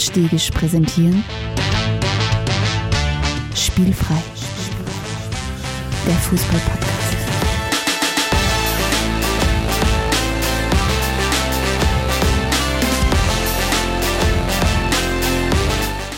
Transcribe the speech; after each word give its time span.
und 0.00 0.06
Stegisch 0.06 0.50
präsentieren 0.50 1.22
Spielfrei, 3.54 4.22
der 6.06 6.14
Fußball-Podcast. 6.14 7.16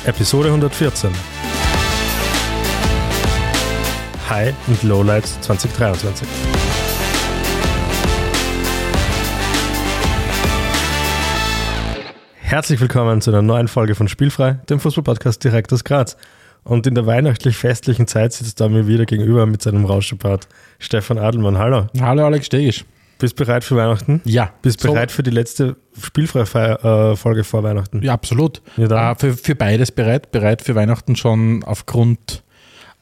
Episode 0.05 0.49
114. 0.49 1.11
High 4.29 4.55
und 4.69 4.83
Lowlights 4.85 5.41
2023. 5.41 6.42
Herzlich 12.53 12.83
willkommen 12.83 13.23
zu 13.23 13.31
einer 13.31 13.41
neuen 13.41 13.67
Folge 13.67 13.95
von 13.95 14.09
Spielfrei, 14.09 14.59
dem 14.69 14.79
Fußballpodcast 14.79 15.43
direkt 15.43 15.73
aus 15.73 15.85
Graz. 15.85 16.19
Und 16.65 16.87
in 16.87 16.95
der 16.95 17.07
weihnachtlich-festlichen 17.07 18.07
Zeit 18.07 18.35
sitzt 18.35 18.61
da 18.61 18.69
mir 18.69 18.87
wieder 18.87 19.07
gegenüber 19.07 19.47
mit 19.47 19.63
seinem 19.63 19.87
Rauschepart 19.87 20.49
Stefan 20.79 21.17
Adelmann. 21.17 21.57
Hallo. 21.57 21.87
Hallo 21.99 22.27
Alex 22.27 22.45
Stegisch. 22.45 22.85
Bist 23.19 23.37
bereit 23.37 23.65
für 23.65 23.77
Weihnachten? 23.77 24.21
Ja. 24.27 24.53
Bist 24.61 24.83
So- 24.83 24.93
bereit 24.93 25.11
für 25.11 25.23
die 25.23 25.31
letzte 25.31 25.77
Spielfrei-Folge 25.99 27.45
vor 27.45 27.63
Weihnachten? 27.63 28.03
Ja, 28.03 28.13
absolut. 28.13 28.61
Ja, 28.77 29.13
äh, 29.13 29.15
für, 29.15 29.33
für 29.33 29.55
beides 29.55 29.91
bereit. 29.91 30.31
Bereit 30.31 30.61
für 30.61 30.75
Weihnachten 30.75 31.17
schon 31.17 31.65
aufgrund 31.65 32.43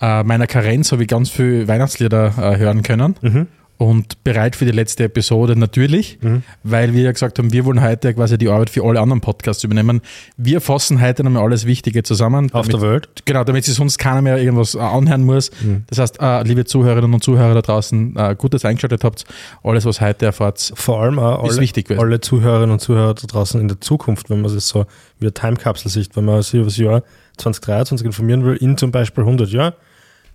äh, 0.00 0.22
meiner 0.22 0.46
Karenz 0.46 0.92
habe 0.92 1.02
ich 1.02 1.08
ganz 1.08 1.28
viel 1.28 1.66
Weihnachtslieder 1.66 2.34
äh, 2.38 2.56
hören 2.56 2.84
können. 2.84 3.16
Mhm. 3.20 3.48
Und 3.80 4.22
bereit 4.24 4.56
für 4.56 4.66
die 4.66 4.72
letzte 4.72 5.04
Episode 5.04 5.56
natürlich, 5.56 6.18
weil 6.64 6.92
wir 6.92 7.04
ja 7.04 7.12
gesagt 7.12 7.38
haben, 7.38 7.50
wir 7.50 7.64
wollen 7.64 7.80
heute 7.80 8.12
quasi 8.12 8.36
die 8.36 8.50
Arbeit 8.50 8.68
für 8.68 8.84
alle 8.84 9.00
anderen 9.00 9.22
Podcasts 9.22 9.64
übernehmen. 9.64 10.02
Wir 10.36 10.60
fassen 10.60 11.00
heute 11.00 11.24
nochmal 11.24 11.44
alles 11.44 11.64
Wichtige 11.64 12.02
zusammen. 12.02 12.52
Auf 12.52 12.68
damit, 12.68 12.82
der 12.82 12.90
Welt? 12.90 13.08
Genau, 13.24 13.42
damit 13.42 13.64
sich 13.64 13.72
sonst 13.72 13.96
keiner 13.96 14.20
mehr 14.20 14.36
irgendwas 14.36 14.74
äh, 14.74 14.80
anhören 14.80 15.24
muss. 15.24 15.50
Das 15.86 15.96
heißt, 15.96 16.20
äh, 16.20 16.42
liebe 16.42 16.66
Zuhörerinnen 16.66 17.14
und 17.14 17.24
Zuhörer 17.24 17.54
da 17.54 17.62
draußen, 17.62 18.16
äh, 18.18 18.34
gut, 18.36 18.52
dass 18.52 18.66
ihr 18.66 18.68
eingeschaltet 18.68 19.02
habt. 19.02 19.24
Alles, 19.62 19.86
was 19.86 20.02
heute 20.02 20.26
erfahrt, 20.26 20.72
Vor 20.74 21.00
allem 21.00 21.18
auch 21.18 21.48
Ist 21.48 21.58
alle, 21.88 21.98
alle 21.98 22.20
Zuhörerinnen 22.20 22.72
und 22.72 22.80
Zuhörer 22.80 23.14
da 23.14 23.26
draußen 23.26 23.58
in 23.62 23.68
der 23.68 23.80
Zukunft, 23.80 24.28
wenn 24.28 24.42
man 24.42 24.54
es 24.54 24.68
so 24.68 24.84
wie 25.20 25.24
eine 25.24 25.32
Timekapsel 25.32 25.90
sieht, 25.90 26.14
wenn 26.16 26.26
man 26.26 26.42
sich 26.42 26.52
über 26.52 26.64
das 26.64 26.76
Jahr 26.76 27.02
2023 27.38 28.04
informieren 28.04 28.44
will, 28.44 28.56
in 28.56 28.76
zum 28.76 28.90
Beispiel 28.90 29.24
100 29.24 29.48
Jahren, 29.48 29.72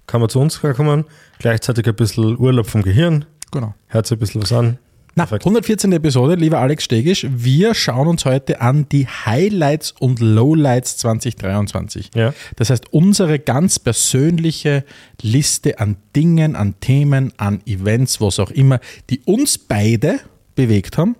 kann 0.07 0.21
man 0.21 0.29
zu 0.29 0.39
uns 0.39 0.59
kommen, 0.59 1.05
gleichzeitig 1.37 1.87
ein 1.87 1.95
bisschen 1.95 2.39
Urlaub 2.39 2.67
vom 2.67 2.81
Gehirn, 2.81 3.25
genau. 3.55 3.73
hört 3.87 4.05
sich 4.05 4.17
ein 4.17 4.19
bisschen 4.19 4.41
was 4.41 4.51
an. 4.53 4.77
Na, 5.17 5.23
Perfekt. 5.23 5.43
114. 5.45 5.93
Episode, 5.93 6.35
lieber 6.35 6.59
Alex 6.59 6.83
Stegisch. 6.83 7.25
Wir 7.29 7.73
schauen 7.73 8.07
uns 8.09 8.25
heute 8.25 8.59
an 8.59 8.87
die 8.89 9.07
Highlights 9.07 9.93
und 9.93 10.19
Lowlights 10.19 10.97
2023. 10.97 12.11
Ja. 12.13 12.33
Das 12.57 12.69
heißt, 12.69 12.91
unsere 12.91 13.39
ganz 13.39 13.79
persönliche 13.79 14.83
Liste 15.21 15.79
an 15.79 15.95
Dingen, 16.17 16.57
an 16.57 16.75
Themen, 16.81 17.31
an 17.37 17.61
Events, 17.65 18.19
was 18.19 18.39
auch 18.39 18.51
immer, 18.51 18.81
die 19.09 19.21
uns 19.21 19.57
beide 19.57 20.19
bewegt 20.55 20.97
haben. 20.97 21.15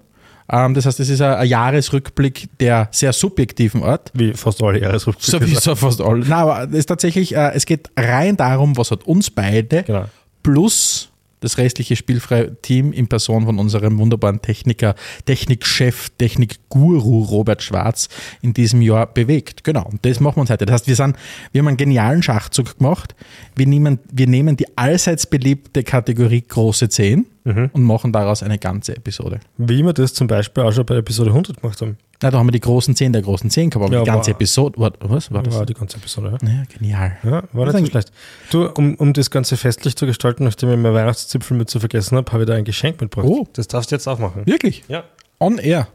Ähm, 0.51 0.73
das 0.73 0.85
heißt, 0.85 0.99
es 0.99 1.07
ist 1.07 1.21
ein, 1.21 1.33
ein 1.33 1.47
Jahresrückblick 1.47 2.49
der 2.59 2.89
sehr 2.91 3.13
subjektiven 3.13 3.81
Art. 3.81 4.11
Wie 4.13 4.33
fast 4.33 4.61
alle 4.61 4.81
Jahresrückblicke. 4.81 5.31
So 5.31 5.51
wie 5.51 5.55
so 5.55 5.73
fast 5.73 6.01
alle. 6.01 6.19
Nein, 6.19 6.33
aber 6.33 6.63
es 6.65 6.79
ist 6.79 6.85
tatsächlich, 6.87 7.33
äh, 7.33 7.51
es 7.53 7.65
geht 7.65 7.89
rein 7.97 8.35
darum, 8.35 8.75
was 8.75 8.91
hat 8.91 9.03
uns 9.05 9.29
beide 9.29 9.83
Genau. 9.83 10.05
plus 10.43 11.09
das 11.45 11.57
restliche 11.57 11.95
Spielfrei-Team 11.95 12.91
in 12.91 13.07
Person 13.07 13.45
von 13.45 13.59
unserem 13.59 13.97
wunderbaren 13.99 14.41
Techniker, 14.41 14.95
Technikchef, 15.25 16.09
Technikguru 16.17 17.23
Robert 17.23 17.61
Schwarz 17.61 18.09
in 18.41 18.53
diesem 18.53 18.81
Jahr 18.81 19.07
bewegt. 19.07 19.63
Genau, 19.63 19.85
und 19.85 20.05
das 20.05 20.19
machen 20.19 20.37
wir 20.37 20.41
uns 20.41 20.49
heute. 20.49 20.65
Das 20.65 20.73
heißt, 20.73 20.87
wir, 20.87 20.95
sind, 20.95 21.15
wir 21.51 21.59
haben 21.59 21.67
einen 21.67 21.77
genialen 21.77 22.23
Schachzug 22.23 22.77
gemacht. 22.77 23.15
Wir 23.55 23.67
nehmen, 23.67 23.99
wir 24.11 24.27
nehmen 24.27 24.57
die 24.57 24.77
allseits 24.77 25.27
beliebte 25.27 25.83
Kategorie 25.83 26.41
große 26.41 26.89
10 26.89 27.25
und 27.73 27.83
machen 27.83 28.11
daraus 28.11 28.41
eine 28.41 28.57
ganze 28.57 28.95
Episode. 28.95 29.39
Wie 29.57 29.83
wir 29.83 29.93
das 29.93 30.13
zum 30.13 30.27
Beispiel 30.27 30.63
auch 30.63 30.71
schon 30.71 30.85
bei 30.85 30.95
Episode 30.97 31.29
100 31.29 31.61
gemacht 31.61 31.79
haben. 31.81 31.97
Na, 32.25 32.31
da 32.31 32.39
haben 32.39 32.47
wir 32.47 32.51
die 32.53 32.59
großen 32.59 32.95
10 32.95 33.13
der 33.13 33.21
großen 33.21 33.51
10 33.51 33.69
gehabt, 33.69 33.85
aber 33.85 33.93
Ja, 33.93 33.99
die 34.03 34.05
ganze 34.07 34.31
aber- 34.31 34.37
Episode, 34.39 34.79
war, 34.79 34.91
was 34.99 35.31
war 35.31 35.43
das? 35.43 35.53
War 35.53 35.63
die 35.67 35.75
ganze 35.75 35.97
Episode, 35.97 36.35
ja. 36.41 36.47
Ja, 36.49 36.63
genial. 36.75 37.17
Ja, 37.21 37.43
war 37.53 37.67
Das 37.67 37.75
nicht 37.75 37.85
so 37.85 37.91
schlecht. 37.91 38.11
Du, 38.49 38.65
um, 38.65 38.95
um 38.95 39.13
das 39.13 39.29
Ganze 39.29 39.57
festlich 39.57 39.95
zu 39.95 40.07
gestalten, 40.07 40.43
nachdem 40.43 40.71
ich 40.71 40.77
meine 40.77 40.95
Weihnachtszipfel 40.95 41.55
mit 41.55 41.69
zu 41.69 41.79
vergessen 41.79 42.17
habe, 42.17 42.31
habe 42.31 42.41
ich 42.41 42.47
da 42.47 42.55
ein 42.55 42.63
Geschenk 42.65 42.99
mitgebracht. 42.99 43.29
Oh. 43.29 43.47
Das 43.53 43.67
darfst 43.67 43.91
du 43.91 43.95
jetzt 43.95 44.07
auch 44.07 44.17
machen. 44.17 44.41
Wirklich? 44.45 44.83
Ja. 44.87 45.03
On 45.39 45.59
air. 45.59 45.87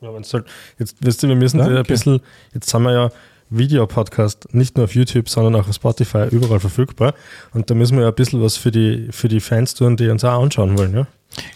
Ja, 0.00 0.08
halt, 0.12 0.46
jetzt 0.76 0.96
wisst 0.98 1.22
ihr, 1.22 1.28
wir 1.28 1.36
müssen 1.36 1.60
ein 1.60 1.82
bisschen, 1.84 2.18
jetzt 2.52 2.74
haben 2.74 2.82
wir 2.82 2.92
ja 2.92 3.10
Videopodcast, 3.50 4.52
nicht 4.54 4.76
nur 4.76 4.86
auf 4.86 4.94
YouTube, 4.96 5.28
sondern 5.28 5.54
auch 5.54 5.68
auf 5.68 5.74
Spotify, 5.76 6.26
überall 6.32 6.58
verfügbar. 6.58 7.14
Und 7.54 7.70
da 7.70 7.74
müssen 7.76 7.96
wir 7.96 8.02
ja 8.02 8.08
ein 8.08 8.14
bisschen 8.16 8.42
was 8.42 8.56
für 8.56 8.72
die, 8.72 9.06
für 9.12 9.28
die 9.28 9.38
Fans 9.38 9.74
tun, 9.74 9.96
die 9.96 10.08
uns 10.08 10.24
auch 10.24 10.42
anschauen 10.42 10.76
wollen. 10.76 10.94
Ja? 10.94 11.06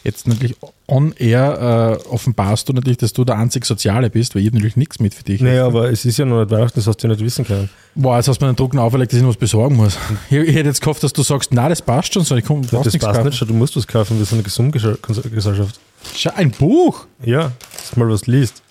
Jetzt 0.04 0.26
natürlich 0.26 0.56
on 0.86 1.12
air 1.18 2.00
äh, 2.02 2.08
offenbarst 2.08 2.68
du 2.68 2.72
natürlich, 2.72 2.98
dass 2.98 3.12
du 3.12 3.24
der 3.24 3.36
einzig 3.36 3.64
Soziale 3.64 4.10
bist, 4.10 4.34
weil 4.34 4.42
ich 4.44 4.52
natürlich 4.52 4.76
nichts 4.76 4.98
mit 4.98 5.14
für 5.14 5.22
dich. 5.22 5.40
Naja, 5.40 5.66
aber 5.66 5.90
es 5.90 6.04
ist 6.04 6.18
ja 6.18 6.24
noch 6.24 6.40
nicht 6.40 6.50
Weihnachten, 6.50 6.78
das 6.78 6.86
hast 6.86 6.98
du 6.98 7.06
ja 7.06 7.14
nicht 7.14 7.24
wissen 7.24 7.44
können. 7.44 7.70
Boah, 7.94 8.16
jetzt 8.16 8.28
hast 8.28 8.40
du 8.40 8.44
mir 8.44 8.52
den 8.52 8.56
Druck 8.56 8.74
noch 8.74 8.82
auferlegt, 8.82 9.12
dass 9.12 9.18
ich 9.18 9.22
noch 9.22 9.30
was 9.30 9.36
besorgen 9.36 9.76
muss. 9.76 9.96
Ich, 10.30 10.36
ich 10.36 10.54
hätte 10.54 10.68
jetzt 10.68 10.80
gehofft, 10.80 11.02
dass 11.02 11.12
du 11.12 11.22
sagst, 11.22 11.50
na, 11.52 11.68
das 11.68 11.82
passt 11.82 12.12
schon, 12.14 12.24
so 12.24 12.36
ich 12.36 12.44
komm, 12.44 12.62
du 12.62 12.68
brauchst 12.68 12.86
das 12.86 12.98
passt 12.98 13.14
kaufen. 13.14 13.26
nicht 13.26 13.38
schon, 13.38 13.48
du 13.48 13.54
musst 13.54 13.76
was 13.76 13.86
kaufen, 13.86 14.18
wir 14.18 14.24
sind 14.24 14.38
eine 14.38 14.42
Gesamtgesellschaft. 14.42 15.80
Schau, 16.16 16.30
ein 16.34 16.50
Buch. 16.50 17.06
Ja, 17.24 17.52
dass 17.76 17.90
du 17.92 18.00
mal 18.00 18.08
was 18.10 18.26
liest. 18.26 18.62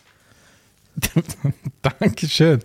Dankeschön. 2.00 2.59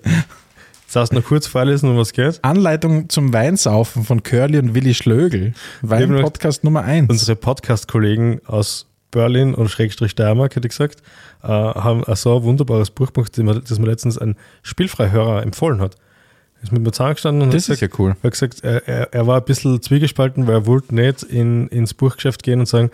Darfst 0.94 1.12
du 1.12 1.16
noch 1.16 1.24
kurz 1.24 1.48
vorlesen, 1.48 1.90
um 1.90 1.96
was 1.96 2.12
geht. 2.12 2.38
Anleitung 2.44 3.08
zum 3.08 3.32
Weinsaufen 3.32 4.04
von 4.04 4.22
Curly 4.22 4.58
und 4.58 4.74
Willi 4.76 4.94
Schlögel. 4.94 5.52
Wein-Podcast 5.82 6.62
Nummer 6.62 6.82
1. 6.82 7.10
Unsere 7.10 7.34
Podcast-Kollegen 7.34 8.40
aus 8.46 8.86
Berlin 9.10 9.54
und 9.54 9.68
Schrägstrich 9.70 10.12
Steiermark, 10.12 10.54
hätte 10.54 10.68
ich 10.68 10.70
gesagt, 10.70 11.02
äh, 11.42 11.48
haben 11.48 12.04
ein 12.04 12.14
so 12.14 12.36
ein 12.36 12.44
wunderbares 12.44 12.90
Buch 12.90 13.12
gemacht, 13.12 13.36
das 13.36 13.44
mir, 13.44 13.60
das 13.60 13.76
letztens 13.80 14.18
ein 14.18 14.36
Spielfreihörer 14.62 15.42
empfohlen 15.42 15.80
hat. 15.80 15.96
Ist 16.62 16.70
mit 16.70 16.82
mir 16.82 16.92
zusammengestanden 16.92 17.42
und 17.42 17.52
Das 17.52 17.64
hat 17.68 17.74
ist 17.74 17.80
ja 17.80 17.88
gesagt, 17.88 17.98
cool. 17.98 18.10
er 18.10 18.22
hat 18.22 18.30
gesagt, 18.30 18.60
er, 18.62 18.86
er, 18.86 19.12
er 19.12 19.26
war 19.26 19.38
ein 19.38 19.44
bisschen 19.44 19.82
zwiegespalten, 19.82 20.46
weil 20.46 20.54
er 20.54 20.66
wollte 20.66 20.94
nicht 20.94 21.24
in, 21.24 21.66
ins 21.68 21.92
Buchgeschäft 21.92 22.44
gehen 22.44 22.60
und 22.60 22.66
sagen, 22.66 22.92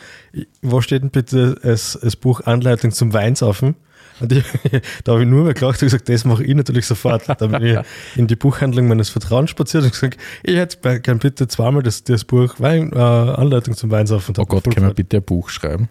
wo 0.63 0.81
steht 0.81 1.03
denn 1.03 1.11
bitte 1.11 1.57
das, 1.63 1.99
das 2.01 2.17
Buch 2.17 2.41
Anleitung 2.47 2.93
zum 2.93 3.13
Weinsaufen? 3.13 3.75
Und 4.21 4.33
ich, 4.33 4.45
da 5.05 5.13
habe 5.13 5.23
ich 5.23 5.29
nur 5.29 5.45
mehr 5.45 5.55
gelacht 5.55 5.83
und 5.83 5.87
gesagt, 5.87 6.09
das 6.09 6.25
mache 6.25 6.45
ich 6.45 6.55
natürlich 6.55 6.87
sofort. 6.87 7.29
Da 7.29 7.35
bin 7.47 7.63
ich 7.63 7.79
in 8.17 8.27
die 8.27 8.37
Buchhandlung 8.37 8.89
meines 8.89 9.09
Vertrauens 9.09 9.51
spaziert 9.51 9.85
und 9.85 9.93
gesagt, 9.93 10.19
ich 10.43 10.57
hätte 10.57 11.01
gern 11.01 11.19
bitte 11.19 11.49
zweimal 11.49 11.83
das, 11.83 12.05
das 12.05 12.25
Buch 12.25 12.55
Wein, 12.59 12.93
äh, 12.93 12.99
Anleitung 12.99 13.75
zum 13.75 13.91
Weinsaufen. 13.91 14.35
Oh 14.39 14.45
Gott, 14.45 14.65
können 14.65 14.87
wir 14.87 14.95
bitte 14.95 15.19
ein 15.19 15.23
Buch 15.23 15.49
schreiben? 15.49 15.89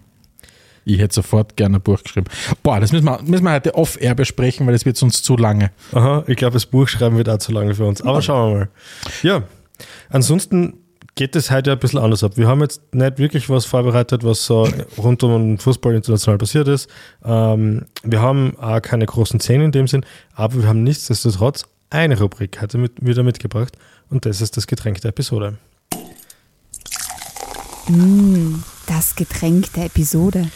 Ich 0.86 1.00
hätte 1.00 1.14
sofort 1.14 1.56
gerne 1.56 1.78
ein 1.78 1.82
Buch 1.82 2.02
geschrieben. 2.02 2.28
Boah, 2.64 2.80
das 2.80 2.92
müssen 2.92 3.06
wir, 3.06 3.20
müssen 3.24 3.44
wir 3.44 3.52
heute 3.52 3.76
off-air 3.76 4.16
besprechen, 4.16 4.66
weil 4.66 4.74
das 4.74 4.86
wird 4.86 4.98
sonst 4.98 5.24
zu 5.24 5.38
lange. 5.38 5.72
Aha, 5.92 6.24
ich 6.28 6.38
glaube, 6.38 6.54
das 6.54 6.66
Buch 6.66 6.88
schreiben 6.88 7.18
wird 7.18 7.30
auch 7.30 7.38
zu 7.38 7.52
lange 7.52 7.76
für 7.76 7.86
uns. 7.86 8.02
Aber 8.02 8.22
schauen 8.22 8.54
wir 8.54 8.60
mal. 8.60 8.70
Ja, 9.22 9.44
ansonsten 10.10 10.74
geht 11.16 11.36
es 11.36 11.52
heute 11.52 11.72
ein 11.72 11.80
bisschen 11.80 12.00
anders 12.00 12.24
ab. 12.24 12.34
Wir 12.36 12.48
haben 12.48 12.62
jetzt 12.62 12.94
nicht 12.94 13.18
wirklich 13.18 13.50
was 13.50 13.66
vorbereitet, 13.66 14.24
was 14.24 14.46
so 14.46 14.68
rund 14.98 15.24
um 15.24 15.32
den 15.32 15.58
Fußball 15.58 15.94
international 15.94 16.38
passiert 16.38 16.68
ist. 16.68 16.90
Ähm, 17.24 17.86
wir 18.04 18.22
haben 18.22 18.58
auch 18.60 18.82
keine 18.82 19.06
großen 19.06 19.40
Szenen 19.40 19.66
in 19.66 19.72
dem 19.72 19.88
Sinn, 19.88 20.06
aber 20.34 20.62
wir 20.62 20.68
haben 20.68 20.84
nichtsdestotrotz 20.84 21.66
eine 21.90 22.20
Rubrik 22.20 22.62
heute 22.62 22.78
mit, 22.78 22.94
wieder 23.06 23.24
mitgebracht 23.24 23.78
und 24.10 24.26
das 24.26 24.42
ist 24.42 24.58
das 24.58 24.68
Getränk 24.68 25.02
der 25.02 25.10
Episode. 25.10 25.58
Das 28.86 29.16
Getränk 29.16 29.74
der 29.74 29.86
Episode. 29.86 30.50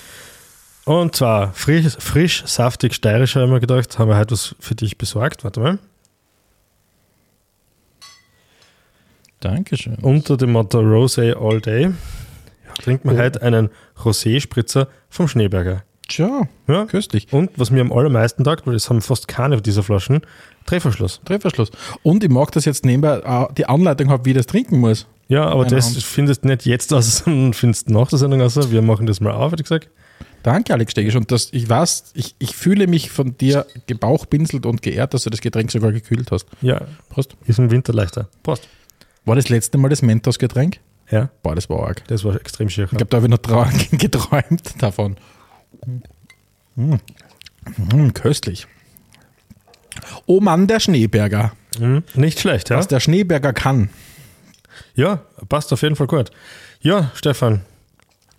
Und 0.86 1.16
zwar 1.16 1.54
frisch, 1.54 1.95
frisch 1.98 2.44
saftig, 2.45 2.94
steirischer, 2.94 3.42
haben 3.42 3.51
wir 3.51 3.60
gedacht, 3.60 3.98
haben 3.98 4.10
wir 4.10 4.18
heute 4.18 4.33
was 4.33 4.56
für 4.60 4.75
dich 4.75 4.98
besorgt. 4.98 5.44
Warte 5.44 5.60
mal. 5.60 5.80
Dankeschön. 9.44 9.95
Unter 10.01 10.38
dem 10.38 10.51
Motto 10.54 10.80
Rosé 10.80 11.34
All 11.36 11.60
Day 11.62 11.92
trinkt 12.81 13.06
man 13.06 13.16
Oh. 13.16 13.19
heute 13.19 13.42
einen 13.42 13.69
Rosé-Spritzer 14.04 14.88
vom 15.10 15.28
Schneeberger. 15.28 15.84
Tja, 16.07 16.48
Ja. 16.68 16.86
köstlich. 16.86 17.28
Und 17.31 17.51
was 17.57 17.72
mir 17.72 17.81
am 17.81 17.92
allermeisten 17.92 18.44
taugt, 18.44 18.68
weil 18.68 18.75
es 18.75 18.90
haben 18.90 19.01
fast 19.01 19.28
keine 19.28 19.62
dieser 19.62 19.84
Flaschen, 19.84 20.22
Drehverschluss. 20.66 21.22
Drehverschluss. 21.25 21.72
Und 22.04 22.24
ich 22.24 22.30
mag 22.30 22.51
das 22.51 22.66
jetzt 22.66 22.86
nebenbei 22.86 23.18
äh, 23.19 23.54
die 23.57 23.66
Anleitung 23.66 24.10
habe, 24.10 24.25
wie 24.25 24.31
ich 24.31 24.38
das 24.38 24.45
trinken 24.48 24.80
muss. 24.80 25.07
Ja, 25.28 25.45
aber 25.45 25.66
das 25.66 25.88
Ahnung. 25.92 26.01
findest 26.01 26.44
du 26.44 26.48
nicht 26.50 26.66
jetzt 26.66 26.94
aus, 26.94 27.18
sondern 27.25 27.54
findest 27.54 27.90
du 27.90 27.94
nach 27.94 28.07
der 28.10 28.19
Sendung 28.19 28.42
aus. 28.42 28.72
Wir 28.72 28.81
machen 28.81 29.06
das 29.07 29.19
mal 29.22 29.31
auf, 29.31 29.51
hätte 29.51 29.62
ich 29.62 29.69
gesagt. 29.69 29.90
Danke, 30.44 30.74
Alex 30.74 30.92
Stegisch. 30.92 31.16
Und 31.16 31.31
das, 31.31 31.50
ich 31.54 31.69
weiß, 31.69 32.12
ich, 32.16 32.36
ich 32.40 32.54
fühle 32.56 32.88
mich 32.88 33.10
von 33.10 33.38
dir 33.38 33.66
gebauchpinselt 33.88 34.66
und 34.66 34.81
geehrt, 34.81 35.13
dass 35.13 35.24
du 35.24 35.30
das 35.30 35.40
Getränk 35.40 35.72
sogar 35.72 35.94
gekühlt 35.94 36.31
hast. 36.31 36.48
Ja, 36.62 36.81
Prost. 37.10 37.36
ist 37.45 37.60
im 37.60 37.72
Winter 37.72 37.94
leichter. 37.94 38.28
Prost. 38.44 38.68
War 39.25 39.36
das 39.36 39.50
letzte 39.50 39.78
Mal 39.78 39.90
das 39.90 40.02
Mentos-Getränk? 40.02 40.80
Ja, 41.10 41.30
Boah, 41.44 41.56
das 41.56 41.70
war 41.70 41.84
arg. 41.86 42.04
das 42.08 42.24
war 42.24 42.36
extrem 42.36 42.70
schier. 42.70 42.86
Ich 42.86 42.90
glaube, 42.92 43.06
da 43.06 43.18
habe 43.18 43.28
ich 43.28 43.31
noch 43.31 43.38
trau- 43.40 43.68
geträumt 43.98 44.81
davon. 44.81 45.18
Mm. 46.75 46.94
Mm, 47.96 48.14
köstlich. 48.14 48.68
Oh 50.25 50.40
Mann, 50.42 50.68
der 50.68 50.80
Schneeberger. 50.80 51.52
Mhm. 51.80 52.04
Nicht 52.16 52.40
schlecht, 52.40 52.70
ja? 52.70 52.78
Was 52.78 52.88
der 52.88 53.00
Schneeberger 53.00 53.54
kann. 53.54 53.90
Ja, 54.96 55.22
passt 55.50 55.72
auf 55.74 55.81
jeden 55.81 55.96
Fall 55.96 56.08
gut. 56.08 56.31
Ja, 56.81 57.12
Stefan, 57.14 57.62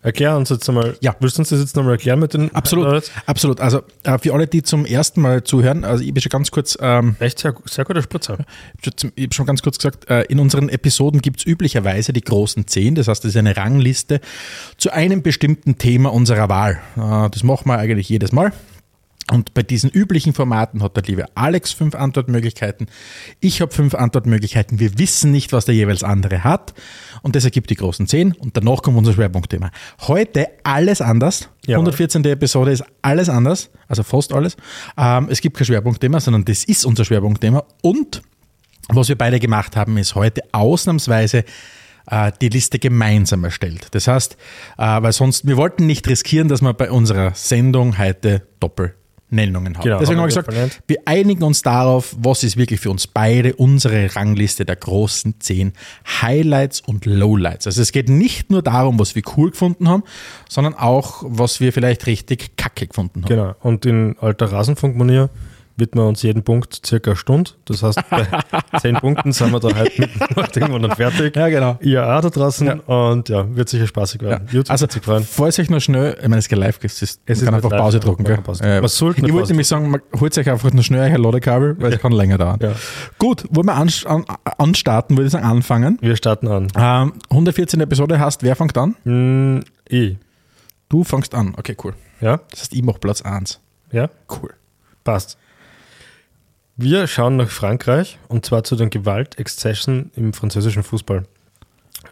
erklär 0.05 0.37
uns 0.37 0.51
jetzt 0.51 0.69
einmal. 0.69 0.97
Ja. 1.01 1.17
Willst 1.19 1.37
du 1.37 1.41
uns 1.41 1.49
das 1.49 1.59
jetzt 1.61 1.75
nochmal 1.75 1.93
erklären 1.93 2.21
mit 2.21 2.35
den 2.35 2.55
Absolut, 2.55 2.85
Leuten? 2.87 3.11
absolut. 3.27 3.61
Also 3.61 3.83
äh, 4.05 4.19
für 4.19 4.33
alle, 4.33 4.47
die 4.47 4.63
zum 4.63 4.87
ersten 4.87 5.21
Mal 5.21 5.43
zuhören, 5.43 5.85
also 5.85 6.05
ich 6.05 6.15
bin 6.15 6.21
schon 6.21 6.31
ganz 6.31 6.51
kurz, 6.51 6.79
ähm, 6.81 7.17
Echt 7.19 7.41
sehr, 7.41 7.55
sehr 7.65 7.85
guter 7.85 8.03
Spritzer. 8.03 8.39
ich 8.81 9.25
habe 9.25 9.35
schon 9.35 9.47
ganz 9.47 9.63
kurz 9.63 9.79
gesagt, 9.79 10.09
äh, 10.09 10.23
in 10.25 10.39
unseren 10.39 10.69
Episoden 10.69 11.21
gibt 11.21 11.41
es 11.41 11.47
üblicherweise 11.47 12.13
die 12.13 12.21
großen 12.21 12.67
zehn, 12.67 12.95
das 12.95 13.09
heißt, 13.09 13.25
das 13.25 13.31
ist 13.31 13.37
eine 13.37 13.57
Rangliste 13.57 14.21
zu 14.77 14.93
einem 14.93 15.23
bestimmten 15.23 15.79
Thema 15.79 16.13
unserer 16.13 16.49
Wahl. 16.49 16.79
Äh, 16.97 17.31
das 17.31 17.43
machen 17.43 17.67
wir 17.67 17.79
eigentlich 17.79 18.09
jedes 18.09 18.31
Mal. 18.31 18.53
Und 19.31 19.55
bei 19.55 19.63
diesen 19.63 19.89
üblichen 19.91 20.35
Formaten 20.35 20.83
hat 20.83 20.97
der 20.97 21.05
liebe 21.05 21.25
Alex 21.35 21.73
fünf 21.73 21.95
Antwortmöglichkeiten. 21.95 22.89
Ich 23.41 23.63
habe 23.63 23.73
fünf 23.73 23.95
Antwortmöglichkeiten. 23.95 24.81
Wir 24.81 24.99
wissen 24.99 25.31
nicht, 25.31 25.53
was 25.53 25.65
der 25.65 25.75
jeweils 25.75 26.03
andere 26.03 26.45
hat. 26.45 26.75
Und 27.23 27.35
das 27.35 27.45
ergibt 27.45 27.71
die 27.71 27.75
großen 27.75 28.07
zehn. 28.07 28.33
Und 28.33 28.57
danach 28.57 28.83
kommt 28.83 28.99
unser 28.99 29.15
Schwerpunktthema. 29.15 29.71
Heute 30.03 30.49
alles 30.63 31.01
anders. 31.01 31.49
Ja. 31.67 31.77
114. 31.77 32.23
Episode 32.27 32.73
ist 32.73 32.85
alles 33.01 33.31
anders. 33.31 33.71
Also 33.89 34.03
fast 34.03 34.33
alles. 34.33 34.57
Ähm, 34.99 35.29
es 35.31 35.41
gibt 35.41 35.57
kein 35.57 35.65
Schwerpunktthema, 35.65 36.21
sondern 36.21 36.45
das 36.45 36.65
ist 36.65 36.85
unser 36.85 37.07
Schwerpunktthema. 37.07 37.65
Und 37.81 38.21
was 38.89 39.09
wir 39.09 39.17
beide 39.17 39.41
gemacht 39.41 39.75
haben, 39.77 39.97
ist 39.97 40.15
heute 40.15 40.43
ausnahmsweise 40.53 41.45
äh, 42.11 42.33
die 42.43 42.51
Liste 42.51 42.79
gemeinsam 42.79 43.45
erstellt. 43.45 43.89
Das 43.93 44.07
heißt, 44.07 44.37
äh, 44.77 45.03
weil 45.03 45.13
sonst, 45.13 45.47
wir 45.47 45.57
wollten 45.57 45.87
nicht 45.87 46.07
riskieren, 46.09 46.49
dass 46.49 46.61
wir 46.61 46.75
bei 46.75 46.91
unserer 46.91 47.35
Sendung 47.35 47.97
heute 47.97 48.47
Doppelnennungen 49.35 49.77
haben. 49.77 49.85
Genau, 49.85 49.99
Deswegen 49.99 50.21
haben 50.21 50.25
wir 50.25 50.35
wir 50.35 50.43
gesagt, 50.43 50.47
verlernt. 50.47 50.81
wir 50.87 50.99
einigen 51.05 51.43
uns 51.43 51.63
darauf, 51.63 52.15
was 52.19 52.45
ist 52.45 52.57
wirklich 52.57 52.81
für 52.81 52.91
uns 52.91 53.07
beide 53.07 53.55
unsere 53.55 54.15
Rangliste 54.15 54.65
der 54.65 54.77
großen 54.77 55.41
zehn 55.41 55.73
Highlights 56.23 56.81
und 56.81 57.07
Lowlights. 57.07 57.67
Also 57.67 57.83
es 57.83 57.93
geht 57.93 58.09
nicht 58.09 58.51
nur 58.51 58.63
darum, 58.63 58.99
was 58.99 59.15
wir 59.15 59.23
cool 59.37 59.51
gefunden 59.51 59.89
haben, 59.89 60.05
sondern 60.49 60.75
auch, 60.75 61.23
was 61.27 61.61
wir 61.61 61.73
vielleicht 61.73 62.07
richtig 62.07 62.57
kacke 62.57 62.87
gefunden 62.87 63.23
haben. 63.23 63.29
Genau. 63.29 63.55
Und 63.61 63.87
in 63.87 64.17
alter 64.21 64.53
Rasenfunkmanier 64.53 65.31
widmen 65.77 66.05
wir 66.05 66.09
uns 66.09 66.23
jeden 66.23 66.43
Punkt 66.43 66.87
circa 66.87 67.13
eine 67.13 67.17
Stunde. 67.17 67.53
Das 67.65 67.83
heißt, 67.83 67.99
bei 68.11 68.27
zehn 68.81 68.97
Punkten 68.97 69.33
sind 69.33 69.53
wir 69.53 69.61
da 69.61 69.69
heute 69.77 70.09
mit 70.37 70.57
irgendwann 70.57 70.83
dann 70.83 70.97
fertig. 70.97 71.35
Ja, 71.37 71.49
genau. 71.49 71.79
Ihr 71.81 72.07
auch 72.07 72.21
da 72.21 72.31
draußen. 72.31 72.81
Und 72.81 73.29
ja, 73.29 73.55
wird 73.55 73.69
sicher 73.69 73.87
spaßig 73.87 74.23
werden. 74.23 74.49
YouTube 74.51 74.71
Also, 74.71 74.87
sich 74.89 75.03
freuen. 75.03 75.25
falls 75.25 75.59
euch 75.59 75.71
noch 75.71 75.81
schnell, 75.81 76.17
ich 76.21 76.29
meine, 76.29 76.39
es 76.39 76.47
ist 76.47 76.53
live, 76.53 76.79
es 76.83 77.03
ist, 77.03 77.21
Es 77.27 77.39
kann 77.41 77.49
ist 77.49 77.55
einfach 77.55 77.71
live, 77.71 77.81
Pause 77.81 77.99
ja, 77.99 78.05
drucken. 78.05 78.25
Gell? 78.25 78.39
Pause 78.39 78.65
Äh, 78.65 78.85
ich 78.85 79.33
wollte 79.33 79.49
nämlich 79.53 79.67
sagen, 79.67 79.91
man 79.91 80.01
holt 80.19 80.37
euch 80.39 80.51
einfach 80.51 80.73
nur 80.73 80.83
schnell 80.83 81.13
ein 81.13 81.21
Ladekabel, 81.21 81.77
weil 81.81 81.93
es 81.93 82.01
kann 82.01 82.13
länger 82.13 82.39
dauern. 82.39 82.59
Ja. 82.63 82.73
Gut, 83.19 83.45
wollen 83.51 83.67
wir 83.67 83.75
an, 83.75 83.91
anstarten, 84.59 85.17
würde 85.17 85.27
ich 85.27 85.33
sagen, 85.33 85.45
anfangen. 85.45 85.99
Wir 86.01 86.17
starten 86.17 86.49
an. 86.49 86.69
Ähm, 86.77 87.13
114. 87.31 87.81
Episode 87.81 88.19
hast, 88.19 88.43
wer 88.43 88.57
fängt 88.57 88.77
an? 88.79 88.97
Hm, 89.05 89.65
ich. 89.89 90.17
Du 90.89 91.05
fängst 91.05 91.35
an. 91.35 91.55
Okay, 91.57 91.77
cool. 91.83 91.95
Ja? 92.21 92.41
Das 92.51 92.61
heißt, 92.61 92.75
ich 92.75 92.83
mache 92.83 92.99
Platz 92.99 93.23
1. 93.23 93.61
Ja? 93.93 94.09
Cool. 94.31 94.51
Passt. 95.03 95.37
Wir 96.77 97.07
schauen 97.07 97.37
nach 97.37 97.51
Frankreich 97.51 98.19
und 98.27 98.45
zwar 98.45 98.65
zu 98.65 98.75
den 98.75 98.91
Gewaltexzessen 98.91 100.11
im 100.17 100.33
französischen 100.33 100.83
Fußball. 100.83 101.23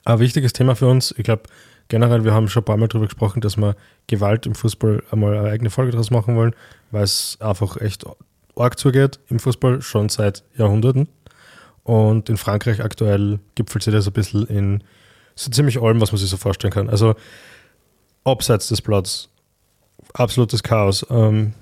Ein 0.05 0.19
wichtiges 0.21 0.53
Thema 0.53 0.77
für 0.77 0.87
uns. 0.87 1.13
Ich 1.19 1.25
glaube, 1.25 1.43
generell, 1.89 2.23
wir 2.23 2.33
haben 2.33 2.47
schon 2.47 2.63
ein 2.63 2.67
paar 2.67 2.77
Mal 2.77 2.87
darüber 2.87 3.07
gesprochen, 3.07 3.41
dass 3.41 3.57
wir 3.57 3.75
Gewalt 4.07 4.47
im 4.47 4.55
Fußball 4.55 5.03
einmal 5.11 5.37
eine 5.37 5.51
eigene 5.51 5.69
Folge 5.69 5.91
daraus 5.91 6.13
machen 6.13 6.37
wollen, 6.37 6.55
weil 6.93 7.03
es 7.03 7.39
einfach 7.41 7.77
echt 7.81 8.05
arg 8.55 8.79
zugeht 8.79 9.19
im 9.31 9.41
Fußball, 9.41 9.83
schon 9.83 10.09
seit 10.09 10.45
Jahrhunderten. 10.57 11.09
Und 11.83 12.29
in 12.29 12.37
Frankreich 12.37 12.85
aktuell 12.85 13.41
gipfelt 13.57 13.83
sich 13.83 13.93
das 13.93 14.07
ein 14.07 14.13
bisschen 14.13 14.47
in 14.47 14.85
so 15.35 15.51
ziemlich 15.51 15.83
allem, 15.83 16.01
was 16.01 16.13
man 16.13 16.21
sich 16.21 16.31
so 16.31 16.37
vorstellen 16.37 16.73
kann. 16.73 16.89
Also 16.89 17.17
abseits 18.23 18.69
des 18.69 18.81
Platzes, 18.81 19.29
absolutes 20.15 20.63
Chaos. 20.63 21.05
Ähm, 21.11 21.55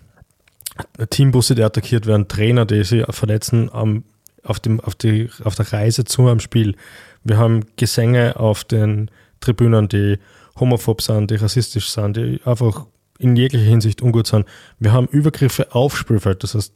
Teambusse, 1.10 1.54
die 1.54 1.62
attackiert 1.62 2.06
werden, 2.06 2.28
Trainer, 2.28 2.64
die 2.64 2.84
sich 2.84 3.04
verletzen 3.10 3.70
am, 3.72 4.04
auf, 4.42 4.60
dem, 4.60 4.80
auf, 4.80 4.94
die, 4.94 5.28
auf 5.44 5.54
der 5.54 5.72
Reise 5.72 6.04
zu 6.04 6.26
einem 6.28 6.40
Spiel. 6.40 6.76
Wir 7.24 7.38
haben 7.38 7.66
Gesänge 7.76 8.36
auf 8.36 8.64
den 8.64 9.10
Tribünen, 9.40 9.88
die 9.88 10.18
homophob 10.58 11.02
sind, 11.02 11.30
die 11.30 11.36
rassistisch 11.36 11.90
sind, 11.90 12.16
die 12.16 12.40
einfach 12.44 12.86
in 13.18 13.36
jeglicher 13.36 13.68
Hinsicht 13.68 14.02
ungut 14.02 14.26
sind. 14.26 14.46
Wir 14.78 14.92
haben 14.92 15.06
Übergriffe 15.08 15.74
auf 15.74 15.96
Spielfeld, 15.96 16.42
das 16.42 16.54
heißt, 16.54 16.74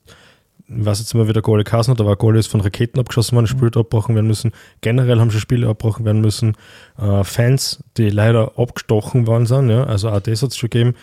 ich 0.66 0.84
weiß 0.84 0.98
jetzt 0.98 1.12
immer, 1.12 1.28
wie 1.28 1.32
der 1.34 1.42
Goalie 1.42 1.64
hat, 1.64 2.00
da 2.00 2.06
war 2.06 2.16
Goalie 2.16 2.40
ist 2.40 2.46
von 2.46 2.62
Raketen 2.62 2.98
abgeschossen 2.98 3.36
worden, 3.36 3.46
Spiele 3.46 3.66
abgebrochen 3.66 4.14
werden 4.14 4.26
müssen. 4.26 4.52
Generell 4.80 5.20
haben 5.20 5.30
schon 5.30 5.40
Spiele 5.40 5.68
abgebrochen 5.68 6.06
werden 6.06 6.22
müssen. 6.22 6.56
Äh, 6.98 7.22
Fans, 7.22 7.84
die 7.98 8.08
leider 8.08 8.58
abgestochen 8.58 9.26
worden 9.26 9.44
sind, 9.44 9.68
ja, 9.68 9.84
also 9.84 10.08
auch 10.08 10.20
das 10.20 10.42
hat 10.42 10.50
es 10.50 10.56
schon 10.56 10.70
gegeben. 10.70 10.94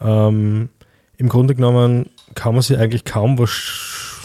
Ähm, 0.00 0.68
Im 1.16 1.28
Grunde 1.28 1.54
genommen 1.54 2.10
kann 2.34 2.54
man 2.54 2.62
sich 2.62 2.78
eigentlich 2.78 3.04
kaum 3.04 3.38
was 3.38 3.50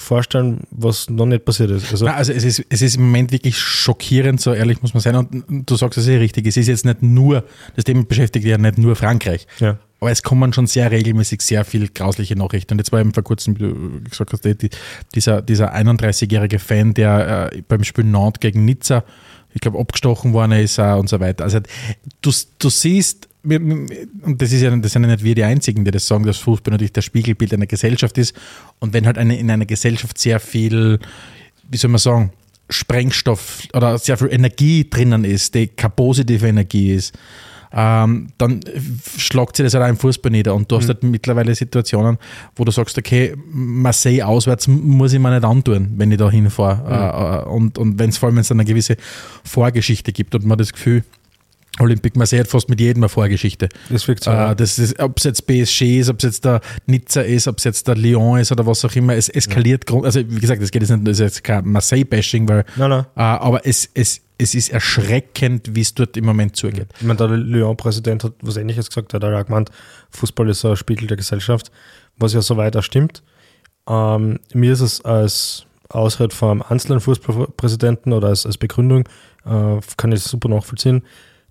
vorstellen, 0.10 0.62
was 0.72 1.10
noch 1.10 1.28
nicht 1.28 1.46
passiert 1.46 1.70
ist. 1.70 1.92
Also, 1.92 2.06
Na, 2.06 2.16
also 2.16 2.34
es 2.34 2.44
ist, 2.44 2.66
es 2.70 2.82
ist 2.82 2.96
im 2.96 3.04
Moment 3.04 3.32
wirklich 3.32 3.58
schockierend, 3.60 4.42
so 4.42 4.54
ehrlich 4.54 4.82
muss 4.82 4.94
man 4.96 5.02
sein. 5.02 5.16
Und 5.16 5.70
du 5.70 5.76
sagst 5.76 6.00
es 6.00 6.08
eh 6.08 6.18
richtig, 6.18 6.48
es 6.48 6.58
ist 6.58 6.68
jetzt 6.68 6.84
nicht 6.84 7.04
nur, 7.04 7.44
das 7.76 7.86
Thema 7.86 8.04
beschäftigt 8.04 8.46
ja 8.46 8.58
nicht 8.58 8.78
nur 8.78 8.96
Frankreich. 8.96 9.46
ja. 9.60 9.78
Aber 10.02 10.12
es 10.12 10.24
kommen 10.24 10.54
schon 10.54 10.66
sehr 10.66 10.92
regelmäßig 10.92 11.42
sehr 11.42 11.66
viel 11.66 11.90
grausliche 11.90 12.36
Nachrichten. 12.38 12.74
Und 12.74 12.78
jetzt 12.80 12.94
war 12.94 13.02
eben 13.02 13.14
vor 13.14 13.24
kurzem, 13.24 13.56
wie 13.56 13.64
du 13.64 14.02
gesagt 14.10 14.32
hast, 14.32 14.46
die, 14.46 14.70
dieser, 15.14 15.42
dieser 15.42 15.76
31-jährige 15.76 16.58
Fan, 16.58 16.94
der 16.94 17.52
äh, 17.52 17.62
beim 17.68 17.84
Spiel 17.84 18.06
Nantes 18.06 18.40
gegen 18.40 18.64
Nizza, 18.64 19.04
ich 19.54 19.62
glaube, 19.62 19.78
abgestochen 19.78 20.32
worden 20.32 20.54
ist 20.54 20.78
äh, 20.78 20.94
und 20.94 21.10
so 21.10 21.20
weiter. 21.20 21.44
Also 21.44 21.60
du, 22.22 22.32
du 22.60 22.70
siehst, 22.70 23.28
und 23.44 24.36
das 24.38 24.52
ist 24.52 24.62
ja 24.62 24.76
das 24.76 24.92
sind 24.92 25.04
ja 25.04 25.10
nicht 25.10 25.24
wir 25.24 25.36
die 25.36 25.44
Einzigen, 25.44 25.86
die 25.86 25.92
das 25.92 26.06
sagen, 26.06 26.26
dass 26.26 26.38
Fußball 26.38 26.72
natürlich 26.72 26.94
das 26.94 27.06
Spiegelbild 27.06 27.54
einer 27.54 27.68
Gesellschaft 27.68 28.18
ist. 28.18 28.36
Und 28.80 28.94
wenn 28.94 29.06
halt 29.06 29.18
eine, 29.18 29.38
in 29.38 29.50
einer 29.50 29.66
Gesellschaft 29.66 30.18
sehr 30.18 30.40
viel, 30.40 31.00
wie 31.70 31.78
soll 31.78 31.90
man 31.90 32.00
sagen, 32.00 32.32
Sprengstoff 32.70 33.64
oder 33.74 33.98
sehr 33.98 34.18
viel 34.18 34.32
Energie 34.32 34.90
drinnen 34.90 35.24
ist, 35.24 35.56
die 35.56 35.68
keine 35.68 35.92
positive 35.92 36.48
Energie 36.48 36.94
ist, 36.94 37.18
ähm, 37.72 38.30
dann 38.38 38.62
schlagt 39.18 39.56
sich 39.56 39.64
das 39.64 39.74
halt 39.74 39.84
auch 39.84 39.90
im 39.90 39.98
Fußball 39.98 40.32
nieder. 40.32 40.56
Und 40.56 40.72
du 40.72 40.78
hast 40.78 40.88
halt 40.88 41.04
mittlerweile 41.04 41.54
Situationen, 41.54 42.18
wo 42.56 42.64
du 42.64 42.72
sagst, 42.72 42.98
okay, 42.98 43.36
Marseille 43.52 44.24
auswärts 44.24 44.68
muss 44.68 45.14
ich 45.14 45.20
mir 45.20 45.32
nicht 45.32 45.44
antun, 45.44 45.94
wenn 45.98 46.12
ich 46.12 46.18
da 46.18 46.30
hinfahre. 46.30 47.46
Äh, 47.46 47.48
äh, 47.48 47.50
und 47.50 47.78
und 47.78 48.00
wenn 48.00 48.10
es 48.10 48.18
vor 48.18 48.28
allem 48.28 48.38
wenn's 48.38 48.52
eine 48.52 48.66
gewisse 48.66 48.98
Vorgeschichte 49.44 50.12
gibt 50.12 50.34
und 50.36 50.46
man 50.46 50.58
das 50.58 50.74
Gefühl, 50.74 51.04
Olympique 51.80 52.18
Marseille 52.18 52.42
hat 52.42 52.48
fast 52.48 52.70
mit 52.70 52.80
jedem 52.80 53.04
eine 53.04 53.10
Vorgeschichte. 53.10 53.70
Das 53.90 54.08
wirkt 54.08 54.24
so. 54.24 54.32
ja. 54.32 54.52
Äh, 54.52 54.56
das 54.56 54.78
ist, 54.80 55.00
ob 55.00 55.18
es 55.18 55.24
jetzt 55.24 55.48
PSG 55.48 56.00
ist, 56.00 56.10
ob 56.10 56.18
es 56.18 56.24
jetzt 56.24 56.46
der 56.46 56.62
Nizza 56.86 57.22
ist, 57.22 57.48
ob 57.48 57.58
es 57.58 57.64
jetzt 57.64 57.88
der 57.88 57.96
Lyon 57.96 58.40
ist 58.40 58.52
oder 58.52 58.66
was 58.66 58.84
auch 58.86 58.96
immer, 58.96 59.16
es 59.16 59.30
eskaliert. 59.30 59.86
grund- 59.86 60.06
Also 60.06 60.20
wie 60.28 60.40
gesagt, 60.40 60.62
es 60.62 60.72
geht 60.72 60.82
jetzt 60.82 60.92
nicht, 60.92 61.08
das 61.08 61.14
ist 61.14 61.20
jetzt 61.20 61.44
kein 61.44 61.66
Marseille-Bashing, 61.66 62.48
weil 62.50 62.66
Nein, 62.76 62.90
nein. 62.90 63.06
äh, 63.16 63.22
aber 63.22 63.66
es, 63.66 63.90
es, 63.94 64.22
es 64.38 64.56
ist 64.56 64.70
erschreckend, 64.70 65.76
wie 65.76 65.82
es 65.82 65.94
dort 65.94 66.16
im 66.18 66.26
Moment 66.26 66.56
zugeht. 66.56 66.88
Ich 67.00 67.06
meine, 67.06 67.18
der 67.18 67.30
Lyon-Präsident 67.30 68.24
hat 68.24 68.34
was 68.42 68.58
Ähnliches 68.58 68.88
gesagt, 68.90 69.14
er 69.14 69.20
hat 69.22 69.34
auch 69.42 69.46
gemeint, 69.46 69.70
Fußball 70.12 70.50
ist 70.50 70.64
ein 70.66 70.76
Spiegel 70.76 71.08
der 71.08 71.18
Gesellschaft, 71.18 71.72
was 72.18 72.34
ja 72.34 72.42
soweit 72.42 72.76
auch 72.78 72.84
stimmt. 72.84 73.24
Ähm, 73.88 74.40
mir 74.54 74.74
ist 74.74 74.82
es 74.82 75.04
als 75.04 75.66
Ausrede 75.90 76.36
von 76.36 76.52
einem 76.52 76.62
einzelnen 76.70 77.00
Fußballpräsidenten 77.00 78.14
oder 78.14 78.28
als, 78.28 78.46
als 78.46 78.58
Begründung, 78.58 79.08
äh, 79.46 79.80
kann 79.98 80.12
ich 80.12 80.22
super 80.22 80.48
nachvollziehen, 80.50 81.04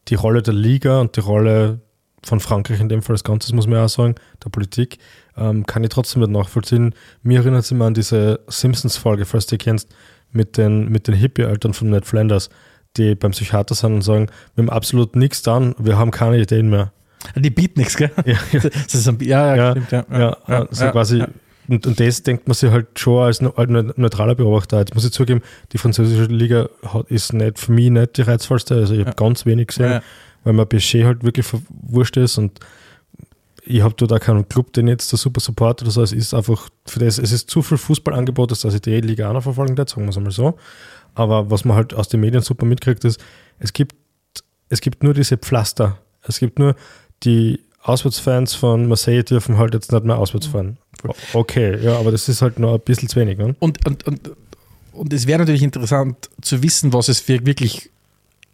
die 0.09 0.15
Rolle 0.15 0.43
der 0.43 0.55
Liga 0.55 1.01
und 1.01 1.17
die 1.17 1.21
Rolle 1.21 1.81
von 2.25 2.41
Frankreich 2.41 2.81
in 2.81 2.89
dem 2.89 3.03
Fall 3.03 3.15
als 3.15 3.25
Ganzes, 3.25 3.53
muss 3.53 3.67
man 3.67 3.79
ja 3.79 3.85
auch 3.85 3.89
sagen, 3.89 4.15
der 4.45 4.51
Politik, 4.51 4.99
ähm, 5.37 5.67
kann 5.67 5.85
ich 5.85 5.91
trotzdem 5.91 6.21
nicht 6.21 6.33
nachvollziehen. 6.33 6.95
Mir 7.23 7.41
erinnert 7.41 7.65
es 7.65 7.71
immer 7.71 7.87
an 7.87 7.95
diese 7.95 8.41
Simpsons-Folge, 8.49 9.25
falls 9.25 9.47
du 9.47 9.57
die 9.57 9.65
kennst, 9.65 9.89
mit 10.33 10.57
den, 10.57 10.89
mit 10.89 11.07
den 11.07 11.15
Hippie-Eltern 11.15 11.75
von 11.75 11.91
Ned 11.91 12.05
Flanders, 12.07 12.51
die 12.97 13.15
beim 13.15 13.31
Psychiater 13.31 13.75
sind 13.75 13.95
und 13.95 14.03
sagen, 14.03 14.27
wir 14.55 14.63
haben 14.63 14.71
absolut 14.71 15.17
nichts 15.17 15.43
dann, 15.43 15.75
wir 15.79 15.97
haben 15.97 16.11
keine 16.11 16.39
Ideen 16.39 16.71
mehr. 16.71 16.93
Die 17.35 17.51
bieten 17.51 17.81
nichts, 17.81 17.97
gell? 17.97 18.11
Ja, 18.25 18.37
ja. 18.53 18.61
Das 18.63 18.95
ist 18.95 19.09
ein, 19.09 19.19
ja, 19.21 19.55
ja, 19.55 19.57
Ja, 19.57 19.71
stimmt, 19.73 19.93
ja. 19.93 20.07
Ja, 20.11 20.37
ja, 20.49 20.69
so 20.71 20.91
quasi. 20.91 21.25
Und, 21.69 21.87
und 21.87 22.01
das 22.01 22.23
denkt 22.23 22.49
man 22.49 22.55
sich 22.55 22.71
halt 22.71 22.99
schon 22.99 23.23
als 23.23 23.41
ne- 23.43 23.93
neutraler 23.97 24.35
Beobachter. 24.35 24.79
Jetzt 24.79 24.95
muss 24.95 25.05
ich 25.05 25.13
zugeben, 25.13 25.43
die 25.73 25.79
französische 25.79 26.25
Liga 26.25 26.69
hat, 26.87 27.11
ist 27.11 27.33
nicht 27.35 27.59
für 27.59 27.73
mich 27.73 27.91
nicht 27.91 28.17
die 28.17 28.23
reizvollste. 28.23 28.75
Also 28.77 28.95
ich 28.95 29.01
habe 29.01 29.11
Ja. 29.11 29.15
ganz 29.15 29.45
wenig 29.45 29.69
gesehen, 29.69 29.91
Ja. 29.93 30.03
weil 30.45 30.55
mir 30.55 30.65
PSG 30.67 31.05
halt 31.05 31.25
wirklich 31.25 31.47
wurscht 31.69 32.17
ist 32.17 32.39
und 32.39 32.59
ich 33.65 33.83
habe 33.83 33.95
dort 33.99 34.13
auch 34.15 34.21
keinen 34.21 34.49
Club, 34.49 34.73
den 34.73 34.89
jetzt 34.89 35.13
der 35.13 35.19
super 35.19 35.41
Support 35.41 35.83
oder 35.83 35.91
so. 35.91 36.03
Es 36.03 36.13
ist 36.13 36.33
einfach 36.33 36.71
für 36.87 37.01
das, 37.01 37.19
es 37.19 37.33
ist 37.33 37.51
zu 37.51 37.61
viel 37.61 37.77
Fußballangebot, 37.77 38.51
dass 38.51 38.65
ich 38.65 38.81
die 38.81 39.01
Liga 39.03 39.29
auch 39.29 39.35
noch 39.35 39.43
verfolgen 39.43 39.77
darf, 39.77 39.91
sagen 39.91 40.05
wir 40.05 40.11
es 40.11 40.17
einmal 40.17 40.33
so. 40.33 40.57
Aber 41.15 41.51
was 41.51 41.67
man 41.67 41.77
halt 41.77 41.93
aus 41.93 42.09
den 42.09 42.21
Medien 42.21 42.43
super 42.43 42.65
mitkriegt, 42.65 43.05
ist, 43.05 43.21
es 43.59 43.75
gibt, 43.75 43.95
es 44.71 44.81
gibt 44.81 45.03
nur 45.03 45.13
diese 45.13 45.37
Pflaster. 45.37 45.99
Es 46.23 46.39
gibt 46.39 46.59
nur 46.59 46.77
die 47.25 47.61
Auswärtsfans 47.83 48.55
von 48.55 48.89
Marseille 48.89 49.23
dürfen 49.23 49.59
halt 49.59 49.75
jetzt 49.75 49.93
nicht 49.93 50.05
mehr 50.05 50.19
auswärts 50.19 50.47
fahren. 50.47 50.79
Okay, 51.33 51.79
ja, 51.83 51.99
aber 51.99 52.11
das 52.11 52.29
ist 52.29 52.43
halt 52.43 52.59
noch 52.59 52.75
ein 52.75 52.81
bisschen 52.81 53.09
zu 53.09 53.21
wenig. 53.21 53.39
Ne? 53.39 53.55
Und, 53.61 53.87
und, 53.87 54.07
und, 54.07 54.31
und 54.93 55.13
es 55.13 55.27
wäre 55.27 55.39
natürlich 55.39 55.63
interessant 55.63 56.29
zu 56.43 56.63
wissen, 56.63 56.93
was 56.93 57.09
es 57.09 57.21
für 57.21 57.45
wirklich 57.47 57.91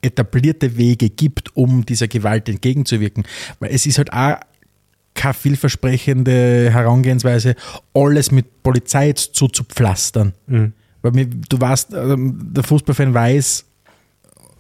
etablierte 0.03 0.77
Wege 0.77 1.09
gibt, 1.09 1.57
um 1.57 1.87
dieser 1.87 2.09
Gewalt 2.09 2.49
entgegenzuwirken. 2.49 3.25
Weil 3.61 3.71
es 3.71 3.87
ist 3.87 3.99
halt 3.99 4.13
auch 4.13 4.37
keine 5.15 5.35
vielversprechende 5.35 6.71
Herangehensweise, 6.71 7.55
alles 7.95 8.31
mit 8.31 8.63
Polizei 8.63 9.13
zuzupflastern. 9.13 10.35
Mhm. 10.47 10.73
Weil 11.03 11.27
du 11.27 11.61
weißt, 11.61 11.95
ähm, 11.95 12.51
der 12.53 12.65
Fußballfan 12.65 13.15
weiß, 13.15 13.65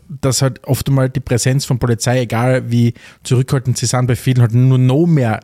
dass 0.08 0.42
halt 0.42 0.64
oft 0.64 0.88
einmal 0.88 1.10
die 1.10 1.20
Präsenz 1.20 1.64
von 1.64 1.78
Polizei, 1.78 2.20
egal 2.20 2.70
wie 2.70 2.94
zurückhaltend 3.22 3.78
sie 3.78 3.86
sind, 3.86 4.06
bei 4.06 4.16
vielen 4.16 4.40
halt 4.40 4.52
nur 4.52 4.78
noch 4.78 5.06
mehr 5.06 5.40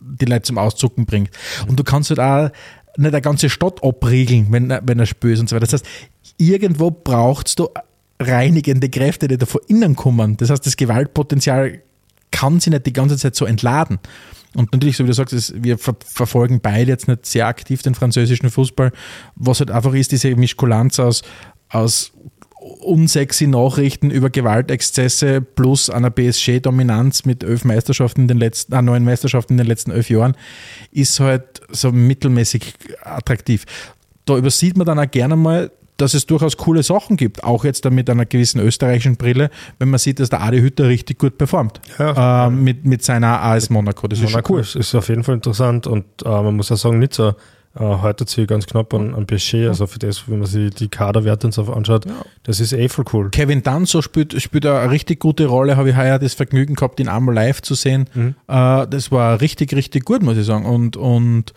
die 0.00 0.24
Leute 0.24 0.42
zum 0.42 0.58
Auszucken 0.58 1.06
bringt. 1.06 1.30
Und 1.68 1.78
du 1.78 1.84
kannst 1.84 2.10
halt 2.10 2.20
auch 2.20 2.50
nicht 2.96 3.12
eine 3.12 3.20
ganze 3.20 3.50
Stadt 3.50 3.82
abriegeln, 3.82 4.46
wenn, 4.50 4.68
wenn 4.82 4.98
er 4.98 5.06
spürt 5.06 5.38
und 5.40 5.48
so 5.48 5.56
weiter. 5.56 5.66
Das 5.66 5.74
heißt, 5.74 5.86
irgendwo 6.38 6.90
brauchst 6.90 7.58
du 7.58 7.68
reinigende 8.20 8.88
Kräfte, 8.88 9.28
die 9.28 9.36
da 9.36 9.46
von 9.46 9.60
innen 9.66 9.96
kommen. 9.96 10.36
Das 10.36 10.50
heißt, 10.50 10.64
das 10.64 10.76
Gewaltpotenzial 10.76 11.80
kann 12.30 12.60
sich 12.60 12.72
nicht 12.72 12.86
die 12.86 12.92
ganze 12.92 13.16
Zeit 13.16 13.34
so 13.34 13.44
entladen. 13.44 13.98
Und 14.54 14.72
natürlich, 14.72 14.96
so 14.96 15.04
wie 15.04 15.08
du 15.08 15.14
sagst, 15.14 15.34
ist, 15.34 15.62
wir 15.62 15.78
ver 15.78 15.96
verfolgen 16.04 16.60
beide 16.60 16.90
jetzt 16.90 17.08
nicht 17.08 17.26
sehr 17.26 17.46
aktiv 17.46 17.82
den 17.82 17.94
französischen 17.94 18.50
Fußball, 18.50 18.92
was 19.34 19.60
halt 19.60 19.70
einfach 19.70 19.94
ist, 19.94 20.12
diese 20.12 20.34
Mischkulanz 20.36 21.00
aus, 21.00 21.22
aus 21.68 22.12
unsexy 22.64 23.46
Nachrichten 23.46 24.10
über 24.10 24.30
Gewaltexzesse 24.30 25.40
plus 25.42 25.90
einer 25.90 26.10
PSG-Dominanz 26.10 27.24
mit 27.26 27.44
elf 27.44 27.64
Meisterschaften 27.64 28.22
in 28.22 28.28
den 28.28 28.38
letzten, 28.38 28.72
äh, 28.72 28.80
neun 28.82 29.04
Meisterschaften 29.04 29.54
in 29.54 29.58
den 29.58 29.66
letzten 29.66 29.90
elf 29.90 30.08
Jahren, 30.08 30.34
ist 30.90 31.20
halt 31.20 31.60
so 31.70 31.92
mittelmäßig 31.92 32.74
attraktiv. 33.02 33.64
Da 34.24 34.36
übersieht 34.38 34.76
man 34.78 34.86
dann 34.86 34.98
auch 34.98 35.10
gerne 35.10 35.36
mal, 35.36 35.70
dass 35.98 36.14
es 36.14 36.26
durchaus 36.26 36.56
coole 36.56 36.82
Sachen 36.82 37.16
gibt, 37.16 37.44
auch 37.44 37.64
jetzt 37.64 37.88
mit 37.88 38.08
einer 38.10 38.26
gewissen 38.26 38.60
österreichischen 38.60 39.16
Brille, 39.16 39.50
wenn 39.78 39.90
man 39.90 39.98
sieht, 39.98 40.18
dass 40.18 40.30
der 40.30 40.40
Adi 40.42 40.58
Hütter 40.60 40.88
richtig 40.88 41.18
gut 41.18 41.38
performt 41.38 41.80
Ja. 41.98 42.46
äh, 42.46 42.50
mit, 42.50 42.84
mit 42.84 43.04
seiner 43.04 43.42
AS 43.42 43.70
Monaco. 43.70 44.08
Das 44.08 44.18
ist 44.18 44.24
schon 44.24 44.32
Monaco 44.32 44.54
cool. 44.54 44.60
ist, 44.60 44.94
auf 44.94 45.08
jeden 45.08 45.22
Fall 45.22 45.36
interessant 45.36 45.86
und 45.86 46.04
äh, 46.24 46.28
man 46.28 46.56
muss 46.56 46.72
auch 46.72 46.76
sagen, 46.76 46.98
Nizza 46.98 47.28
äh, 47.30 47.34
heute 47.76 48.26
ziehe 48.26 48.46
ganz 48.46 48.66
knapp 48.66 48.94
an, 48.94 49.14
an 49.14 49.26
PSG, 49.26 49.66
also 49.66 49.86
für 49.86 49.98
das, 49.98 50.28
wenn 50.28 50.38
man 50.38 50.46
sich 50.46 50.74
die 50.74 50.88
Kaderwerte 50.88 51.46
und 51.48 51.52
so 51.52 51.64
anschaut, 51.72 52.06
das 52.44 52.60
ist 52.60 52.72
eh 52.72 52.88
voll 52.88 53.04
cool. 53.12 53.30
Kevin 53.30 53.62
Danzo 53.62 54.00
spielt, 54.02 54.40
spielt 54.40 54.66
eine 54.66 54.90
richtig 54.90 55.20
gute 55.20 55.46
Rolle, 55.46 55.76
habe 55.76 55.90
ich 55.90 55.96
heuer 55.96 56.18
das 56.18 56.34
Vergnügen 56.34 56.74
gehabt, 56.74 57.00
ihn 57.00 57.08
einmal 57.08 57.34
live 57.34 57.62
zu 57.62 57.74
sehen. 57.74 58.06
Äh, 58.14 58.86
das 58.86 59.10
war 59.10 59.40
richtig, 59.40 59.74
richtig 59.74 60.04
gut, 60.04 60.22
muss 60.22 60.36
ich 60.36 60.46
sagen. 60.46 60.66
Und, 60.66 60.96
und 60.96 61.52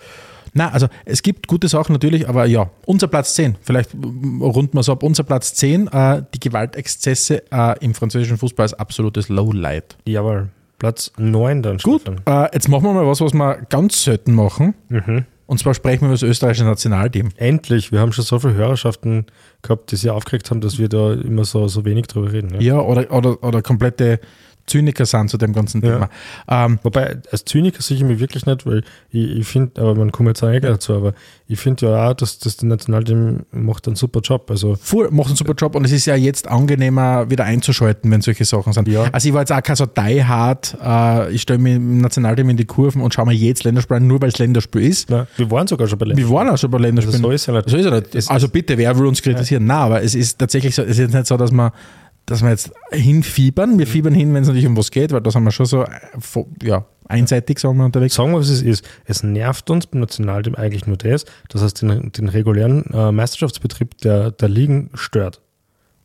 na, 0.53 0.69
also 0.69 0.87
es 1.05 1.21
gibt 1.21 1.47
gute 1.47 1.67
Sachen 1.67 1.93
natürlich, 1.93 2.27
aber 2.27 2.45
ja, 2.45 2.71
unser 2.85 3.07
Platz 3.07 3.35
10, 3.35 3.55
vielleicht 3.61 3.93
runden 3.93 4.73
wir 4.73 4.79
es 4.79 4.89
ab, 4.89 5.03
unser 5.03 5.23
Platz 5.23 5.53
10, 5.53 5.87
äh, 5.87 6.23
die 6.33 6.39
Gewaltexzesse 6.39 7.43
äh, 7.51 7.75
im 7.85 7.93
französischen 7.93 8.37
Fußball 8.37 8.65
ist 8.65 8.73
absolutes 8.73 9.29
Lowlight. 9.29 9.97
Jawohl. 10.05 10.49
Platz 10.79 11.11
9 11.17 11.63
dann, 11.63 11.77
Gut, 11.77 12.01
Stefan. 12.01 12.21
äh, 12.25 12.49
jetzt 12.53 12.69
machen 12.69 12.83
wir 12.85 12.93
mal 12.93 13.05
was, 13.07 13.21
was 13.21 13.33
wir 13.33 13.57
ganz 13.69 14.03
selten 14.03 14.33
machen. 14.33 14.73
Mhm. 14.89 15.25
Und 15.47 15.59
zwar 15.59 15.73
sprechen 15.73 16.01
wir 16.01 16.07
über 16.07 16.15
das 16.15 16.23
österreichische 16.23 16.65
Nationalteam. 16.65 17.29
Endlich, 17.37 17.93
wir 17.93 18.01
haben 18.01 18.11
schon 18.11 18.25
so 18.25 18.37
viele 18.37 18.53
Hörerschaften 18.53 19.25
gehabt, 19.61 19.91
die 19.91 19.95
sich 19.95 20.09
aufgeregt 20.09 20.51
haben, 20.51 20.59
dass 20.59 20.77
wir 20.77 20.89
da 20.89 21.13
immer 21.13 21.45
so, 21.45 21.69
so 21.69 21.85
wenig 21.85 22.07
drüber 22.07 22.33
reden. 22.33 22.53
Ja? 22.55 22.59
Ja, 22.59 22.81
oder, 22.81 23.11
oder, 23.11 23.41
oder 23.43 23.61
komplette 23.61 24.19
Zyniker 24.67 25.05
sind 25.05 25.29
zu 25.29 25.37
dem 25.37 25.53
ganzen 25.53 25.81
Ja. 25.83 25.93
Thema. 25.93 26.09
Ähm, 26.47 26.79
Wobei, 26.83 27.17
als 27.31 27.45
Zyniker 27.45 27.81
sehe 27.81 27.97
ich 27.97 28.03
mich 28.03 28.19
wirklich 28.19 28.45
nicht, 28.45 28.65
weil 28.65 28.83
ich, 29.11 29.37
ich 29.37 29.47
finde, 29.47 29.81
aber 29.81 29.95
man 29.95 30.11
kommt 30.11 30.27
jetzt 30.27 30.43
auch 30.43 30.49
gleich 30.49 30.61
dazu, 30.61 30.93
aber 30.93 31.13
ich 31.47 31.59
finde 31.59 31.87
ja 31.87 32.09
auch, 32.09 32.13
dass 32.13 32.39
das 32.39 32.61
Nationalteam 32.61 33.45
macht 33.51 33.87
einen 33.87 33.95
super 33.95 34.19
Job. 34.19 34.51
Also 34.51 34.75
Voll, 34.75 35.09
macht 35.11 35.27
einen 35.27 35.37
super 35.37 35.53
Job 35.57 35.75
und 35.75 35.85
es 35.85 35.91
ist 35.91 36.05
ja 36.05 36.15
jetzt 36.15 36.47
angenehmer, 36.47 37.29
wieder 37.29 37.45
einzuschalten, 37.45 38.11
wenn 38.11 38.21
solche 38.21 38.45
Sachen 38.45 38.73
sind. 38.73 38.87
Ja. 38.87 39.05
Also 39.11 39.29
ich 39.29 39.33
war 39.33 39.41
jetzt 39.41 39.51
auch 39.53 39.63
kein 39.63 39.75
so 39.75 39.85
die 39.85 40.23
hard, 40.25 40.77
äh, 40.83 41.31
ich 41.31 41.41
stelle 41.43 41.59
mich 41.59 41.75
im 41.75 42.01
Nationalteam 42.01 42.49
in 42.49 42.57
die 42.57 42.65
Kurven 42.65 43.01
und 43.01 43.13
schaue 43.13 43.25
mir 43.27 43.33
jetzt 43.33 43.63
Länderspiel 43.63 43.97
an, 43.97 44.07
nur 44.07 44.21
weil 44.21 44.29
es 44.29 44.37
Länderspiel 44.37 44.81
ist. 44.83 45.09
na, 45.09 45.27
wir 45.37 45.49
waren 45.49 45.67
sogar 45.67 45.87
schon 45.87 45.97
bei 45.97 46.07
Wir 46.07 46.29
waren 46.29 46.49
auch 46.49 46.57
schon 46.57 46.69
bei 46.69 46.77
Länderspielen. 46.79 47.23
Also 47.23 47.29
so 47.29 47.33
ist 47.33 47.45
ja 47.45 47.53
nicht. 47.53 47.69
So 47.69 47.77
ist 47.77 47.85
ja 47.85 47.91
nicht. 47.91 48.29
Also 48.29 48.49
bitte, 48.49 48.77
wer 48.77 48.97
will 48.99 49.05
uns 49.05 49.21
kritisieren? 49.21 49.65
Nein, 49.65 49.77
aber 49.77 50.03
es 50.03 50.13
ist 50.15 50.37
tatsächlich 50.37 50.75
so, 50.75 50.81
es 50.81 50.89
ist 50.91 50.99
jetzt 50.99 51.13
nicht 51.13 51.27
so, 51.27 51.37
dass 51.37 51.51
wir, 51.51 51.71
dass 52.27 52.43
wir 52.43 52.49
jetzt 52.49 52.71
hinfiebern. 52.91 53.79
Wir 53.79 53.87
fiebern 53.87 54.13
hin, 54.13 54.33
wenn 54.33 54.43
es 54.43 54.47
natürlich 54.47 54.67
um 54.67 54.77
was 54.77 54.91
geht, 54.91 55.11
weil 55.11 55.21
da 55.21 55.31
sind 55.31 55.43
wir 55.43 55.51
schon 55.51 55.65
so 55.65 55.83
äh, 55.83 55.87
ja, 56.61 56.85
einseitig, 57.07 57.57
sagen 57.57 57.77
wir, 57.77 57.85
unterwegs. 57.85 58.15
Sagen 58.15 58.31
wir, 58.31 58.39
was 58.39 58.49
es 58.49 58.61
ist. 58.61 58.87
Es 59.05 59.23
nervt 59.23 59.69
uns 59.69 59.87
beim 59.87 60.01
Nationalteam 60.01 60.53
eigentlich 60.55 60.85
nur 60.85 60.97
das, 60.97 61.25
dass 61.49 61.61
es 61.61 61.73
den, 61.73 62.11
den 62.11 62.29
regulären 62.29 62.83
äh, 62.93 63.11
Meisterschaftsbetrieb 63.11 63.97
der, 63.99 64.31
der 64.31 64.49
Ligen 64.49 64.91
stört. 64.93 65.41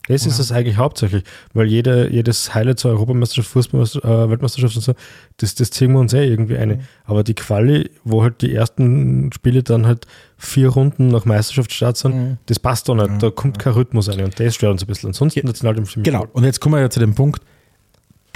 Das 0.09 0.27
ist 0.27 0.39
es 0.41 0.51
eigentlich 0.51 0.77
hauptsächlich, 0.79 1.23
weil 1.55 1.67
jede, 1.67 2.11
jedes 2.11 2.55
Highlight 2.55 2.81
zur 2.81 2.91
Europameisterschaft, 2.91 3.49
Fußballmeisterschaft, 3.51 4.05
äh, 4.05 4.31
Weltmeisterschaft 4.31 4.77
und 4.77 4.83
so, 4.83 4.95
das, 5.37 5.55
das 5.55 5.71
ziehen 5.71 5.93
wir 5.93 6.01
uns 6.01 6.13
eh 6.13 6.27
irgendwie 6.27 6.57
eine. 6.57 6.81
Aber 7.05 7.23
die 7.23 7.35
Quali, 7.35 7.89
wo 8.03 8.23
halt 8.23 8.43
die 8.43 8.53
ersten 8.53 9.31
Spiele 9.33 9.63
dann 9.63 9.87
halt 9.87 10.07
vier 10.37 10.71
Runden 10.71 11.09
nach 11.09 11.25
Meisterschaftsstart 11.25 11.97
sind, 11.97 12.39
das 12.47 12.59
passt 12.59 12.89
doch 12.89 12.97
nicht. 12.97 13.23
Da 13.23 13.31
kommt 13.31 13.61
kein 13.61 13.75
Rhythmus 13.75 14.09
rein 14.09 14.25
und 14.25 14.39
das 14.41 14.55
stört 14.55 14.73
uns 14.73 14.83
ein 14.83 14.89
bisschen. 14.89 15.09
Ansonsten 15.09 15.47
Nationalteam 15.47 15.87
stimmt 15.87 16.05
Genau. 16.05 16.27
Und 16.33 16.45
jetzt 16.45 16.61
kommen 16.61 16.75
wir 16.75 16.81
ja 16.81 16.91
zu 16.91 16.99
dem 16.99 17.15
Punkt, 17.15 17.41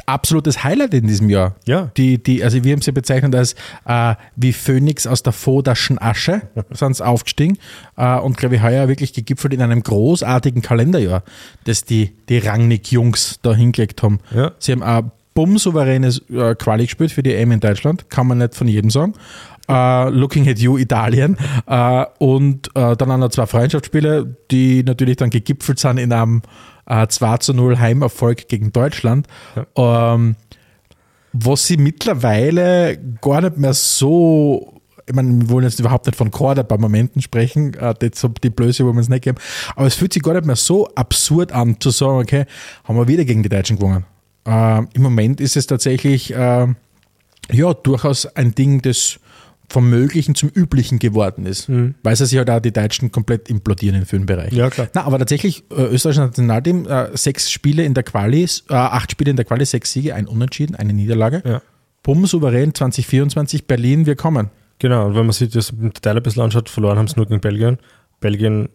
absolutes 0.07 0.62
Highlight 0.62 0.95
in 0.95 1.07
diesem 1.07 1.31
Jahr. 1.31 1.57
Ja. 1.67 1.91
Die, 1.97 2.23
die, 2.23 2.45
also 2.45 2.62
wir 2.62 2.73
haben 2.73 2.83
sie 2.83 2.93
bezeichnet 2.93 3.35
als 3.35 3.55
äh, 3.87 4.15
wie 4.37 4.53
Phönix 4.53 5.07
aus 5.07 5.23
der 5.23 5.33
Fodaschen 5.33 6.00
Asche, 6.00 6.43
sind 6.71 6.97
sie 6.97 7.05
aufgestiegen 7.05 7.59
äh, 7.97 8.19
und 8.19 8.37
glaube 8.37 8.57
ich 8.57 8.62
heuer 8.62 8.88
wirklich 8.88 9.12
gegipfelt 9.12 9.55
in 9.55 9.62
einem 9.62 9.83
großartigen 9.83 10.62
Kalenderjahr, 10.62 11.23
das 11.65 11.85
die, 11.85 12.12
die 12.29 12.38
Rangnick-Jungs 12.38 13.41
da 13.43 13.55
hingelegt 13.55 14.03
haben. 14.03 14.21
Ja. 14.35 14.53
Sie 14.59 14.73
haben 14.73 14.83
ein 14.83 15.11
bummsouveränes 15.35 16.23
äh, 16.31 16.55
Quali 16.55 16.85
gespielt 16.85 17.12
für 17.12 17.23
die 17.23 17.35
EM 17.35 17.53
in 17.53 17.61
Deutschland, 17.61 18.11
kann 18.11 18.26
man 18.26 18.38
nicht 18.38 18.55
von 18.55 18.69
jedem 18.69 18.91
sagen. 18.91 19.15
Äh, 19.69 20.11
looking 20.11 20.49
at 20.49 20.59
you, 20.59 20.79
Italien. 20.79 21.37
Äh, 21.67 22.05
und 22.19 22.69
äh, 22.75 22.97
dann 22.97 23.11
auch 23.11 23.17
noch 23.19 23.29
zwei 23.31 23.47
Freundschaftsspiele, 23.47 24.37
die 24.50 24.83
natürlich 24.85 25.17
dann 25.17 25.31
gegipfelt 25.31 25.79
sind 25.79 25.99
in 25.99 26.12
einem 26.12 26.43
äh, 26.87 27.07
2 27.07 27.38
zu 27.38 27.55
0 27.55 27.78
Heimerfolg 27.78 28.49
gegen 28.49 28.73
Deutschland. 28.73 29.26
Ähm, 29.76 30.37
was 31.33 31.66
sie 31.66 31.76
mittlerweile 31.76 32.99
gar 33.21 33.43
nicht 33.43 33.59
mehr 33.59 33.75
so, 33.75 34.81
ich 35.07 35.14
meine, 35.14 35.40
wir 35.43 35.50
wollen 35.50 35.64
jetzt 35.64 35.81
überhaupt 35.81 36.07
nicht 36.07 36.16
von 36.16 36.31
Quarterback-Momenten 36.31 37.21
sprechen, 37.21 37.75
äh, 37.75 37.95
die 37.99 38.50
Blöße 38.50 38.85
wollen 38.85 38.95
wir 38.95 39.00
uns 39.00 39.09
nicht 39.09 39.25
geben, 39.25 39.38
aber 39.75 39.87
es 39.87 39.95
fühlt 39.95 40.12
sich 40.12 40.23
gar 40.23 40.35
nicht 40.35 40.47
mehr 40.47 40.57
so 40.57 40.88
absurd 40.95 41.52
an, 41.52 41.78
zu 41.81 41.90
sagen, 41.90 42.19
okay, 42.19 42.47
haben 42.85 42.97
wir 42.97 43.09
wieder 43.09 43.25
gegen 43.25 43.43
die 43.43 43.49
Deutschen 43.49 43.76
gewonnen. 43.76 44.07
Ähm, 44.47 44.88
Im 44.95 45.02
Moment 45.02 45.40
ist 45.40 45.57
es 45.57 45.66
tatsächlich 45.66 46.33
äh, 46.33 46.66
ja 47.52 47.75
durchaus 47.75 48.26
ein 48.26 48.55
Ding, 48.55 48.81
das 48.81 49.19
vom 49.69 49.91
Möglichen 49.91 50.35
zum 50.35 50.49
Üblichen 50.49 50.99
geworden 50.99 51.45
ist, 51.45 51.69
weil 52.03 52.17
sie 52.17 52.27
sich 52.27 52.39
halt 52.39 52.51
auch 52.51 52.61
die 52.61 52.73
Deutschen 52.73 53.11
komplett 53.11 53.51
implodieren 53.51 53.99
in 53.99 54.07
vielen 54.07 54.27
Bereichen. 54.27 54.55
Ja, 54.55 54.71
klar. 54.71 54.89
Na, 54.95 55.05
aber 55.05 55.19
tatsächlich, 55.19 55.65
äh, 55.71 55.83
österreichisches 55.83 56.29
Nationalteam, 56.29 56.87
äh, 56.87 57.17
sechs 57.17 57.51
Spiele 57.51 57.85
in 57.85 57.95
der 57.95 58.05
Quali, 58.05 58.45
äh, 58.45 58.75
acht 58.75 59.11
Spiele 59.13 59.31
in 59.31 59.37
der 59.37 59.45
Quali, 59.45 59.65
sechs 59.65 59.93
Siege, 59.93 60.15
ein 60.15 60.27
Unentschieden, 60.27 60.77
eine 60.77 60.93
Niederlage. 60.93 61.43
Ja. 61.45 61.63
Bumm, 62.03 62.27
souverän, 62.27 62.75
2024, 62.75 63.67
Berlin, 63.67 64.07
wir 64.07 64.15
kommen. 64.15 64.51
Genau, 64.79 65.07
und 65.07 65.15
wenn 65.15 65.27
man 65.27 65.33
sich 65.33 65.51
das 65.51 65.71
im 65.71 65.93
Detail 65.93 66.17
ein 66.17 66.23
bisschen 66.23 66.43
anschaut, 66.43 66.69
verloren 66.69 66.99
haben 66.99 67.09
sie 67.09 67.17
nur 67.17 67.27
gegen 67.27 67.41
Belgien. 67.41 67.79
Belgien 68.21 68.69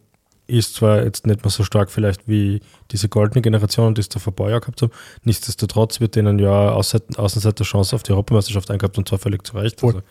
ist 0.52 0.76
zwar 0.76 1.04
jetzt 1.04 1.26
nicht 1.26 1.44
mehr 1.44 1.50
so 1.50 1.64
stark 1.64 1.90
vielleicht 1.90 2.28
wie 2.28 2.62
diese 2.92 3.10
goldene 3.10 3.42
Generation, 3.42 3.96
die 3.96 4.02
es 4.02 4.10
da 4.10 4.20
vor 4.20 4.34
ein 4.34 4.36
paar 4.36 4.50
Jahren 4.50 4.62
gehabt 4.62 4.82
haben. 4.82 4.92
Nichtsdestotrotz 5.24 6.00
wird 6.00 6.16
denen 6.16 6.40
ja 6.40 6.72
Außenseiter 6.72 7.20
Außenseiter 7.22 7.64
Chance 7.64 7.96
auf 7.96 8.04
die 8.04 8.12
Europameisterschaft 8.12 8.70
eingehabt 8.70 8.98
und 8.98 9.08
zwar 9.08 9.20
völlig 9.20 9.46
zu 9.46 9.58
Recht. 9.58 9.84
Also, 9.84 10.02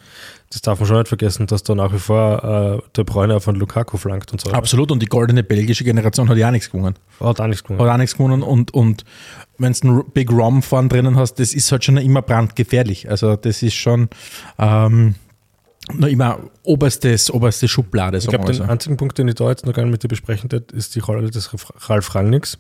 das 0.51 0.63
darf 0.63 0.81
man 0.81 0.89
schon 0.89 0.99
nicht 0.99 1.09
vergessen, 1.09 1.47
dass 1.47 1.63
da 1.63 1.75
nach 1.75 1.93
wie 1.93 1.99
vor 1.99 2.83
äh, 2.83 2.91
der 2.97 3.05
Bräuner 3.05 3.41
von 3.41 3.55
Lukaku 3.55 3.97
flankt 3.97 4.33
und 4.33 4.41
so. 4.41 4.51
Absolut, 4.51 4.91
und 4.91 5.01
die 5.01 5.07
goldene 5.07 5.43
belgische 5.43 5.85
Generation 5.85 6.29
hat 6.29 6.37
ja 6.37 6.49
auch 6.49 6.53
nichts 6.53 6.71
gewonnen. 6.71 6.97
Hat 7.21 7.41
auch 7.41 7.47
nichts 7.47 7.63
gewonnen. 7.63 7.81
Hat 7.81 7.95
auch 7.95 7.99
nichts 7.99 8.17
gewonnen 8.17 8.43
und, 8.43 8.73
und 8.73 9.05
wenn 9.59 9.73
du 9.73 9.89
einen 9.89 10.05
Big 10.13 10.31
Rom 10.31 10.63
vorn 10.63 10.89
drinnen 10.89 11.17
hast, 11.17 11.35
das 11.35 11.53
ist 11.53 11.71
halt 11.71 11.85
schon 11.85 11.99
immer 11.99 12.23
brandgefährlich. 12.23 13.11
Also 13.11 13.37
das 13.37 13.63
ist 13.63 13.75
schon 13.75 14.09
ähm, 14.59 15.15
noch 15.97 16.09
immer 16.09 16.39
oberstes, 16.63 17.31
oberste 17.31 17.69
Schublade, 17.69 18.19
Ich 18.19 18.27
glaube, 18.27 18.51
den 18.53 18.63
einzigen 18.63 18.97
Punkt, 18.97 19.19
den 19.19 19.29
ich 19.29 19.35
da 19.35 19.49
jetzt 19.49 19.65
noch 19.67 19.73
gerne 19.75 19.91
mit 19.91 20.03
dir 20.03 20.09
besprechen 20.09 20.51
würde, 20.51 20.75
ist 20.77 20.95
die 20.95 21.01
Rolle 21.01 21.31
des 21.31 21.51
Ralf 21.89 22.15
Rangnicks. 22.15 22.59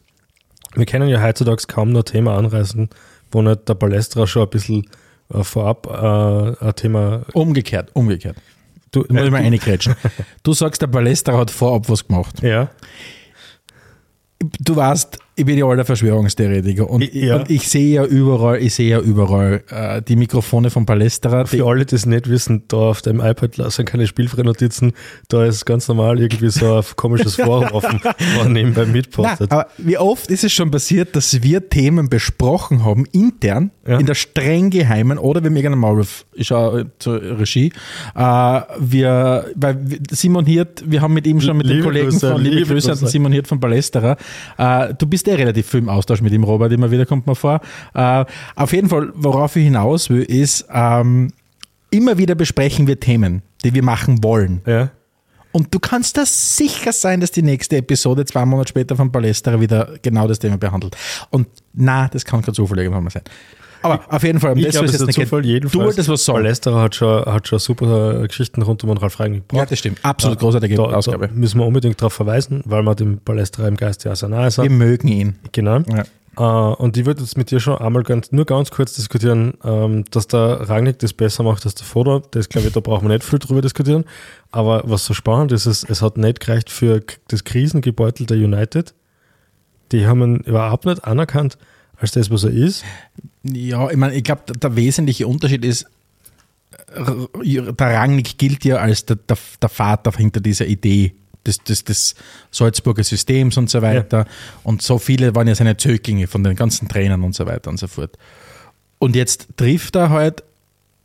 Wir 0.74 0.86
können 0.86 1.08
ja 1.08 1.22
heutzutage 1.22 1.64
kaum 1.66 1.90
noch 1.90 2.04
Thema 2.04 2.36
anreißen, 2.36 2.88
wo 3.32 3.42
nicht 3.42 3.68
der 3.68 3.74
Balestra 3.74 4.26
schon 4.26 4.42
ein 4.44 4.50
bisschen 4.50 4.86
äh, 5.32 5.42
vorab 5.42 5.86
äh, 5.86 6.64
ein 6.64 6.74
Thema. 6.76 7.22
Umgekehrt, 7.32 7.90
umgekehrt. 7.94 8.36
Du, 8.92 9.02
Da 9.04 9.14
muss 9.14 9.24
ich 9.24 9.30
mal 9.30 9.42
du- 10.42 10.52
sagst, 10.52 10.82
der 10.82 10.86
Ballester 10.88 11.36
hat 11.38 11.50
vorab 11.50 11.88
was 11.88 12.06
gemacht. 12.06 12.42
ja, 12.42 12.70
Du 14.58 14.74
weißt, 14.74 15.18
ich 15.40 15.46
bin 15.46 15.56
ja 15.58 15.64
alter 15.64 15.84
Verschwörungstheoretiker 15.86 16.88
und, 16.88 17.14
Ja. 17.14 17.36
und 17.36 17.50
ich 17.50 17.68
sehe 17.68 17.94
ja 17.94 18.04
überall, 18.04 18.58
ich 18.62 18.74
sehe 18.74 18.90
ja 18.90 19.00
überall 19.00 19.62
äh, 19.70 20.02
die 20.02 20.16
Mikrofone 20.16 20.70
von 20.70 20.84
Palästra. 20.86 21.44
Die, 21.44 21.56
Für 21.58 21.66
alle, 21.66 21.86
die 21.86 21.94
es 21.94 22.04
nicht 22.06 22.28
wissen, 22.28 22.64
da 22.68 22.76
auf 22.76 23.00
dem 23.02 23.20
iPad 23.20 23.54
sind 23.72 23.86
keine 23.86 24.06
Spielfrei-Notizen, 24.06 24.92
da 25.28 25.44
ist 25.46 25.64
ganz 25.64 25.88
normal 25.88 26.20
irgendwie 26.20 26.50
so 26.50 26.76
ein 26.76 26.84
komisches 26.96 27.36
Forum 27.36 27.68
offen, 27.72 28.00
wo 28.02 28.42
man 28.44 28.52
nebenbei 28.52 28.82
Nein, 28.82 28.92
mitpostet. 28.92 29.50
aber 29.50 29.68
wie 29.78 29.96
oft 29.96 30.30
ist 30.30 30.44
es 30.44 30.52
schon 30.52 30.70
passiert, 30.70 31.16
dass 31.16 31.42
wir 31.42 31.68
Themen 31.70 32.08
besprochen 32.10 32.84
haben, 32.84 33.06
intern, 33.12 33.70
Ja. 33.86 33.98
in 33.98 34.06
der 34.06 34.14
streng 34.14 34.70
geheimen, 34.70 35.16
oder 35.18 35.42
wir 35.42 35.48
haben 35.50 35.56
irgendeinen 35.56 35.80
Maulwurf, 35.80 36.26
ist 36.34 36.52
auch 36.52 36.80
zur 36.98 37.20
Regie. 37.40 37.72
Äh, 38.14 38.60
wir, 38.78 39.46
weil 39.54 39.78
Simon 40.10 40.44
Hirt, 40.44 40.84
wir 40.86 41.00
haben 41.00 41.14
mit 41.14 41.26
ihm 41.26 41.40
schon 41.40 41.56
mit 41.56 41.66
dem 41.66 41.72
Liebe 41.76 41.84
Kollegen 41.84 42.10
Grüße, 42.10 42.30
von 42.32 42.42
Liebe 42.42 42.56
liebe 42.56 42.72
Grüße 42.74 42.92
an. 42.92 42.96
Simon 42.98 43.32
Hirt 43.32 43.48
von 43.48 43.58
Palästra. 43.58 44.16
Äh, 44.58 44.94
du 44.98 45.06
bist 45.06 45.26
eh 45.30 45.34
relativ 45.34 45.68
viel 45.68 45.80
im 45.80 45.88
Austausch 45.88 46.20
mit 46.20 46.32
ihm, 46.32 46.44
Robert, 46.44 46.72
immer 46.72 46.90
wieder 46.90 47.06
kommt 47.06 47.26
man 47.26 47.36
vor. 47.36 47.60
Äh, 47.94 48.24
auf 48.56 48.72
jeden 48.72 48.88
Fall, 48.88 49.12
worauf 49.14 49.56
ich 49.56 49.64
hinaus 49.64 50.10
will, 50.10 50.22
ist, 50.22 50.66
ähm, 50.72 51.32
immer 51.90 52.18
wieder 52.18 52.34
besprechen 52.34 52.86
wir 52.86 53.00
Themen, 53.00 53.42
die 53.64 53.74
wir 53.74 53.82
machen 53.82 54.22
wollen. 54.22 54.62
Ja. 54.66 54.90
Und 55.52 55.74
du 55.74 55.80
kannst 55.80 56.16
da 56.16 56.24
sicher 56.24 56.92
sein, 56.92 57.20
dass 57.20 57.32
die 57.32 57.42
nächste 57.42 57.76
Episode 57.76 58.24
zwei 58.24 58.44
Monate 58.44 58.68
später 58.68 58.94
von 58.94 59.10
Palästra 59.10 59.60
wieder 59.60 59.94
genau 60.00 60.28
das 60.28 60.38
Thema 60.38 60.58
behandelt. 60.58 60.96
Und 61.30 61.48
na, 61.72 62.08
das 62.08 62.24
kann 62.24 62.42
kein 62.42 62.54
Zufall 62.54 62.78
irgendwann 62.78 63.04
mal 63.04 63.10
sein. 63.10 63.24
Aber 63.82 64.00
auf 64.08 64.22
jeden 64.22 64.40
Fall, 64.40 64.52
um 64.52 64.58
Ich 64.58 64.66
das 64.66 64.76
es 64.76 64.82
ist 64.82 64.92
jetzt 64.92 65.00
ein 65.02 65.06
nicht 65.06 65.16
Zufall. 65.16 65.44
Jedenfalls, 65.44 65.72
Du 65.72 65.80
wolltest 65.80 66.08
was 66.08 66.24
sagen. 66.24 66.38
Palästra 66.38 66.82
hat 66.82 66.94
schon, 66.94 67.24
hat 67.24 67.48
schon 67.48 67.58
super 67.58 68.22
äh, 68.22 68.28
Geschichten 68.28 68.62
rund 68.62 68.82
um 68.84 68.90
den 68.90 68.98
Ralf 68.98 69.18
Rangnick 69.20 69.44
Ja, 69.52 69.64
das 69.64 69.78
stimmt. 69.78 69.98
Absolut 70.02 70.38
großartige 70.38 70.74
da, 70.74 70.82
Ausgabe. 70.84 71.28
Da 71.28 71.34
müssen 71.34 71.58
wir 71.58 71.66
unbedingt 71.66 72.00
darauf 72.00 72.12
verweisen, 72.12 72.62
weil 72.64 72.82
wir 72.82 72.94
dem 72.94 73.18
Palästra 73.18 73.66
im 73.66 73.76
Geist 73.76 74.04
ja 74.04 74.14
sehr 74.14 74.28
nahe 74.28 74.50
sind. 74.50 74.64
Wir 74.64 74.70
mögen 74.70 75.08
ihn. 75.08 75.38
Genau. 75.52 75.80
Ja. 75.88 76.04
Äh, 76.36 76.74
und 76.74 76.96
ich 76.96 77.06
würde 77.06 77.22
jetzt 77.22 77.36
mit 77.36 77.50
dir 77.50 77.60
schon 77.60 77.78
einmal 77.78 78.02
ganz, 78.02 78.32
nur 78.32 78.44
ganz 78.44 78.70
kurz 78.70 78.94
diskutieren, 78.94 79.54
ähm, 79.64 80.04
dass 80.10 80.28
der 80.28 80.68
Rangnick 80.68 80.98
das 80.98 81.12
besser 81.12 81.42
macht 81.42 81.64
als 81.64 81.74
der 81.74 81.86
Foda. 81.86 82.22
Das 82.30 82.48
glaube 82.48 82.68
ich, 82.68 82.72
da 82.72 82.80
brauchen 82.80 83.08
wir 83.08 83.14
nicht 83.14 83.24
viel 83.24 83.38
drüber 83.38 83.62
diskutieren. 83.62 84.04
Aber 84.50 84.82
was 84.84 85.04
so 85.04 85.14
spannend 85.14 85.52
ist, 85.52 85.66
ist, 85.66 85.88
es 85.88 86.02
hat 86.02 86.16
nicht 86.18 86.40
gereicht 86.40 86.70
für 86.70 87.02
das 87.28 87.44
krisengebeutelte 87.44 88.34
United. 88.34 88.94
Die 89.92 90.06
haben 90.06 90.22
ihn 90.22 90.36
überhaupt 90.40 90.86
nicht 90.86 91.04
anerkannt 91.04 91.58
als 92.00 92.12
das, 92.12 92.30
was 92.30 92.44
er 92.44 92.50
ist. 92.50 92.84
Ja, 93.42 93.90
ich 93.90 93.96
meine, 93.96 94.14
ich 94.14 94.24
glaube, 94.24 94.42
der, 94.52 94.76
wesentliche 94.76 95.26
Unterschied 95.26 95.64
ist, 95.64 95.86
äh, 96.94 97.72
der 97.72 97.94
Rangnick 97.94 98.38
gilt 98.38 98.64
ja 98.64 98.76
als 98.76 99.04
der, 99.04 99.16
der, 99.16 99.36
der 99.60 99.68
Vater 99.68 100.12
hinter 100.12 100.40
dieser 100.40 100.66
Idee 100.66 101.14
des, 101.46 101.58
des, 101.58 101.84
des 101.84 102.14
Salzburger 102.50 103.04
Systems 103.04 103.56
und 103.56 103.70
so 103.70 103.82
weiter. 103.82 104.26
Und 104.62 104.82
so 104.82 104.98
viele 104.98 105.34
waren 105.34 105.48
ja 105.48 105.54
seine 105.54 105.76
Zöglinge 105.76 106.26
von 106.26 106.42
den 106.42 106.56
ganzen 106.56 106.88
Trainern 106.88 107.22
und 107.22 107.34
so 107.34 107.46
weiter 107.46 107.70
und 107.70 107.78
so 107.78 107.86
fort. 107.86 108.18
Und 108.98 109.16
jetzt 109.16 109.48
trifft 109.56 109.96
er 109.96 110.10
halt 110.10 110.42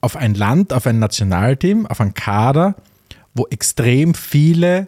auf 0.01 0.15
ein 0.15 0.33
Land, 0.33 0.73
auf 0.73 0.87
ein 0.87 0.99
Nationalteam, 0.99 1.85
auf 1.85 2.01
einen 2.01 2.13
Kader, 2.13 2.75
wo 3.33 3.47
extrem 3.47 4.13
viele 4.13 4.87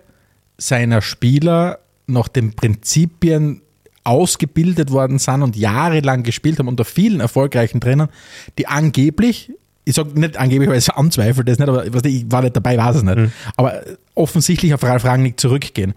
seiner 0.58 1.02
Spieler 1.02 1.80
nach 2.08 2.28
den 2.28 2.54
Prinzipien 2.54 3.62
ausgebildet 4.08 4.92
worden 4.92 5.20
sind 5.20 5.44
und 5.44 5.56
jahrelang 5.56 6.24
gespielt 6.24 6.60
haben 6.60 6.68
unter 6.68 6.86
vielen 6.86 7.20
erfolgreichen 7.20 7.82
Trainern, 7.82 8.10
die 8.58 8.68
angeblich, 8.68 9.52
ich 9.86 9.96
sage 9.96 10.20
nicht 10.20 10.38
angeblich, 10.38 10.70
weil 10.70 10.78
ich 10.78 10.90
anzweifle 10.92 11.44
das 11.44 11.60
nicht, 11.60 11.70
aber 11.70 11.86
ich 11.86 12.32
war 12.32 12.42
nicht 12.42 12.56
dabei, 12.56 12.78
weiß 12.78 12.98
es 12.98 13.04
nicht, 13.04 13.32
aber 13.56 13.82
offensichtlich 14.16 14.74
auf 14.74 14.84
Ralf 14.84 15.06
Rangnick 15.06 15.40
zurückgehen. 15.40 15.94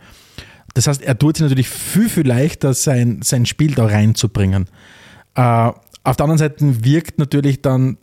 Das 0.75 0.87
heißt, 0.87 1.03
er 1.03 1.19
tut 1.19 1.37
sich 1.37 1.43
natürlich 1.43 1.69
viel, 1.69 2.09
viel 2.09 2.27
leichter, 2.27 2.75
sein, 2.75 3.21
sein 3.23 3.47
Spiel 3.47 3.75
da 3.75 3.87
reinzubringen. 3.87 4.67
Äh, 5.35 5.41
auf 6.03 6.17
der 6.17 6.25
anderen 6.25 6.39
Seite 6.39 6.85
wirkt 6.85 7.19
natürlich 7.19 7.61
dann 7.61 7.99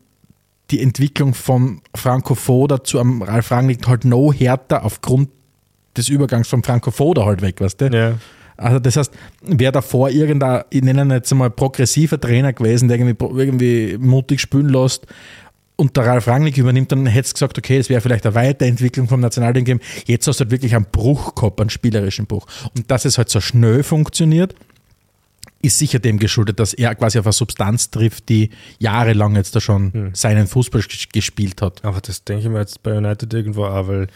die 0.72 0.82
Entwicklung 0.82 1.34
vom 1.34 1.82
Franco 1.96 2.36
Foda 2.36 2.84
zu 2.84 3.00
einem 3.00 3.22
Ralf 3.22 3.52
Rangnick 3.52 3.88
halt 3.88 4.04
no 4.06 4.34
härter 4.34 4.84
aufgrund 4.84 5.30
des 5.96 6.10
Übergangs 6.10 6.48
vom 6.48 6.64
Franco 6.64 6.92
Foda 6.92 7.26
halt 7.26 7.42
weg, 7.42 7.62
weißt 7.62 7.82
du? 7.82 7.86
Ja. 7.88 8.16
Also 8.58 8.80
das 8.80 8.98
heißt, 8.98 9.14
wäre 9.44 9.72
davor 9.72 10.10
irgendein, 10.10 10.64
ich 10.70 10.82
nenne 10.82 11.04
ihn 11.04 11.12
jetzt 11.12 11.34
mal 11.34 11.50
progressiver 11.50 12.20
Trainer 12.20 12.54
gewesen, 12.54 12.88
der 12.88 12.98
irgendwie, 12.98 13.26
irgendwie 13.40 13.98
mutig 14.00 14.42
spielen 14.42 14.70
lässt 14.70 15.06
und 15.76 15.96
der 15.96 16.08
Ralf 16.08 16.28
Rangnick 16.28 16.58
übernimmt, 16.58 16.92
dann 16.92 17.06
hättest 17.06 17.34
du 17.34 17.36
gesagt, 17.36 17.58
okay, 17.60 17.78
es 17.78 17.88
wäre 17.90 18.02
vielleicht 18.02 18.26
eine 18.26 18.34
Weiterentwicklung 18.34 19.08
vom 19.08 19.20
Nationalteam 19.20 19.64
gegeben. 19.64 19.80
Jetzt 20.06 20.28
hast 20.28 20.40
du 20.40 20.44
halt 20.44 20.52
wirklich 20.52 20.76
einen 20.76 20.88
Bruch 20.92 21.36
gehabt, 21.36 21.62
einen 21.62 21.70
spielerischen 21.70 22.26
Bruch. 22.26 22.48
Und 22.76 22.90
dass 22.90 23.06
es 23.06 23.20
halt 23.20 23.30
so 23.30 23.40
schnell 23.42 23.84
funktioniert, 23.84 24.56
ist 25.62 25.80
sicher 25.80 26.00
dem 26.00 26.20
geschuldet, 26.20 26.60
dass 26.60 26.74
er 26.74 26.94
quasi 26.96 27.20
auf 27.20 27.26
eine 27.26 27.34
Substanz 27.34 27.90
trifft, 27.90 28.30
die 28.30 28.52
jahrelang 28.80 29.36
jetzt 29.36 29.56
da 29.56 29.60
schon 29.60 30.12
seinen 30.14 30.48
Fußball 30.48 30.82
ges- 30.82 31.12
gespielt 31.12 31.62
hat. 31.62 31.84
Aber 31.84 32.00
das 32.00 32.24
denke 32.24 32.44
ich 32.44 32.50
mir 32.50 32.60
jetzt 32.60 32.82
bei 32.84 32.96
United 32.98 33.34
irgendwo 33.34 33.66
auch, 33.66 33.88
weil 33.88 34.08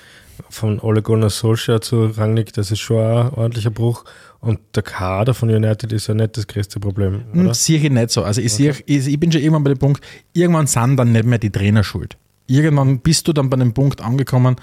von 0.50 0.80
Ole 0.80 1.02
Gunnar 1.02 1.30
Solskjaer 1.30 1.82
zu 1.82 2.06
Rangnick, 2.06 2.54
das 2.54 2.72
ist 2.72 2.80
schon 2.80 2.98
ein 2.98 3.30
ordentlicher 3.30 3.72
Bruch. 3.72 4.06
Und 4.40 4.60
der 4.76 4.84
Kader 4.84 5.34
von 5.34 5.50
United 5.50 5.92
ist 5.92 6.08
ja 6.08 6.16
nicht 6.16 6.36
das 6.36 6.48
größte 6.48 6.80
Problem, 6.80 7.24
Hm, 7.32 7.46
oder? 7.46 7.54
Sehe 7.54 7.78
ich 7.78 7.90
nicht 7.90 8.10
so. 8.10 8.24
Also 8.24 8.42
ich, 8.42 8.52
sehe, 8.52 8.76
ich, 8.86 9.08
ich 9.08 9.20
bin 9.20 9.32
schon 9.32 9.42
irgendwann 9.42 9.64
bei 9.64 9.70
dem 9.70 9.78
Punkt, 9.78 10.04
irgendwann 10.34 10.68
sind 10.68 10.98
dann 10.98 11.12
nicht 11.12 11.26
mehr 11.26 11.38
die 11.38 11.52
Trainer 11.52 11.84
schuld. 11.84 12.18
Irgendwann 12.48 13.00
bist 13.00 13.28
du 13.28 13.34
dann 13.34 13.50
bei 13.50 13.58
dem 13.58 13.74
Punkt 13.74 14.02
angekommen, 14.02 14.56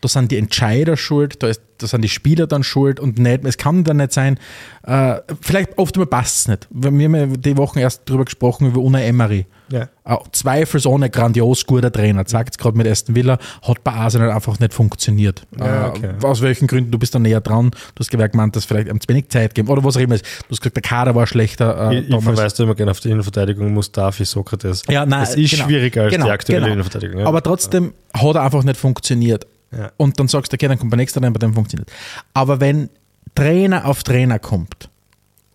da 0.00 0.08
sind 0.08 0.30
die 0.30 0.36
Entscheider 0.36 0.96
schuld, 0.96 1.42
da, 1.42 1.48
ist, 1.48 1.62
da 1.78 1.86
sind 1.86 2.02
die 2.02 2.08
Spieler 2.08 2.46
dann 2.46 2.64
schuld 2.64 2.98
und 2.98 3.18
nicht, 3.18 3.44
es 3.44 3.56
kann 3.56 3.84
dann 3.84 3.98
nicht 3.98 4.12
sein, 4.12 4.38
äh, 4.82 5.16
vielleicht 5.40 5.78
oft 5.78 5.94
passt 6.10 6.40
es 6.40 6.48
nicht. 6.48 6.68
Wir 6.70 6.90
haben 6.90 7.14
ja 7.14 7.26
die 7.26 7.56
Wochen 7.56 7.78
erst 7.78 8.08
drüber 8.08 8.24
gesprochen, 8.24 8.68
über 8.68 8.80
Una 8.80 9.00
Emery. 9.00 9.46
Ja. 9.72 9.88
Zweifelsohne 10.32 11.10
grandios 11.10 11.64
guter 11.66 11.92
Trainer, 11.92 12.24
zeigt 12.26 12.54
es 12.54 12.58
gerade 12.58 12.76
mit 12.76 12.86
Aston 12.88 13.14
Villa, 13.14 13.38
hat 13.62 13.84
bei 13.84 13.92
Arsenal 13.92 14.30
einfach 14.32 14.58
nicht 14.58 14.74
funktioniert. 14.74 15.46
Ja, 15.58 15.86
Äh, 15.86 15.88
okay. 15.90 16.10
aus 16.22 16.42
welchen 16.42 16.66
Gründen, 16.66 16.90
du 16.90 16.98
bist 16.98 17.14
da 17.14 17.18
näher 17.18 17.40
dran, 17.40 17.70
du 17.70 17.76
hast 18.00 18.10
gemerkt, 18.10 18.34
man, 18.34 18.50
dass 18.52 18.64
vielleicht 18.64 18.90
am 18.90 19.00
zu 19.00 19.08
wenig 19.08 19.28
Zeit 19.28 19.54
geben 19.54 19.68
oder 19.68 19.84
was 19.84 19.96
auch 19.96 20.00
immer 20.00 20.16
ist. 20.16 20.24
Du 20.24 20.50
hast 20.50 20.60
gesagt, 20.60 20.76
der 20.76 20.82
Kader 20.82 21.14
war 21.14 21.26
schlechter. 21.26 21.90
Äh, 21.92 22.00
Ich, 22.00 22.08
ich 22.10 22.22
verweise 22.24 22.56
da 22.56 22.62
immer 22.64 22.74
gerne 22.74 22.90
auf 22.90 23.00
die 23.00 23.10
Innenverteidigung 23.10 23.72
Mustafi 23.72 24.24
Sokrates. 24.24 24.82
Ja, 24.88 25.06
nein, 25.06 25.22
es 25.22 25.34
ist 25.36 25.50
genau. 25.52 25.64
schwieriger 25.64 26.02
als 26.02 26.12
Genau, 26.12 26.26
die 26.26 26.30
aktuelle 26.32 26.60
genau. 26.62 26.72
Innenverteidigung. 26.72 27.20
Ja. 27.20 27.26
Aber 27.26 27.42
trotzdem 27.42 27.94
hat 28.14 28.34
er 28.34 28.42
einfach 28.42 28.64
nicht 28.64 28.76
funktioniert. 28.76 29.46
Ja. 29.72 29.92
Und 29.96 30.18
dann 30.18 30.26
sagst 30.28 30.52
du, 30.52 30.56
okay, 30.56 30.66
dann 30.68 30.78
kommt 30.78 30.92
der 30.92 30.96
nächste 30.98 31.22
rein, 31.22 31.32
bei 31.32 31.38
dem 31.38 31.54
funktioniert. 31.54 31.90
Aber 32.34 32.60
wenn 32.60 32.90
Trainer 33.36 33.86
auf 33.86 34.02
Trainer 34.02 34.38
kommt, 34.40 34.89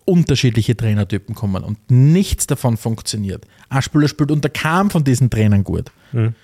unterschiedliche 0.06 0.74
Trainertypen 0.76 1.34
kommen 1.34 1.62
und 1.62 1.78
nichts 1.90 2.46
davon 2.46 2.76
funktioniert, 2.78 3.44
ein 3.68 3.82
Spieler 3.82 4.08
spielt 4.08 4.30
unter 4.30 4.48
keinem 4.48 4.88
von 4.88 5.04
diesen 5.04 5.28
Trainern 5.28 5.62
gut, 5.64 5.90
Mhm. 6.12 6.34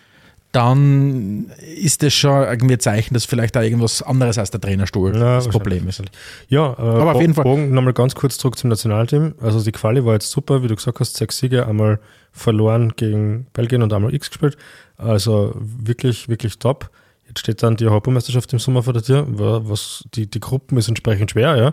dann 0.53 1.47
ist 1.77 2.03
das 2.03 2.13
schon 2.13 2.43
irgendwie 2.43 2.75
ein 2.75 2.81
Zeichen, 2.81 3.15
dass 3.15 3.25
vielleicht 3.25 3.57
da 3.57 3.63
irgendwas 3.63 4.03
anderes 4.03 4.37
als 4.37 4.51
der 4.51 4.61
Trainerstuhl 4.61 5.15
Ja, 5.17 5.37
das 5.37 5.49
Problem 5.49 5.89
ist. 5.89 6.03
Ja, 6.49 6.73
äh, 6.73 6.77
Aber 6.77 7.15
auf 7.15 7.21
jeden 7.23 7.33
Fall- 7.33 7.45
Bogen 7.45 7.73
nochmal 7.73 7.95
ganz 7.95 8.15
kurz 8.15 8.37
zurück 8.37 8.59
zum 8.59 8.69
Nationalteam. 8.69 9.35
Also 9.41 9.63
die 9.65 9.73
Quali 9.73 10.05
war 10.05 10.13
jetzt 10.13 10.31
super, 10.31 10.63
wie 10.63 10.69
du 10.69 10.77
gesagt 10.77 11.01
hast, 11.01 11.17
sechs 11.17 11.39
Siege, 11.39 11.67
einmal 11.67 12.01
verloren 12.33 12.93
gegen 12.97 13.47
Belgien 13.55 13.83
und 13.83 13.93
einmal 13.95 14.13
X 14.15 14.29
gespielt. 14.29 14.59
Also 14.99 15.55
wirklich, 15.57 16.29
wirklich 16.29 16.59
top. 16.59 16.91
Jetzt 17.33 17.41
steht 17.41 17.63
dann 17.63 17.77
die 17.77 17.87
Europameisterschaft 17.87 18.53
im 18.53 18.59
Sommer 18.59 18.83
vor 18.83 18.93
der 18.93 19.03
Tür. 19.03 19.25
Wa- 19.27 19.63
Was, 19.65 20.05
die, 20.15 20.27
die 20.27 20.39
Gruppen 20.39 20.77
ist 20.77 20.89
entsprechend 20.89 21.31
schwer, 21.31 21.57
ja. 21.57 21.73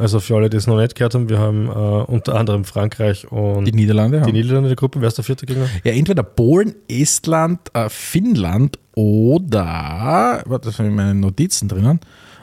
Also 0.00 0.20
für 0.20 0.36
alle, 0.36 0.48
die 0.48 0.56
es 0.56 0.68
noch 0.68 0.76
nicht 0.76 0.94
gehört 0.94 1.14
haben, 1.16 1.28
wir 1.28 1.38
haben 1.40 1.66
äh, 1.66 1.70
unter 1.72 2.36
anderem 2.36 2.64
Frankreich 2.64 3.26
und 3.32 3.64
Die 3.64 3.72
die, 3.72 3.76
Niederlande. 3.78 4.18
Ja. 4.18 4.26
Niederlande 4.26 4.58
in 4.58 4.64
der 4.66 4.76
Gruppe. 4.76 5.00
Wer 5.00 5.08
ist 5.08 5.16
der 5.18 5.24
vierte 5.24 5.46
Gegner? 5.46 5.66
Ja, 5.82 5.90
entweder 5.92 6.22
Polen, 6.22 6.76
Estland, 6.88 7.58
äh, 7.74 7.88
Finnland 7.88 8.78
oder, 8.94 10.42
warte, 10.46 10.68
das 10.68 10.78
in 10.78 10.94
meinen 10.94 11.20
Notizen 11.20 11.68
drinnen, 11.68 11.98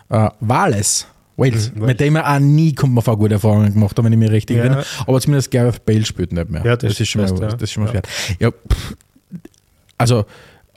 äh, 0.10 0.30
Wales. 0.42 1.08
Wales, 1.38 1.72
Mhm, 1.74 1.86
mit 1.86 2.00
dem 2.00 2.16
er 2.16 2.34
auch 2.36 2.40
nie, 2.40 2.74
kommt 2.74 2.94
man 2.96 3.04
vor, 3.04 3.16
gute 3.18 3.36
Erfahrungen 3.36 3.72
gemacht 3.72 3.96
haben, 3.98 4.06
wenn 4.06 4.14
ich 4.14 4.20
mich 4.20 4.32
richtig 4.32 4.58
Ja. 4.58 4.64
erinnere. 4.64 4.84
Aber 5.06 5.22
zumindest 5.22 5.52
Gareth 5.52 5.86
Bale 5.86 6.04
spielt 6.04 6.34
nicht 6.34 6.50
mehr. 6.50 6.66
Ja, 6.66 6.76
das 6.76 7.00
ist 7.00 7.08
schon 7.08 7.22
mal, 7.22 7.30
ja. 7.30 7.48
das 7.48 7.62
ist 7.62 7.72
schon 7.72 7.84
mal 7.86 7.94
Ja. 7.94 8.02
schwer. 8.02 8.38
Ja, 8.40 8.52
pff, 8.52 8.96
also, 10.00 10.26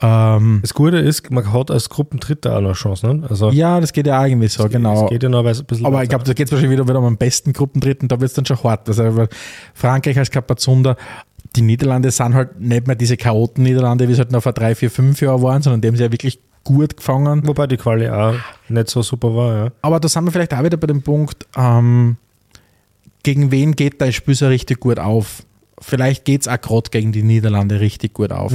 ähm, 0.01 0.59
Das 0.61 0.73
Gute 0.73 0.97
ist, 0.97 1.29
man 1.29 1.53
hat 1.53 1.69
als 1.69 1.89
Gruppendritter 1.89 2.57
auch 2.57 2.61
noch 2.61 2.75
Chancen. 2.75 3.21
Ne? 3.21 3.27
Also 3.29 3.51
ja, 3.51 3.79
das 3.79 3.93
geht 3.93 4.07
ja 4.07 4.19
auch 4.19 4.25
irgendwie 4.25 4.47
so, 4.47 4.67
genau. 4.67 5.07
geht 5.07 5.23
ja 5.23 5.29
noch 5.29 5.45
ein 5.45 5.65
bisschen 5.65 5.85
Aber 5.85 6.01
ich 6.01 6.09
glaube, 6.09 6.23
da 6.23 6.33
geht 6.33 6.47
es 6.47 6.51
wahrscheinlich 6.51 6.77
wieder, 6.77 6.87
wieder 6.87 6.99
um 6.99 7.05
den 7.05 7.17
besten 7.17 7.53
Gruppendritten, 7.53 8.07
da 8.07 8.19
wird 8.19 8.29
es 8.29 8.35
dann 8.35 8.45
schon 8.45 8.61
hart. 8.63 8.87
Also, 8.87 9.27
Frankreich 9.73 10.17
als 10.17 10.31
Kapazunder, 10.31 10.97
die 11.55 11.61
Niederlande 11.61 12.11
sind 12.11 12.33
halt 12.33 12.59
nicht 12.59 12.87
mehr 12.87 12.95
diese 12.95 13.17
Chaoten-Niederlande, 13.17 14.07
wie 14.07 14.13
es 14.13 14.17
halt 14.17 14.31
noch 14.31 14.41
vor 14.43 14.53
drei, 14.53 14.73
vier, 14.73 14.89
fünf 14.89 15.21
Jahren 15.21 15.41
waren, 15.41 15.61
sondern 15.61 15.81
die 15.81 15.87
haben 15.87 15.95
sie 15.95 16.03
ja 16.03 16.11
wirklich 16.11 16.39
gut 16.63 16.97
gefangen. 16.97 17.47
Wobei 17.47 17.67
die 17.67 17.77
Quali 17.77 18.09
auch 18.09 18.35
nicht 18.69 18.89
so 18.89 19.01
super 19.01 19.35
war, 19.35 19.55
ja. 19.55 19.71
Aber 19.81 19.99
da 19.99 20.07
sind 20.07 20.25
wir 20.25 20.31
vielleicht 20.31 20.53
auch 20.53 20.63
wieder 20.63 20.77
bei 20.77 20.87
dem 20.87 21.01
Punkt, 21.01 21.45
ähm, 21.55 22.17
gegen 23.23 23.51
wen 23.51 23.75
geht 23.75 24.01
dein 24.01 24.13
Spiel 24.13 24.35
so 24.35 24.47
richtig 24.47 24.79
gut 24.79 24.99
auf? 24.99 25.43
Vielleicht 25.81 26.25
geht 26.25 26.41
es 26.41 26.47
auch 26.47 26.61
gerade 26.61 26.89
gegen 26.91 27.11
die 27.11 27.23
Niederlande 27.23 27.79
richtig 27.79 28.13
gut 28.13 28.31
auf. 28.31 28.53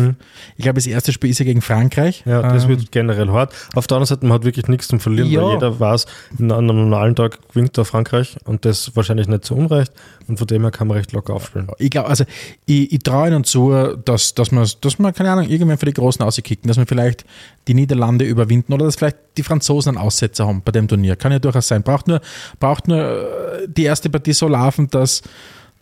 Ich 0.57 0.63
glaube, 0.63 0.77
das 0.77 0.87
erste 0.87 1.13
Spiel 1.13 1.31
ist 1.31 1.39
ja 1.41 1.45
gegen 1.45 1.61
Frankreich. 1.61 2.23
Ja, 2.25 2.41
das 2.43 2.65
Ähm, 2.65 2.71
wird 2.71 2.93
generell 2.93 3.29
hart. 3.31 3.53
Auf 3.75 3.87
der 3.87 3.97
anderen 3.97 4.07
Seite, 4.09 4.25
man 4.27 4.35
hat 4.37 4.45
wirklich 4.45 4.69
nichts 4.69 4.89
zum 4.89 5.01
Verlieren, 5.01 5.31
Ja. 5.31 5.43
weil 5.43 5.53
jeder 5.55 5.79
weiß, 5.81 6.07
an 6.39 6.53
einem 6.53 6.67
normalen 6.89 7.15
Tag 7.17 7.39
gewinnt 7.49 7.77
da 7.77 7.85
Frankreich 7.85 8.37
und 8.45 8.65
das 8.65 8.95
wahrscheinlich 8.97 9.29
nicht 9.29 9.45
so 9.45 9.55
unrecht 9.55 9.93
und 10.29 10.39
von 10.39 10.47
dem 10.47 10.63
her 10.63 10.71
kann 10.71 10.89
man 10.89 10.97
recht 10.97 11.13
locker 11.13 11.35
aufspielen. 11.35 11.69
ich 11.79 11.91
glaube, 11.91 12.09
also 12.09 12.25
ich, 12.65 12.93
ich 12.93 12.99
traue 13.01 13.29
ihnen 13.29 13.45
zu, 13.45 13.73
dass, 14.05 14.35
dass 14.35 14.53
man, 14.53 14.67
dass 14.81 14.99
man, 14.99 15.13
keine 15.13 15.31
Ahnung, 15.33 15.49
irgendwann 15.49 15.79
für 15.79 15.87
die 15.87 15.93
Großen 15.95 16.25
auskicken, 16.25 16.69
dass 16.69 16.77
man 16.77 16.87
vielleicht 16.87 17.25
die 17.69 17.75
Niederlande 17.75 18.25
überwinden 18.25 18.73
oder 18.73 18.85
dass 18.87 18.97
vielleicht 18.97 19.17
die 19.37 19.43
Franzosen 19.43 19.97
einen 19.97 20.07
Aussetzer 20.07 20.47
haben 20.47 20.63
bei 20.65 20.73
dem 20.73 20.87
Turnier. 20.89 21.17
Kann 21.17 21.33
ja 21.33 21.39
durchaus 21.39 21.69
sein. 21.69 21.83
Braucht 21.83 22.07
nur, 22.09 22.21
braucht 22.61 22.87
nur 22.89 22.99
äh, 22.99 23.67
die 23.69 23.83
erste 23.85 24.09
Partie 24.09 24.33
so 24.33 24.47
laufen, 24.49 24.89
dass, 24.89 25.23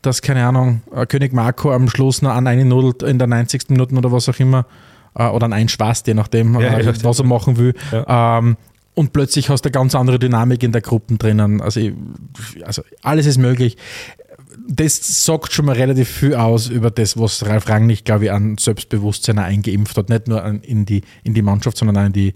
dass 0.07 0.23
keine 0.23 0.47
Ahnung, 0.47 0.83
äh, 0.95 1.07
König 1.07 1.33
Marco 1.33 1.73
am 1.73 1.89
Schluss 1.89 2.23
noch 2.23 2.31
an 2.33 2.47
eine 2.47 2.65
nudelt 2.65 3.03
in 3.03 3.19
der 3.19 3.27
90. 3.29 3.71
Minute 3.71 3.95
oder 3.95 4.13
was 4.13 4.29
auch 4.29 4.39
immer, 4.39 4.67
äh, 5.15 5.27
oder 5.27 5.47
an 5.47 5.53
einen 5.53 5.69
schwast, 5.69 6.07
je 6.07 6.15
nachdem, 6.15 6.55
Ja, 6.61 6.79
äh, 6.79 6.83
nachdem. 6.85 7.05
was 7.05 7.19
er 7.19 7.25
machen 7.27 7.57
will. 7.57 7.75
Ähm, 7.93 8.57
und 8.95 9.13
plötzlich 9.13 9.49
hast 9.49 9.63
du 9.65 9.69
eine 9.69 9.73
ganz 9.73 9.95
andere 9.95 10.19
Dynamik 10.19 10.63
in 10.63 10.71
der 10.73 10.81
Gruppe 10.81 11.17
drinnen. 11.17 11.61
Also, 11.61 11.81
ich, 11.81 11.93
also 12.65 12.83
alles 13.03 13.27
ist 13.27 13.39
möglich 13.39 13.77
das 14.67 15.25
sagt 15.27 15.53
schon 15.53 15.67
mal 15.67 15.75
relativ 15.75 16.09
viel 16.09 16.35
aus 16.35 16.69
über 16.69 16.91
das, 16.91 17.19
was 17.19 17.45
Ralf 17.45 17.69
Rangnick, 17.69 18.05
glaube 18.07 18.27
ich, 18.27 18.33
an 18.33 18.57
Selbstbewusstsein 18.57 19.39
eingeimpft 19.39 19.97
hat. 19.99 20.09
Nicht 20.09 20.27
nur 20.29 20.43
an, 20.43 20.61
in, 20.63 20.87
die, 20.87 21.03
in 21.23 21.35
die 21.35 21.43
Mannschaft, 21.43 21.77
sondern 21.77 21.99
auch 21.99 22.07
in 22.07 22.13
die, 22.15 22.35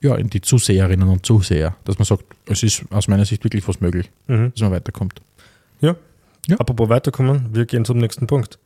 ja, 0.00 0.14
in 0.14 0.30
die 0.30 0.42
Zuseherinnen 0.42 1.08
und 1.08 1.26
Zuseher. 1.26 1.74
Dass 1.84 1.98
man 1.98 2.04
sagt, 2.06 2.24
es 2.46 2.62
ist 2.62 2.84
aus 2.90 3.08
meiner 3.08 3.24
Sicht 3.24 3.42
wirklich 3.42 3.66
was 3.66 3.80
möglich, 3.80 4.10
Mhm. 4.28 4.52
dass 4.52 4.60
man 4.62 4.70
weiterkommt. 4.70 5.20
Ja. 5.80 5.96
Ja. 6.50 6.56
Apropos 6.58 6.88
weiterkommen, 6.88 7.48
wir 7.52 7.64
gehen 7.66 7.84
zum 7.84 7.98
nächsten 7.98 8.26
Punkt. 8.26 8.58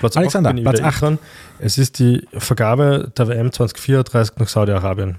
Platz 0.00 0.16
Alexander, 0.16 0.50
acht 0.50 0.56
bin 0.56 0.58
ich 0.58 0.64
Platz 0.64 0.78
wieder 0.78 0.88
ich 0.88 0.94
acht. 0.94 1.02
dran. 1.02 1.18
Es 1.58 1.78
ist 1.78 1.98
die 1.98 2.26
Vergabe 2.32 3.12
der 3.16 3.28
WM 3.28 3.52
2034 3.52 4.36
nach 4.36 4.48
Saudi-Arabien. 4.48 5.18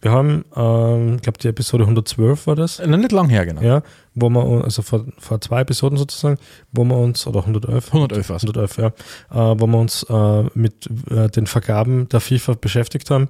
Wir 0.00 0.10
haben, 0.10 0.44
ähm, 0.56 1.16
ich 1.16 1.22
glaube, 1.22 1.38
die 1.38 1.46
Episode 1.46 1.84
112 1.84 2.48
war 2.48 2.56
das. 2.56 2.80
Noch 2.84 2.98
nicht 2.98 3.12
lang 3.12 3.28
her, 3.28 3.46
genau. 3.46 3.62
Ja, 3.62 3.82
wo 4.14 4.28
wir, 4.30 4.64
also 4.64 4.82
vor, 4.82 5.04
vor 5.18 5.40
zwei 5.40 5.60
Episoden 5.60 5.96
sozusagen, 5.96 6.38
wo 6.72 6.82
wir 6.82 6.96
uns, 6.96 7.24
oder 7.28 7.40
111, 7.40 7.86
111 7.86 8.28
war's. 8.28 8.42
111 8.42 8.76
ja, 8.78 8.86
äh, 8.86 9.60
wo 9.60 9.66
wir 9.68 9.78
uns 9.78 10.04
äh, 10.08 10.42
mit 10.54 10.88
äh, 11.08 11.28
den 11.28 11.46
Vergaben 11.46 12.08
der 12.08 12.20
FIFA 12.20 12.54
beschäftigt 12.60 13.10
haben. 13.10 13.28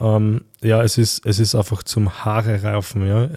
Ähm, 0.00 0.42
ja, 0.62 0.82
es 0.82 0.96
ist, 0.96 1.26
es 1.26 1.40
ist 1.40 1.56
einfach 1.56 1.82
zum 1.82 2.24
Haare 2.24 2.62
raufen, 2.62 3.06
ja. 3.06 3.28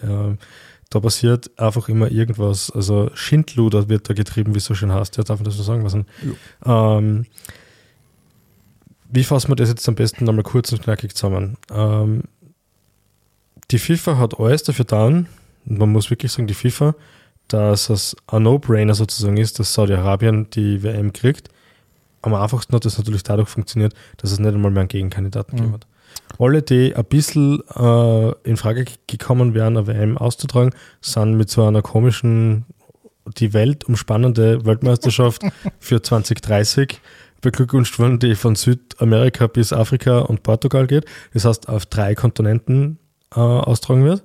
Da 0.95 1.01
passiert 1.01 1.51
einfach 1.59 1.89
immer 1.89 2.09
irgendwas, 2.09 2.71
also 2.71 3.11
Schindluder 3.15 3.89
wird 3.89 4.09
da 4.09 4.13
getrieben, 4.13 4.53
wie 4.53 4.59
es 4.59 4.63
so 4.63 4.75
schön 4.75 4.93
heißt. 4.93 5.17
Ja, 5.17 5.25
darf 5.25 5.39
man 5.39 5.43
das 5.43 5.57
so 5.57 5.63
sagen? 5.63 5.83
Was? 5.83 5.97
Ähm, 6.65 7.25
wie 9.09 9.25
fassen 9.25 9.49
wir 9.49 9.57
das 9.57 9.67
jetzt 9.67 9.85
am 9.89 9.95
besten 9.95 10.23
nochmal 10.23 10.43
kurz 10.43 10.71
und 10.71 10.81
knackig 10.81 11.13
zusammen? 11.13 11.57
Ähm, 11.69 12.23
die 13.71 13.77
FIFA 13.77 14.17
hat 14.19 14.39
alles 14.39 14.63
dafür 14.63 14.85
getan, 14.85 15.27
man 15.65 15.91
muss 15.91 16.09
wirklich 16.09 16.31
sagen, 16.31 16.47
die 16.47 16.53
FIFA, 16.53 16.95
dass 17.49 17.89
es 17.89 18.15
ein 18.27 18.43
No-Brainer 18.43 18.93
sozusagen 18.93 19.35
ist, 19.35 19.59
dass 19.59 19.73
Saudi-Arabien 19.73 20.49
die 20.51 20.81
WM 20.81 21.11
kriegt. 21.11 21.49
Am 22.21 22.33
einfachsten 22.33 22.73
hat 22.73 22.85
das 22.85 22.97
natürlich 22.97 23.23
dadurch 23.23 23.49
funktioniert, 23.49 23.93
dass 24.15 24.31
es 24.31 24.39
nicht 24.39 24.53
einmal 24.53 24.71
mehr 24.71 24.79
einen 24.79 24.87
Gegenkandidaten 24.87 25.57
gegeben 25.57 25.73
hat. 25.73 25.87
Alle, 26.37 26.61
die 26.61 26.95
ein 26.95 27.05
bisschen 27.05 27.61
äh, 27.75 28.31
in 28.43 28.57
Frage 28.57 28.85
gekommen 29.07 29.53
wären, 29.53 29.77
eine 29.77 29.87
WM 29.87 30.17
auszutragen, 30.17 30.71
sind 31.01 31.35
mit 31.35 31.49
so 31.49 31.65
einer 31.65 31.81
komischen, 31.81 32.65
die 33.37 33.53
Welt 33.53 33.85
umspannende 33.85 34.65
Weltmeisterschaft 34.65 35.43
für 35.79 36.01
2030 36.01 36.99
beglückwünscht 37.41 37.99
worden, 37.99 38.19
die 38.19 38.35
von 38.35 38.55
Südamerika 38.55 39.47
bis 39.47 39.71
Afrika 39.71 40.19
und 40.19 40.43
Portugal 40.43 40.87
geht. 40.87 41.05
Das 41.33 41.45
heißt, 41.45 41.69
auf 41.69 41.85
drei 41.85 42.15
Kontinenten 42.15 42.97
äh, 43.33 43.39
austragen 43.39 44.03
wird, 44.03 44.23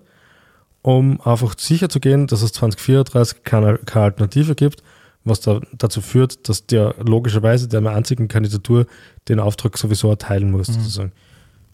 um 0.83 1.21
einfach 1.21 1.55
sicher 1.59 1.89
zu 1.89 2.01
gehen, 2.01 2.27
dass 2.27 2.43
es 2.43 2.53
2034 2.53 3.45
keine, 3.45 3.79
keine 3.79 4.07
Alternative 4.07 4.55
gibt, 4.55 4.83
was 5.25 5.41
da, 5.41 5.61
dazu 5.73 6.01
führt, 6.01 6.49
dass 6.49 6.67
der 6.67 6.95
logischerweise 7.05 7.69
der 7.69 7.85
einzigen 7.87 8.29
Kandidatur 8.29 8.87
den 9.29 9.39
Auftrag 9.39 9.77
sowieso 9.77 10.09
erteilen 10.11 10.51
muss, 10.51 10.69
sozusagen. 10.69 11.13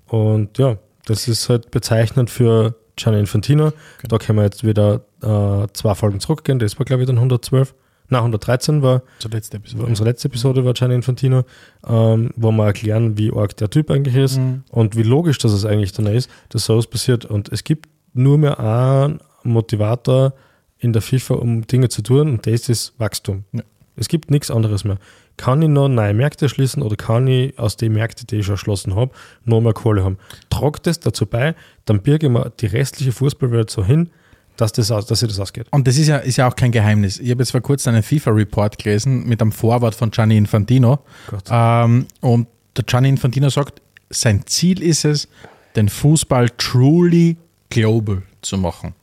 Und 0.08 0.58
ja, 0.58 0.76
das 1.06 1.28
ist 1.28 1.48
halt 1.48 1.70
bezeichnend 1.70 2.30
für 2.30 2.74
Gianni 2.96 3.18
Infantino. 3.20 3.72
Da 4.08 4.18
können 4.18 4.38
wir 4.38 4.44
jetzt 4.44 4.64
wieder 4.64 5.02
äh, 5.22 5.66
zwei 5.72 5.94
Folgen 5.94 6.20
zurückgehen. 6.20 6.58
Das 6.58 6.78
war, 6.78 6.84
glaube 6.86 7.02
ich, 7.02 7.06
dann 7.06 7.16
112. 7.16 7.74
Nein, 8.08 8.20
113 8.20 8.82
war 8.82 9.02
Zur 9.18 9.32
letzten 9.32 9.56
Episode. 9.56 9.84
unsere 9.84 10.08
letzte 10.08 10.28
Episode 10.28 10.64
war 10.64 10.74
Gianni 10.74 10.94
Infantino, 10.94 11.42
ähm, 11.86 12.30
wo 12.36 12.52
wir 12.52 12.64
erklären, 12.66 13.18
wie 13.18 13.32
arg 13.32 13.56
der 13.56 13.68
Typ 13.68 13.90
eigentlich 13.90 14.14
ist 14.14 14.38
Mhm. 14.38 14.62
und 14.70 14.94
wie 14.96 15.02
logisch 15.02 15.38
das 15.38 15.64
eigentlich 15.64 15.92
dann 15.92 16.06
ist, 16.06 16.30
dass 16.50 16.64
sowas 16.66 16.86
passiert. 16.86 17.24
Und 17.24 17.50
es 17.52 17.64
gibt 17.64 17.88
nur 18.14 18.38
mehr 18.38 18.60
einen 18.60 19.18
Motivator 19.42 20.34
in 20.78 20.92
der 20.92 21.02
FIFA, 21.02 21.34
um 21.34 21.66
Dinge 21.66 21.88
zu 21.88 22.02
tun, 22.02 22.28
und 22.28 22.46
das 22.46 22.68
ist 22.68 22.94
Wachstum. 22.98 23.44
Ja. 23.52 23.62
Es 23.96 24.08
gibt 24.08 24.30
nichts 24.30 24.50
anderes 24.50 24.84
mehr. 24.84 24.98
Kann 25.36 25.60
ich 25.60 25.68
noch 25.68 25.88
neue 25.88 26.14
Märkte 26.14 26.48
schließen 26.48 26.82
oder 26.82 26.96
kann 26.96 27.26
ich 27.26 27.58
aus 27.58 27.76
den 27.76 27.92
Märkten, 27.92 28.26
die 28.26 28.36
ich 28.36 28.46
schon 28.46 28.54
erschlossen 28.54 28.94
habe, 28.94 29.12
noch 29.44 29.60
mehr 29.60 29.74
Kohle 29.74 30.02
haben? 30.02 30.18
Trag 30.50 30.82
das 30.82 31.00
dazu 31.00 31.26
bei, 31.26 31.54
dann 31.84 32.02
birge 32.02 32.26
ich 32.26 32.32
mir 32.32 32.50
die 32.58 32.66
restliche 32.66 33.12
Fußballwelt 33.12 33.70
so 33.70 33.84
hin, 33.84 34.10
dass, 34.56 34.72
das, 34.72 34.88
dass 34.88 35.08
sich 35.08 35.28
das 35.28 35.38
ausgeht. 35.38 35.66
Und 35.70 35.86
das 35.86 35.98
ist 35.98 36.08
ja, 36.08 36.16
ist 36.16 36.36
ja 36.36 36.48
auch 36.48 36.56
kein 36.56 36.72
Geheimnis. 36.72 37.18
Ich 37.18 37.30
habe 37.30 37.42
jetzt 37.42 37.50
vor 37.50 37.60
kurzem 37.60 37.94
einen 37.94 38.02
FIFA-Report 38.02 38.78
gelesen 38.78 39.26
mit 39.26 39.42
einem 39.42 39.52
Vorwort 39.52 39.94
von 39.94 40.10
Gianni 40.10 40.38
Infantino. 40.38 41.00
Gott. 41.30 41.44
Ähm, 41.50 42.06
und 42.20 42.48
der 42.76 42.84
Gianni 42.84 43.10
Infantino 43.10 43.50
sagt, 43.50 43.82
sein 44.08 44.46
Ziel 44.46 44.82
ist 44.82 45.04
es, 45.04 45.28
den 45.74 45.88
Fußball 45.88 46.48
truly 46.56 47.36
global 47.68 48.22
zu 48.40 48.56
machen. 48.56 48.94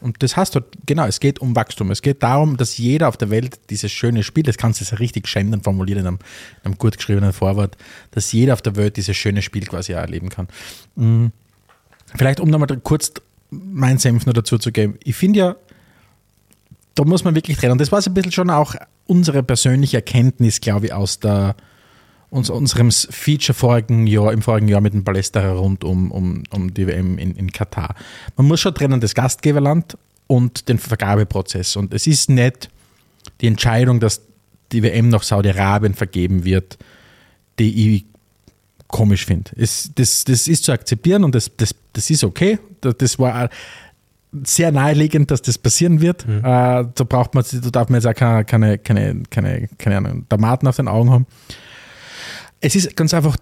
Und 0.00 0.22
das 0.22 0.38
heißt 0.38 0.54
halt, 0.54 0.64
genau, 0.86 1.04
es 1.04 1.20
geht 1.20 1.38
um 1.38 1.54
Wachstum. 1.54 1.90
Es 1.90 2.00
geht 2.00 2.22
darum, 2.22 2.56
dass 2.56 2.78
jeder 2.78 3.08
auf 3.08 3.18
der 3.18 3.28
Welt 3.28 3.60
dieses 3.68 3.92
schöne 3.92 4.22
Spiel, 4.22 4.42
das 4.42 4.56
kannst 4.56 4.80
du 4.80 4.84
jetzt 4.84 4.98
richtig 4.98 5.28
schändend 5.28 5.64
formulieren 5.64 6.00
in 6.00 6.06
einem, 6.06 6.18
in 6.60 6.66
einem 6.66 6.78
gut 6.78 6.96
geschriebenen 6.96 7.34
Vorwort, 7.34 7.76
dass 8.10 8.32
jeder 8.32 8.54
auf 8.54 8.62
der 8.62 8.76
Welt 8.76 8.96
dieses 8.96 9.16
schöne 9.18 9.42
Spiel 9.42 9.66
quasi 9.66 9.94
auch 9.94 9.98
erleben 9.98 10.30
kann. 10.30 10.48
Mhm. 10.96 11.32
Vielleicht, 12.16 12.40
um 12.40 12.48
nochmal 12.48 12.68
kurz 12.82 13.12
mein 13.50 13.98
Senf 13.98 14.24
noch 14.24 14.32
dazu 14.32 14.56
zu 14.56 14.72
geben. 14.72 14.98
Ich 15.04 15.14
finde 15.14 15.38
ja, 15.38 15.56
da 16.94 17.04
muss 17.04 17.24
man 17.24 17.34
wirklich 17.34 17.58
trennen. 17.58 17.72
Und 17.72 17.80
das 17.80 17.92
war 17.92 18.00
so 18.00 18.10
ein 18.10 18.14
bisschen 18.14 18.32
schon 18.32 18.48
auch 18.48 18.74
unsere 19.06 19.42
persönliche 19.42 19.98
Erkenntnis, 19.98 20.60
glaube 20.60 20.86
ich, 20.86 20.92
aus 20.92 21.20
der, 21.20 21.54
uns, 22.30 22.48
unserem 22.48 22.90
Feature 22.90 23.54
vorigen 23.54 24.06
Jahr, 24.06 24.32
im 24.32 24.42
vorigen 24.42 24.68
Jahr 24.68 24.80
mit 24.80 24.94
dem 24.94 25.04
Palästra 25.04 25.52
rund 25.52 25.84
um, 25.84 26.10
um, 26.10 26.44
um 26.50 26.72
die 26.72 26.86
WM 26.86 27.18
in, 27.18 27.34
in 27.34 27.52
Katar. 27.52 27.94
Man 28.36 28.46
muss 28.46 28.60
schon 28.60 28.74
trennen, 28.74 29.00
das 29.00 29.14
Gastgeberland 29.14 29.98
und 30.26 30.68
den 30.68 30.78
Vergabeprozess. 30.78 31.76
Und 31.76 31.92
es 31.92 32.06
ist 32.06 32.30
nicht 32.30 32.70
die 33.40 33.48
Entscheidung, 33.48 34.00
dass 34.00 34.22
die 34.72 34.82
WM 34.82 35.08
nach 35.08 35.24
Saudi-Arabien 35.24 35.94
vergeben 35.94 36.44
wird, 36.44 36.78
die 37.58 37.96
ich 37.96 38.04
komisch 38.86 39.26
finde. 39.26 39.50
Das, 39.56 39.90
das 39.94 40.48
ist 40.48 40.64
zu 40.64 40.72
akzeptieren 40.72 41.24
und 41.24 41.34
das, 41.34 41.50
das, 41.56 41.74
das 41.92 42.10
ist 42.10 42.24
okay. 42.24 42.58
Das, 42.80 43.18
war 43.18 43.50
sehr 44.44 44.72
naheliegend, 44.72 45.30
dass 45.30 45.42
das 45.42 45.58
passieren 45.58 46.00
wird. 46.00 46.26
Äh, 46.28 46.42
da 46.42 47.04
braucht 47.08 47.34
man, 47.34 47.44
da 47.50 47.70
darf 47.70 47.88
man 47.88 48.00
jetzt 48.00 48.06
auch 48.06 48.14
keine, 48.14 48.44
keine, 48.44 48.78
keine, 48.78 49.22
keine, 49.30 49.68
keine 49.78 49.96
Ahnung, 49.96 50.26
Tomaten 50.28 50.66
auf 50.66 50.76
den 50.76 50.88
Augen 50.88 51.10
haben. 51.10 51.26
Es 52.60 52.74
ist 52.76 52.96
ganz 52.96 53.14
einfach 53.14 53.36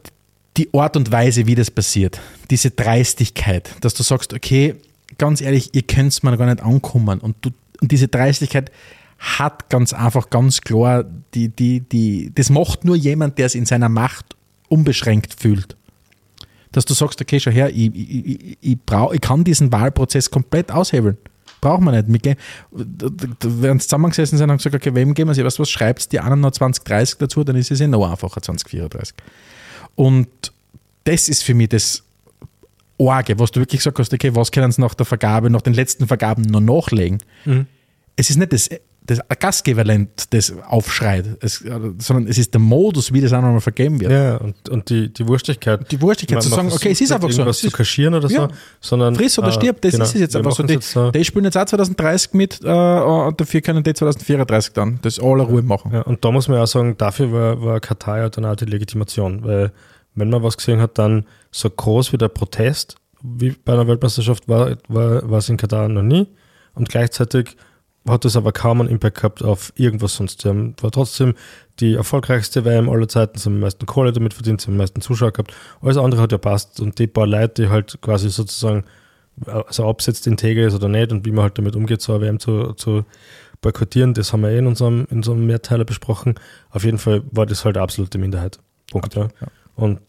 die 0.57 0.73
Art 0.73 0.97
und 0.97 1.11
Weise, 1.11 1.47
wie 1.47 1.55
das 1.55 1.71
passiert. 1.71 2.21
Diese 2.51 2.71
Dreistigkeit, 2.71 3.75
dass 3.81 3.95
du 3.95 4.03
sagst, 4.03 4.33
okay, 4.33 4.75
ganz 5.19 5.41
ehrlich, 5.41 5.71
ihr 5.75 5.83
könnt 5.83 6.13
es 6.13 6.23
mir 6.23 6.37
gar 6.37 6.47
nicht 6.47 6.63
ankommen. 6.63 7.21
Und, 7.21 7.37
du, 7.41 7.51
und 7.81 7.93
diese 7.93 8.09
Dreistigkeit 8.09 8.71
hat 9.19 9.69
ganz 9.71 9.93
einfach, 9.93 10.31
ganz 10.31 10.61
klar, 10.61 11.05
die, 11.35 11.49
die, 11.49 11.81
die, 11.81 12.33
das 12.35 12.51
macht 12.51 12.85
nur 12.85 12.97
jemand, 12.97 13.39
der 13.39 13.47
es 13.47 13.55
in 13.55 13.67
seiner 13.67 13.89
Macht 13.89 14.37
unbeschränkt 14.69 15.35
fühlt. 15.35 15.77
Dass 16.73 16.85
du 16.85 16.95
sagst, 16.95 17.21
okay, 17.21 17.41
schau 17.41 17.51
her, 17.51 17.71
ich, 17.71 17.95
ich, 17.95 18.27
ich, 18.27 18.59
ich, 18.61 18.79
brauch, 18.85 19.13
ich 19.13 19.21
kann 19.21 19.43
diesen 19.43 19.73
Wahlprozess 19.73 20.31
komplett 20.31 20.71
aushebeln. 20.71 21.17
Braucht 21.61 21.83
man 21.83 21.95
nicht. 21.95 22.09
Wir 22.09 22.19
gehen, 22.19 22.37
da, 22.71 23.09
da, 23.11 23.27
da 23.39 23.63
werden 23.63 23.81
sie 23.81 23.87
zusammengesessen 23.87 24.39
sind 24.39 24.51
und 24.51 24.59
gesagt, 24.59 24.75
okay, 24.75 24.95
wem 24.95 25.15
gehen 25.15 25.27
wir 25.27 25.35
sie? 25.35 25.45
Weißt 25.45 25.59
du 25.59 25.63
was, 25.63 25.71
schreibst 25.71 26.13
die 26.13 26.21
anderen 26.21 26.41
noch 26.41 26.53
2030 26.53 27.19
dazu, 27.19 27.45
dann 27.45 27.57
ist 27.57 27.71
es 27.71 27.81
eh 27.81 27.87
noch 27.87 28.09
einfacher, 28.09 28.41
2034. 28.41 29.15
Und 29.95 30.29
das 31.05 31.29
ist 31.29 31.43
für 31.43 31.55
mich 31.55 31.71
das 31.71 32.05
Orge, 32.99 33.39
was 33.39 33.51
du 33.51 33.61
wirklich 33.61 33.81
gesagt 33.81 33.99
hast, 33.99 34.13
okay, 34.13 34.35
was 34.35 34.53
können 34.53 34.71
sie 34.73 34.81
nach 34.81 34.95
der 34.95 35.07
Vergabe, 35.07 35.51
nach 35.51 35.63
den 35.63 35.75
letzten 35.75 36.07
Vergaben 36.07 36.43
noch 36.43 36.61
nachlegen? 36.61 37.19
Es 38.17 38.31
ist 38.31 38.37
nicht 38.37 38.53
das, 38.53 38.69
das 39.09 39.21
Gastgeberland, 39.41 40.35
das 40.35 40.53
aufschreit, 40.69 41.39
es, 41.41 41.63
äh, 41.63 41.81
sondern 41.99 42.27
es 42.29 42.37
ist 42.37 42.53
der 42.53 42.61
Modus, 42.61 43.11
wie 43.11 43.23
das 43.23 43.33
auch 43.33 43.41
nochmal 43.41 43.63
vergeben 43.63 43.99
wird. 44.01 44.13
Ja, 44.13 44.37
und, 44.37 44.69
und 44.69 44.91
die, 44.91 45.11
die 45.11 45.27
Wurstigkeit. 45.27 45.91
Die 45.91 46.01
Wurstigkeit 46.03 46.43
zu 46.43 46.51
sagen, 46.51 46.71
okay, 46.71 46.91
es 46.91 47.01
ist 47.01 47.11
einfach 47.11 47.31
so. 47.31 47.47
Was 47.47 47.59
zu 47.59 47.71
kaschieren 47.71 48.15
oder 48.15 48.29
Ja. 48.29 48.49
so, 48.49 48.55
sondern. 48.81 49.15
Friss 49.15 49.39
oder 49.39 49.49
äh, 49.49 49.53
stirb, 49.53 49.81
das 49.81 49.93
genau, 49.93 50.05
ist 50.05 50.15
es 50.15 50.21
jetzt 50.21 50.37
einfach 50.37 50.53
so. 50.53 50.63
Die, 50.63 50.75
jetzt 50.75 50.95
die 51.15 51.25
spielen 51.25 51.47
jetzt 51.47 51.57
auch 51.57 51.65
2030 51.65 52.35
mit 52.35 52.61
äh, 52.63 52.69
und 52.69 53.41
dafür 53.41 53.63
können 53.63 53.83
die 53.83 53.95
2034 53.95 54.75
dann 54.75 54.99
das 55.01 55.19
aller 55.19 55.45
Ruhe 55.45 55.63
machen. 55.63 55.91
Ja, 55.95 56.03
und 56.03 56.23
da 56.23 56.31
muss 56.31 56.47
man 56.49 56.59
ja 56.59 56.65
auch 56.65 56.69
sagen, 56.69 56.95
dafür 56.99 57.33
war, 57.33 57.63
war 57.63 57.81
Katar 57.81 58.19
ja 58.19 58.29
dann 58.29 58.45
auch 58.45 58.57
die 58.57 58.67
Legitimation, 58.67 59.43
weil 59.43 59.73
wenn 60.17 60.29
man 60.29 60.43
was 60.43 60.59
gesehen 60.59 60.83
hat, 60.83 60.99
dann 60.99 61.25
so 61.51 61.71
groß 61.71 62.13
wie 62.13 62.19
der 62.19 62.29
Protest, 62.29 62.97
wie 63.23 63.53
bei 63.65 63.73
einer 63.73 63.89
Weltmeisterschaft 63.89 64.49
war, 64.49 64.77
war, 64.89 65.31
war 65.31 65.39
es 65.39 65.49
in 65.49 65.57
Katar 65.57 65.89
noch 65.89 66.03
nie 66.03 66.27
und 66.75 66.91
gleichzeitig 66.91 67.57
hat 68.09 68.25
es 68.25 68.37
aber 68.37 68.53
kaum 68.53 68.81
einen 68.81 68.91
Impact 68.91 69.17
gehabt 69.17 69.43
auf 69.43 69.73
irgendwas 69.77 70.15
sonst. 70.15 70.43
Sie 70.43 70.49
haben, 70.49 70.75
war 70.81 70.91
trotzdem 70.91 71.35
die 71.81 71.95
erfolgreichste 71.95 72.65
WM 72.65 72.89
aller 72.89 73.09
Zeiten, 73.09 73.39
sie 73.39 73.47
haben 73.47 73.55
am 73.55 73.61
meisten 73.61 73.87
Kohle 73.87 74.13
damit 74.13 74.35
verdient, 74.35 74.61
sie 74.61 74.67
haben 74.67 74.75
am 74.75 74.79
meisten 74.79 75.01
Zuschauer 75.01 75.33
gehabt. 75.33 75.55
Alles 75.81 75.97
andere 75.97 76.21
hat 76.21 76.33
ja 76.33 76.39
passt 76.39 76.81
und 76.81 76.99
die 76.99 77.07
paar 77.07 77.27
Leute, 77.27 77.63
die 77.63 77.69
halt 77.69 78.01
quasi 78.01 78.31
sozusagen, 78.31 78.85
also 79.47 79.87
ob 79.87 80.01
es 80.01 80.07
jetzt 80.07 80.27
integer 80.27 80.67
ist 80.67 80.75
oder 80.75 80.89
nicht 80.89 81.13
und 81.13 81.25
wie 81.25 81.33
man 81.33 81.45
halt 81.45 81.59
damit 81.59 81.77
umgeht, 81.77 82.03
so 82.03 82.15
eine 82.15 82.23
WM 82.23 82.41
zu, 82.41 82.73
zu 82.73 83.05
boykottieren, 83.61 84.15
das 84.15 84.33
haben 84.33 84.43
wir 84.43 84.51
eh 84.51 84.59
in 84.59 84.67
unserem, 84.67 85.07
in 85.11 85.19
unserem 85.19 85.47
Mehrteiler 85.47 85.85
besprochen. 85.85 86.35
Auf 86.71 86.85
jeden 86.85 86.99
Fall 86.99 87.23
war 87.31 87.47
das 87.47 87.65
halt 87.65 87.77
absolute 87.77 88.19
Minderheit. 88.19 88.59
Punkt. 88.91 89.15
Ja. 89.15 89.29
Und 89.75 90.01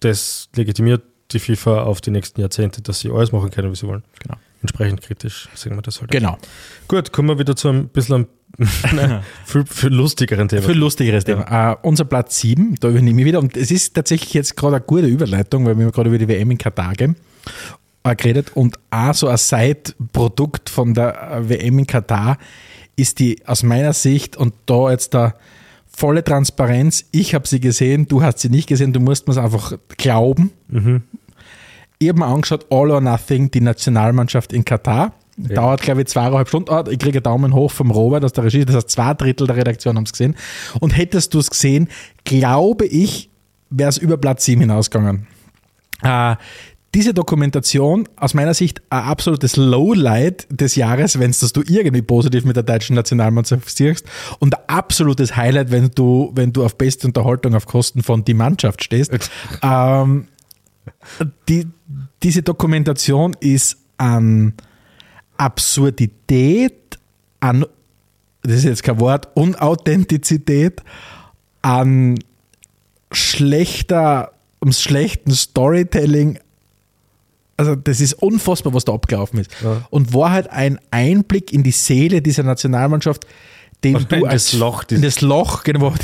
das 0.00 0.48
legitimiert 0.54 1.02
die 1.32 1.38
FIFA 1.38 1.82
auf 1.82 2.00
die 2.00 2.10
nächsten 2.10 2.40
Jahrzehnte, 2.40 2.82
dass 2.82 3.00
sie 3.00 3.10
alles 3.10 3.32
machen 3.32 3.50
können, 3.50 3.70
wie 3.70 3.76
sie 3.76 3.86
wollen. 3.86 4.04
Genau. 4.20 4.36
Entsprechend 4.60 5.02
kritisch 5.02 5.48
sehen 5.54 5.76
wir 5.76 5.82
das 5.82 6.00
halt. 6.00 6.10
Genau. 6.10 6.36
Gut, 6.88 7.12
kommen 7.12 7.28
wir 7.28 7.38
wieder 7.38 7.54
zu 7.54 7.68
einem 7.68 7.88
bisschen 7.88 8.26
einem 8.82 9.20
viel, 9.44 9.64
viel 9.66 9.90
lustigeren 9.90 10.48
Thema. 10.48 10.62
Viel 10.62 10.78
lustigeres 10.78 11.24
Thema. 11.24 11.72
Äh, 11.72 11.76
unser 11.82 12.04
Platz 12.04 12.40
7, 12.40 12.76
da 12.80 12.88
übernehme 12.88 13.20
ich 13.20 13.26
wieder. 13.26 13.38
Und 13.38 13.56
es 13.56 13.70
ist 13.70 13.94
tatsächlich 13.94 14.34
jetzt 14.34 14.56
gerade 14.56 14.76
eine 14.76 14.84
gute 14.84 15.06
Überleitung, 15.06 15.64
weil 15.66 15.78
wir 15.78 15.90
gerade 15.92 16.08
über 16.08 16.18
die 16.18 16.28
WM 16.28 16.50
in 16.50 16.58
Katar 16.58 16.94
gehen, 16.94 17.16
äh, 18.02 18.16
geredet. 18.16 18.52
Und 18.54 18.78
auch 18.90 19.14
so 19.14 19.28
ein 19.28 19.36
Side-Produkt 19.36 20.70
von 20.70 20.94
der 20.94 21.30
äh, 21.30 21.48
WM 21.48 21.78
in 21.78 21.86
Katar 21.86 22.38
ist 22.96 23.20
die 23.20 23.46
aus 23.46 23.62
meiner 23.62 23.92
Sicht, 23.92 24.36
und 24.36 24.54
da 24.66 24.90
jetzt 24.90 25.14
da 25.14 25.34
volle 25.86 26.24
Transparenz, 26.24 27.04
ich 27.12 27.34
habe 27.34 27.46
sie 27.46 27.60
gesehen, 27.60 28.08
du 28.08 28.22
hast 28.22 28.40
sie 28.40 28.48
nicht 28.48 28.68
gesehen, 28.68 28.92
du 28.92 28.98
musst 29.00 29.28
mir 29.28 29.32
es 29.32 29.38
einfach 29.38 29.74
glauben. 29.96 30.50
Ich 31.98 32.08
habe 32.08 32.20
mir 32.20 32.26
angeschaut, 32.26 32.66
All 32.70 32.90
or 32.90 33.00
Nothing, 33.00 33.50
die 33.50 33.60
Nationalmannschaft 33.60 34.52
in 34.52 34.64
Katar. 34.64 35.12
Dauert, 35.36 35.82
glaube 35.82 36.02
ich, 36.02 36.08
zweieinhalb 36.08 36.48
Stunden. 36.48 36.70
Ah, 36.70 36.84
ich 36.90 36.98
kriege 36.98 37.18
einen 37.18 37.22
Daumen 37.22 37.54
hoch 37.54 37.70
vom 37.70 37.92
Robert 37.92 38.24
aus 38.24 38.32
der 38.32 38.44
Regie. 38.44 38.64
Das 38.64 38.74
heißt, 38.74 38.90
zwei 38.90 39.14
Drittel 39.14 39.46
der 39.46 39.56
Redaktion 39.56 39.96
haben 39.96 40.04
es 40.04 40.12
gesehen. 40.12 40.34
Und 40.80 40.96
hättest 40.96 41.32
du 41.32 41.38
es 41.38 41.50
gesehen, 41.50 41.88
glaube 42.24 42.86
ich, 42.86 43.30
wäre 43.70 43.88
es 43.88 43.98
über 43.98 44.16
Platz 44.16 44.44
7 44.44 44.60
hinausgegangen. 44.60 45.28
Äh, 46.02 46.36
diese 46.94 47.14
Dokumentation 47.14 48.08
aus 48.16 48.34
meiner 48.34 48.54
Sicht 48.54 48.80
ein 48.90 49.02
absolutes 49.02 49.56
Lowlight 49.56 50.46
des 50.50 50.74
Jahres, 50.74 51.18
wenn 51.18 51.30
es 51.30 51.52
du 51.52 51.62
irgendwie 51.66 52.02
positiv 52.02 52.44
mit 52.44 52.56
der 52.56 52.62
deutschen 52.62 52.96
Nationalmannschaft 52.96 53.76
siehst 53.76 54.06
und 54.38 54.56
ein 54.56 54.62
absolutes 54.68 55.36
Highlight, 55.36 55.70
wenn 55.70 55.90
du, 55.94 56.32
wenn 56.34 56.52
du 56.52 56.64
auf 56.64 56.76
beste 56.78 57.06
Unterhaltung 57.06 57.54
auf 57.54 57.66
Kosten 57.66 58.02
von 58.02 58.24
die 58.24 58.34
Mannschaft 58.34 58.82
stehst. 58.82 59.12
ähm, 59.62 60.28
die, 61.48 61.66
diese 62.22 62.42
Dokumentation 62.42 63.36
ist 63.40 63.78
an 63.96 64.54
Absurdität, 65.36 66.98
an, 67.40 67.64
das 68.42 68.52
ist 68.52 68.64
jetzt 68.64 68.82
kein 68.82 69.00
Wort, 69.00 69.28
Unauthentizität, 69.34 70.82
an 71.62 72.18
schlechter, 73.12 74.32
am 74.60 74.72
schlechten 74.72 75.32
Storytelling. 75.32 76.38
Also, 77.56 77.74
das 77.74 78.00
ist 78.00 78.14
unfassbar, 78.14 78.74
was 78.74 78.84
da 78.84 78.92
abgelaufen 78.92 79.40
ist. 79.40 79.50
Ja. 79.62 79.86
Und 79.90 80.14
war 80.14 80.30
halt 80.30 80.50
ein 80.50 80.78
Einblick 80.90 81.52
in 81.52 81.62
die 81.62 81.72
Seele 81.72 82.22
dieser 82.22 82.44
Nationalmannschaft, 82.44 83.26
den 83.84 83.94
Also 83.94 84.06
du 84.08 84.16
in 84.16 84.26
als 84.26 84.50
das 84.50 84.60
Loch, 84.60 84.84
in 84.90 85.02
das 85.02 85.20
Loch, 85.20 85.62
genau, 85.62 85.92
wo, 85.92 85.94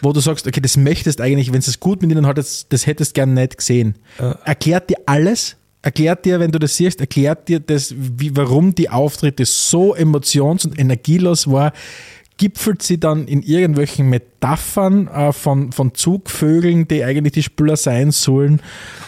wo 0.00 0.12
du 0.12 0.20
sagst, 0.20 0.46
okay, 0.46 0.60
das 0.60 0.76
möchtest 0.76 1.20
eigentlich, 1.20 1.52
wenn 1.52 1.60
es 1.60 1.78
gut 1.78 2.02
mit 2.02 2.10
ihnen 2.10 2.26
hat, 2.26 2.38
das, 2.38 2.66
das 2.68 2.86
hättest 2.86 3.14
gern 3.14 3.34
nicht 3.34 3.58
gesehen. 3.58 3.96
Erklärt 4.44 4.90
dir 4.90 4.96
alles, 5.06 5.56
erklärt 5.82 6.24
dir, 6.24 6.40
wenn 6.40 6.50
du 6.50 6.58
das 6.58 6.76
siehst, 6.76 7.00
erklärt 7.00 7.48
dir 7.48 7.60
das, 7.60 7.94
wie, 7.96 8.36
warum 8.36 8.74
die 8.74 8.90
Auftritte 8.90 9.44
so 9.44 9.94
emotions- 9.94 10.64
und 10.64 10.78
energielos 10.78 11.50
war, 11.50 11.72
gipfelt 12.38 12.82
sie 12.82 12.98
dann 12.98 13.28
in 13.28 13.42
irgendwelchen 13.42 14.08
Metaphern 14.08 15.06
äh, 15.06 15.32
von, 15.32 15.70
von 15.70 15.94
Zugvögeln, 15.94 16.88
die 16.88 17.04
eigentlich 17.04 17.34
die 17.34 17.42
Spieler 17.42 17.76
sein 17.76 18.10
sollen. 18.10 18.60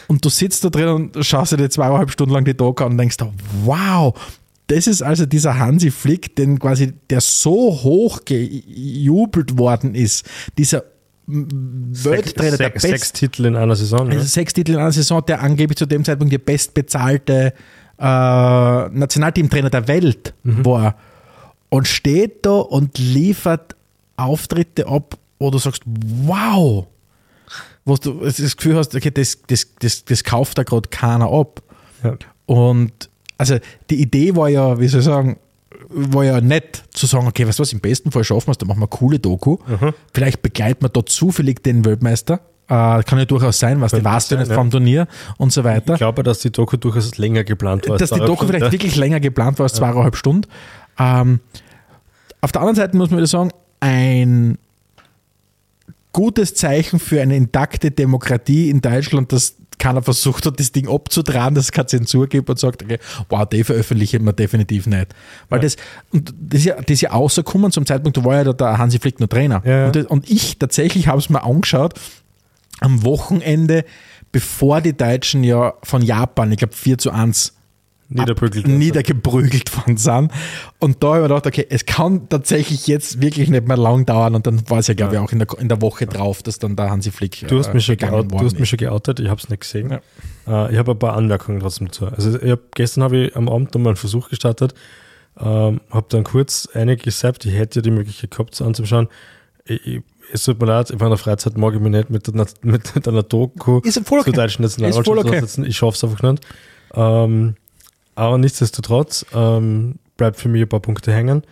Und 0.07 0.25
du 0.25 0.29
sitzt 0.29 0.65
da 0.65 0.71
drin 0.71 0.89
und 0.89 1.25
schaust 1.25 1.53
dir 1.53 1.69
zweieinhalb 1.69 2.13
Stunden 2.13 2.33
lang 2.33 2.45
die 2.45 2.55
Doku 2.55 2.85
an 2.85 2.93
und 2.93 2.99
denkst, 2.99 3.17
wow, 3.65 4.15
das 4.67 4.87
ist 4.87 5.03
also 5.03 5.27
dieser 5.27 5.59
Hansi 5.59 5.91
Flick, 5.91 6.37
den 6.37 6.59
quasi, 6.59 6.93
der 7.11 7.21
so 7.21 7.53
hoch 7.83 8.21
gejubelt 8.25 9.59
worden 9.59 9.95
ist, 9.95 10.27
dieser 10.57 10.85
Welttrainer, 11.27 12.57
der 12.59 12.71
best, 12.71 12.83
sechs 12.87 13.13
Titel 13.13 13.47
in 13.47 13.57
einer 13.57 13.77
Saison. 13.77 14.09
also 14.09 14.19
Ja. 14.19 14.25
sechs 14.25 14.53
Titel 14.53 14.73
in 14.73 14.79
einer 14.79 14.93
Saison, 14.93 15.23
der 15.27 15.43
angeblich 15.43 15.77
zu 15.79 15.87
dem 15.87 16.05
Zeitpunkt 16.05 16.33
der 16.33 16.39
bestbezahlte 16.39 17.53
äh, 17.99 18.03
Nationalteamtrainer 18.05 19.71
der 19.71 19.89
Welt 19.89 20.35
war 20.43 20.97
und 21.71 21.89
steht 21.89 22.45
da 22.45 22.51
und 22.59 22.99
liefert 22.99 23.75
Auftritte 24.17 24.87
ab, 24.87 25.17
wo 25.39 25.51
du 25.51 25.59
sagst, 25.59 25.83
wow, 25.87 26.87
wo 27.85 27.97
du 27.97 28.21
das 28.21 28.57
Gefühl 28.57 28.77
hast, 28.77 28.95
okay, 28.95 29.11
das, 29.11 29.39
das, 29.47 29.67
das, 29.79 30.05
das 30.05 30.25
kauft 30.25 30.59
da 30.59 30.63
gerade 30.63 30.89
keiner 30.91 31.31
ab. 31.31 31.63
Ja. 32.03 32.17
Und 32.47 33.09
also 33.39 33.59
die 33.91 34.01
Idee 34.01 34.37
war 34.37 34.49
ja, 34.49 34.79
wie 34.79 34.89
soll 34.89 35.01
ich 35.01 35.07
sagen, 35.07 35.39
war 35.89 36.25
ja 36.25 36.41
nett 36.41 36.83
zu 36.93 37.07
sagen, 37.07 37.27
okay, 37.27 37.47
weißt 37.47 37.59
du 37.59 37.63
was, 37.63 37.73
im 37.73 37.81
besten 37.81 38.11
Fall 38.11 38.25
schaffen 38.25 38.49
wir 38.49 38.53
es, 38.53 38.59
dann 38.59 38.69
machen 38.69 38.79
wir 38.79 38.89
eine 38.91 38.99
coole 38.99 39.19
Doku. 39.19 39.59
Vielleicht 40.13 40.43
begleiten 40.43 40.83
wir 40.83 40.89
da 40.89 41.05
zufällig 41.05 41.63
den 41.63 41.85
Weltmeister. 41.85 42.41
Äh, 42.67 43.03
kann 43.03 43.19
ja 43.19 43.27
durchaus 43.27 43.59
sein, 43.59 43.81
was, 43.83 43.91
du 43.91 44.01
sein, 44.01 44.39
nicht 44.39 44.49
ja. 44.49 44.55
vom 44.55 44.71
Turnier 44.71 45.07
und 45.37 45.53
so 45.53 45.61
Ich 45.61 45.67
weiter. 45.67 45.97
glaube, 45.97 46.23
dass 46.23 46.39
die 46.39 46.51
Doku 46.51 46.79
durchaus 46.79 47.19
länger 47.19 47.45
geplant 47.45 47.87
war. 47.89 47.99
Dass 47.99 48.11
die 48.11 48.21
Doku 48.21 48.47
vielleicht 48.47 48.73
wirklich 48.73 48.97
länger 48.97 49.21
geplant 49.21 49.59
war 49.59 49.65
als 49.65 49.75
zweieinhalb 49.75 50.17
Stunden. 50.17 50.49
Ähm, 50.99 51.41
auf 52.41 52.53
der 52.53 52.63
anderen 52.63 52.77
Seite 52.77 52.97
muss 52.97 53.11
man 53.11 53.19
wieder 53.19 53.27
sagen, 53.27 53.51
ein 53.81 54.57
gutes 56.13 56.55
Zeichen 56.55 56.99
für 56.99 57.21
eine 57.21 57.37
intakte 57.37 57.91
Demokratie 57.91 58.71
in 58.71 58.81
Deutschland, 58.81 59.33
dass 59.33 59.57
keiner 59.85 60.03
versucht 60.03 60.47
hat, 60.47 60.59
das 60.59 60.73
Ding 60.73 60.89
abzutragen, 60.89 61.55
dass 61.55 61.67
es 61.67 61.73
keine 61.73 61.87
Zensur 61.87 62.27
gibt 62.27 62.49
und 62.51 62.59
sagt, 62.59 62.83
okay, 62.83 62.99
wow, 63.29 63.47
die 63.47 63.65
veröffentlichen 63.65 64.25
wir 64.25 64.33
definitiv 64.33 64.87
nicht. 64.87 65.09
Weil 65.49 65.61
das, 65.61 65.77
und 66.13 66.33
das 66.41 66.61
ist 66.61 66.65
ja, 66.67 66.75
das 66.77 66.91
ist 66.91 67.01
ja 67.03 67.11
rausgekommen 67.11 67.71
zum 67.71 67.87
Zeitpunkt, 67.87 68.17
da 68.17 68.25
war 68.25 68.37
ja 68.37 68.45
der- 68.45 68.55
der 68.55 68.79
Hansi 68.79 68.99
Flick 68.99 69.21
noch 69.21 69.29
Trainer. 69.29 69.63
Ja, 69.65 69.71
ja. 69.79 69.87
Und, 69.87 69.97
das, 69.97 70.07
und 70.07 70.31
ich 70.31 70.59
tatsächlich 70.59 71.09
habe 71.09 71.19
es 71.19 71.29
mir 71.31 71.43
angeschaut, 71.43 71.95
am 72.81 73.05
Wochenende, 73.05 73.85
bevor 74.33 74.81
die 74.81 74.97
Deutschen 74.97 75.45
ja 75.45 75.75
von 75.83 76.03
Japan, 76.03 76.51
ich 76.53 76.59
glaube 76.59 76.75
4 76.75 76.99
zu 76.99 77.11
1 77.13 77.54
Niederprügelt. 78.21 78.65
ab- 78.65 78.71
niedergeprügelt 78.71 79.77
worden 79.77 79.97
sind. 79.97 80.33
Und 80.79 81.03
da 81.03 81.09
habe 81.09 81.17
ich 81.19 81.23
mir 81.23 81.29
gedacht, 81.29 81.47
okay, 81.47 81.67
es 81.69 81.85
kann 81.87 82.29
tatsächlich 82.29 82.87
jetzt 82.87 83.21
wirklich 83.21 83.49
nicht 83.51 83.67
mehr 83.67 83.77
lang 83.77 84.07
dauern. 84.07 84.35
Und 84.35 84.47
dann 84.47 84.69
war 84.71 84.79
es 84.79 84.87
ja, 84.87 84.95
glaube 84.95 85.15
ich, 85.15 85.21
auch 85.21 85.33
in 85.33 85.39
der, 85.41 85.49
in 85.59 85.69
der 85.69 85.81
Woche 85.83 86.07
drauf, 86.07 86.43
dass 86.43 86.59
dann 86.59 86.77
der 86.77 86.91
Hansi 86.91 87.11
Flick 87.11 87.47
Du 87.49 87.59
hast, 87.59 87.75
mich 87.75 87.85
schon 87.85 87.97
gegangen 87.97 88.13
geoutet, 88.29 88.41
du 88.41 88.45
hast 88.45 88.59
mich 88.61 88.69
schon 88.69 88.79
geoutet, 88.79 89.21
ich 89.21 89.29
habe 89.29 89.41
es 89.41 89.49
nicht 89.49 89.61
gesehen. 89.61 89.91
Äh, 90.47 90.73
ich 90.73 90.79
habe 90.79 90.93
ein 90.93 90.99
paar 90.99 91.15
Anmerkungen 91.15 91.61
trotzdem 91.61 91.89
dazu. 91.89 92.07
Also 92.07 92.39
ich 92.39 92.51
hab, 92.51 92.75
gestern 92.75 93.03
habe 93.05 93.17
ich 93.19 93.37
am 93.37 93.49
Abend 93.49 93.75
nochmal 93.75 93.91
einen 93.91 93.97
Versuch 93.97 94.29
gestartet, 94.31 94.75
ähm, 95.41 95.81
habe 95.91 96.07
dann 96.11 96.25
kurz 96.25 96.69
eine 96.75 96.97
gesappt, 96.97 97.45
ich 97.47 97.55
hätte 97.55 97.81
ja 97.81 97.83
die 97.83 97.91
Möglichkeit 97.91 98.31
gehabt, 98.31 98.55
es 98.55 98.63
anzuschauen. 98.63 99.09
Ich, 99.65 99.85
ich, 99.87 100.03
es 100.33 100.45
tut 100.45 100.61
mir 100.61 100.67
leid, 100.67 100.91
in 100.91 100.99
meiner 100.99 101.17
Freizeit 101.17 101.57
mag 101.59 101.75
ich 101.75 101.81
mich 101.81 101.91
nicht 101.91 102.09
mit, 102.11 102.27
der, 102.27 102.47
mit 102.63 103.09
einer 103.09 103.23
Doku 103.23 103.81
Ist 103.81 104.01
voll 104.07 104.21
okay. 104.21 104.33
zur 104.33 104.43
deutschen 104.43 104.63
Nationalmannschaft 104.63 105.09
okay. 105.09 105.69
Ich 105.69 105.77
schaffe 105.77 105.97
es 105.97 106.05
einfach 106.05 106.23
nicht. 106.31 106.47
Ähm, 106.95 107.57
aber 108.15 108.39
nichtsdestotrotz 108.39 109.27
ähm, 109.35 109.99
bleibt 110.17 110.37
für 110.37 110.49
mich 110.49 110.63
ein 110.63 110.69
paar 110.69 110.81
Punkte 110.81 111.13
hängen. 111.13 111.43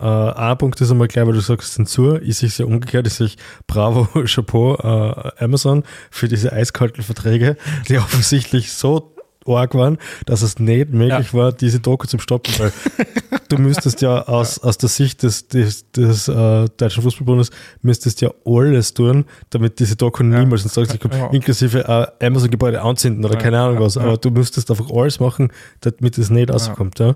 Äh, 0.00 0.04
ein 0.04 0.58
Punkt 0.58 0.80
ist 0.80 0.90
einmal 0.90 1.08
gleich, 1.08 1.26
weil 1.26 1.34
du 1.34 1.40
sagst 1.40 1.74
Zensur, 1.74 2.20
ist 2.20 2.38
sich 2.38 2.58
ja 2.58 2.66
umgekehrt, 2.66 3.06
ist 3.06 3.16
sich 3.16 3.36
Bravo, 3.66 4.08
Chapeau, 4.26 4.76
äh, 4.76 5.44
Amazon 5.44 5.84
für 6.10 6.28
diese 6.28 6.52
eiskalten 6.52 7.02
Verträge, 7.02 7.56
die 7.88 7.98
offensichtlich 7.98 8.72
so 8.72 9.11
arg 9.46 9.74
waren, 9.74 9.98
dass 10.26 10.42
es 10.42 10.58
nicht 10.58 10.90
möglich 10.90 11.34
war, 11.34 11.52
diese 11.52 11.80
Doku 11.80 12.06
zu 12.06 12.18
stoppen, 12.18 12.52
weil 12.58 12.72
du 13.48 13.58
müsstest 13.58 14.00
ja 14.02 14.22
aus, 14.22 14.58
aus 14.58 14.78
der 14.78 14.88
Sicht 14.88 15.22
des, 15.22 15.48
des, 15.48 15.90
des 15.92 16.28
äh, 16.28 16.68
Deutschen 16.76 17.02
Fußballbundes 17.02 17.50
müsstest 17.82 18.20
ja 18.20 18.30
alles 18.44 18.94
tun, 18.94 19.24
damit 19.50 19.78
diese 19.78 19.96
Doku 19.96 20.22
niemals 20.22 20.62
ins 20.64 20.74
Tageslicht 20.74 21.02
kommt, 21.02 21.14
Ja. 21.14 21.30
inklusive 21.30 21.80
äh, 22.20 22.26
Amazon-Gebäude 22.26 22.80
anzünden 22.82 23.24
oder 23.24 23.36
keine 23.36 23.60
Ahnung 23.60 23.80
was, 23.80 23.96
aber 23.96 24.16
du 24.16 24.30
müsstest 24.30 24.70
einfach 24.70 24.90
alles 24.90 25.20
machen, 25.20 25.52
damit 25.80 26.18
es 26.18 26.30
nicht 26.30 26.50
rauskommt. 26.52 26.98
Ja. 26.98 27.14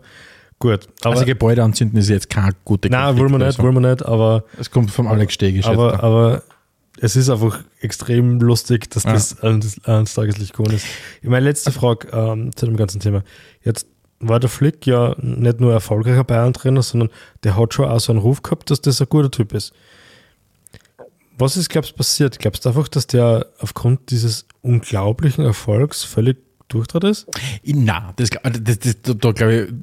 Gut, 0.58 0.88
aber 1.02 1.14
also 1.16 1.26
Gebäude 1.26 1.62
anzünden 1.62 1.98
ist 1.98 2.08
jetzt 2.08 2.30
keine 2.30 2.52
gute 2.64 2.88
nein, 2.88 3.18
wollen 3.18 3.30
wir 3.30 3.38
nicht, 3.38 3.58
wollen 3.58 3.74
wir 3.74 3.90
nicht, 3.90 4.04
aber, 4.04 4.44
Es 4.58 4.70
kommt 4.70 4.90
vom 4.90 5.06
Alex 5.06 5.34
Steg, 5.34 5.54
ich 5.54 5.66
aber, 5.66 6.02
aber 6.02 6.42
es 7.00 7.16
ist 7.16 7.28
einfach 7.28 7.62
extrem 7.80 8.40
lustig, 8.40 8.90
dass 8.90 9.04
Ja. 9.04 9.12
das 9.12 9.40
ans, 9.42 9.78
ans 9.84 10.14
Tageslicht 10.14 10.52
gekommen 10.52 10.74
ist. 10.76 10.86
Meine 11.22 11.44
letzte 11.46 11.72
Frage 11.72 12.08
ähm, 12.12 12.54
zu 12.56 12.66
dem 12.66 12.76
ganzen 12.76 13.00
Thema. 13.00 13.22
Jetzt 13.62 13.86
war 14.20 14.40
der 14.40 14.48
Flick 14.48 14.86
ja 14.86 15.14
nicht 15.18 15.60
nur 15.60 15.72
erfolgreicher 15.72 16.24
Bayern-Trainer, 16.24 16.82
sondern 16.82 17.10
der 17.44 17.56
hat 17.56 17.74
schon 17.74 17.84
auch 17.86 18.00
so 18.00 18.12
einen 18.12 18.20
Ruf 18.20 18.42
gehabt, 18.42 18.70
dass 18.70 18.80
das 18.80 19.00
ein 19.00 19.08
guter 19.10 19.30
Typ 19.30 19.52
ist. 19.52 19.72
Was 21.38 21.58
ist, 21.58 21.68
glaubst 21.68 21.92
du, 21.92 21.96
passiert? 21.96 22.38
Glaubst 22.38 22.64
du 22.64 22.70
einfach, 22.70 22.88
dass 22.88 23.06
der 23.06 23.46
aufgrund 23.58 24.10
dieses 24.10 24.46
unglaublichen 24.62 25.44
Erfolgs 25.44 26.02
völlig 26.02 26.38
durchdreht 26.68 27.04
ist? 27.04 27.26
Na, 27.62 28.14
das, 28.16 28.30
das, 28.62 28.78
das, 28.78 28.96
da, 29.02 29.12
da 29.12 29.32
glaube 29.32 29.54
ich, 29.54 29.74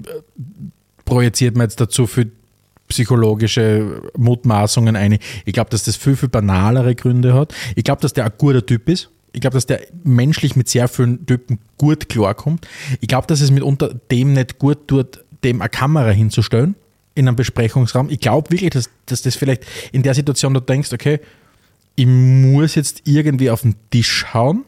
projiziert 1.06 1.56
man 1.56 1.66
jetzt 1.66 1.80
dazu 1.80 2.08
viel 2.08 2.32
psychologische 2.94 4.04
Mutmaßungen 4.16 4.96
ein. 4.96 5.18
Ich 5.46 5.54
glaube, 5.54 5.72
dass 5.72 5.84
das 5.84 5.96
viel, 5.96 6.16
viel 6.16 6.30
banalere 6.30 6.94
Gründe 6.94 7.34
hat. 7.34 7.54
Ich 7.76 7.84
glaube, 7.84 8.02
dass 8.02 8.14
der 8.14 8.26
ein 8.26 8.32
guter 8.38 8.64
Typ 8.64 8.88
ist. 8.88 9.10
Ich 9.32 9.42
glaube, 9.42 9.56
dass 9.56 9.66
der 9.66 9.82
menschlich 10.04 10.56
mit 10.56 10.70
sehr 10.70 10.88
vielen 10.88 11.26
Typen 11.26 11.58
gut 11.80 12.08
klarkommt. 12.08 12.68
Ich 13.02 13.08
glaube, 13.08 13.26
dass 13.26 13.42
es 13.42 13.50
mitunter 13.50 13.96
dem 14.12 14.34
nicht 14.34 14.60
gut 14.60 14.88
tut, 14.88 15.24
dem 15.44 15.62
eine 15.62 15.70
Kamera 15.70 16.12
hinzustellen 16.12 16.76
in 17.16 17.28
einem 17.28 17.36
Besprechungsraum. 17.36 18.12
Ich 18.12 18.20
glaube 18.20 18.52
wirklich, 18.52 18.70
dass, 18.70 18.92
dass 19.08 19.24
das 19.24 19.36
vielleicht 19.36 19.66
in 19.92 20.04
der 20.04 20.14
Situation, 20.14 20.54
du 20.54 20.60
denkst, 20.60 20.94
okay, 20.94 21.20
ich 21.96 22.06
muss 22.06 22.76
jetzt 22.76 23.02
irgendwie 23.06 23.50
auf 23.50 23.64
den 23.64 23.76
Tisch 23.90 24.34
hauen 24.36 24.66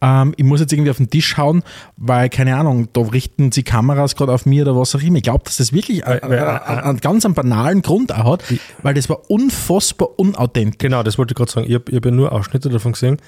ähm, 0.00 0.34
ich 0.36 0.44
muss 0.44 0.60
jetzt 0.60 0.72
irgendwie 0.72 0.90
auf 0.90 0.96
den 0.98 1.10
Tisch 1.10 1.36
hauen, 1.36 1.62
weil, 1.96 2.28
keine 2.28 2.56
Ahnung, 2.56 2.88
da 2.92 3.00
richten 3.02 3.52
sie 3.52 3.62
Kameras 3.62 4.16
gerade 4.16 4.32
auf 4.32 4.46
mir 4.46 4.62
oder 4.62 4.76
was 4.76 4.94
auch 4.94 5.02
immer. 5.02 5.16
Ich 5.16 5.22
glaube, 5.22 5.44
dass 5.44 5.56
das 5.58 5.72
wirklich 5.72 6.06
einen, 6.06 6.20
weil- 6.22 6.38
einen, 6.40 6.98
ganz 7.00 7.24
einen 7.24 7.34
banalen 7.34 7.82
Grund 7.82 8.12
auch 8.12 8.32
hat, 8.32 8.44
weil 8.82 8.94
das 8.94 9.08
war 9.08 9.30
unfassbar 9.30 10.08
unauthentisch. 10.18 10.78
Genau, 10.78 11.02
das 11.02 11.18
wollte 11.18 11.32
ich 11.32 11.36
gerade 11.36 11.50
sagen. 11.50 11.66
Ich 11.68 11.74
habe 11.74 11.94
hab 11.94 12.04
ja 12.04 12.10
nur 12.10 12.32
Ausschnitte 12.32 12.68
davon 12.68 12.92
gesehen. 12.92 13.18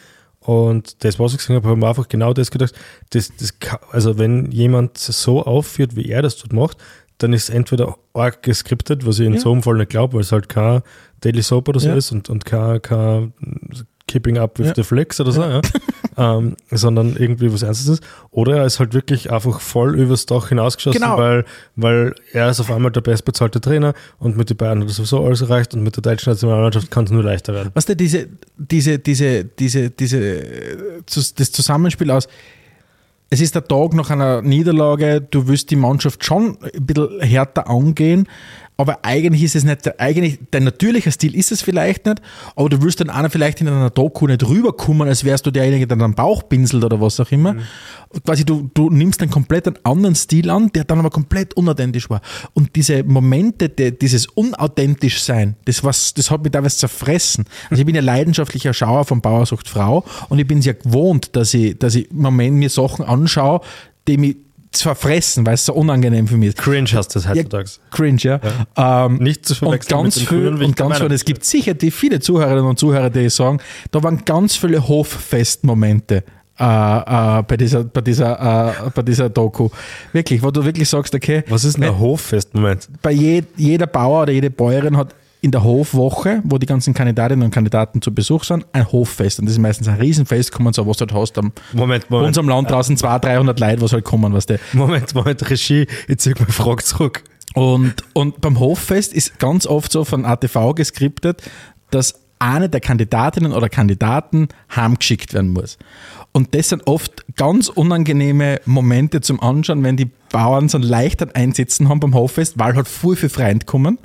Und 0.41 1.03
das, 1.05 1.19
was 1.19 1.33
ich 1.33 1.39
gesehen 1.39 1.57
habe, 1.57 1.67
habe 1.69 1.77
ich 1.79 1.83
mir 1.83 1.89
einfach 1.89 2.09
genau 2.09 2.33
das 2.33 2.51
gedacht. 2.51 2.73
Das, 3.11 3.33
das, 3.37 3.55
also, 3.91 4.19
wenn 4.19 4.51
jemand 4.53 4.97
so 4.99 5.43
aufführt, 5.43 5.97
wie 5.97 6.09
er 6.09 6.23
das 6.23 6.37
dort 6.37 6.53
macht, 6.53 6.77
dann 7.19 7.33
ist 7.33 7.45
es 7.49 7.51
entweder 7.55 7.97
arg 8.13 8.43
geskriptet, 8.43 9.07
was 9.07 9.19
ich 9.19 9.27
in 9.27 9.35
Ja. 9.35 9.41
so 9.41 9.51
einem 9.51 9.63
Fall 9.63 9.75
nicht 9.77 9.89
glaube, 9.91 10.15
weil 10.15 10.21
es 10.21 10.31
halt 10.33 10.49
kein 10.49 10.83
Daily 11.21 11.43
Soap 11.43 11.69
oder 11.69 11.81
so 11.81 11.89
Ja. 11.89 11.95
ist 11.97 12.13
und, 12.13 12.29
und 12.29 12.45
kein, 12.45 12.81
kein 12.83 13.33
Keeping 14.09 14.39
Up 14.39 14.59
with 14.59 14.69
Ja. 14.69 14.75
the 14.77 14.83
Flex 14.85 15.21
oder 15.21 15.33
so, 15.33 15.43
ja. 15.43 15.61
ähm, 16.17 16.57
sondern 16.71 17.17
irgendwie 17.17 17.53
was 17.53 17.63
Ernstes 17.63 17.89
ist. 17.89 18.03
Oder 18.31 18.59
er 18.59 18.65
ist 18.67 18.79
halt 18.79 18.95
wirklich 18.95 19.33
einfach 19.33 19.61
voll 19.61 19.99
übers 19.99 20.27
Dach 20.27 20.49
hinausgeschossen, 20.49 21.01
Genau. 21.03 21.19
weil, 21.19 21.45
weil 21.75 22.15
er 22.33 22.49
ist 22.51 22.61
auf 22.61 22.71
einmal 22.71 22.93
der 22.93 23.01
bestbezahlte 23.01 23.61
Trainer 23.61 23.95
und 24.19 24.37
mit 24.37 24.49
den 24.49 24.57
Bayern 24.57 24.81
hat 24.81 24.89
er 24.89 24.93
sowieso 24.95 25.25
alles 25.25 25.41
erreicht 25.43 25.75
und 25.75 25.83
mit 25.83 25.97
der 25.97 26.03
deutschen 26.03 26.31
Nationalmannschaft 26.31 26.91
kann 26.91 27.05
es 27.05 27.11
nur 27.11 27.25
leichter 27.25 27.53
werden. 27.53 27.71
Weißt 27.75 27.89
du, 27.89 27.97
diese, 27.97 28.29
diese, 28.57 28.99
diese, 29.01 29.45
diese, 29.45 29.91
diese, 29.91 30.43
das 31.07 31.53
Zusammenspiel 31.53 32.11
aus, 32.11 32.29
es 33.29 33.41
ist 33.41 33.57
der 33.57 33.67
Tag 33.67 33.93
nach 33.95 34.11
einer 34.11 34.41
Niederlage, 34.41 35.21
du 35.21 35.49
willst 35.49 35.71
die 35.73 35.77
Mannschaft 35.77 36.25
schon 36.25 36.57
ein 36.63 36.87
bisschen 36.87 37.21
härter 37.21 37.69
angehen, 37.69 38.29
aber 38.77 39.05
eigentlich 39.05 39.43
ist 39.43 39.57
es 39.57 39.65
nicht, 39.65 39.87
der, 39.87 40.01
eigentlich, 40.01 40.39
dein 40.51 40.65
natürlicher 40.65 41.11
Stil 41.11 41.35
ist 41.35 41.51
es 41.51 41.63
vielleicht 41.63 42.05
nicht, 42.07 42.21
aber 42.55 42.69
du 42.69 42.83
willst 42.83 43.01
dann 43.01 43.09
einer 43.09 43.31
vielleicht 43.31 43.61
in 43.61 43.69
einer 43.69 43.91
Doku 43.91 44.27
nicht 44.27 44.47
rüberkommen, 44.47 45.09
als 45.09 45.25
wärst 45.25 45.47
du 45.47 45.51
derjenige, 45.51 45.87
der 45.87 45.97
deinen 45.97 46.15
Bauch 46.15 46.49
pinselt 46.49 46.85
oder 46.85 47.01
was 47.01 47.19
auch 47.19 47.31
immer. 47.31 47.57
Und 48.11 48.25
Quasi 48.25 48.45
du, 48.45 48.71
du 48.75 48.91
nimmst 48.91 49.23
einen 49.23 49.31
komplett 49.31 49.67
einen 49.67 49.79
anderen 49.85 50.15
Stil 50.15 50.51
an, 50.51 50.71
der 50.73 50.85
dann 50.85 50.99
aber 50.99 51.11
komplett 51.11 51.55
unauthentisch 51.55 52.11
war. 52.11 52.21
Und 52.53 52.77
diese 52.77 53.03
Momente, 53.03 53.69
die, 53.69 53.97
dieses 53.97 54.27
unauthentisch 54.27 55.23
sein, 55.23 55.57
das, 55.65 55.83
was, 55.83 56.13
das 56.13 56.31
hat 56.31 56.43
mich 56.43 56.53
teilweise 56.53 56.77
zerfressen. 56.77 57.47
Also 57.71 57.81
ich 57.81 57.87
bin 57.87 57.95
ja 57.95 58.03
leidenschaftlicher 58.03 58.75
Schauer 58.75 59.05
von 59.05 59.21
Bauer 59.23 59.47
sucht 59.47 59.69
Frau 59.69 60.05
und 60.29 60.39
ich 60.39 60.47
bin 60.47 60.59
es 60.59 60.67
ja 60.67 60.75
gewohnt, 60.75 61.35
dass 61.35 61.55
ich, 61.55 61.79
dass 61.79 61.95
ich 61.95 62.11
im 62.11 62.19
Moment 62.19 62.57
mir 62.57 62.69
Sachen 62.71 63.05
anschaue, 63.05 63.61
die 64.07 64.19
mich 64.19 64.37
verfressen, 64.83 65.47
weil 65.47 65.55
es 65.55 65.67
so 65.67 65.75
unangenehm 65.75 66.27
für 66.29 66.37
mich 66.37 66.51
ist. 66.51 66.59
Cringe 66.59 66.89
hast 66.93 67.15
du 67.15 67.19
das 67.19 67.25
Ja, 67.25 67.31
heutzutage. 67.31 67.71
cringe, 67.91 68.19
ja. 68.23 68.41
Ähm, 68.77 69.19
Nicht 69.19 69.47
zu 69.47 69.53
und 69.55 69.59
verwechseln 69.59 69.89
ganz 70.03 70.17
mit 70.21 70.29
viel, 70.29 70.49
und 70.49 70.77
ganz 70.77 70.99
viel, 70.99 71.13
es 71.13 71.25
gibt 71.25 71.45
sicher 71.45 71.75
die 71.75 71.91
viele 71.91 72.21
Zuhörerinnen 72.21 72.65
und 72.67 72.79
Zuhörer, 72.79 73.11
die 73.11 73.29
sagen, 73.31 73.61
da 73.91 74.03
waren 74.03 74.25
ganz 74.25 74.57
viele 74.57 74.87
Hoffestmomente 74.87 76.25
äh, 76.59 76.65
äh, 76.65 77.43
bei 77.43 77.57
dieser, 77.59 77.85
bei 77.85 78.01
dieser, 78.01 78.71
äh, 78.87 78.91
bei 78.95 79.03
dieser 79.03 79.29
Doku. 79.29 79.69
Wirklich, 80.13 80.43
wo 80.43 80.51
du 80.51 80.65
wirklich 80.65 80.89
sagst, 80.89 81.15
okay, 81.15 81.45
Was 81.49 81.65
ist 81.65 81.79
ein 81.79 81.99
Hoffest-Moment? 81.99 82.89
bei 83.03 83.13
je, 83.13 83.43
jeder 83.57 83.87
Bauer 83.87 84.23
oder 84.23 84.33
jede 84.33 84.51
Bäuerin 84.51 84.97
hat 84.97 85.15
in 85.41 85.51
der 85.51 85.63
Hofwoche, 85.63 86.43
wo 86.45 86.59
die 86.59 86.67
ganzen 86.67 86.95
Kandidatinnen 86.95 87.45
und 87.45 87.51
Kandidaten 87.51 88.03
zu 88.03 88.13
Besuch 88.15 88.45
sind, 88.45 88.67
ein 88.73 88.91
Hoffest. 88.91 89.39
Und 89.39 89.47
das 89.47 89.53
ist 89.55 89.61
meistens 89.61 89.89
ein 89.89 89.97
Riesenfest, 89.97 90.51
kommen 90.51 90.73
so, 90.73 90.87
was 90.87 90.97
du 90.97 91.03
halt 91.03 91.15
hast, 91.15 91.39
am, 91.39 91.53
Moment, 91.73 92.11
Moment. 92.11 92.29
unserem 92.29 92.49
Land 92.49 92.71
draußen 92.71 92.97
200, 92.97 93.25
300 93.25 93.61
Leute, 93.61 93.83
was 93.83 93.93
halt 93.93 94.05
kommen, 94.05 94.33
was 94.33 94.47
der. 94.47 94.59
Moment, 94.73 95.15
Moment, 95.15 95.49
Regie, 95.49 95.87
ich 96.09 96.19
zieh 96.19 96.35
meine 96.39 96.53
Frage 96.53 96.83
zurück. 96.83 97.23
Und, 97.55 97.95
und 98.13 98.41
beim 98.41 98.61
Hoffest 98.61 99.15
ist 99.15 99.39
ganz 99.39 99.67
oft 99.67 99.91
so 99.91 100.05
von 100.05 100.25
ATV 100.25 100.75
geskriptet, 100.75 101.43
dass 101.91 102.21
eine 102.39 102.69
der 102.69 102.81
Kandidatinnen 102.81 103.53
oder 103.53 103.69
Kandidaten 103.69 104.49
heimgeschickt 104.75 105.33
werden 105.33 105.53
muss. 105.53 105.79
Und 106.37 106.55
das 106.55 106.69
sind 106.69 106.87
oft 106.87 107.25
ganz 107.37 107.71
unangenehme 107.71 108.61
Momente 108.67 109.23
zum 109.23 109.41
Anschauen, 109.41 109.83
wenn 109.83 109.97
die 109.97 110.11
Bauern 110.31 110.69
so 110.69 110.77
ein 110.77 110.83
leichter 110.83 111.29
Einsitzen 111.33 111.89
haben 111.89 111.99
beim 111.99 112.15
Hoffest, 112.15 112.59
weil 112.59 112.77
halt 112.77 112.89
viel 112.89 113.17
für 113.17 113.31
Freund 113.31 113.65
kommen 113.65 113.97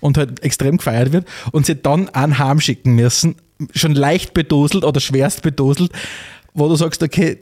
und 0.00 0.18
halt 0.18 0.42
extrem 0.42 0.78
gefeiert 0.78 1.12
wird 1.12 1.28
und 1.52 1.64
sie 1.64 1.76
dann 1.76 2.08
einen 2.08 2.40
heimschicken 2.40 2.96
müssen, 2.96 3.36
schon 3.72 3.94
leicht 3.94 4.34
bedoselt 4.34 4.82
oder 4.82 4.98
schwerst 4.98 5.42
bedoselt, 5.42 5.92
wo 6.54 6.68
du 6.68 6.74
sagst, 6.74 7.04
okay, 7.04 7.38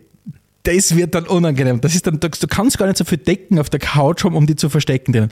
das 0.64 0.94
wird 0.94 1.14
dann 1.14 1.24
unangenehm. 1.24 1.80
Das 1.80 1.94
ist 1.94 2.06
dann, 2.06 2.20
du 2.20 2.28
kannst 2.46 2.76
gar 2.76 2.84
nicht 2.84 2.98
so 2.98 3.04
viel 3.04 3.16
Decken 3.16 3.58
auf 3.58 3.70
der 3.70 3.80
Couch 3.80 4.24
haben, 4.24 4.36
um 4.36 4.46
die 4.46 4.56
zu 4.56 4.68
verstecken. 4.68 5.14
Drinnen. 5.14 5.30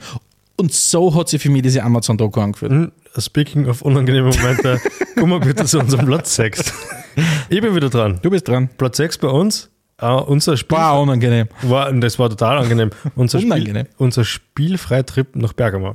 Und 0.55 0.73
so 0.73 1.13
hat 1.13 1.29
sich 1.29 1.39
für 1.39 1.51
mich 1.51 1.61
diese 1.61 1.83
Amazon-Doku 1.83 2.39
angefühlt. 2.39 2.91
Speaking 3.19 3.67
of 3.67 3.81
unangenehme 3.81 4.29
Momente, 4.29 4.81
komm 5.19 5.29
mal 5.29 5.39
bitte 5.39 5.65
zu 5.65 5.79
unserem 5.79 6.05
Platz 6.05 6.35
6. 6.35 6.73
Ich 7.49 7.61
bin 7.61 7.75
wieder 7.75 7.89
dran. 7.89 8.19
Du 8.21 8.29
bist 8.29 8.47
dran. 8.47 8.69
Platz 8.77 8.97
6 8.97 9.19
bei 9.19 9.27
uns. 9.27 9.69
Uh, 10.01 10.21
unser 10.25 10.57
Spiel 10.57 10.77
War 10.77 10.99
unangenehm. 10.99 11.47
war, 11.61 11.93
das 11.93 12.17
war 12.17 12.29
total 12.29 12.57
angenehm. 12.57 12.89
Unser, 13.15 13.37
Unangenehm. 13.37 13.85
Spiel, 13.85 13.95
unser 13.97 14.25
Spielfreitrip 14.25 15.35
nach 15.35 15.53
Bergamo. 15.53 15.93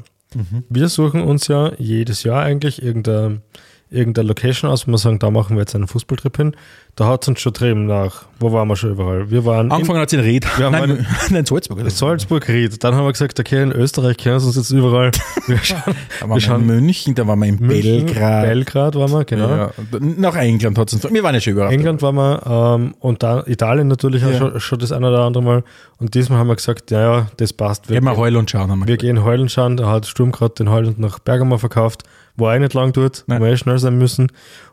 Wir 0.68 0.88
suchen 0.88 1.22
uns 1.22 1.48
ja 1.48 1.72
jedes 1.78 2.22
Jahr 2.22 2.42
eigentlich 2.42 2.82
irgendeine, 2.82 3.40
irgendeine 3.90 4.28
Location 4.28 4.70
aus, 4.70 4.86
wo 4.86 4.90
wir 4.92 4.98
sagen, 4.98 5.18
da 5.18 5.30
machen 5.30 5.56
wir 5.56 5.60
jetzt 5.60 5.74
einen 5.74 5.86
Fußballtrip 5.86 6.36
hin. 6.36 6.56
Da 6.96 7.06
hat 7.06 7.22
es 7.22 7.28
uns 7.28 7.40
schon 7.40 7.54
trieben 7.54 7.86
nach, 7.86 8.24
wo 8.40 8.52
waren 8.52 8.66
wir 8.66 8.74
schon 8.76 8.90
überall? 8.90 9.30
Wir 9.30 9.44
waren 9.44 9.70
Angefangen 9.70 10.00
hat 10.00 10.08
es 10.08 10.14
in 10.14 10.20
Ried. 10.20 10.46
Wir 10.58 10.66
haben 10.66 10.72
Nein, 10.72 11.06
nein, 11.30 11.36
in 11.40 11.46
Salzburg. 11.46 11.78
Oder? 11.80 11.90
Salzburg, 11.90 12.48
Ried. 12.48 12.82
Dann 12.82 12.94
haben 12.96 13.04
wir 13.04 13.12
gesagt, 13.12 13.38
okay, 13.38 13.62
in 13.62 13.70
Österreich 13.72 14.16
kennen 14.16 14.40
sie 14.40 14.46
uns 14.48 14.56
jetzt 14.56 14.70
überall. 14.72 15.10
Wir 15.46 15.58
schauen, 15.58 15.80
Da 15.86 15.92
waren 16.22 16.30
wir 16.30 16.34
wir 16.34 16.40
schauen 16.40 16.60
in 16.62 16.66
München, 16.66 17.14
da 17.14 17.26
waren 17.26 17.38
wir 17.38 17.46
in 17.48 17.58
München, 17.60 18.06
Belgrad. 18.06 18.42
Belgrad 18.44 18.94
waren 18.96 19.12
wir, 19.12 19.24
genau. 19.24 19.48
Ja, 19.48 19.70
nach 20.00 20.36
England 20.36 20.76
hat 20.76 20.88
es 20.92 20.94
uns. 21.04 21.12
Wir 21.14 21.22
waren 21.22 21.34
ja 21.34 21.40
schon 21.40 21.52
überall. 21.54 21.72
England 21.72 22.02
waren 22.02 22.16
wir 22.16 22.42
ähm, 22.76 22.94
und 23.00 23.22
dann 23.22 23.44
Italien 23.46 23.88
natürlich 23.88 24.24
auch 24.24 24.30
Ja. 24.30 24.38
schon, 24.38 24.60
schon 24.60 24.78
das 24.80 24.92
eine 24.92 25.08
oder 25.08 25.20
andere 25.22 25.42
Mal. 25.42 25.64
Und 25.98 26.14
diesmal 26.14 26.38
haben 26.38 26.48
wir 26.48 26.56
gesagt, 26.56 26.90
ja, 26.90 27.00
ja, 27.00 27.26
das 27.38 27.52
passt. 27.54 27.88
Wir, 27.88 27.94
Gehen 27.96 28.04
wir 28.04 28.10
gehen, 28.10 28.20
heulen 28.20 28.36
und 28.36 28.50
schauen. 28.50 28.68
Wir 28.80 28.86
wir 28.88 28.96
gehen 28.98 29.24
heulen 29.24 29.48
schauen. 29.48 29.76
Da 29.78 29.88
hat 29.88 30.06
Sturm 30.06 30.32
gerade 30.32 30.54
den 30.54 30.68
Heuland 30.68 30.98
nach 30.98 31.18
Bergamo 31.20 31.56
verkauft, 31.56 32.02
wo 32.38 32.46
er 32.48 32.58
nicht 32.58 32.74
lang 32.74 32.92
tut, 32.92 33.24
Nein. 33.26 33.40
wo 33.40 33.44
wir 33.44 33.52
eh 33.52 33.56
schnell 33.56 33.78
sein 33.78 33.98
müssen. 33.98 34.28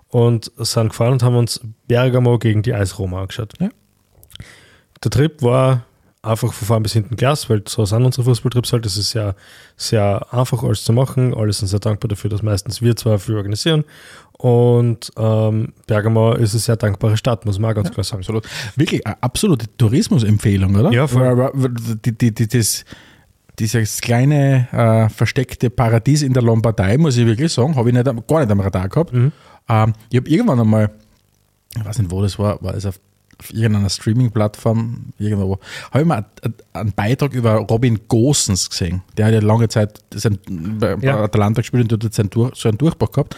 Und 0.10 0.52
sind 0.58 0.90
gefahren 0.90 1.14
und 1.14 1.24
haben 1.24 1.36
uns 1.36 1.60
Bergamo 1.88 2.38
gegen 2.40 2.62
die 2.62 2.74
Eisroma 2.74 3.22
angeschaut. 3.22 3.54
Ja. 3.60 3.70
Der 5.04 5.12
Trip 5.12 5.42
war 5.42 5.84
einfach 6.22 6.54
von 6.54 6.68
vorn 6.68 6.84
bis 6.84 6.94
hinten 6.94 7.16
klasse, 7.18 7.50
weil 7.50 7.64
so 7.68 7.86
sind 7.86 8.04
unsere 8.06 8.24
Fußballtrips 8.24 8.72
halt. 8.72 8.86
Das 8.86 8.98
ist 8.98 9.10
sehr, 9.10 9.36
sehr 9.76 10.26
einfach 10.34 10.64
alles 10.64 10.84
zu 10.84 10.94
machen. 10.94 11.34
Alle 11.34 11.52
sind 11.54 11.68
sehr 11.68 11.80
dankbar 11.80 12.08
dafür, 12.10 12.30
dass 12.30 12.42
meistens 12.42 12.82
wir 12.82 12.96
zwar 12.96 13.20
viel 13.20 13.36
organisieren. 13.36 13.84
Und 14.38 15.12
ähm, 15.18 15.74
Bergamo 15.88 16.34
ist 16.34 16.54
eine 16.54 16.60
sehr 16.60 16.76
dankbare 16.78 17.18
Stadt, 17.18 17.46
muss 17.46 17.60
man 17.60 17.72
auch 17.72 17.76
ganz 17.76 17.92
klar 17.92 18.04
sagen. 18.04 18.22
Absolut. 18.22 18.48
Wirklich 18.76 19.06
eine 19.06 19.22
absolute 19.22 19.66
Tourismusempfehlung, 19.78 20.76
oder? 20.76 20.92
Ja, 20.92 21.08
voll. 21.08 21.22
Weil- 21.22 21.38
weil- 21.38 21.52
weil 21.54 21.96
Die, 22.06 22.12
die, 22.18 22.34
die, 22.34 22.48
das, 22.48 22.86
dieses 23.60 24.02
kleine 24.02 24.68
äh, 24.72 25.10
versteckte 25.10 25.70
Paradies 25.70 26.22
in 26.22 26.34
der 26.34 26.44
Lombardei, 26.44 26.98
muss 26.98 27.18
ich 27.18 27.26
wirklich 27.26 27.52
sagen, 27.54 27.76
habe 27.76 27.90
ich 27.90 27.96
nicht, 27.96 28.28
gar 28.28 28.40
nicht 28.40 28.52
am 28.52 28.60
Radar 28.60 28.90
gehabt. 28.90 29.14
Mhm. 29.14 29.32
Ähm, 29.70 29.94
ich 30.10 30.18
habe 30.18 30.30
irgendwann 30.30 30.60
einmal, 30.60 30.92
ich 31.76 31.86
weiß 31.86 32.00
nicht, 32.00 32.12
wo 32.12 32.22
das 32.22 32.38
war, 32.38 32.62
war 32.62 32.76
es 32.76 32.86
auf 32.86 33.00
auf 33.46 33.54
irgendeiner 33.54 33.90
Streaming-Plattform, 33.90 35.14
irgendwo, 35.18 35.60
habe 35.92 36.02
ich 36.02 36.06
mal 36.06 36.26
einen 36.74 36.92
Beitrag 36.94 37.34
über 37.34 37.56
Robin 37.56 38.00
Gosens 38.08 38.70
gesehen. 38.70 39.02
Der 39.18 39.28
hat 39.28 39.34
ja 39.34 39.40
lange 39.42 39.68
Zeit 39.70 40.00
sein, 40.14 40.40
bei, 40.80 40.96
Ja. 41.02 41.24
Atalanta 41.24 41.62
gespielt 41.62 41.92
und 41.92 42.04
dort 42.04 42.18
hat 42.18 42.34
so 42.56 42.70
einen 42.70 42.78
Durchbruch 42.78 43.12
gehabt. 43.12 43.36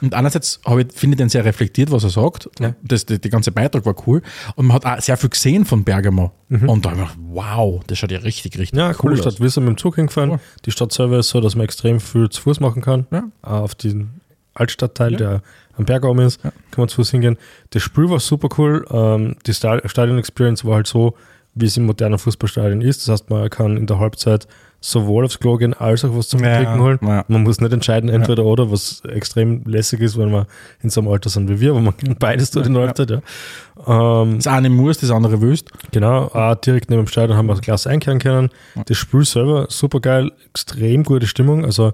Und 0.00 0.14
einerseits 0.14 0.60
ich, 0.64 0.86
finde 0.94 1.14
ich 1.14 1.18
den 1.18 1.28
sehr 1.28 1.44
reflektiert, 1.44 1.90
was 1.90 2.04
er 2.04 2.10
sagt. 2.10 2.48
Ja. 2.60 2.74
Das, 2.82 3.04
der, 3.06 3.18
der 3.18 3.30
ganze 3.30 3.50
Beitrag 3.52 3.84
war 3.84 3.94
cool. 4.06 4.22
Und 4.54 4.66
man 4.66 4.74
hat 4.76 4.86
auch 4.86 5.00
sehr 5.02 5.16
viel 5.16 5.30
gesehen 5.30 5.64
von 5.64 5.84
Bergamo. 5.84 6.32
Und 6.50 6.84
da 6.86 6.90
habe 6.90 7.02
ich 7.02 7.08
gedacht, 7.08 7.18
wow, 7.30 7.82
das 7.86 7.98
schaut 7.98 8.10
ja 8.12 8.18
richtig, 8.20 8.58
richtig 8.58 8.72
Mhm. 8.74 8.78
Ja, 8.78 8.94
cool 9.02 9.16
Stadt. 9.16 9.26
aus. 9.34 9.40
Wir 9.40 9.50
sind 9.50 9.64
mit 9.64 9.74
dem 9.74 9.78
Zug 9.78 9.96
hingefahren. 9.96 10.30
Cool. 10.30 10.40
Die 10.64 10.70
Stadt 10.70 10.92
selber 10.92 11.18
ist 11.18 11.28
so, 11.30 11.40
dass 11.40 11.56
man 11.56 11.64
extrem 11.64 12.00
viel 12.00 12.28
zu 12.30 12.40
Fuß 12.42 12.60
machen 12.60 12.80
kann. 12.82 13.06
Ja. 13.10 13.24
Auf 13.42 13.74
den 13.74 14.20
Altstadtteil, 14.54 15.16
der 15.16 15.42
am 15.78 15.84
Berg 15.86 16.04
oben 16.04 16.20
ist, 16.20 16.42
kann 16.42 16.52
man 16.76 16.88
zu 16.88 16.96
Fuß 16.96 17.10
hingehen. 17.12 17.38
Das 17.70 17.82
Spiel 17.82 18.10
war 18.10 18.20
super 18.20 18.48
cool. 18.58 18.84
Ähm, 18.90 19.36
die 19.46 19.54
Sta- 19.54 19.80
Stadion-Experience 19.88 20.64
war 20.64 20.74
halt 20.76 20.86
so, 20.86 21.14
wie 21.54 21.66
es 21.66 21.76
im 21.76 21.86
modernen 21.86 22.18
Fußballstadion 22.18 22.82
ist. 22.82 23.02
Das 23.08 23.12
heißt, 23.22 23.30
man 23.30 23.48
kann 23.50 23.76
in 23.76 23.86
der 23.86 23.98
Halbzeit 23.98 24.46
sowohl 24.80 25.24
aufs 25.24 25.40
Klo 25.40 25.56
gehen, 25.56 25.74
als 25.74 26.04
auch 26.04 26.16
was 26.16 26.28
zum 26.28 26.44
Ja, 26.44 26.56
Trinken 26.56 26.80
holen. 26.80 26.98
ja. 27.02 27.24
Man 27.26 27.42
muss 27.42 27.60
nicht 27.60 27.72
entscheiden, 27.72 28.08
entweder 28.08 28.44
oder, 28.44 28.70
was 28.70 29.02
extrem 29.08 29.64
lässig 29.64 30.00
ist, 30.00 30.16
wenn 30.16 30.30
man 30.30 30.46
in 30.80 30.90
so 30.90 31.00
einem 31.00 31.10
Alter 31.10 31.30
sind 31.30 31.48
wie 31.48 31.58
wir, 31.58 31.74
wo 31.74 31.80
man 31.80 31.94
beides 32.20 32.52
tut 32.52 32.64
in 32.66 32.74
der 32.74 32.84
Halbzeit. 32.84 33.10
Ja. 33.10 34.22
Ähm, 34.22 34.36
Das 34.36 34.46
eine 34.46 34.70
muss, 34.70 34.98
das 34.98 35.10
andere 35.10 35.40
willst. 35.40 35.70
Genau, 35.90 36.26
auch 36.26 36.54
direkt 36.56 36.90
neben 36.90 37.02
dem 37.02 37.08
Stadion 37.08 37.36
haben 37.36 37.46
wir 37.46 37.54
das 37.54 37.62
Glas 37.62 37.86
einkehren 37.88 38.20
können. 38.20 38.50
Das 38.86 38.96
Spiel 38.96 39.24
selber 39.24 39.66
super 39.68 39.98
geil, 40.00 40.30
extrem 40.50 41.02
gute 41.02 41.26
Stimmung. 41.26 41.64
Also 41.64 41.92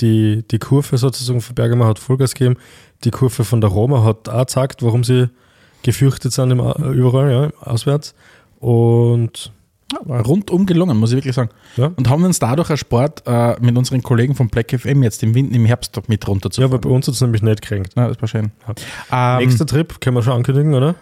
die, 0.00 0.42
die 0.50 0.58
Kurve 0.58 0.98
sozusagen 0.98 1.40
von 1.40 1.54
Bergamo 1.54 1.84
hat 1.86 2.00
Vollgas 2.00 2.34
gegeben. 2.34 2.56
Die 3.04 3.10
Kurve 3.10 3.44
von 3.44 3.60
der 3.60 3.70
Roma 3.70 4.02
hat 4.04 4.28
auch 4.28 4.40
gezeigt, 4.40 4.82
warum 4.82 5.04
sie 5.04 5.28
gefürchtet 5.82 6.32
sind 6.32 6.50
im, 6.50 6.60
Au- 6.60 6.74
überall, 6.92 7.30
ja, 7.30 7.50
auswärts. 7.60 8.14
Und 8.58 9.52
Ja, 9.92 9.98
war 10.04 10.24
rundum 10.24 10.64
gelungen, 10.64 10.96
muss 10.96 11.10
ich 11.10 11.16
wirklich 11.16 11.34
sagen. 11.34 11.50
Ja. 11.76 11.92
Und 11.96 12.08
haben 12.08 12.24
uns 12.24 12.38
dadurch 12.38 12.70
erspart, 12.70 13.22
äh, 13.26 13.54
mit 13.60 13.76
unseren 13.76 14.02
Kollegen 14.02 14.34
von 14.34 14.48
Black 14.48 14.70
FM 14.78 15.02
jetzt 15.02 15.22
im, 15.22 15.34
Winter, 15.34 15.54
im 15.54 15.66
Herbst 15.66 16.00
mit 16.08 16.24
ja, 16.24 16.28
runterzufahren. 16.28 16.72
aber 16.72 16.80
bei 16.88 16.94
uns 16.94 17.06
hat 17.06 17.14
es 17.14 17.20
nämlich 17.20 17.42
nicht 17.42 17.60
gekränkt. 17.60 17.92
Ja, 17.94 18.08
das 18.08 18.20
war 18.20 18.28
schön. 18.28 18.50
Ähm, 19.12 19.38
Nächster 19.38 19.66
Trip 19.66 20.00
können 20.00 20.16
wir 20.16 20.22
schon 20.22 20.32
ankündigen, 20.34 20.74
oder? 20.74 20.94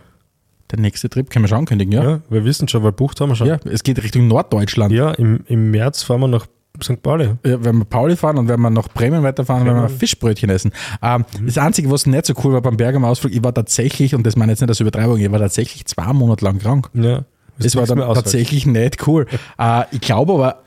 der 0.71 0.81
nächste 0.81 1.11
Trip 1.11 1.29
können 1.29 1.45
wir 1.45 1.49
schon 1.51 1.59
ankündigen, 1.59 1.93
ja. 1.93 2.03
Ja. 2.03 2.21
wir 2.31 2.47
wissen 2.47 2.67
schon, 2.67 2.83
weil 2.83 2.93
bucht 2.93 3.21
haben 3.21 3.29
wir 3.29 3.35
schon. 3.37 3.47
Ja, 3.47 3.59
es 3.71 3.83
geht 3.83 4.03
Richtung 4.03 4.27
Norddeutschland. 4.27 4.91
Ja, 4.91 5.11
im, 5.11 5.41
im 5.47 5.71
März 5.71 6.03
fahren 6.03 6.21
wir 6.23 6.29
nach 6.29 6.47
St. 6.83 7.03
Pauli. 7.03 7.30
Ja, 7.45 7.64
wenn 7.64 7.78
wir 7.78 7.85
Pauli 7.85 8.16
fahren 8.16 8.39
und 8.39 8.49
wenn 8.49 8.61
wir 8.61 8.70
nach 8.70 8.89
Bremen 8.89 9.22
weiterfahren, 9.22 9.64
werden 9.64 9.83
wir 9.83 9.89
Fischbrötchen 9.89 10.51
essen. 10.51 10.72
Ähm, 11.03 11.24
Das 11.45 11.59
Einzige, 11.59 11.91
was 11.91 12.07
nicht 12.07 12.26
so 12.26 12.35
cool 12.45 12.53
war 12.53 12.62
beim 12.62 12.76
Bergamo 12.76 13.09
Ausflug, 13.09 13.33
ich 13.33 13.43
war 13.43 13.55
tatsächlich, 13.55 14.14
und 14.14 14.26
das 14.26 14.37
meine 14.37 14.53
ich 14.53 14.57
jetzt 14.57 14.61
nicht 14.62 14.70
als 14.70 14.80
Übertreibung, 14.80 15.18
ich 15.18 15.30
war 15.30 15.39
tatsächlich 15.39 15.87
zwei 15.87 16.12
Monate 16.12 16.45
lang 16.45 16.59
krank. 16.59 16.91
Ja. 16.95 17.24
Das 17.59 17.74
war 17.76 17.83
nichts 17.83 17.95
dann 17.95 18.14
tatsächlich 18.14 18.66
nicht 18.66 19.07
cool. 19.07 19.26
äh, 19.59 19.85
ich 19.91 20.01
glaube 20.01 20.33
aber, 20.33 20.62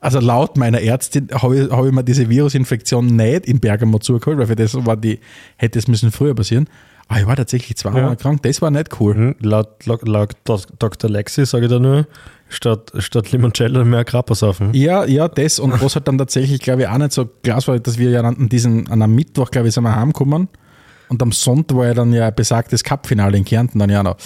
also 0.00 0.18
laut 0.18 0.56
meiner 0.56 0.80
Ärztin 0.80 1.28
habe 1.32 1.58
ich, 1.58 1.70
hab 1.70 1.84
ich 1.84 1.92
mir 1.92 2.04
diese 2.04 2.28
Virusinfektion 2.28 3.06
nicht 3.06 3.46
in 3.46 3.60
Bergamo 3.60 3.98
zugeholt, 3.98 4.38
weil 4.38 4.46
für 4.46 4.56
das 4.56 4.74
war 4.86 4.96
die, 4.96 5.20
hätte 5.56 5.78
es 5.78 5.88
müssen 5.88 6.10
früher 6.10 6.34
passieren. 6.34 6.68
Aber 7.10 7.20
ich 7.20 7.26
war 7.26 7.34
tatsächlich 7.34 7.76
zwei 7.76 7.98
Ja. 7.98 8.14
Krank, 8.14 8.42
das 8.44 8.62
war 8.62 8.70
nicht 8.70 9.00
cool. 9.00 9.14
Mhm. 9.14 9.34
Laut, 9.40 9.84
laut, 9.84 10.06
laut 10.06 10.36
Dr. 10.78 11.10
Lexi 11.10 11.44
sage 11.44 11.64
ich 11.64 11.70
da 11.70 11.80
nur, 11.80 12.06
statt, 12.48 12.92
statt 12.98 13.32
Limoncello 13.32 13.84
mehr 13.84 14.04
Grappa 14.04 14.36
saufen. 14.36 14.72
Ja, 14.74 15.04
ja, 15.04 15.26
das 15.26 15.58
und 15.58 15.72
was 15.82 15.96
halt 15.96 16.06
dann 16.06 16.18
tatsächlich, 16.18 16.60
glaube 16.60 16.82
ich, 16.82 16.88
auch 16.88 16.98
nicht 16.98 17.10
so 17.10 17.26
klar 17.26 17.60
war, 17.66 17.80
dass 17.80 17.98
wir 17.98 18.10
ja 18.10 18.20
an 18.20 18.48
diesen, 18.48 18.88
an 18.88 19.02
einem 19.02 19.16
Mittwoch, 19.16 19.50
glaube 19.50 19.66
ich, 19.66 19.74
sind 19.74 19.82
wir 19.82 19.96
heimgekommen. 19.96 20.48
Und 21.08 21.20
am 21.20 21.32
Sonntag 21.32 21.76
war 21.76 21.86
ja 21.86 21.94
dann 21.94 22.12
ja 22.12 22.30
besagtes 22.30 22.84
Cup-Finale 22.84 23.36
in 23.36 23.44
Kärnten 23.44 23.80
dann 23.80 23.90
ja 23.90 24.04
noch. 24.04 24.16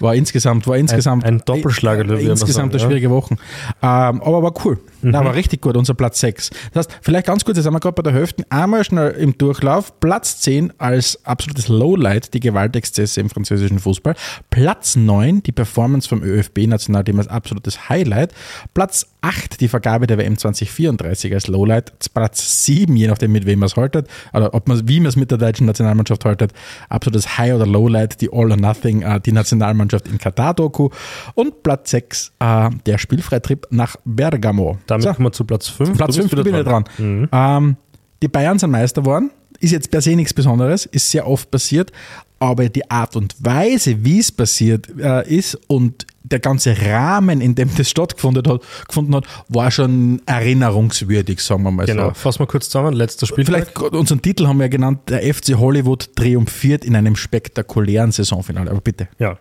War 0.00 0.14
insgesamt, 0.14 0.66
war 0.66 0.76
insgesamt 0.76 1.24
ein 1.24 1.40
Doppelschlager, 1.42 2.04
äh, 2.04 2.08
würde 2.08 2.20
ich 2.20 2.26
mal 2.26 2.32
insgesamt 2.32 2.54
sagen, 2.54 2.70
eine 2.72 2.82
ja. 2.82 2.86
schwierige 2.86 3.08
Woche. 3.08 3.36
Ähm, 3.82 4.20
aber 4.20 4.42
war 4.42 4.52
cool. 4.62 4.78
Na, 5.02 5.24
war 5.24 5.34
richtig 5.34 5.60
gut, 5.60 5.76
unser 5.76 5.94
Platz 5.94 6.20
6. 6.20 6.50
Das 6.72 6.86
heißt, 6.86 6.98
vielleicht 7.02 7.26
ganz 7.26 7.44
kurz, 7.44 7.56
jetzt 7.56 7.64
sind 7.64 7.72
wir 7.72 7.80
gerade 7.80 7.94
bei 7.94 8.02
der 8.02 8.12
Hälfte, 8.12 8.44
einmal 8.50 8.84
schnell 8.84 9.10
im 9.12 9.36
Durchlauf. 9.36 10.00
Platz 10.00 10.40
10 10.40 10.72
als 10.78 11.24
absolutes 11.24 11.68
Lowlight, 11.68 12.34
die 12.34 12.40
Gewaltexzesse 12.40 13.20
im 13.20 13.30
französischen 13.30 13.78
Fußball. 13.78 14.14
Platz 14.50 14.96
9, 14.96 15.42
die 15.42 15.52
Performance 15.52 16.08
vom 16.08 16.22
ÖFB-Nationalteam 16.22 17.18
als 17.18 17.28
absolutes 17.28 17.88
Highlight. 17.88 18.32
Platz 18.74 19.06
8, 19.20 19.60
die 19.60 19.68
Vergabe 19.68 20.06
der 20.06 20.18
WM 20.18 20.38
2034 20.38 21.34
als 21.34 21.46
Lowlight. 21.48 21.92
Platz 22.14 22.64
7, 22.64 22.96
je 22.96 23.08
nachdem 23.08 23.32
mit 23.32 23.46
wem 23.46 23.58
man 23.58 23.66
es 23.66 23.76
haltet, 23.76 24.08
oder 24.32 24.54
ob 24.54 24.68
man 24.68 24.88
wie 24.88 25.00
man 25.00 25.08
es 25.08 25.16
mit 25.16 25.30
der 25.30 25.38
deutschen 25.38 25.66
Nationalmannschaft 25.66 26.24
haltet, 26.24 26.52
absolutes 26.88 27.36
High 27.38 27.54
oder 27.54 27.66
Lowlight, 27.66 28.20
die 28.20 28.32
All 28.32 28.50
or 28.50 28.56
Nothing, 28.56 29.02
äh, 29.02 29.20
die 29.20 29.32
Nationalmannschaft 29.32 30.06
in 30.08 30.18
Katar-Doku. 30.18 30.90
Und 31.34 31.62
Platz 31.62 31.90
6, 31.90 32.32
äh, 32.38 32.70
der 32.86 32.98
Spielfreitrip 32.98 33.66
nach 33.70 33.96
Bergamo. 34.04 34.78
Damit 35.02 35.04
So. 35.04 35.14
kommen 35.14 35.26
wir 35.28 35.32
zu 35.32 35.44
Platz 35.44 35.68
5. 35.68 35.96
Platz 35.96 36.16
5 36.16 36.30
bin 36.30 36.54
ich 36.54 36.64
dran. 36.64 36.84
Ähm, 37.32 37.76
die 38.22 38.28
Bayern 38.28 38.58
sind 38.58 38.70
Meister 38.70 39.02
geworden. 39.02 39.30
Ist 39.60 39.72
jetzt 39.72 39.90
per 39.90 40.02
se 40.02 40.14
nichts 40.14 40.34
Besonderes, 40.34 40.84
ist 40.84 41.10
sehr 41.10 41.26
oft 41.26 41.50
passiert, 41.50 41.90
aber 42.38 42.68
die 42.68 42.90
Art 42.90 43.16
und 43.16 43.34
Weise, 43.40 44.04
wie 44.04 44.18
es 44.18 44.30
passiert 44.30 44.86
äh, 44.98 45.26
ist 45.34 45.58
und 45.68 46.06
der 46.24 46.40
ganze 46.40 46.76
Rahmen, 46.82 47.40
in 47.40 47.54
dem 47.54 47.70
das 47.74 47.88
stattgefunden 47.88 48.46
hat, 48.52 48.60
gefunden 48.86 49.14
hat, 49.14 49.24
war 49.48 49.70
schon 49.70 50.20
erinnerungswürdig, 50.26 51.40
sagen 51.40 51.62
wir 51.62 51.70
mal 51.70 51.86
Genau, 51.86 52.08
so. 52.08 52.14
fassen 52.14 52.40
wir 52.40 52.46
kurz 52.46 52.66
zusammen. 52.68 52.92
Letzter 52.94 53.26
Spiel. 53.26 53.44
Vielleicht 53.44 53.78
unseren 53.78 54.20
Titel 54.20 54.46
haben 54.46 54.58
wir 54.58 54.64
ja 54.64 54.68
genannt, 54.70 55.00
der 55.08 55.22
FC 55.22 55.54
Hollywood 55.56 56.14
triumphiert 56.16 56.84
in 56.84 56.96
einem 56.96 57.16
spektakulären 57.16 58.12
Saisonfinale. 58.12 58.70
Aber 58.70 58.80
bitte. 58.80 59.08
Ja, 59.18 59.38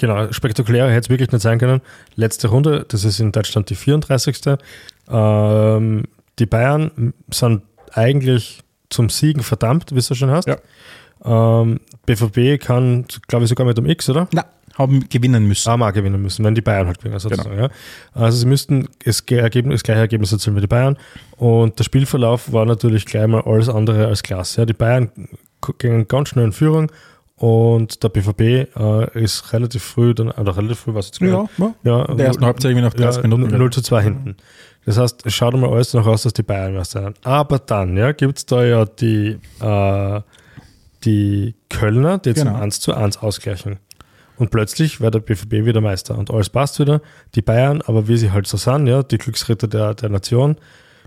genau. 0.00 0.32
Spektakulärer 0.32 0.88
hätte 0.90 1.00
es 1.06 1.08
wirklich 1.10 1.30
nicht 1.30 1.42
sein 1.42 1.58
können. 1.58 1.80
Letzte 2.16 2.48
Runde, 2.48 2.84
das 2.88 3.04
ist 3.04 3.20
in 3.20 3.30
Deutschland 3.30 3.70
die 3.70 3.74
34. 3.76 4.56
Ähm, 5.08 6.04
die 6.38 6.46
Bayern 6.46 7.12
sind 7.30 7.62
eigentlich 7.92 8.62
zum 8.88 9.08
Siegen 9.08 9.42
verdammt, 9.42 9.94
wie 9.94 10.00
du 10.00 10.14
schon 10.14 10.30
hast. 10.30 10.48
Ja. 10.48 10.56
Ähm, 11.24 11.80
BVB 12.06 12.60
kann, 12.60 13.04
glaube 13.28 13.44
ich, 13.44 13.48
sogar 13.48 13.66
mit 13.66 13.76
dem 13.76 13.86
X, 13.86 14.08
oder? 14.08 14.26
Na, 14.32 14.44
haben 14.78 15.06
gewinnen 15.10 15.46
müssen. 15.46 15.68
auch 15.70 15.76
mal 15.76 15.90
gewinnen 15.90 16.22
müssen, 16.22 16.44
wenn 16.44 16.54
die 16.54 16.62
Bayern 16.62 16.86
halt 16.86 16.98
gewinnen, 16.98 17.18
sozusagen. 17.18 17.58
Ja. 17.58 17.68
Also 18.14 18.38
sie 18.38 18.46
müssten 18.46 18.88
das, 19.04 19.26
Ge- 19.26 19.38
Ergebnis, 19.38 19.74
das 19.74 19.82
gleiche 19.82 20.00
Ergebnis 20.00 20.32
erzielen 20.32 20.56
wie 20.56 20.60
die 20.62 20.66
Bayern. 20.66 20.96
Und 21.36 21.78
der 21.78 21.84
Spielverlauf 21.84 22.52
war 22.52 22.64
natürlich 22.64 23.04
gleich 23.04 23.26
mal 23.26 23.42
alles 23.42 23.68
andere 23.68 24.06
als 24.06 24.22
klasse. 24.22 24.62
Ja. 24.62 24.66
Die 24.66 24.72
Bayern 24.72 25.10
gingen 25.78 26.08
ganz 26.08 26.30
schnell 26.30 26.46
in 26.46 26.52
Führung 26.52 26.90
und 27.40 28.02
der 28.02 28.10
BVB 28.10 28.40
äh, 28.76 29.18
ist 29.18 29.54
relativ 29.54 29.82
früh, 29.82 30.12
dann, 30.12 30.30
oder 30.30 30.58
relativ 30.58 30.80
früh 30.80 30.92
war 30.92 31.00
es 31.00 31.06
jetzt 31.06 31.22
Ja, 31.22 31.48
ja. 31.56 31.74
ja, 31.84 32.14
der 32.14 32.26
ersten 32.26 32.44
Halbzeit 32.44 32.72
irgendwie 32.72 32.84
nach 32.84 32.92
30 32.92 33.22
Minuten. 33.22 33.56
0 33.56 33.70
zu 33.72 33.80
2 33.80 34.02
hinten. 34.02 34.36
Das 34.84 34.98
heißt, 34.98 35.24
es 35.24 35.32
schaut 35.32 35.54
mal 35.56 35.70
alles 35.72 35.94
noch 35.94 36.06
aus, 36.06 36.24
dass 36.24 36.34
die 36.34 36.42
Bayern 36.42 36.74
Meister 36.74 37.02
sind. 37.02 37.16
Aber 37.24 37.58
dann 37.58 37.96
ja, 37.96 38.12
gibt 38.12 38.36
es 38.36 38.44
da 38.44 38.62
ja 38.62 38.84
die, 38.84 39.38
äh, 39.58 40.20
die 41.04 41.54
Kölner, 41.70 42.18
die 42.18 42.34
Genau. 42.34 42.52
zum 42.52 42.60
1 42.60 42.80
zu 42.80 42.92
1 42.92 43.22
ausgleichen. 43.22 43.78
Und 44.36 44.50
plötzlich 44.50 45.00
wird 45.00 45.14
der 45.14 45.20
BVB 45.20 45.64
wieder 45.64 45.80
Meister 45.80 46.18
und 46.18 46.30
alles 46.30 46.50
passt 46.50 46.78
wieder. 46.78 47.00
Die 47.34 47.42
Bayern, 47.42 47.80
aber 47.86 48.06
wie 48.06 48.18
sie 48.18 48.32
halt 48.32 48.48
so 48.48 48.58
sind, 48.58 48.86
ja, 48.86 49.02
die 49.02 49.16
Glücksritter 49.16 49.66
der, 49.66 49.94
der 49.94 50.10
Nation, 50.10 50.56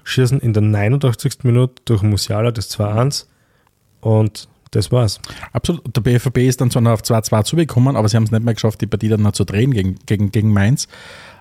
schießen 0.03 0.39
in 0.39 0.53
der 0.53 0.63
89. 0.63 1.43
Minute 1.43 1.75
durch 1.85 2.01
Musiala 2.01 2.49
das 2.49 2.71
2-1 2.71 3.27
und 4.01 4.47
das 4.75 4.91
war's. 4.91 5.19
Absolut. 5.51 5.83
Der 5.95 6.01
BVB 6.01 6.39
ist 6.39 6.61
dann 6.61 6.71
zwar 6.71 6.81
noch 6.81 6.91
auf 6.91 7.01
2-2 7.01 7.43
zugekommen, 7.43 7.95
aber 7.95 8.09
sie 8.09 8.17
haben 8.17 8.23
es 8.23 8.31
nicht 8.31 8.43
mehr 8.43 8.53
geschafft, 8.53 8.81
die 8.81 8.87
Partie 8.87 9.09
dann 9.09 9.21
noch 9.21 9.33
zu 9.33 9.45
drehen 9.45 9.71
gegen, 9.71 9.95
gegen, 10.05 10.31
gegen 10.31 10.51
Mainz. 10.51 10.87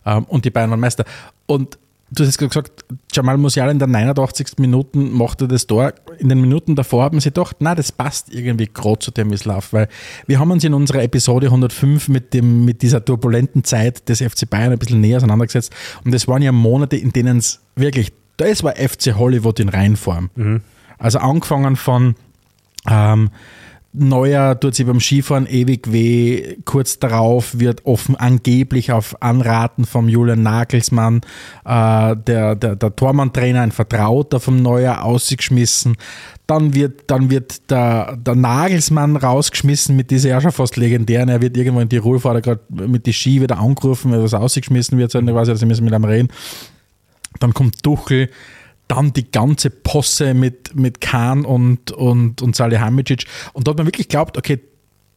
Ähm, 0.04 0.24
und 0.24 0.44
die 0.44 0.50
Bayern 0.50 0.70
waren 0.70 0.80
Meister. 0.80 1.04
Und 1.46 1.78
du 2.10 2.24
hast 2.26 2.38
gesagt, 2.38 2.84
Jamal 3.12 3.38
Musiala 3.38 3.70
in 3.70 3.78
der 3.78 3.88
89. 3.88 4.58
Minute 4.58 4.98
machte 4.98 5.48
das 5.48 5.66
Tor. 5.66 5.92
In 6.18 6.28
den 6.28 6.40
Minuten 6.40 6.76
davor 6.76 7.04
haben 7.04 7.20
sie 7.20 7.30
gedacht, 7.30 7.56
na, 7.60 7.74
das 7.74 7.92
passt 7.92 8.32
irgendwie 8.32 8.68
gerade 8.72 8.98
zu 8.98 9.10
dem, 9.10 9.30
läuft. 9.30 9.72
Weil 9.72 9.88
wir 10.26 10.38
haben 10.38 10.50
uns 10.50 10.64
in 10.64 10.74
unserer 10.74 11.02
Episode 11.02 11.46
105 11.46 12.08
mit, 12.08 12.34
dem, 12.34 12.64
mit 12.64 12.82
dieser 12.82 13.04
turbulenten 13.04 13.64
Zeit 13.64 14.08
des 14.08 14.20
FC 14.20 14.48
Bayern 14.48 14.72
ein 14.72 14.78
bisschen 14.78 15.00
näher 15.00 15.16
auseinandergesetzt. 15.16 15.72
Und 16.04 16.14
es 16.14 16.28
waren 16.28 16.42
ja 16.42 16.52
Monate, 16.52 16.96
in 16.96 17.12
denen 17.12 17.38
es 17.38 17.60
wirklich, 17.76 18.12
das 18.36 18.62
war 18.62 18.76
FC 18.76 19.14
Hollywood 19.14 19.60
in 19.60 19.68
Reinform. 19.68 20.30
Also 20.98 21.18
angefangen 21.18 21.76
von 21.76 22.14
ähm, 22.88 23.30
Neuer 23.94 24.58
tut 24.58 24.74
sich 24.74 24.86
beim 24.86 25.00
Skifahren 25.00 25.46
ewig 25.46 25.92
weh. 25.92 26.56
Kurz 26.64 26.98
darauf 26.98 27.58
wird 27.58 27.84
offen 27.84 28.16
angeblich 28.16 28.90
auf 28.90 29.20
Anraten 29.20 29.84
vom 29.84 30.08
Julian 30.08 30.42
Nagelsmann 30.42 31.20
äh, 31.66 32.16
der, 32.16 32.54
der, 32.54 32.76
der 32.76 32.96
Tormann-Trainer, 32.96 33.60
ein 33.60 33.70
Vertrauter 33.70 34.40
vom 34.40 34.62
Neuer, 34.62 35.04
ausgeschmissen. 35.04 35.96
Dann 36.46 36.74
wird, 36.74 37.02
dann 37.08 37.30
wird 37.30 37.70
der, 37.70 38.16
der 38.16 38.34
Nagelsmann 38.34 39.16
rausgeschmissen 39.16 39.94
mit 39.94 40.10
dieser 40.10 40.30
ja 40.30 40.40
schon 40.40 40.52
fast 40.52 40.78
legendären. 40.78 41.28
Er 41.28 41.42
wird 41.42 41.56
irgendwo 41.58 41.80
in 41.80 41.90
Tirol 41.90 42.18
fahrt 42.18 42.36
er 42.36 42.40
gerade 42.40 42.60
mit 42.70 43.04
die 43.04 43.12
Ski 43.12 43.42
wieder 43.42 43.58
angegriffen, 43.58 44.10
weil 44.10 44.22
was 44.22 44.32
ausgeschmissen 44.32 44.96
wird. 44.96 45.10
So, 45.10 45.20
ich 45.20 45.26
weiß, 45.26 45.58
sie 45.58 45.66
müssen 45.66 45.84
mit 45.84 45.92
einem 45.92 46.04
reden. 46.04 46.28
Dann 47.40 47.52
kommt 47.52 47.82
Tuchel, 47.82 48.30
dann 48.94 49.12
die 49.12 49.30
ganze 49.30 49.70
Posse 49.70 50.34
mit, 50.34 50.74
mit 50.74 51.00
Kahn 51.00 51.44
und, 51.44 51.90
und, 51.92 52.42
und 52.42 52.56
Salihamidzic. 52.56 53.24
Und 53.52 53.66
da 53.66 53.70
hat 53.70 53.78
man 53.78 53.86
wirklich 53.86 54.08
geglaubt, 54.08 54.36
okay, 54.36 54.60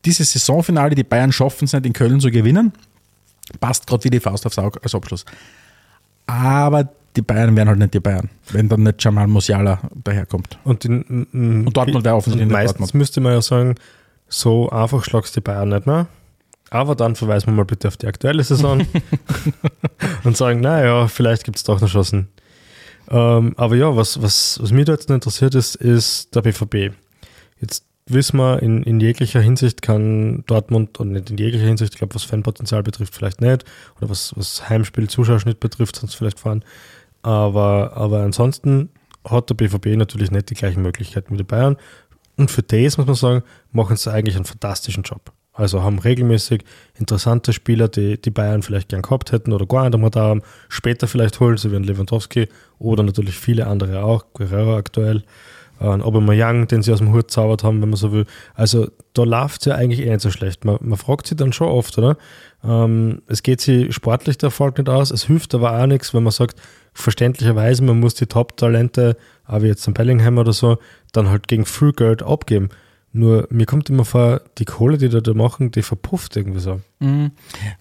dieses 0.06 0.32
Saisonfinale, 0.32 0.96
die 0.96 1.04
Bayern 1.04 1.32
schaffen 1.32 1.66
es 1.66 1.74
nicht 1.74 1.86
in 1.86 1.94
Köln 1.94 2.20
zu 2.20 2.32
gewinnen. 2.32 2.74
Passt 3.60 3.88
gerade 3.88 4.04
wie 4.04 4.10
die 4.10 4.20
Faust 4.20 4.46
aufs 4.46 4.58
Auge 4.58 4.80
als 4.84 4.96
Abschluss. 4.96 5.26
Aber 6.28 6.90
die 7.16 7.22
Bayern 7.22 7.56
wären 7.56 7.70
halt 7.70 7.80
nicht 7.80 7.94
die 7.94 8.00
Bayern, 8.00 8.30
wenn 8.52 8.70
dann 8.70 8.84
nicht 8.84 9.04
Jamal 9.04 9.28
Musiala 9.28 9.80
daherkommt. 10.04 10.58
Und, 10.64 10.86
in, 10.86 11.04
und 11.32 11.74
Dortmund 11.76 12.04
wäre 12.04 12.16
offensichtlich 12.16 12.52
meistens 12.52 12.78
Dortmund. 12.78 12.94
müsste 12.96 13.22
man 13.22 13.34
ja 13.34 13.42
sagen, 13.42 13.76
so 14.28 14.70
einfach 14.70 15.04
schlagst 15.04 15.36
die 15.36 15.42
Bayern 15.42 15.70
nicht 15.70 15.86
mehr. 15.86 16.08
Aber 16.72 16.96
dann 16.96 17.16
verweisen 17.16 17.48
wir 17.48 17.54
mal 17.54 17.66
bitte 17.66 17.88
auf 17.88 17.98
die 17.98 18.08
aktuelle 18.08 18.44
Saison 18.44 18.86
und 20.24 20.36
sagen, 20.36 20.60
naja, 20.62 21.08
vielleicht 21.08 21.44
gibt 21.44 21.58
es 21.58 21.64
doch 21.64 21.80
noch 21.80 21.90
Chancen. 21.90 22.30
Ähm, 23.10 23.54
aber 23.58 23.76
ja, 23.76 23.96
was, 23.96 24.22
was, 24.22 24.60
was 24.62 24.72
mich 24.72 24.86
da 24.86 24.94
jetzt 24.94 25.10
interessiert 25.10 25.56
ist, 25.56 25.76
ist 25.76 26.36
der 26.36 26.42
BVB. 26.42 26.96
Jetzt 27.60 27.86
wissen 28.08 28.38
wir, 28.38 28.62
in, 28.62 28.84
in 28.84 29.00
jeglicher 29.00 29.42
Hinsicht 29.42 29.82
kann 29.82 30.44
Dortmund, 30.46 31.00
und 31.00 31.12
nicht 31.12 31.30
in 31.30 31.38
jeglicher 31.38 31.66
Hinsicht, 31.66 31.94
ich 31.94 32.00
glaube, 32.00 32.16
was 32.16 32.24
Fanpotenzial 32.24 32.84
betrifft, 32.84 33.16
vielleicht 33.16 33.42
nicht, 33.42 33.66
oder 33.98 34.10
was, 34.10 34.34
was 34.36 34.70
Heimspiel, 34.70 35.10
Zuschauerschnitt 35.10 35.60
betrifft, 35.60 35.96
sonst 35.96 36.16
vielleicht 36.16 36.40
fahren. 36.40 36.64
Aber, 37.22 37.94
aber 37.96 38.22
ansonsten 38.22 38.90
hat 39.24 39.50
der 39.50 39.56
BVB 39.56 39.98
natürlich 39.98 40.30
nicht 40.30 40.50
die 40.50 40.54
gleichen 40.54 40.84
Möglichkeiten 40.84 41.34
wie 41.34 41.38
die 41.38 41.44
Bayern. 41.44 41.78
Und 42.38 42.52
für 42.52 42.62
das, 42.62 42.98
muss 42.98 43.08
man 43.08 43.16
sagen, 43.16 43.44
machen 43.72 43.98
sie 43.98 44.12
eigentlich 44.12 44.36
einen 44.36 44.46
fantastischen 44.46 45.04
Job. 45.04 45.32
Also 45.56 45.82
haben 45.82 46.00
regelmäßig 46.00 46.64
interessante 46.96 47.54
Spieler, 47.54 47.88
die 47.88 48.22
die 48.22 48.30
Bayern 48.30 48.62
vielleicht 48.62 48.90
gern 48.90 49.02
gehabt 49.02 49.32
hätten 49.32 49.54
oder 49.54 49.66
gar 49.66 49.86
nicht 49.86 49.96
einmal 49.96 50.10
da 50.10 50.24
haben, 50.24 50.42
später 50.68 51.08
vielleicht 51.08 51.40
holen, 51.40 51.56
so 51.56 51.72
wie 51.72 51.78
ein 51.78 51.86
Lewandowski 51.86 52.50
oder 52.78 53.04
natürlich 53.04 53.38
viele 53.38 53.66
andere 53.66 54.04
auch, 54.04 54.26
Guerrero 54.34 54.76
aktuell, 54.76 55.24
äh, 55.80 55.86
Aubameyang, 55.86 56.68
den 56.68 56.82
sie 56.82 56.92
aus 56.92 57.00
dem 57.00 57.14
Hut 57.14 57.32
zaubert 57.32 57.64
haben, 57.64 57.82
wenn 57.82 57.90
man 57.90 57.98
so 57.98 58.12
will. 58.12 58.26
Also 58.54 58.90
da 59.14 59.24
läuft 59.24 59.62
es 59.62 59.66
ja 59.66 59.76
eigentlich 59.76 60.02
eh 60.02 60.10
nicht 60.10 60.22
so 60.22 60.30
schlecht. 60.30 60.66
Man, 60.66 60.78
man 60.82 60.98
fragt 60.98 61.28
sich 61.28 61.38
dann 61.38 61.54
schon 61.54 61.70
oft, 61.70 61.98
oder? 61.98 62.18
Ähm, 62.62 63.22
es 63.28 63.42
geht 63.42 63.62
sich 63.62 63.96
sportlich 63.96 64.38
der 64.38 64.48
Erfolg 64.48 64.78
nicht 64.78 64.90
aus, 64.90 65.10
es 65.10 65.24
hilft 65.24 65.56
aber 65.56 65.80
auch 65.80 65.86
nichts, 65.86 66.14
wenn 66.14 66.24
man 66.24 66.32
sagt, 66.32 66.60
verständlicherweise, 66.94 67.82
man 67.84 68.00
muss 68.00 68.16
die 68.16 68.26
Top-Talente, 68.26 69.16
aber 69.46 69.66
jetzt 69.66 69.88
ein 69.88 69.94
Bellingham 69.94 70.38
oder 70.38 70.54
so, 70.54 70.80
dann 71.14 71.30
halt 71.30 71.48
gegen 71.48 71.66
viel 71.66 71.94
Geld 71.94 72.24
abgeben. 72.24 72.70
Nur 73.18 73.48
mir 73.50 73.66
kommt 73.66 73.90
immer 73.90 74.04
vor, 74.04 74.42
die 74.58 74.66
Kohle, 74.66 74.98
die 74.98 75.08
da, 75.08 75.22
da 75.22 75.34
machen, 75.34 75.72
die 75.72 75.82
verpufft 75.84 76.36
irgendwie 76.36 76.60
so. 76.60 76.82
Mhm. 77.00 77.32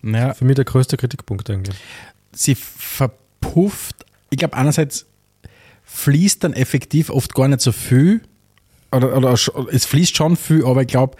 Naja, 0.00 0.32
Für 0.34 0.44
mich 0.44 0.54
der 0.54 0.64
größte 0.64 0.96
Kritikpunkt 0.96 1.50
eigentlich. 1.50 1.76
sie 2.32 2.54
verpufft. 2.54 4.06
Ich 4.30 4.38
glaube, 4.38 4.54
einerseits 4.56 5.06
fließt 5.84 6.44
dann 6.44 6.52
effektiv 6.52 7.10
oft 7.10 7.34
gar 7.34 7.48
nicht 7.48 7.60
so 7.60 7.72
viel. 7.72 8.20
Oder, 8.92 9.16
oder 9.16 9.32
es 9.72 9.84
fließt 9.86 10.16
schon 10.16 10.36
viel, 10.36 10.64
aber 10.64 10.82
ich 10.82 10.86
glaube, 10.86 11.16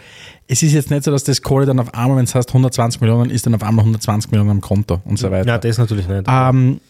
es 0.47 0.63
ist 0.63 0.73
jetzt 0.75 0.91
nicht 0.93 1.03
so, 1.03 1.11
dass 1.11 1.25
das 1.25 1.43
Kohle 1.43 1.67
dann 1.67 1.81
auf 1.81 1.93
einmal, 1.93 2.17
wenn 2.19 2.25
es 2.25 2.35
heißt 2.37 2.51
120 2.51 3.01
Millionen, 3.01 3.31
ist 3.31 3.47
dann 3.47 3.55
auf 3.57 3.65
einmal 3.65 3.83
120 3.83 4.31
Millionen 4.31 4.51
am 4.51 4.61
Konto 4.61 5.01
und 5.05 5.19
so 5.19 5.29
weiter. 5.33 5.49
Ja, 5.49 5.59
das 5.59 5.79
natürlich 5.79 6.07
nicht. 6.07 6.25
Ähm, 6.29 6.81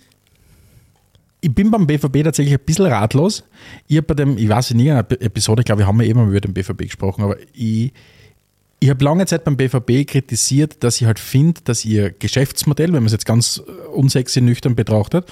ich 1.45 1.55
bin 1.55 1.71
beim 1.71 1.87
BVB 1.87 2.25
tatsächlich 2.25 2.55
ein 2.55 2.65
bisschen 2.65 2.87
ratlos. 2.87 3.45
Ich 3.87 3.99
habe 3.99 4.07
bei 4.07 4.15
dem, 4.15 4.39
ich 4.39 4.49
weiß 4.49 4.73
nicht, 4.73 4.87
in 4.87 4.93
einer 4.93 5.07
Episode, 5.11 5.61
ich 5.61 5.67
glaube, 5.67 5.81
wir 5.81 5.87
haben 5.87 6.01
ja 6.01 6.09
eben 6.09 6.27
über 6.27 6.41
den 6.41 6.55
BVB 6.55 6.79
gesprochen, 6.85 7.23
aber 7.23 7.37
ich, 7.53 7.93
ich 8.81 8.89
habe 8.89 9.05
lange 9.05 9.27
Zeit 9.27 9.45
beim 9.45 9.59
BVB 9.59 10.07
kritisiert, 10.07 10.83
dass 10.83 11.01
ich 11.01 11.07
halt 11.07 11.19
finde, 11.19 11.61
dass 11.65 11.85
ihr 11.85 12.11
Geschäftsmodell, 12.11 12.89
wenn 12.89 13.03
man 13.03 13.07
es 13.07 13.13
jetzt 13.13 13.27
ganz 13.27 13.63
äh, 13.67 13.89
unsexy 13.89 14.41
nüchtern 14.41 14.75
betrachtet, 14.75 15.31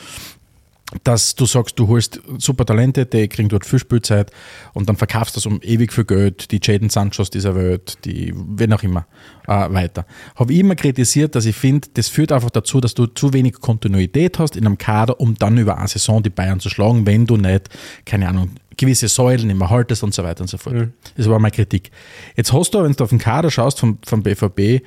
dass 1.04 1.34
du 1.34 1.46
sagst, 1.46 1.78
du 1.78 1.88
holst 1.88 2.20
super 2.38 2.64
Talente, 2.64 3.06
die 3.06 3.28
kriegen 3.28 3.48
dort 3.48 3.66
viel 3.66 3.78
Spielzeit 3.78 4.30
und 4.74 4.88
dann 4.88 4.96
verkaufst 4.96 5.36
du 5.36 5.38
das 5.38 5.46
um 5.46 5.60
ewig 5.62 5.92
viel 5.92 6.04
Geld, 6.04 6.50
die 6.50 6.60
Jaden 6.62 6.90
Sanchos 6.90 7.30
dieser 7.30 7.54
Welt, 7.54 7.98
die, 8.04 8.32
wen 8.34 8.72
auch 8.72 8.82
immer, 8.82 9.06
äh, 9.46 9.72
weiter. 9.72 10.06
Habe 10.36 10.52
ich 10.52 10.58
immer 10.58 10.74
kritisiert, 10.74 11.34
dass 11.34 11.46
ich 11.46 11.56
finde, 11.56 11.88
das 11.94 12.08
führt 12.08 12.32
einfach 12.32 12.50
dazu, 12.50 12.80
dass 12.80 12.94
du 12.94 13.06
zu 13.06 13.32
wenig 13.32 13.54
Kontinuität 13.54 14.38
hast 14.38 14.56
in 14.56 14.66
einem 14.66 14.78
Kader, 14.78 15.20
um 15.20 15.34
dann 15.34 15.58
über 15.58 15.78
eine 15.78 15.88
Saison 15.88 16.22
die 16.22 16.30
Bayern 16.30 16.60
zu 16.60 16.68
schlagen, 16.68 17.06
wenn 17.06 17.26
du 17.26 17.36
nicht, 17.36 17.68
keine 18.04 18.28
Ahnung, 18.28 18.50
gewisse 18.76 19.08
Säulen 19.08 19.50
immer 19.50 19.70
haltest 19.70 20.02
und 20.02 20.14
so 20.14 20.22
weiter 20.22 20.42
und 20.42 20.48
so 20.48 20.58
fort. 20.58 20.88
Das 21.16 21.28
war 21.28 21.38
meine 21.38 21.52
Kritik. 21.52 21.90
Jetzt 22.36 22.52
hast 22.52 22.72
du, 22.74 22.82
wenn 22.82 22.92
du 22.92 23.04
auf 23.04 23.10
den 23.10 23.18
Kader 23.18 23.50
schaust 23.50 23.80
vom, 23.80 23.98
vom 24.04 24.22
BVB, 24.22 24.84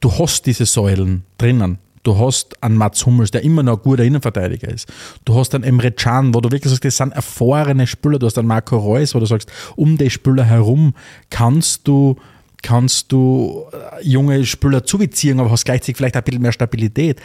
du 0.00 0.12
hast 0.18 0.46
diese 0.46 0.66
Säulen 0.66 1.24
drinnen. 1.38 1.78
Du 2.04 2.18
hast 2.18 2.62
einen 2.62 2.76
Mats 2.76 3.04
Hummels, 3.06 3.30
der 3.30 3.42
immer 3.42 3.62
noch 3.62 3.78
ein 3.78 3.82
guter 3.82 4.04
Innenverteidiger 4.04 4.68
ist. 4.68 4.92
Du 5.24 5.34
hast 5.34 5.54
einen 5.54 5.64
Emre 5.64 5.90
Can, 5.90 6.34
wo 6.34 6.40
du 6.42 6.50
wirklich 6.52 6.70
sagst, 6.70 6.84
das 6.84 6.98
sind 6.98 7.12
erfahrene 7.14 7.86
Spieler. 7.86 8.18
Du 8.18 8.26
hast 8.26 8.38
einen 8.38 8.46
Marco 8.46 8.76
Reus, 8.76 9.14
wo 9.14 9.20
du 9.20 9.26
sagst, 9.26 9.50
um 9.74 9.96
die 9.96 10.10
Spieler 10.10 10.44
herum 10.44 10.94
kannst 11.30 11.88
du, 11.88 12.16
kannst 12.62 13.10
du 13.10 13.64
äh, 13.72 14.06
junge 14.06 14.44
Spieler 14.44 14.84
zubeziehen, 14.84 15.40
aber 15.40 15.50
hast 15.50 15.64
gleichzeitig 15.64 15.96
vielleicht 15.96 16.16
ein 16.16 16.22
bisschen 16.22 16.42
mehr 16.42 16.52
Stabilität. 16.52 17.20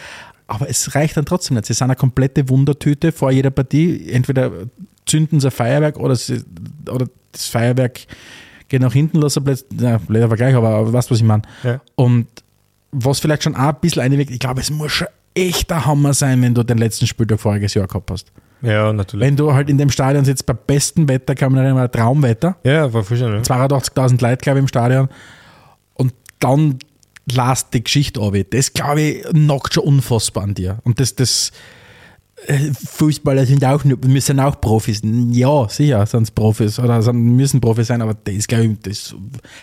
Aber 0.48 0.70
es 0.70 0.96
reicht 0.96 1.18
dann 1.18 1.26
trotzdem 1.26 1.56
nicht. 1.56 1.66
Sie 1.66 1.74
sind 1.74 1.86
eine 1.86 1.98
komplette 1.98 2.48
Wundertüte 2.48 3.12
vor 3.12 3.32
jeder 3.32 3.52
Partie. 3.52 4.10
Entweder 4.10 4.50
zünden 5.06 5.42
sie 5.42 5.48
ein 5.48 5.52
Feuerwerk 5.52 5.98
oder, 5.98 6.16
sie, 6.16 6.42
oder 6.90 7.08
das 7.34 7.48
Feuerwerk 7.48 8.00
geht 8.70 8.82
nach 8.82 8.94
hinten, 8.94 9.20
lassen 9.20 9.44
plötzlich, 9.44 9.70
na, 9.78 9.98
blöder 9.98 10.30
Vergleich, 10.30 10.56
aber, 10.56 10.70
aber 10.70 10.94
weißt 10.94 11.10
du, 11.10 11.14
was 11.14 11.20
ich 11.20 11.26
meine? 11.26 11.42
Ja. 11.64 11.82
Und 11.96 12.28
was 12.92 13.20
vielleicht 13.20 13.44
schon 13.44 13.56
auch 13.56 13.70
ein 13.70 13.76
bisschen 13.82 14.02
einwirkt, 14.02 14.32
ich 14.32 14.40
glaube, 14.40 14.62
es 14.62 14.70
muss 14.70 14.92
schon 14.92 15.08
echt 15.34 15.72
ein 15.72 15.86
Hammer 15.86 16.14
sein, 16.14 16.42
wenn 16.42 16.54
du 16.54 16.64
den 16.64 16.78
letzten 16.78 17.08
Spieltag 17.08 17.40
voriges 17.40 17.74
Jahr 17.74 17.88
gehabt 17.88 18.12
hast. 18.12 18.32
Ja, 18.62 18.92
natürlich. 18.92 19.26
Wenn 19.26 19.36
du 19.36 19.54
halt 19.54 19.70
in 19.70 19.78
dem 19.78 19.90
Stadion 19.90 20.26
sitzt, 20.26 20.46
bei 20.46 20.54
bestem 20.54 21.08
Wetter, 21.08 21.36
kann 21.36 21.54
man 21.54 21.64
erinnern, 21.64 21.90
Traumwetter, 21.92 22.58
ja, 22.64 22.92
war 22.92 23.04
schön. 23.04 23.20
Ja. 23.20 23.42
82.000 23.42 24.22
Leute, 24.22 24.38
glaube 24.38 24.60
ich, 24.60 24.64
im 24.64 24.68
Stadion, 24.68 25.08
und 25.94 26.14
dann 26.40 26.80
lasst 27.32 27.74
die 27.74 27.84
Geschichte 27.84 28.22
ab. 28.22 28.34
Das, 28.50 28.74
glaube 28.74 29.02
ich, 29.02 29.24
knockt 29.24 29.74
schon 29.74 29.84
unfassbar 29.84 30.44
an 30.44 30.56
dir. 30.56 30.80
Und 30.84 31.00
das, 31.00 31.16
das, 31.16 31.52
Fußballer 32.48 33.46
sind 33.46 33.64
auch, 33.66 33.84
nur- 33.84 33.98
müssen 34.06 34.40
auch 34.40 34.60
Profis. 34.62 35.02
Ja, 35.04 35.68
sicher 35.70 36.06
sind 36.06 36.24
es 36.24 36.32
Profis 36.32 36.80
oder 36.80 37.02
sind, 37.02 37.18
müssen 37.36 37.62
Profis 37.62 37.88
sein, 37.88 38.02
aber 38.02 38.14
das, 38.14 38.48
glaube 38.48 38.66
ich, 38.66 38.80
das 38.80 39.16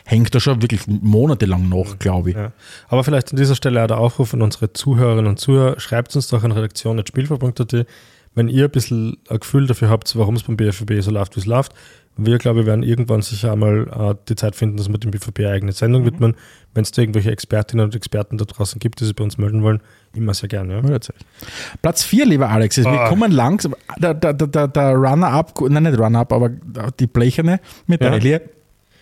hängt 0.04 0.34
da 0.34 0.40
schon 0.40 0.60
wirklich 0.62 0.82
monatelang 0.86 1.68
nach, 1.68 1.98
glaube 1.98 2.30
ich. 2.30 2.36
Ja. 2.36 2.52
Aber 2.88 3.02
vielleicht 3.02 3.30
an 3.30 3.36
dieser 3.38 3.54
Stelle 3.54 3.82
auch 3.82 3.86
der 3.88 3.98
Aufruf 3.98 4.34
an 4.34 4.42
unsere 4.42 4.72
Zuhörerinnen 4.72 5.26
und 5.26 5.38
Zuhörer, 5.40 5.80
schreibt 5.80 6.14
uns 6.14 6.28
doch 6.28 6.44
an 6.44 6.52
redaktion.spielver.at, 6.52 7.86
wenn 8.34 8.48
ihr 8.48 8.64
ein 8.64 8.70
bisschen 8.70 9.16
ein 9.28 9.40
Gefühl 9.40 9.66
dafür 9.66 9.88
habt, 9.88 10.14
warum 10.16 10.36
es 10.36 10.42
beim 10.42 10.56
BFB 10.56 11.00
so 11.00 11.10
läuft, 11.10 11.36
wie 11.36 11.40
es 11.40 11.46
läuft. 11.46 11.72
Wir, 12.18 12.38
glaube 12.38 12.60
ich, 12.60 12.66
werden 12.66 12.82
irgendwann 12.82 13.20
sicher 13.20 13.52
einmal 13.52 13.88
äh, 13.88 14.14
die 14.28 14.36
Zeit 14.36 14.56
finden, 14.56 14.78
dass 14.78 14.88
wir 14.88 14.96
dem 14.98 15.10
BVB 15.10 15.40
eine 15.40 15.50
eigene 15.50 15.72
Sendung 15.72 16.06
widmen. 16.06 16.34
Wenn 16.72 16.82
es 16.82 16.90
da 16.90 17.02
irgendwelche 17.02 17.30
Expertinnen 17.30 17.84
und 17.84 17.94
Experten 17.94 18.38
da 18.38 18.46
draußen 18.46 18.78
gibt, 18.78 19.00
die 19.00 19.04
sich 19.04 19.14
bei 19.14 19.22
uns 19.24 19.36
melden 19.36 19.62
wollen, 19.62 19.82
immer 20.14 20.34
sehr 20.34 20.48
gerne. 20.48 20.82
Ja. 20.88 20.98
Platz 21.82 22.02
4, 22.04 22.26
lieber 22.26 22.48
Alex, 22.48 22.78
ist, 22.78 22.84
wir 22.86 23.00
Ah. 23.00 23.08
kommen 23.08 23.30
langsam. 23.32 23.74
Der, 23.98 24.14
der, 24.14 24.32
der, 24.32 24.68
der, 24.68 24.92
Runner-Up, 24.94 25.60
nein, 25.68 25.82
nicht 25.84 25.98
Runner-Up, 25.98 26.32
aber 26.32 26.50
die 26.98 27.06
Blecherne 27.06 27.60
mit 27.86 28.00
Ja. 28.00 28.10
der 28.10 28.18
Elie. 28.18 28.40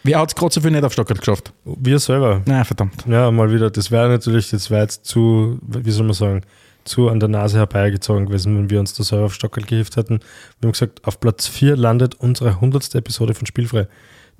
Wer 0.02 0.18
hat 0.18 0.28
es 0.30 0.34
gerade 0.34 0.52
so 0.52 0.60
viel 0.60 0.70
nicht 0.70 0.84
auf 0.84 0.92
Stockholm 0.92 1.18
geschafft? 1.18 1.52
Wir 1.64 1.98
selber. 1.98 2.42
Na, 2.44 2.62
verdammt. 2.64 3.04
Ja, 3.08 3.30
mal 3.30 3.50
wieder. 3.52 3.70
Das 3.70 3.90
wäre 3.90 4.08
natürlich, 4.08 4.50
das 4.50 4.70
wäre 4.70 4.82
jetzt 4.82 5.06
zu, 5.06 5.58
wie 5.66 5.90
soll 5.90 6.04
man 6.04 6.12
sagen, 6.14 6.42
zu 6.84 7.08
an 7.08 7.18
der 7.20 7.30
Nase 7.30 7.56
herbeigezogen 7.56 8.26
gewesen, 8.26 8.54
wenn 8.58 8.68
wir 8.68 8.80
uns 8.80 8.92
da 8.92 9.02
selber 9.02 9.24
auf 9.26 9.34
Stockel 9.34 9.64
gehieft 9.64 9.96
hätten. 9.96 10.20
Wir 10.60 10.66
haben 10.66 10.72
gesagt, 10.72 11.02
auf 11.06 11.18
Platz 11.20 11.46
4 11.46 11.76
landet 11.76 12.16
unsere 12.16 12.50
100. 12.60 12.94
Episode 12.96 13.32
von 13.32 13.46
Spielfrei. 13.46 13.86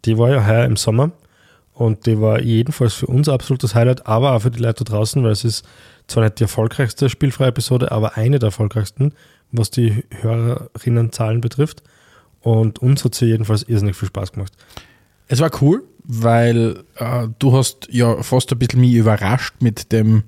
Die 0.04 0.18
war 0.18 0.28
ja 0.28 0.46
heuer 0.46 0.66
im 0.66 0.76
Sommer 0.76 1.12
und 1.72 2.04
die 2.04 2.20
war 2.20 2.42
jedenfalls 2.42 2.92
für 2.92 3.06
uns 3.06 3.30
absolutes 3.30 3.74
Highlight, 3.74 4.06
aber 4.06 4.32
auch 4.32 4.42
für 4.42 4.50
die 4.50 4.60
Leute 4.60 4.84
da 4.84 4.92
draußen, 4.92 5.24
weil 5.24 5.30
es 5.32 5.44
ist 5.44 5.64
zwar 6.08 6.24
nicht 6.24 6.38
die 6.38 6.44
erfolgreichste 6.44 7.08
spielfreie 7.08 7.48
Episode, 7.48 7.92
aber 7.92 8.16
eine 8.16 8.38
der 8.38 8.48
erfolgreichsten, 8.48 9.12
was 9.52 9.70
die 9.70 10.04
Hörerinnenzahlen 10.20 11.40
betrifft. 11.40 11.82
Und 12.40 12.80
uns 12.80 13.04
hat 13.04 13.14
sie 13.14 13.26
jedenfalls 13.26 13.62
irrsinnig 13.62 13.96
viel 13.96 14.08
Spaß 14.08 14.32
gemacht. 14.32 14.52
Es 15.28 15.40
war 15.40 15.50
cool, 15.62 15.84
weil 16.04 16.84
äh, 16.96 17.28
du 17.38 17.56
hast 17.56 17.88
ja 17.90 18.22
fast 18.22 18.52
ein 18.52 18.58
bisschen 18.58 18.80
mich 18.80 18.92
überrascht 18.92 19.54
mit 19.60 19.90
dem, 19.92 20.24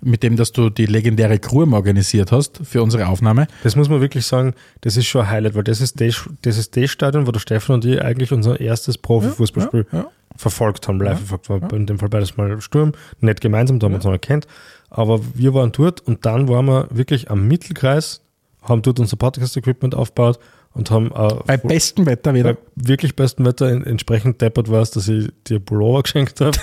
mit 0.00 0.22
dem, 0.22 0.36
dass 0.36 0.52
du 0.52 0.70
die 0.70 0.86
legendäre 0.86 1.38
Crew 1.38 1.70
organisiert 1.74 2.32
hast 2.32 2.60
für 2.64 2.82
unsere 2.82 3.06
Aufnahme. 3.08 3.46
Das 3.62 3.76
muss 3.76 3.90
man 3.90 4.00
wirklich 4.00 4.24
sagen, 4.24 4.54
das 4.80 4.96
ist 4.96 5.06
schon 5.06 5.22
ein 5.22 5.30
Highlight, 5.30 5.54
weil 5.54 5.64
das 5.64 5.82
ist 5.82 6.00
das, 6.00 6.28
das, 6.40 6.56
ist 6.56 6.74
das 6.74 6.90
Stadion, 6.90 7.26
wo 7.26 7.32
der 7.32 7.40
Stefan 7.40 7.74
und 7.74 7.84
ich 7.84 8.00
eigentlich 8.00 8.32
unser 8.32 8.58
erstes 8.58 8.96
Profifußballspiel 8.96 9.86
Ja, 9.92 9.98
ja. 9.98 10.10
verfolgt 10.36 10.88
haben, 10.88 10.98
live 11.00 11.22
verfolgt 11.22 11.70
war 11.70 11.78
in 11.78 11.84
dem 11.84 11.98
Fall 11.98 12.08
beides 12.08 12.38
mal 12.38 12.58
Sturm, 12.62 12.92
nicht 13.20 13.42
gemeinsam, 13.42 13.78
da 13.78 13.84
haben 13.84 13.92
wir 13.92 13.96
uns 13.96 14.04
noch 14.04 14.12
erkannt, 14.12 14.46
aber 14.90 15.20
wir 15.34 15.54
waren 15.54 15.72
dort 15.72 16.00
und 16.00 16.26
dann 16.26 16.48
waren 16.48 16.66
wir 16.66 16.88
wirklich 16.90 17.30
am 17.30 17.46
Mittelkreis, 17.48 18.22
haben 18.62 18.82
dort 18.82 19.00
unser 19.00 19.16
Podcast-Equipment 19.16 19.94
aufgebaut 19.94 20.38
und 20.72 20.90
haben 20.90 21.10
äh, 21.12 21.34
Bei 21.46 21.56
bestem 21.56 22.06
Wetter 22.06 22.32
wieder. 22.34 22.56
wirklich 22.76 23.16
bestem 23.16 23.44
Wetter 23.46 23.68
en- 23.70 23.84
entsprechend 23.84 24.40
deppert 24.40 24.70
war 24.70 24.82
es, 24.82 24.90
dass 24.92 25.08
ich 25.08 25.28
dir 25.48 25.58
Pullover 25.60 26.02
geschenkt 26.04 26.40
habe 26.40 26.52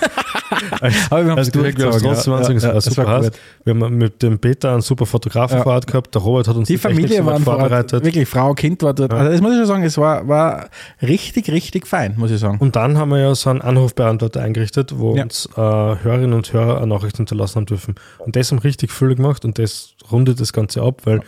Aber 1.10 1.24
wir 1.24 1.30
haben 1.32 1.38
es 1.38 1.48
Also 1.48 1.60
trotzdem 1.60 2.32
ja. 2.32 2.68
Ja, 2.68 2.72
ja, 2.72 2.76
es 2.78 2.84
super 2.86 3.06
war. 3.06 3.30
Wir 3.64 3.74
haben 3.74 3.96
mit 3.98 4.22
dem 4.22 4.38
Peter 4.38 4.72
einen 4.72 4.80
super 4.80 5.06
Fotografen 5.06 5.58
Ja. 5.58 5.62
vor 5.62 5.72
Ort 5.74 5.86
gehabt. 5.86 6.14
Der 6.14 6.22
Robert 6.22 6.48
hat 6.48 6.56
uns 6.56 6.68
Die 6.68 6.78
Technik 6.78 6.96
Familie 7.08 7.26
waren 7.26 7.42
vor 7.42 7.54
Ort, 7.54 7.60
vorbereitet. 7.62 8.04
wirklich 8.04 8.28
Frau, 8.28 8.54
Kind 8.54 8.82
war 8.82 8.94
dort. 8.94 9.12
Also 9.12 9.30
das 9.30 9.40
muss 9.40 9.52
ich 9.52 9.58
schon 9.58 9.66
sagen, 9.66 9.82
es 9.84 9.98
war, 9.98 10.26
war 10.26 10.68
richtig, 11.02 11.50
richtig 11.50 11.86
fein, 11.86 12.14
muss 12.16 12.30
ich 12.30 12.40
sagen. 12.40 12.58
Und 12.58 12.76
dann 12.76 12.96
haben 12.98 13.10
wir 13.10 13.18
ja 13.18 13.34
so 13.34 13.50
einen 13.50 13.60
Anrufbeantworter 13.60 14.40
eingerichtet, 14.40 14.98
wo 14.98 15.14
Ja. 15.16 15.24
uns 15.24 15.46
äh, 15.54 15.60
Hörerinnen 15.60 16.32
und 16.32 16.52
Hörer 16.52 16.78
eine 16.78 16.86
Nachricht 16.86 17.18
hinterlassen 17.18 17.56
haben 17.56 17.66
dürfen. 17.66 17.94
Und 18.18 18.34
das 18.36 18.50
haben 18.50 18.58
richtig 18.58 18.90
viel 18.90 19.14
gemacht 19.14 19.44
und 19.44 19.58
das 19.58 19.94
rundet 20.10 20.40
das 20.40 20.52
Ganze 20.52 20.82
ab, 20.82 21.02
weil 21.04 21.20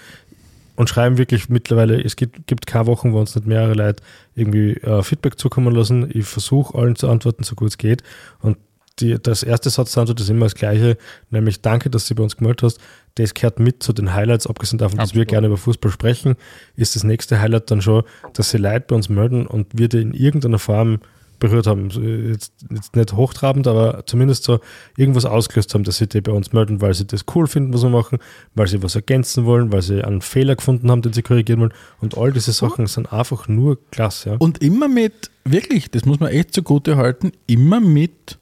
und 0.80 0.88
schreiben 0.88 1.18
wirklich 1.18 1.50
mittlerweile, 1.50 2.02
es 2.02 2.16
gibt, 2.16 2.46
gibt 2.46 2.66
keine 2.66 2.86
Wochen, 2.86 3.12
wo 3.12 3.20
uns 3.20 3.34
nicht 3.34 3.46
mehrere 3.46 3.74
Leute 3.74 4.02
irgendwie 4.34 4.72
äh, 4.78 5.02
Feedback 5.02 5.38
zukommen 5.38 5.74
lassen. 5.74 6.10
Ich 6.10 6.24
versuche 6.24 6.76
allen 6.76 6.96
zu 6.96 7.10
antworten, 7.10 7.42
so 7.42 7.54
gut 7.54 7.68
es 7.68 7.76
geht. 7.76 8.02
Und 8.40 8.56
die, 8.98 9.18
das 9.22 9.42
erste 9.42 9.68
Satz 9.68 9.92
der 9.92 10.00
Antwort 10.00 10.20
ist 10.20 10.30
immer 10.30 10.46
das 10.46 10.54
gleiche, 10.54 10.96
nämlich 11.28 11.60
danke, 11.60 11.90
dass 11.90 12.08
du 12.08 12.14
bei 12.14 12.22
uns 12.22 12.38
gemeldet 12.38 12.62
hast. 12.62 12.80
Das 13.16 13.34
gehört 13.34 13.60
mit 13.60 13.82
zu 13.82 13.92
den 13.92 14.14
Highlights, 14.14 14.46
abgesehen 14.46 14.78
davon, 14.78 14.96
dass 14.96 15.14
wir 15.14 15.20
Absolut. 15.20 15.28
gerne 15.28 15.46
über 15.48 15.58
Fußball 15.58 15.92
sprechen, 15.92 16.36
ist 16.76 16.96
das 16.96 17.04
nächste 17.04 17.42
Highlight 17.42 17.70
dann 17.70 17.82
schon, 17.82 18.04
dass 18.32 18.48
sie 18.48 18.56
Leute 18.56 18.86
bei 18.88 18.96
uns 18.96 19.10
melden 19.10 19.46
und 19.46 19.66
wir 19.74 19.90
die 19.90 20.00
in 20.00 20.14
irgendeiner 20.14 20.58
Form 20.58 21.00
berührt 21.40 21.66
haben. 21.66 21.90
Jetzt, 22.30 22.52
jetzt 22.70 22.94
nicht 22.94 23.12
hochtrabend, 23.14 23.66
aber 23.66 24.04
zumindest 24.06 24.44
so 24.44 24.60
irgendwas 24.96 25.24
ausgelöst 25.24 25.74
haben, 25.74 25.82
dass 25.82 25.96
sie 25.96 26.06
die 26.06 26.20
bei 26.20 26.30
uns 26.30 26.52
melden, 26.52 26.80
weil 26.80 26.94
sie 26.94 27.06
das 27.06 27.24
cool 27.34 27.48
finden, 27.48 27.74
was 27.74 27.82
wir 27.82 27.90
machen, 27.90 28.18
weil 28.54 28.68
sie 28.68 28.82
was 28.82 28.94
ergänzen 28.94 29.44
wollen, 29.46 29.72
weil 29.72 29.82
sie 29.82 30.04
einen 30.04 30.20
Fehler 30.20 30.54
gefunden 30.54 30.90
haben, 30.90 31.02
den 31.02 31.12
sie 31.12 31.22
korrigieren 31.22 31.60
wollen. 31.60 31.74
Und 32.00 32.16
all 32.16 32.30
diese 32.32 32.52
Sachen 32.52 32.86
sind 32.86 33.12
einfach 33.12 33.48
nur 33.48 33.78
klasse. 33.90 34.30
Ja. 34.30 34.36
Und 34.38 34.62
immer 34.62 34.86
mit, 34.86 35.30
wirklich, 35.44 35.90
das 35.90 36.04
muss 36.04 36.20
man 36.20 36.30
echt 36.30 36.54
zugute 36.54 36.96
halten, 36.96 37.32
immer 37.48 37.80
mit, 37.80 38.38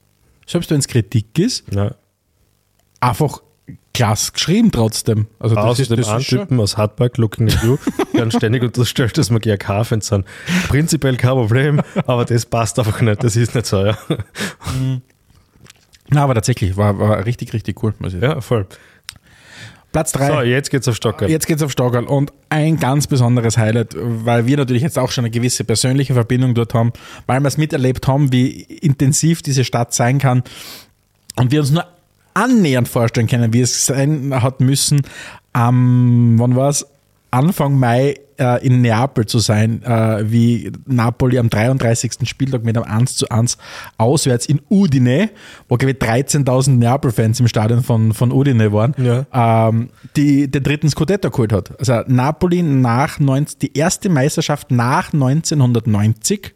selbst 0.46 0.70
wenn 0.70 0.80
es 0.80 0.88
Kritik 0.88 1.38
ist, 1.38 1.64
Ja. 1.72 1.94
einfach 3.01 3.40
klasse 3.99 4.30
geschrieben 4.30 4.70
trotzdem. 4.70 5.26
Also 5.40 5.57
das 5.57 5.64
Außer 5.64 5.82
ist, 5.82 5.90
dem 5.90 5.96
das 5.96 6.09
einen 6.09 6.20
ist 6.20 6.26
schon, 6.26 6.38
Typen 6.38 6.61
aus 6.61 6.76
Hardback 6.76 7.18
Looking 7.18 7.49
at 7.49 7.64
You, 7.64 7.78
uns 8.20 8.36
ständig 8.36 8.62
unterstellt, 8.62 9.18
dass 9.18 9.30
wir 9.30 9.40
GRK-Fans 9.40 10.07
sind. 10.07 10.24
Prinzipiell 10.68 11.16
kein 11.16 11.30
Problem, 11.32 11.82
aber 12.07 12.24
das 12.24 12.46
passt 12.46 12.78
einfach 12.78 13.01
nicht. 13.01 13.24
Das 13.24 13.34
ist 13.34 13.57
nicht 13.57 13.66
so, 13.66 13.84
ja. 13.84 13.99
na, 16.11 16.22
aber 16.22 16.34
tatsächlich, 16.34 16.76
war, 16.76 16.96
war 16.96 17.26
richtig, 17.26 17.53
richtig 17.53 17.82
cool. 17.82 17.92
Muss 17.99 18.14
ich 18.14 18.20
sagen. 18.20 18.34
Ja, 18.34 18.40
voll. 18.40 18.66
Platz 19.90 20.12
3. 20.12 20.26
So, 20.28 20.40
jetzt 20.42 20.70
geht's 20.70 20.86
auf 20.86 20.94
Stocker. 20.94 21.28
Jetzt 21.28 21.49
geht's 21.49 21.62
auf 21.62 21.72
Stockerl 21.72 22.05
und 22.05 22.32
ein 22.51 22.78
ganz 22.78 23.09
besonderes 23.09 23.59
Highlight, 23.59 23.96
weil 23.99 24.46
wir 24.46 24.59
natürlich 24.59 24.82
jetzt 24.82 24.99
auch 24.99 25.11
schon 25.11 25.24
eine 25.24 25.30
gewisse 25.30 25.64
persönliche 25.64 26.14
Verbindung 26.14 26.55
dort 26.55 26.72
haben, 26.72 26.92
weil 27.26 27.40
wir 27.40 27.49
es 27.49 27.57
miterlebt 27.57 28.07
haben, 28.07 28.30
wie 28.30 28.61
intensiv 28.61 29.42
diese 29.42 29.64
Stadt 29.64 29.92
sein 29.92 30.18
kann 30.18 30.44
und 31.36 31.51
wir 31.51 31.61
uns 31.61 31.72
nur 31.72 31.84
annähernd 32.39 32.89
vorstellen 32.89 33.26
können, 33.26 33.53
wie 33.53 33.61
es 33.61 33.86
sein 33.86 34.32
hat 34.43 34.61
müssen, 34.61 35.03
am, 35.53 36.34
wann 36.39 36.55
war 36.57 36.70
es? 36.70 36.86
Anfang 37.30 37.78
Mai 37.78 38.14
äh, 38.39 38.64
in 38.66 38.80
Neapel 38.80 39.26
zu 39.26 39.39
sein, 39.39 39.82
äh, 39.82 40.30
wie 40.30 40.72
Napoli 40.86 41.39
am 41.39 41.51
33. 41.51 42.26
Spieltag 42.26 42.64
mit 42.64 42.74
einem 42.74 42.86
1 42.86 43.16
zu 43.16 43.28
1 43.28 43.59
auswärts 43.99 44.47
in 44.47 44.61
Udine, 44.70 45.28
wo 45.68 45.76
glaube 45.76 45.91
ich 45.93 45.99
13.000 45.99 46.70
Neapel-Fans 46.78 47.41
im 47.41 47.49
Stadion 47.49 47.82
von, 47.82 48.14
von 48.14 48.32
Udine 48.32 48.72
waren, 48.72 48.95
Ja. 48.97 49.68
ähm, 49.68 49.91
die 50.16 50.51
den 50.51 50.62
dritten 50.62 50.89
Scudetto 50.89 51.28
geholt 51.30 51.53
hat. 51.53 51.78
Also 51.78 52.01
Napoli 52.07 52.62
nach 52.62 53.18
19, 53.20 53.59
die 53.61 53.76
erste 53.76 54.09
Meisterschaft 54.09 54.70
nach 54.70 55.12
1990. 55.12 56.55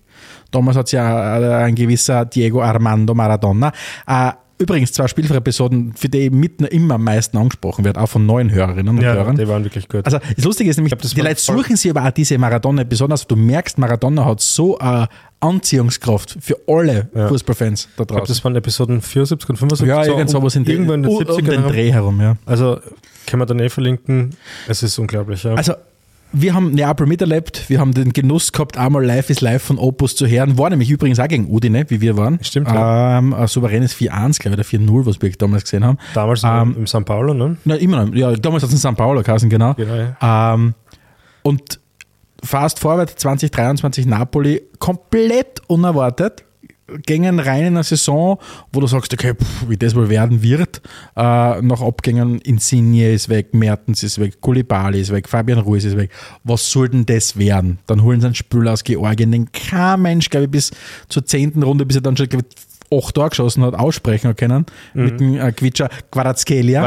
Damals 0.52 0.76
hat 0.78 0.86
es 0.86 0.92
ja 0.92 1.38
äh, 1.38 1.64
ein 1.64 1.74
gewisser 1.74 2.24
Diego 2.24 2.62
Armando 2.62 3.14
Maradona. 3.14 3.72
Äh, 4.06 4.32
übrigens 4.62 4.92
zwei 4.92 5.06
Spielfreiepisoden, 5.08 5.92
für 5.94 6.08
die 6.08 6.30
mitten 6.30 6.64
immer 6.64 6.94
am 6.94 7.04
meisten 7.04 7.36
angesprochen 7.36 7.84
wird, 7.84 7.98
auch 7.98 8.08
von 8.08 8.24
neuen 8.26 8.50
Hörerinnen 8.50 8.96
und 8.96 9.02
ja, 9.02 9.12
Hörern. 9.14 9.36
die 9.36 9.46
waren 9.48 9.64
wirklich 9.64 9.88
gut. 9.88 10.04
Also 10.06 10.18
das 10.36 10.44
Lustige 10.44 10.70
ist 10.70 10.76
nämlich, 10.76 10.92
glaub, 10.96 11.02
die 11.12 11.20
Leute 11.20 11.40
suchen 11.40 11.76
sich 11.76 11.90
aber 11.90 12.06
auch 12.06 12.10
diese 12.12 12.38
Maradona-Episoden. 12.38 13.12
Also 13.12 13.24
du 13.28 13.36
merkst, 13.36 13.78
Maradona 13.78 14.24
hat 14.24 14.40
so 14.40 14.78
eine 14.78 15.08
Anziehungskraft 15.40 16.38
für 16.40 16.56
alle 16.66 17.08
Ja. 17.14 17.28
Fußballfans 17.28 17.82
da 17.84 17.88
ich 17.90 17.96
glaube, 17.96 18.14
draußen. 18.14 18.34
das 18.34 18.44
waren 18.44 18.56
Episoden 18.56 19.00
74 19.02 19.50
und 19.50 19.56
75. 19.56 19.88
Ja, 19.88 20.04
so 20.04 20.10
irgend 20.12 20.28
um- 20.34 20.40
sowas 20.40 20.56
in 20.56 20.64
den, 20.64 20.72
Irgendwann 20.72 21.04
in 21.04 21.10
den 21.10 21.10
um, 21.10 21.16
um 21.16 21.22
70ern. 21.22 21.42
den 21.44 21.58
herum. 21.60 21.72
Dreh 21.72 21.92
herum, 21.92 22.20
ja. 22.20 22.36
Also, 22.46 22.78
können 23.26 23.42
wir 23.42 23.46
dann 23.46 23.58
eh 23.60 23.68
verlinken. 23.68 24.30
Es 24.68 24.82
ist 24.82 24.98
unglaublich, 24.98 25.42
ja. 25.44 25.54
Also, 25.54 25.74
wir 26.32 26.54
haben 26.54 26.72
Neapel 26.72 27.06
miterlebt, 27.06 27.68
wir 27.68 27.78
haben 27.78 27.92
den 27.92 28.12
Genuss 28.12 28.52
gehabt, 28.52 28.76
einmal 28.76 29.04
Live 29.04 29.30
is 29.30 29.40
Live 29.40 29.62
von 29.62 29.78
Opus 29.78 30.16
zu 30.16 30.26
hören. 30.26 30.58
War 30.58 30.70
nämlich 30.70 30.90
übrigens 30.90 31.18
auch 31.20 31.28
gegen 31.28 31.48
Udine, 31.48 31.84
wie 31.88 32.00
wir 32.00 32.16
waren. 32.16 32.38
Stimmt, 32.42 32.68
ja. 32.68 33.18
Ähm, 33.18 33.34
ein 33.34 33.46
souveränes 33.46 33.94
4-1, 33.94 34.40
glaube 34.40 34.60
ich, 34.60 34.74
oder 34.74 34.84
4-0, 34.84 35.06
was 35.06 35.20
wir 35.20 35.30
damals 35.32 35.64
gesehen 35.64 35.84
haben. 35.84 35.98
Damals 36.14 36.42
ähm, 36.44 36.74
im 36.78 36.86
San 36.86 37.04
Paulo, 37.04 37.34
ne? 37.34 37.56
Na, 37.64 37.74
immer 37.76 38.04
noch. 38.04 38.14
Ja, 38.14 38.32
damals 38.32 38.62
hat 38.62 38.70
es 38.70 38.84
in 38.84 38.90
St. 38.90 38.96
Paulo 38.96 39.22
geheißen, 39.22 39.48
genau. 39.50 39.74
Genau, 39.74 39.94
ja. 39.94 40.54
Ähm, 40.54 40.74
und 41.42 41.80
fast 42.42 42.78
forward 42.78 43.10
2023 43.10 44.06
Napoli, 44.06 44.62
komplett 44.78 45.60
unerwartet, 45.66 46.44
gingen 47.06 47.38
rein 47.38 47.64
in 47.64 47.74
eine 47.74 47.84
Saison, 47.84 48.38
wo 48.72 48.80
du 48.80 48.86
sagst, 48.86 49.12
okay, 49.12 49.34
pff, 49.34 49.68
wie 49.68 49.76
das 49.76 49.94
wohl 49.94 50.08
werden 50.08 50.42
wird. 50.42 50.82
Äh, 51.16 51.62
nach 51.62 51.80
Abgängen 51.80 52.38
Insigne 52.40 53.12
ist 53.12 53.28
weg, 53.28 53.54
Mertens 53.54 54.02
ist 54.02 54.18
weg, 54.18 54.40
Koulibaly 54.40 55.00
ist 55.00 55.12
weg, 55.12 55.28
Fabian 55.28 55.60
Ruiz 55.60 55.84
ist 55.84 55.96
weg. 55.96 56.10
Was 56.44 56.70
soll 56.70 56.88
denn 56.88 57.06
das 57.06 57.36
werden? 57.36 57.78
Dann 57.86 58.02
holen 58.02 58.20
sie 58.20 58.26
einen 58.26 58.34
Spieler 58.34 58.72
aus 58.72 58.84
Georgien, 58.84 59.32
den 59.32 59.50
kein 59.52 60.02
Mensch, 60.02 60.28
glaube 60.28 60.44
ich, 60.46 60.50
bis 60.50 60.70
zur 61.08 61.24
zehnten 61.24 61.62
Runde, 61.62 61.86
bis 61.86 61.96
er 61.96 62.02
dann 62.02 62.16
schon, 62.16 62.28
ich, 62.30 62.98
acht 62.98 63.14
Tore 63.14 63.30
geschossen 63.30 63.62
hat, 63.62 63.74
aussprechen 63.74 64.36
können. 64.36 64.66
Mit 64.94 65.20
dem 65.20 65.38
äh, 65.38 65.52
Quitscher 65.52 65.88
jetzt 66.14 66.44
Kill, 66.46 66.68
ja. 66.68 66.82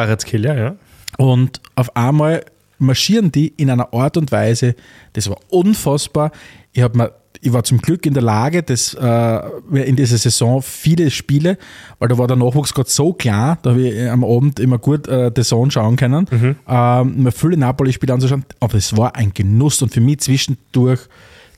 Und 1.18 1.62
auf 1.76 1.96
einmal 1.96 2.44
marschieren 2.78 3.32
die 3.32 3.48
in 3.48 3.70
einer 3.70 3.94
Art 3.94 4.18
und 4.18 4.32
Weise, 4.32 4.76
das 5.14 5.30
war 5.30 5.38
unfassbar. 5.50 6.32
Ich, 6.74 6.82
hab 6.82 6.96
mir, 6.96 7.12
ich 7.46 7.54
war 7.54 7.64
zum 7.64 7.78
Glück 7.78 8.06
in 8.06 8.14
der 8.14 8.24
Lage, 8.24 8.64
das, 8.64 8.96
äh, 8.96 9.40
in 9.72 9.96
dieser 9.96 10.18
Saison 10.18 10.62
viele 10.62 11.12
Spiele, 11.12 11.58
weil 12.00 12.08
da 12.10 12.18
war 12.18 12.28
der 12.28 12.38
Nachwuchs 12.38 12.74
gerade 12.74 12.90
so 12.90 13.14
klar, 13.14 13.60
da 13.62 13.72
habe 13.72 13.88
ich 13.88 14.10
am 14.10 14.24
Abend 14.24 14.60
immer 14.60 14.80
gut 14.80 15.08
äh, 15.08 15.32
The 15.36 15.44
Zone 15.44 15.70
schauen 15.70 15.96
können, 15.96 16.28
ähm, 16.68 17.24
mir 17.24 17.32
viele 17.32 17.58
Napoli-Spiele 17.58 18.14
anzuschauen, 18.14 18.46
aber 18.60 18.76
es 18.76 18.98
war 18.98 19.16
ein 19.16 19.34
Genuss 19.34 19.82
und 19.82 19.94
für 19.94 20.02
mich 20.02 20.20
zwischendurch 20.22 21.02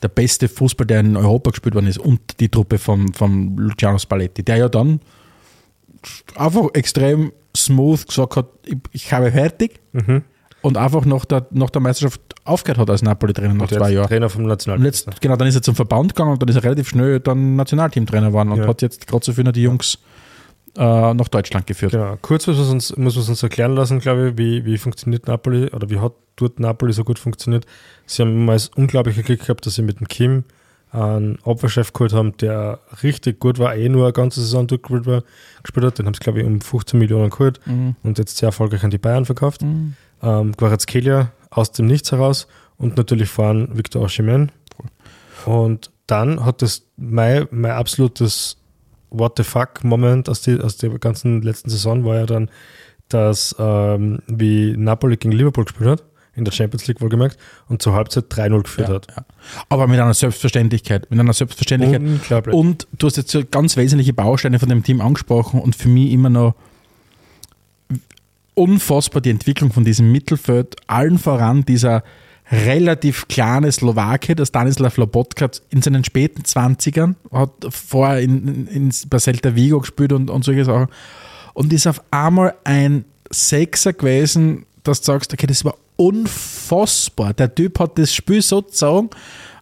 der 0.02 0.10
beste 0.10 0.50
Fußball, 0.50 0.86
der 0.86 1.00
in 1.00 1.16
Europa 1.16 1.52
gespielt 1.52 1.74
worden 1.74 1.88
ist 1.88 2.00
und 2.00 2.20
die 2.40 2.50
Truppe 2.50 2.78
von, 2.78 3.14
von 3.14 3.56
Luciano 3.56 3.98
Spalletti, 3.98 4.44
der 4.44 4.58
ja 4.58 4.70
dann 4.70 5.00
einfach 6.36 6.68
extrem 6.74 7.32
smooth 7.56 8.08
gesagt 8.08 8.36
hat, 8.36 8.48
ich, 8.66 8.78
ich 8.92 9.14
habe 9.14 9.32
fertig 9.32 9.80
und 10.68 10.78
einfach 10.78 11.06
nach 11.06 11.26
der, 11.26 11.48
nach 11.52 11.70
der 11.70 11.82
Meisterschaft 11.82 12.22
aufgehört 12.44 12.78
hat 12.80 12.90
als 12.90 13.02
Napoli-Trainer 13.02 13.54
nach 13.54 13.68
zwei 13.68 13.92
Jahren. 13.92 14.08
Trainer 14.08 14.30
vom 14.30 14.44
Nationalteam. 14.44 15.14
genau, 15.22 15.36
dann 15.36 15.48
ist 15.48 15.56
er 15.56 15.62
zum 15.62 15.76
Verband 15.76 16.16
gegangen 16.16 16.34
und 16.34 16.42
dann 16.42 16.50
ist 16.50 16.56
er 16.56 16.64
relativ 16.64 16.90
schnell 16.90 17.20
dann 17.20 17.56
Nationalteamtrainer 17.56 18.28
geworden 18.28 18.52
und 18.52 18.60
Ja. 18.60 18.68
hat 18.68 18.82
jetzt 18.82 19.08
gerade 19.08 19.26
so 19.26 19.34
viele 19.34 19.52
die 19.52 19.64
Jungs 19.64 19.98
äh, 20.78 21.14
nach 21.14 21.28
Deutschland 21.28 21.66
geführt. 21.66 21.92
Genau. 21.94 22.18
Kurz 22.22 22.46
muss 22.48 22.58
man 22.58 22.68
uns, 22.70 22.92
uns 22.92 23.44
erklären 23.44 23.74
lassen, 23.74 24.00
glaube 24.00 24.30
ich, 24.30 24.38
wie, 24.38 24.66
wie 24.66 24.78
funktioniert 24.78 25.28
Napoli 25.28 25.72
oder 25.72 25.90
wie 25.90 26.00
hat 26.00 26.14
dort 26.36 26.60
Napoli 26.60 26.94
so 26.94 27.04
gut 27.04 27.18
funktioniert. 27.18 27.66
Sie 28.06 28.22
haben 28.22 28.46
mal 28.46 28.54
das 28.54 28.70
unglaubliche 28.76 29.24
Glück 29.24 29.40
gehabt, 29.42 29.66
dass 29.66 29.76
sie 29.76 29.82
mit 29.82 30.00
dem 30.00 30.08
Kim 30.08 30.44
einen 30.92 31.38
Abwehrchef 31.44 31.92
geholt 31.94 32.14
haben, 32.14 32.38
der 32.38 32.80
richtig 33.04 33.40
gut 33.40 33.60
war, 33.60 33.76
eh 33.76 33.90
nur 33.90 34.06
eine 34.06 34.14
ganze 34.14 34.40
Saison 34.40 34.68
durchgespielt 34.68 35.06
war, 35.06 35.24
gespielt 35.62 35.86
hat. 35.86 36.00
Den 36.00 36.06
haben 36.06 36.14
sie, 36.14 36.20
glaube 36.22 36.40
ich, 36.40 36.46
um 36.46 36.62
15 36.62 36.98
Millionen 36.98 37.30
geholt 37.30 37.60
und 38.04 38.18
jetzt 38.18 38.38
sehr 38.38 38.48
erfolgreich 38.48 38.84
an 38.84 38.90
die 38.92 38.98
Bayern 38.98 39.26
verkauft. 39.26 39.62
Ähm, 40.22 40.56
Quarazkelia 40.58 41.32
aus 41.50 41.72
dem 41.72 41.88
Nichts 41.88 42.12
heraus 42.12 42.48
und 42.78 42.98
natürlich 42.98 43.30
vorhin 43.30 43.70
Victor 43.78 44.04
Osimhen. 44.04 44.52
Und 45.46 45.92
dann 46.08 46.46
hat 46.46 46.62
das 46.62 46.84
mein, 46.98 47.48
mein 47.52 47.72
absolutes 47.72 48.58
What 49.10 49.34
the 49.38 49.44
fuck-Moment 49.44 50.28
aus, 50.30 50.42
die, 50.42 50.60
aus 50.60 50.78
der 50.78 50.90
ganzen 51.00 51.42
letzten 51.42 51.70
Saison 51.70 52.04
war 52.04 52.18
ja 52.18 52.26
dann, 52.26 52.50
dass 53.10 53.56
ähm, 53.58 54.20
wie 54.28 54.76
Napoli 54.76 55.16
gegen 55.16 55.32
Liverpool 55.32 55.64
gespielt 55.64 55.90
hat, 55.90 56.04
in 56.36 56.44
der 56.44 56.52
Champions 56.52 56.88
League 56.88 57.02
wohlgemerkt, 57.02 57.38
und 57.68 57.82
zur 57.82 57.94
Halbzeit 57.94 58.26
3-0 58.26 58.64
geführt 58.64 58.90
hat. 58.90 59.08
Ja. 59.16 59.26
Aber 59.70 59.88
mit 59.88 60.00
einer 60.00 60.14
Selbstverständlichkeit. 60.14 61.10
Mit 61.10 61.20
einer 61.20 61.34
Selbstverständlichkeit. 61.34 62.50
Und 62.50 62.88
du 62.98 63.08
hast 63.08 63.16
jetzt 63.16 63.32
so 63.32 63.44
ganz 63.50 63.78
wesentliche 63.78 64.14
Bausteine 64.14 64.60
von 64.60 64.70
dem 64.70 64.84
Team 64.84 65.00
angesprochen 65.00 65.62
und 65.62 65.76
für 65.76 65.90
mich 65.90 66.12
immer 66.12 66.30
noch 66.30 66.56
unfassbar 68.58 69.22
die 69.22 69.30
Entwicklung 69.30 69.72
von 69.72 69.84
diesem 69.84 70.12
Mittelfeld, 70.12 70.76
allen 70.88 71.20
voran 71.20 71.64
dieser 71.64 72.04
relativ 72.52 73.28
kleine 73.28 73.72
Slowake, 73.72 74.36
der 74.36 74.46
Stanislav 74.46 74.98
Lobotka 74.98 75.50
in 75.70 75.82
seinen 75.82 76.04
späten 76.04 76.44
20ern, 76.44 77.16
hat 77.32 77.52
vorher 77.70 78.22
in, 78.22 78.68
in, 78.68 78.92
bei 79.10 79.20
Celta 79.20 79.56
Vigo 79.56 79.82
gespielt 79.82 80.14
und, 80.14 80.30
und 80.30 80.44
solche 80.44 80.66
Sachen 80.66 80.88
und 81.54 81.74
ist 81.74 81.88
auf 81.88 82.02
einmal 82.10 82.56
ein 82.64 83.06
Sechser 83.30 83.94
gewesen, 83.94 84.66
dass 84.84 85.02
du 85.02 85.08
sagst, 85.08 85.34
okay, 85.34 85.48
das 85.48 85.66
war 85.66 85.76
unfassbar. 85.98 87.34
Der 87.34 87.54
Typ 87.54 87.80
hat 87.80 87.98
das 87.98 88.14
Spiel 88.14 88.42
so 88.42 88.62
gezogen 88.62 89.10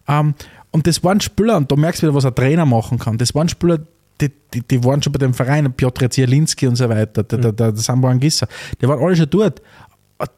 ähm, 0.06 0.34
und 0.70 0.86
das 0.86 1.02
waren 1.02 1.20
Spieler, 1.20 1.56
und 1.56 1.70
da 1.72 1.76
merkst 1.76 2.02
du 2.02 2.06
wieder, 2.06 2.14
was 2.14 2.24
ein 2.24 2.34
Trainer 2.34 2.66
machen 2.66 2.98
kann. 2.98 3.18
Das 3.18 3.34
waren 3.34 3.48
Spieler, 3.48 3.78
die, 4.20 4.30
die, 4.54 4.62
die 4.62 4.84
waren 4.84 5.02
schon 5.02 5.12
bei 5.12 5.18
dem 5.18 5.34
Verein, 5.34 5.72
Piotr 5.72 6.10
Zielinski 6.10 6.66
und 6.66 6.76
so 6.76 6.88
weiter, 6.88 7.22
der, 7.22 7.38
der, 7.38 7.52
der, 7.52 7.72
der 7.72 7.76
Sambo 7.76 8.08
Angissa, 8.08 8.46
die 8.80 8.88
waren 8.88 9.02
alle 9.02 9.16
schon 9.16 9.30
dort. 9.30 9.62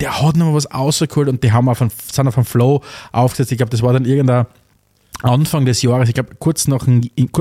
Der 0.00 0.20
hat 0.20 0.36
noch 0.36 0.46
mal 0.46 0.54
was 0.54 0.72
rausgeholt 0.72 1.28
und 1.28 1.42
die 1.44 1.52
haben 1.52 1.68
auf 1.68 1.80
einen, 1.80 1.92
sind 2.10 2.26
auf 2.26 2.36
einen 2.36 2.44
Flow 2.44 2.82
aufgesetzt. 3.12 3.52
Ich 3.52 3.58
glaube, 3.58 3.70
das 3.70 3.80
war 3.82 3.92
dann 3.92 4.04
irgendein 4.04 4.46
Anfang 5.22 5.64
des 5.64 5.82
Jahres, 5.82 6.08
ich 6.08 6.14
glaube, 6.14 6.30
kurz 6.38 6.68
nach 6.68 6.86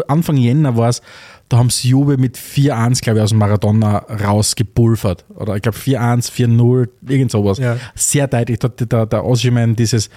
Anfang 0.08 0.38
Jänner 0.38 0.78
war 0.78 0.90
es, 0.90 1.02
da 1.50 1.58
haben 1.58 1.70
sie 1.70 1.90
Juve 1.90 2.18
mit 2.18 2.38
4-1, 2.38 3.02
glaube 3.02 3.20
ich, 3.20 3.24
aus 3.24 3.30
dem 3.30 3.40
Maradona 3.40 4.00
rausgepulvert. 4.00 5.26
Oder 5.36 5.56
ich 5.56 5.62
glaube 5.62 5.78
4-1, 5.78 6.32
4-0, 6.32 6.90
irgend 7.08 7.32
sowas. 7.32 7.58
Ja. 7.58 7.78
Sehr 7.96 8.28
deutlich. 8.28 8.60
Da 8.60 8.68
hat 8.68 8.92
der, 8.92 9.06
der 9.06 9.26
Osimhen 9.26 9.76
dieses 9.76 10.10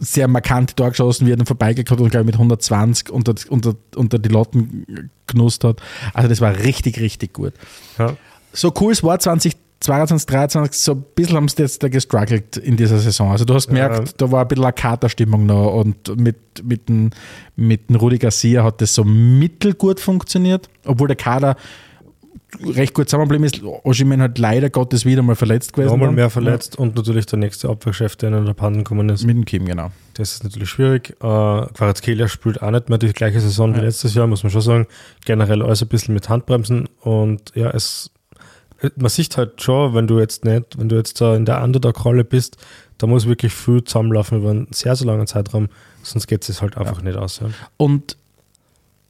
sehr 0.00 0.28
markante 0.28 0.74
Tor 0.74 0.90
geschossen, 0.90 1.26
wie 1.26 1.32
er 1.32 1.36
dann 1.36 1.46
vorbeigekommen 1.46 2.04
und 2.04 2.10
glaube 2.10 2.26
mit 2.26 2.34
120 2.34 3.10
unter, 3.10 3.34
unter, 3.48 3.74
unter 3.94 4.18
die 4.18 4.28
Latten 4.28 5.10
genutzt 5.26 5.64
hat. 5.64 5.80
Also 6.14 6.28
das 6.28 6.40
war 6.40 6.56
richtig, 6.56 7.00
richtig 7.00 7.32
gut. 7.32 7.52
Ja. 7.98 8.16
So 8.52 8.72
cool 8.80 8.92
es 8.92 9.02
war 9.02 9.18
2022, 9.18 9.66
2023, 9.80 10.80
so 10.80 10.92
ein 10.92 11.04
bisschen 11.14 11.36
haben 11.36 11.48
sie 11.48 11.62
jetzt 11.62 11.82
da 11.82 11.88
gestruggelt 11.88 12.56
in 12.56 12.76
dieser 12.76 12.98
Saison. 12.98 13.30
Also 13.30 13.44
du 13.44 13.54
hast 13.54 13.68
gemerkt, 13.68 14.20
da 14.20 14.30
war 14.30 14.42
ein 14.42 14.48
bisschen 14.48 14.64
eine 14.64 14.72
Katerstimmung 14.72 15.46
noch 15.46 15.74
und 15.74 16.16
mit, 16.16 16.36
mit, 16.64 16.88
dem, 16.88 17.10
mit 17.56 17.88
dem 17.88 17.96
Rudi 17.96 18.18
Garcia 18.18 18.64
hat 18.64 18.80
das 18.80 18.94
so 18.94 19.04
mittelgut 19.04 20.00
funktioniert, 20.00 20.68
obwohl 20.84 21.08
der 21.08 21.16
Kader 21.16 21.56
recht 22.62 22.94
gut 22.94 23.08
zusammengeblieben 23.08 23.44
ist. 23.44 23.62
Oshimen 23.84 24.20
hat 24.22 24.38
leider 24.38 24.70
Gottes 24.70 25.04
wieder 25.04 25.22
mal 25.22 25.36
verletzt 25.36 25.72
gewesen. 25.72 25.90
Nochmal 25.90 26.12
mehr 26.12 26.30
verletzt 26.30 26.76
und 26.76 26.96
natürlich 26.96 27.26
der 27.26 27.38
nächste 27.38 27.68
Abwehrchef, 27.68 28.16
der 28.16 28.32
in 28.32 28.46
der 28.46 28.54
Panden 28.54 28.80
gekommen 28.80 29.08
ist. 29.08 29.24
Mit 29.24 29.36
dem 29.36 29.44
Kim, 29.44 29.66
genau. 29.66 29.90
Das 30.14 30.32
ist 30.32 30.44
natürlich 30.44 30.70
schwierig. 30.70 31.10
Äh, 31.10 31.14
Quarazkelia 31.20 32.28
spielt 32.28 32.62
auch 32.62 32.70
nicht 32.70 32.88
mehr 32.88 32.98
die 32.98 33.12
gleiche 33.12 33.40
Saison 33.40 33.74
wie 33.74 33.80
letztes 33.80 34.14
Jahr, 34.14 34.26
muss 34.26 34.42
man 34.42 34.50
schon 34.50 34.60
sagen. 34.60 34.86
Generell 35.24 35.62
alles 35.62 35.82
ein 35.82 35.88
bisschen 35.88 36.14
mit 36.14 36.28
Handbremsen 36.28 36.88
und 37.00 37.52
ja, 37.54 37.70
es 37.70 38.10
man 38.96 39.08
sieht 39.08 39.36
halt 39.36 39.62
schon, 39.62 39.94
wenn 39.94 40.06
du 40.06 40.18
jetzt 40.18 40.44
nicht, 40.44 40.78
wenn 40.78 40.88
du 40.88 40.96
jetzt 40.96 41.20
da 41.20 41.34
in 41.34 41.46
der 41.46 41.62
Underdog-Rolle 41.62 42.24
bist, 42.24 42.58
da 42.98 43.06
muss 43.06 43.26
wirklich 43.26 43.52
viel 43.52 43.82
zusammenlaufen 43.84 44.38
über 44.38 44.50
einen 44.50 44.68
sehr, 44.70 44.94
sehr 44.96 45.06
langen 45.06 45.26
Zeitraum, 45.26 45.68
sonst 46.02 46.26
geht 46.26 46.48
es 46.48 46.62
halt 46.62 46.76
einfach 46.76 47.02
nicht 47.02 47.16
aus. 47.16 47.40
Ja. 47.40 47.48
Und 47.76 48.16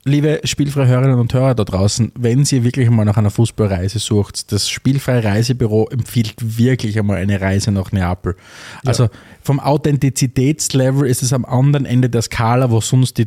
liebe 0.07 0.41
spielfreie 0.45 0.87
Hörerinnen 0.87 1.19
und 1.19 1.35
Hörer 1.35 1.55
da 1.55 1.65
draußen, 1.65 2.13
wenn 2.17 2.45
ihr 2.45 2.65
wirklich 2.65 2.89
mal 2.89 3.05
nach 3.05 3.17
einer 3.17 3.31
Fußballreise 3.31 3.99
sucht, 3.99 4.53
das 4.53 4.69
spielfreie 4.69 5.25
Reisebüro 5.25 5.89
empfiehlt 5.89 6.35
wirklich 6.59 6.99
einmal 6.99 7.17
eine 7.17 7.41
Reise 7.41 7.73
nach 7.73 7.91
Neapel. 7.91 8.37
Also 8.85 9.09
vom 9.43 9.59
Authentizitätslevel 9.59 11.09
ist 11.09 11.23
es 11.23 11.33
am 11.33 11.45
anderen 11.45 11.87
Ende 11.87 12.09
der 12.09 12.23
Skala, 12.23 12.71
wo 12.71 12.81
sonst 12.81 13.19
die 13.19 13.27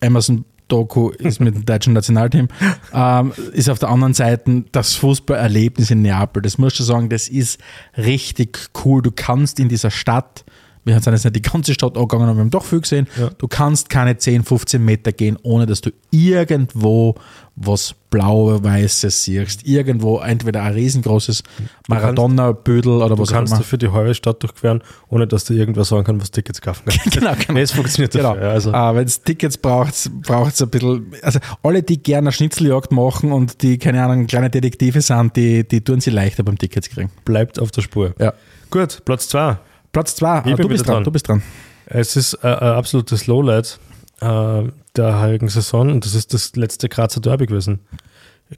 Amazon 0.00 0.44
Doku 0.68 1.10
ist 1.10 1.40
mit 1.40 1.54
dem 1.54 1.64
deutschen 1.66 1.92
Nationalteam, 1.92 2.48
ähm, 2.92 3.32
ist 3.52 3.70
auf 3.70 3.78
der 3.78 3.88
anderen 3.88 4.14
Seite 4.14 4.64
das 4.72 4.94
Fußballerlebnis 4.96 5.92
in 5.92 6.02
Neapel. 6.02 6.42
Das 6.42 6.58
musst 6.58 6.80
du 6.80 6.82
sagen, 6.82 7.08
das 7.08 7.28
ist 7.28 7.60
richtig 7.96 8.70
cool. 8.84 9.00
Du 9.00 9.12
kannst 9.12 9.60
in 9.60 9.68
dieser 9.68 9.92
Stadt, 9.92 10.44
wir 10.86 10.98
sind 11.00 11.12
jetzt 11.12 11.24
nicht 11.24 11.36
die 11.36 11.42
ganze 11.42 11.74
Stadt 11.74 11.96
angegangen, 11.98 12.28
aber 12.28 12.36
wir 12.38 12.40
haben 12.42 12.50
doch 12.50 12.64
viel 12.64 12.80
gesehen, 12.80 13.06
Ja. 13.18 13.28
du 13.36 13.48
kannst 13.48 13.90
keine 13.90 14.16
10, 14.16 14.44
15 14.44 14.82
Meter 14.82 15.12
gehen, 15.12 15.36
ohne 15.42 15.66
dass 15.66 15.80
du 15.82 15.90
irgendwo 16.10 17.16
was 17.56 17.94
Blau-Weißes 18.10 19.24
siehst. 19.24 19.66
Irgendwo 19.66 20.18
entweder 20.18 20.62
ein 20.62 20.74
riesengroßes 20.74 21.42
Maradona-Bödel 21.88 22.92
oder 23.02 23.16
Du 23.16 23.18
was 23.22 23.30
auch 23.30 23.32
kannst 23.34 23.52
immer. 23.52 23.60
dafür 23.60 23.78
die 23.78 23.88
halbe 23.90 24.14
Stadt 24.14 24.42
durchqueren, 24.42 24.82
ohne 25.08 25.26
dass 25.26 25.44
dir 25.44 25.54
irgendwer 25.54 25.84
sagen 25.84 26.04
kann, 26.04 26.20
was 26.20 26.30
Tickets 26.30 26.60
kaufen 26.60 26.84
kann. 26.86 26.96
Genau, 27.12 27.32
genau. 27.46 27.60
Es 27.60 27.72
funktioniert 27.72 28.12
Genau. 28.12 28.34
dafür. 28.34 28.50
Also, 28.50 28.72
Ah, 28.72 28.94
Wenn 28.94 29.06
es 29.06 29.22
Tickets 29.22 29.56
braucht, 29.58 29.94
braucht 30.22 30.54
es 30.54 30.62
ein 30.62 30.68
bisschen. 30.68 31.06
Also 31.22 31.38
alle, 31.62 31.82
die 31.82 32.02
gerne 32.02 32.26
eine 32.28 32.32
Schnitzeljagd 32.32 32.92
machen 32.92 33.32
und 33.32 33.62
die, 33.62 33.78
keine 33.78 34.02
Ahnung, 34.04 34.26
kleine 34.26 34.50
Detektive 34.50 35.00
sind, 35.00 35.34
die, 35.36 35.66
die 35.66 35.80
tun 35.82 36.00
sie 36.00 36.10
leichter 36.10 36.42
beim 36.42 36.58
Tickets 36.58 36.88
kriegen. 36.90 37.10
bleibt 37.24 37.58
auf 37.58 37.70
der 37.70 37.82
Spur. 37.82 38.14
Ja. 38.18 38.34
Gut, 38.70 39.02
Platz 39.04 39.28
2. 39.28 39.56
Platz 39.96 40.14
zwei, 40.14 40.40
Ich 40.40 40.52
ah, 40.52 40.56
bin 40.56 40.56
du 40.56 40.68
bist 40.68 40.86
dran, 40.86 40.96
dran. 40.96 41.04
du 41.04 41.10
bist 41.10 41.26
dran. 41.26 41.42
Es 41.86 42.16
ist 42.16 42.34
äh, 42.42 42.48
ein 42.48 42.74
absolutes 42.74 43.26
Lowlight 43.28 43.78
äh, 44.20 44.64
der 44.94 45.20
heurigen 45.22 45.48
Saison 45.48 45.90
und 45.90 46.04
das 46.04 46.14
ist 46.14 46.34
das 46.34 46.54
letzte 46.54 46.90
Grazer 46.90 47.22
Derby 47.22 47.46
gewesen. 47.46 47.80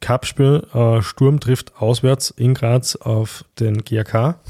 Cup-Spiel, 0.00 0.66
äh, 0.74 1.00
Sturm 1.00 1.38
trifft 1.38 1.80
auswärts 1.80 2.30
in 2.30 2.54
Graz 2.54 2.96
auf 2.96 3.44
den 3.60 3.84
GAK 3.84 4.40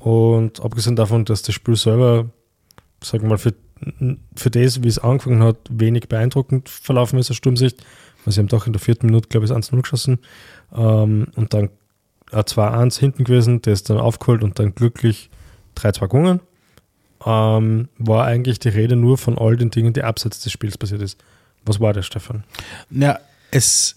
und 0.00 0.60
abgesehen 0.60 0.96
davon, 0.96 1.24
dass 1.24 1.42
das 1.42 1.54
Spiel 1.54 1.76
selber, 1.76 2.28
sagen 3.00 3.22
wir 3.22 3.28
mal, 3.28 3.38
für, 3.38 3.54
für 4.34 4.50
das, 4.50 4.82
wie 4.82 4.88
es 4.88 4.98
angefangen 4.98 5.40
hat, 5.40 5.58
wenig 5.70 6.08
beeindruckend 6.08 6.68
verlaufen 6.68 7.16
ist 7.20 7.30
aus 7.30 7.36
Sturmsicht, 7.36 7.76
weil 8.24 8.34
sie 8.34 8.40
haben 8.40 8.48
doch 8.48 8.66
in 8.66 8.72
der 8.72 8.80
vierten 8.80 9.06
Minute, 9.06 9.28
glaube 9.28 9.46
ich, 9.46 9.52
1-0 9.52 9.82
geschossen 9.82 10.18
ähm, 10.74 11.28
und 11.36 11.54
dann 11.54 11.70
ein 12.32 12.42
2-1 12.42 12.98
hinten 12.98 13.22
gewesen, 13.22 13.62
der 13.62 13.74
ist 13.74 13.88
dann 13.88 13.98
aufgeholt 13.98 14.42
und 14.42 14.58
dann 14.58 14.74
glücklich 14.74 15.30
3-2 15.76 16.08
gewonnen 16.08 16.40
ähm, 17.26 17.88
war 17.98 18.26
eigentlich 18.26 18.58
die 18.58 18.68
Rede 18.68 18.96
nur 18.96 19.16
von 19.18 19.38
all 19.38 19.56
den 19.56 19.70
Dingen, 19.70 19.92
die 19.92 20.02
abseits 20.02 20.40
des 20.40 20.52
Spiels 20.52 20.76
passiert 20.76 21.00
ist. 21.02 21.18
Was 21.64 21.80
war 21.80 21.92
das, 21.94 22.04
Stefan? 22.06 22.44
Ja, 22.90 23.18
es, 23.50 23.96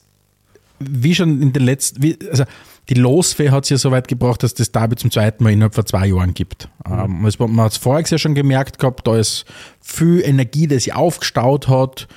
wie 0.80 1.13
schon 1.13 1.41
in 1.41 1.51
den 1.51 1.63
letzten, 1.63 2.01
wie, 2.01 2.17
also 2.30 2.45
die 2.88 2.93
Losfee 2.93 3.49
hat 3.49 3.65
es 3.65 3.69
ja 3.69 3.78
so 3.78 3.91
weit 3.91 4.07
gebracht, 4.07 4.43
dass 4.43 4.53
das 4.53 4.71
Derby 4.71 4.95
zum 4.95 5.11
zweiten 5.11 5.43
Mal 5.43 5.51
innerhalb 5.51 5.75
von 5.75 5.86
zwei 5.86 6.07
Jahren 6.07 6.34
gibt. 6.34 6.69
Ähm, 6.89 7.25
es, 7.25 7.38
war- 7.39 7.49
man 7.49 7.65
hat 7.65 7.73
es 7.73 7.78
voriges 7.78 8.11
Jahr 8.11 8.19
schon 8.19 8.36
gemerkt 8.36 8.80
gehabt, 8.80 9.05
da 9.05 9.17
ist 9.17 9.43
viel 9.82 10.21
Energie, 10.21 10.67
die 10.67 10.75
sich 10.75 10.93
aufgestaut 10.93 11.67
hat. 11.67 12.07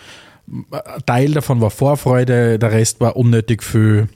Ein 0.70 1.02
Teil 1.06 1.32
davon 1.32 1.60
war 1.60 1.70
Vorfreude, 1.70 2.58
der 2.60 2.70
Rest 2.70 3.00
war 3.00 3.16
unnötig 3.16 3.64
viel 3.64 4.08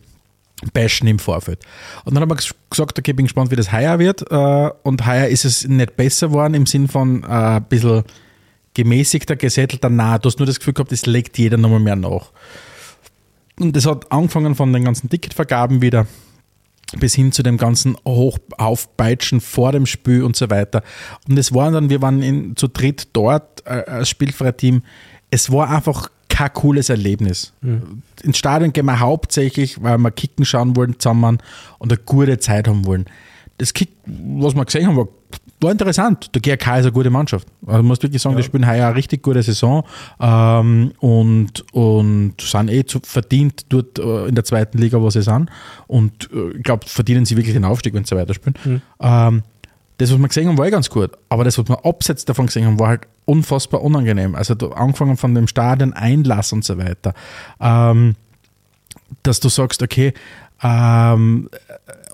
Bashen 0.72 1.08
im 1.08 1.18
Vorfeld. 1.18 1.64
Und 2.04 2.14
dann 2.14 2.22
haben 2.22 2.30
wir 2.30 2.36
ges- 2.36 2.54
gesagt, 2.70 2.98
okay, 2.98 3.12
bin 3.12 3.26
gespannt, 3.26 3.50
wie 3.50 3.56
das 3.56 3.72
heuer 3.72 3.98
wird. 3.98 4.22
Äh, 4.30 4.70
Und 4.82 5.06
heuer 5.06 5.26
ist 5.26 5.44
es 5.44 5.66
nicht 5.66 5.96
besser 5.96 6.28
geworden 6.28 6.54
im 6.54 6.66
Sinn 6.66 6.88
von 6.88 7.22
äh, 7.24 7.26
ein 7.26 7.64
bisschen 7.64 8.04
gemäßigter, 8.74 9.36
gesättelter, 9.36 9.90
nah. 9.90 10.18
Du 10.18 10.28
hast 10.28 10.38
nur 10.38 10.46
das 10.46 10.58
Gefühl 10.58 10.74
gehabt, 10.74 10.92
es 10.92 11.06
legt 11.06 11.38
jeder 11.38 11.56
nochmal 11.56 11.80
mehr 11.80 11.96
nach. 11.96 12.32
Und 13.58 13.76
das 13.76 13.86
hat 13.86 14.10
angefangen 14.10 14.54
von 14.54 14.72
den 14.72 14.84
ganzen 14.84 15.08
Ticketvergaben 15.08 15.80
wieder 15.82 16.06
bis 16.98 17.14
hin 17.14 17.32
zu 17.32 17.42
dem 17.42 17.56
ganzen 17.56 17.96
Hochaufpeitschen 18.06 19.40
vor 19.40 19.72
dem 19.72 19.86
Spiel 19.86 20.22
und 20.22 20.36
so 20.36 20.50
weiter. 20.50 20.82
Und 21.28 21.38
es 21.38 21.52
waren 21.54 21.72
dann, 21.74 21.90
wir 21.90 22.00
waren 22.02 22.22
in, 22.22 22.56
zu 22.56 22.68
dritt 22.68 23.08
dort 23.12 23.62
äh, 23.66 23.84
als 23.86 24.08
Spielfreiteam. 24.08 24.82
Es 25.30 25.50
war 25.50 25.70
einfach 25.70 26.08
kein 26.28 26.52
cooles 26.52 26.88
Erlebnis. 26.88 27.52
Ins 28.22 28.38
Stadion 28.38 28.72
gehen 28.72 28.86
wir 28.86 29.00
hauptsächlich, 29.00 29.82
weil 29.82 29.98
wir 29.98 30.10
Kicken 30.10 30.44
schauen 30.44 30.76
wollen 30.76 30.98
zusammen 30.98 31.38
und 31.78 31.92
eine 31.92 32.00
gute 32.04 32.38
Zeit 32.38 32.68
haben 32.68 32.84
wollen. 32.86 33.06
Das 33.58 33.72
Kick, 33.72 33.90
was 34.04 34.54
wir 34.54 34.64
gesehen 34.64 34.88
haben, 34.88 34.96
war, 34.96 35.08
war 35.60 35.70
interessant. 35.70 36.34
Der 36.34 36.42
GRK 36.42 36.78
ist 36.78 36.84
eine 36.84 36.92
gute 36.92 37.10
Mannschaft. 37.10 37.46
Also 37.66 37.78
du 37.78 37.84
musst 37.84 38.02
wirklich 38.02 38.20
sagen, 38.20 38.36
die 38.36 38.42
spielen 38.42 38.66
heuer 38.66 38.86
eine 38.86 38.96
richtig 38.96 39.22
gute 39.22 39.42
Saison 39.42 39.84
ähm, 40.20 40.92
und, 40.98 41.64
und 41.72 42.40
sind 42.40 42.70
eh 42.70 42.84
zu, 42.84 42.98
verdient 43.00 43.66
dort 43.68 43.98
äh, 43.98 44.26
in 44.26 44.34
der 44.34 44.44
zweiten 44.44 44.78
Liga, 44.78 45.00
wo 45.00 45.10
sie 45.10 45.22
sind. 45.22 45.50
Und 45.86 46.30
äh, 46.32 46.56
ich 46.56 46.62
glaube, 46.64 46.86
verdienen 46.86 47.24
sie 47.24 47.36
wirklich 47.36 47.54
den 47.54 47.64
Aufstieg, 47.64 47.94
wenn 47.94 48.04
sie 48.04 48.16
weiterspielen. 48.16 48.82
Ähm, 49.00 49.42
das, 49.98 50.12
was 50.12 50.18
wir 50.18 50.28
gesehen 50.28 50.48
haben, 50.48 50.58
war 50.58 50.66
eh 50.66 50.70
ganz 50.70 50.90
gut. 50.90 51.12
Aber 51.28 51.44
das, 51.44 51.56
was 51.58 51.68
wir 51.68 51.84
abseits 51.84 52.24
davon 52.24 52.46
gesehen 52.46 52.66
haben, 52.66 52.80
war 52.80 52.88
halt 52.88 53.02
unfassbar 53.24 53.82
unangenehm. 53.82 54.34
Also 54.34 54.54
da, 54.54 54.68
angefangen 54.68 55.16
von 55.16 55.34
dem 55.34 55.46
Stadion, 55.48 55.92
Einlass 55.92 56.52
und 56.52 56.64
so 56.64 56.78
weiter. 56.78 57.14
Ähm, 57.60 58.14
dass 59.22 59.40
du 59.40 59.48
sagst, 59.48 59.82
okay, 59.82 60.12
ähm, 60.62 61.48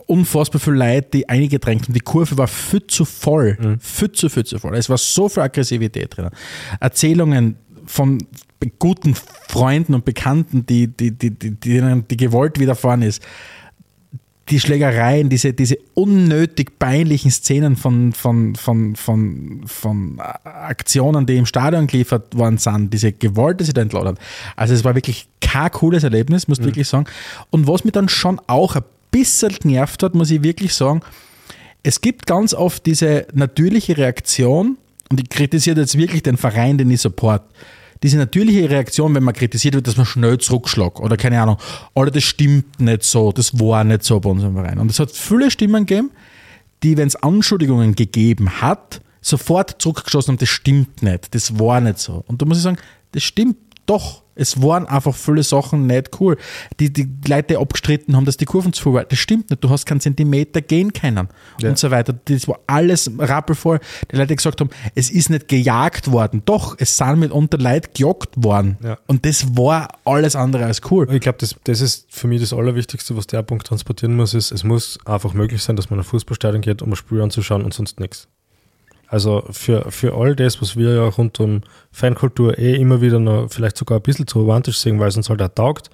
unfassbar 0.06 0.60
viele 0.60 0.76
Leute, 0.76 1.08
die 1.14 1.28
eingedrängt 1.28 1.84
haben. 1.84 1.94
Die 1.94 2.00
Kurve 2.00 2.36
war 2.36 2.48
viel 2.48 2.86
zu 2.86 3.04
voll. 3.04 3.78
Viel 3.80 4.12
zu, 4.12 4.28
viel 4.28 4.44
zu 4.44 4.58
voll. 4.58 4.76
Es 4.76 4.88
war 4.88 4.98
so 4.98 5.28
viel 5.28 5.42
Aggressivität 5.42 6.16
drin. 6.16 6.30
Erzählungen 6.80 7.56
von 7.86 8.18
guten 8.78 9.14
Freunden 9.14 9.94
und 9.94 10.04
Bekannten, 10.04 10.66
die, 10.66 10.88
die, 10.88 11.12
die, 11.12 11.30
die, 11.30 11.52
denen 11.52 12.06
die 12.08 12.16
Gewalt 12.16 12.58
widerfahren 12.58 13.02
ist. 13.02 13.22
Die 14.50 14.60
Schlägereien, 14.60 15.28
diese, 15.28 15.52
diese 15.52 15.78
unnötig 15.94 16.78
peinlichen 16.78 17.30
Szenen 17.30 17.76
von, 17.76 18.12
von, 18.12 18.56
von, 18.56 18.96
von, 18.96 19.62
von 19.66 20.20
Aktionen, 20.44 21.26
die 21.26 21.36
im 21.36 21.46
Stadion 21.46 21.86
geliefert 21.86 22.36
worden 22.36 22.58
sind, 22.58 22.92
diese 22.92 23.12
Gewalt, 23.12 23.60
die 23.60 23.64
sie 23.64 23.72
da 23.72 23.82
entladen. 23.82 24.18
Also 24.56 24.74
es 24.74 24.84
war 24.84 24.94
wirklich 24.94 25.28
kein 25.40 25.70
cooles 25.70 26.02
Erlebnis, 26.02 26.48
muss 26.48 26.58
ich 26.58 26.64
wirklich 26.64 26.88
sagen. 26.88 27.06
Und 27.50 27.68
was 27.68 27.84
mich 27.84 27.92
dann 27.92 28.08
schon 28.08 28.40
auch 28.46 28.76
ein 28.76 28.82
bisschen 29.10 29.52
genervt 29.60 30.02
hat, 30.02 30.14
muss 30.14 30.30
ich 30.30 30.42
wirklich 30.42 30.74
sagen, 30.74 31.00
es 31.82 32.00
gibt 32.00 32.26
ganz 32.26 32.52
oft 32.52 32.84
diese 32.86 33.26
natürliche 33.32 33.96
Reaktion, 33.96 34.76
und 35.10 35.20
ich 35.20 35.28
kritisiere 35.28 35.80
jetzt 35.80 35.98
wirklich 35.98 36.22
den 36.22 36.36
Verein, 36.36 36.78
den 36.78 36.90
ich 36.90 37.00
support. 37.00 37.42
Diese 38.02 38.16
natürliche 38.16 38.70
Reaktion, 38.70 39.14
wenn 39.14 39.22
man 39.22 39.34
kritisiert 39.34 39.74
wird, 39.74 39.86
dass 39.86 39.96
man 39.96 40.06
schnell 40.06 40.38
zurückschlägt 40.38 41.00
oder 41.00 41.16
keine 41.16 41.40
Ahnung, 41.40 41.58
oder 41.94 42.10
das 42.10 42.24
stimmt 42.24 42.80
nicht 42.80 43.02
so, 43.02 43.30
das 43.30 43.58
war 43.58 43.84
nicht 43.84 44.04
so 44.04 44.18
bei 44.20 44.30
unserem 44.30 44.54
Verein. 44.54 44.78
Und 44.78 44.90
es 44.90 44.98
hat 44.98 45.10
viele 45.10 45.50
Stimmen 45.50 45.84
gegeben, 45.84 46.10
die, 46.82 46.96
wenn 46.96 47.08
es 47.08 47.16
Anschuldigungen 47.16 47.94
gegeben 47.94 48.62
hat, 48.62 49.02
sofort 49.20 49.82
zurückgeschossen 49.82 50.32
haben, 50.32 50.38
das 50.38 50.48
stimmt 50.48 51.02
nicht, 51.02 51.34
das 51.34 51.58
war 51.58 51.80
nicht 51.80 51.98
so. 51.98 52.24
Und 52.26 52.40
da 52.40 52.46
muss 52.46 52.56
ich 52.56 52.62
sagen, 52.62 52.78
das 53.12 53.22
stimmt 53.22 53.56
doch. 53.86 54.19
Es 54.34 54.62
waren 54.62 54.86
einfach 54.86 55.14
viele 55.14 55.42
Sachen 55.42 55.86
nicht 55.86 56.20
cool. 56.20 56.36
Die, 56.78 56.92
die 56.92 57.08
Leute, 57.26 57.58
abgestritten 57.58 58.16
haben, 58.16 58.24
dass 58.24 58.36
die 58.36 58.44
Kurven 58.44 58.72
zu 58.72 58.94
waren. 58.94 59.06
Das 59.08 59.18
stimmt 59.18 59.50
nicht. 59.50 59.62
Du 59.62 59.70
hast 59.70 59.86
keinen 59.86 60.00
Zentimeter 60.00 60.60
gehen 60.62 60.92
können 60.92 61.28
Ja. 61.60 61.68
und 61.70 61.78
so 61.78 61.90
weiter. 61.90 62.12
Das 62.24 62.48
war 62.48 62.60
alles 62.66 63.10
rappelvoll. 63.18 63.80
Die 64.10 64.16
Leute 64.16 64.34
gesagt 64.36 64.60
haben, 64.60 64.70
es 64.94 65.10
ist 65.10 65.30
nicht 65.30 65.48
gejagt 65.48 66.10
worden. 66.10 66.42
Doch, 66.44 66.76
es 66.78 66.96
sind 66.96 67.18
mitunter 67.18 67.58
Leute 67.58 67.90
gejagt 67.94 68.30
worden. 68.36 68.78
Ja. 68.82 68.98
Und 69.06 69.26
das 69.26 69.56
war 69.56 69.88
alles 70.04 70.36
andere 70.36 70.64
als 70.64 70.80
cool. 70.90 71.06
Ich 71.12 71.20
glaube, 71.20 71.38
das, 71.38 71.56
das 71.64 71.80
ist 71.80 72.06
für 72.10 72.26
mich 72.28 72.40
das 72.40 72.52
Allerwichtigste, 72.52 73.16
was 73.16 73.26
der 73.26 73.42
Punkt 73.42 73.66
transportieren 73.66 74.16
muss, 74.16 74.34
ist, 74.34 74.52
es 74.52 74.64
muss 74.64 74.98
einfach 75.04 75.34
möglich 75.34 75.62
sein, 75.62 75.76
dass 75.76 75.90
man 75.90 75.98
in 75.98 76.04
ein 76.04 76.08
Fußballstadion 76.08 76.62
geht, 76.62 76.82
um 76.82 76.90
ein 76.92 76.96
Spiel 76.96 77.20
anzuschauen 77.20 77.62
und 77.62 77.74
sonst 77.74 78.00
nichts. 78.00 78.28
Also 79.10 79.42
für, 79.50 79.90
für 79.90 80.14
all 80.14 80.36
das, 80.36 80.62
was 80.62 80.76
wir 80.76 80.94
ja 80.94 81.04
rund 81.08 81.40
um 81.40 81.62
Fankultur 81.90 82.56
eh 82.58 82.76
immer 82.76 83.00
wieder 83.00 83.18
noch 83.18 83.48
vielleicht 83.50 83.76
sogar 83.76 83.98
ein 83.98 84.02
bisschen 84.02 84.28
zu 84.28 84.38
romantisch 84.38 84.78
sehen, 84.78 85.00
weil 85.00 85.08
es 85.08 85.16
uns 85.16 85.28
halt 85.28 85.42
auch 85.42 85.48
taugt, 85.48 85.90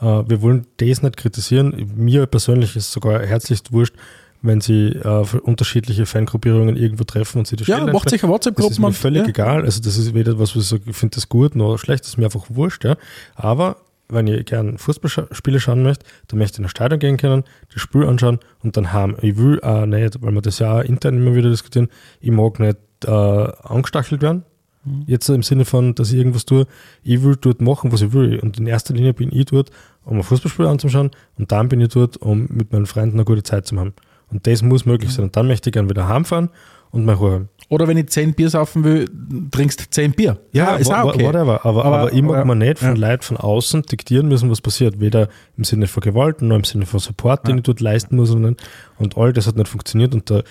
äh, 0.00 0.04
wir 0.04 0.42
wollen 0.42 0.66
das 0.78 1.00
nicht 1.00 1.16
kritisieren. 1.16 1.92
Mir 1.94 2.26
persönlich 2.26 2.74
ist 2.74 2.88
es 2.88 2.92
sogar 2.92 3.24
herzlichst 3.24 3.70
wurscht, 3.72 3.94
wenn 4.42 4.60
sie 4.60 4.88
äh, 4.88 5.24
unterschiedliche 5.42 6.06
Fangruppierungen 6.06 6.76
irgendwo 6.76 7.04
treffen 7.04 7.38
und 7.38 7.46
sie 7.46 7.54
die 7.54 7.64
Ja, 7.64 7.86
macht 7.86 8.10
sich 8.10 8.24
eine 8.24 8.36
das 8.36 8.50
ist 8.50 8.80
mir 8.80 8.92
völlig 8.92 9.22
ja. 9.22 9.28
egal. 9.28 9.62
Also 9.62 9.80
das 9.80 9.96
ist 9.96 10.12
weder 10.12 10.40
was, 10.40 10.56
was 10.56 10.72
ich 10.72 10.80
ich 10.88 10.96
finde 10.96 11.14
das 11.14 11.28
gut 11.28 11.54
noch 11.54 11.78
schlecht, 11.78 12.02
das 12.02 12.10
ist 12.10 12.18
mir 12.18 12.24
einfach 12.24 12.46
wurscht. 12.48 12.84
Ja. 12.84 12.96
Aber 13.36 13.76
wenn 14.08 14.26
ich 14.26 14.44
gerne 14.46 14.78
Fußballspiele 14.78 15.60
schauen 15.60 15.82
möchte, 15.82 16.04
dann 16.28 16.38
möchte 16.38 16.56
ich 16.56 16.58
in 16.60 16.64
ein 16.66 16.68
Stadion 16.70 16.98
gehen 17.00 17.16
können, 17.16 17.44
das 17.72 17.82
Spiel 17.82 18.04
anschauen 18.04 18.38
und 18.62 18.76
dann 18.76 18.92
haben. 18.92 19.16
Ich 19.22 19.36
will 19.36 19.60
auch 19.62 19.86
nicht, 19.86 20.22
weil 20.22 20.32
wir 20.32 20.42
das 20.42 20.58
ja 20.58 20.78
auch 20.78 20.82
intern 20.82 21.16
immer 21.16 21.34
wieder 21.34 21.50
diskutieren, 21.50 21.88
ich 22.20 22.30
mag 22.30 22.60
nicht 22.60 22.78
äh, 23.04 23.10
angestachelt 23.10 24.22
werden. 24.22 24.44
Mhm. 24.84 25.04
Jetzt 25.06 25.28
im 25.28 25.42
Sinne 25.42 25.64
von, 25.64 25.94
dass 25.94 26.12
ich 26.12 26.18
irgendwas 26.18 26.44
tue. 26.44 26.66
Ich 27.02 27.22
will 27.22 27.36
dort 27.40 27.60
machen, 27.60 27.92
was 27.92 28.02
ich 28.02 28.12
will. 28.12 28.38
Und 28.38 28.58
in 28.58 28.66
erster 28.66 28.94
Linie 28.94 29.12
bin 29.14 29.30
ich 29.32 29.46
dort, 29.46 29.70
um 30.04 30.16
ein 30.18 30.22
Fußballspiel 30.22 30.66
anzuschauen 30.66 31.10
und 31.36 31.50
dann 31.52 31.68
bin 31.68 31.80
ich 31.80 31.88
dort, 31.88 32.16
um 32.18 32.46
mit 32.50 32.72
meinen 32.72 32.86
Freunden 32.86 33.16
eine 33.16 33.24
gute 33.24 33.42
Zeit 33.42 33.66
zu 33.66 33.76
haben. 33.78 33.94
Und 34.30 34.46
das 34.46 34.62
muss 34.62 34.86
möglich 34.86 35.10
Mhm. 35.10 35.14
sein. 35.14 35.24
Und 35.24 35.36
dann 35.36 35.46
möchte 35.46 35.70
ich 35.70 35.74
gerne 35.74 35.88
wieder 35.90 36.08
heimfahren 36.08 36.50
und 36.90 37.04
Ruhe 37.14 37.32
haben. 37.32 37.48
Oder 37.68 37.88
wenn 37.88 37.96
ich 37.96 38.08
10 38.10 38.34
Bier 38.34 38.48
saufen 38.48 38.84
will, 38.84 39.06
trinkst 39.50 39.88
10 39.92 40.12
Bier. 40.12 40.38
ist 40.76 40.88
wa- 40.88 41.02
auch 41.02 41.06
wa- 41.06 41.14
okay. 41.14 41.24
whatever. 41.24 41.66
Aber, 41.66 41.84
Aber- 41.84 41.98
aber, 41.98 42.12
ich 42.12 42.22
mag 42.22 42.36
ja, 42.36 42.44
mir 42.44 42.54
nicht 42.54 42.78
von 42.78 42.94
ja. 42.96 43.08
Leuten 43.10 43.22
von 43.24 43.36
außen 43.36 43.82
diktieren 43.82 44.28
müssen, 44.28 44.48
was 44.50 44.60
passiert. 44.60 45.00
Weder 45.00 45.28
im 45.56 45.64
Sinne 45.64 45.88
von 45.88 46.00
Gewalt, 46.00 46.42
noch 46.42 46.54
im 46.56 46.62
Sinne 46.64 46.86
von 46.86 47.00
Support, 47.00 47.46
den 47.48 47.52
Ja. 47.52 47.56
ich 47.56 47.62
dort 47.64 47.80
leisten 47.80 48.14
muss. 48.16 48.30
Und, 48.30 48.56
und 48.98 49.16
all 49.16 49.32
das 49.32 49.46
hat 49.48 49.56
nicht 49.56 49.66
funktioniert. 49.68 50.14
Und 50.14 50.30
der, 50.30 50.44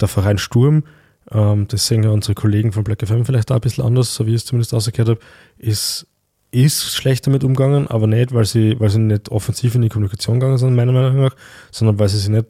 der 0.00 0.08
Verein 0.08 0.38
Sturm, 0.38 0.82
ähm, 1.30 1.66
das 1.68 1.86
sehen 1.86 2.02
ja 2.02 2.10
unsere 2.10 2.34
Kollegen 2.34 2.72
von 2.72 2.82
Black 2.82 3.06
FM 3.06 3.24
vielleicht 3.24 3.50
auch 3.52 3.56
ein 3.56 3.60
bisschen 3.60 3.84
anders, 3.84 4.12
so 4.14 4.26
wie 4.26 4.30
ich 4.30 4.36
es 4.36 4.44
zumindest 4.46 4.74
ausgekehrt 4.74 5.08
habe, 5.08 5.20
ist, 5.58 6.06
ist 6.50 6.94
schlecht 6.96 7.26
damit 7.28 7.44
umgegangen, 7.44 7.86
aber 7.88 8.06
nicht, 8.08 8.32
weil 8.34 8.44
sie, 8.44 8.74
weil 8.80 8.88
sie 8.90 8.98
nicht 9.00 9.28
offensiv 9.30 9.74
in 9.76 9.82
die 9.82 9.88
Kommunikation 9.88 10.40
gegangen 10.40 10.58
sind, 10.58 10.74
meiner 10.74 10.92
Meinung 10.92 11.20
nach, 11.22 11.36
sondern 11.70 11.98
weil 11.98 12.08
sie 12.08 12.18
sich 12.18 12.28
nicht 12.28 12.46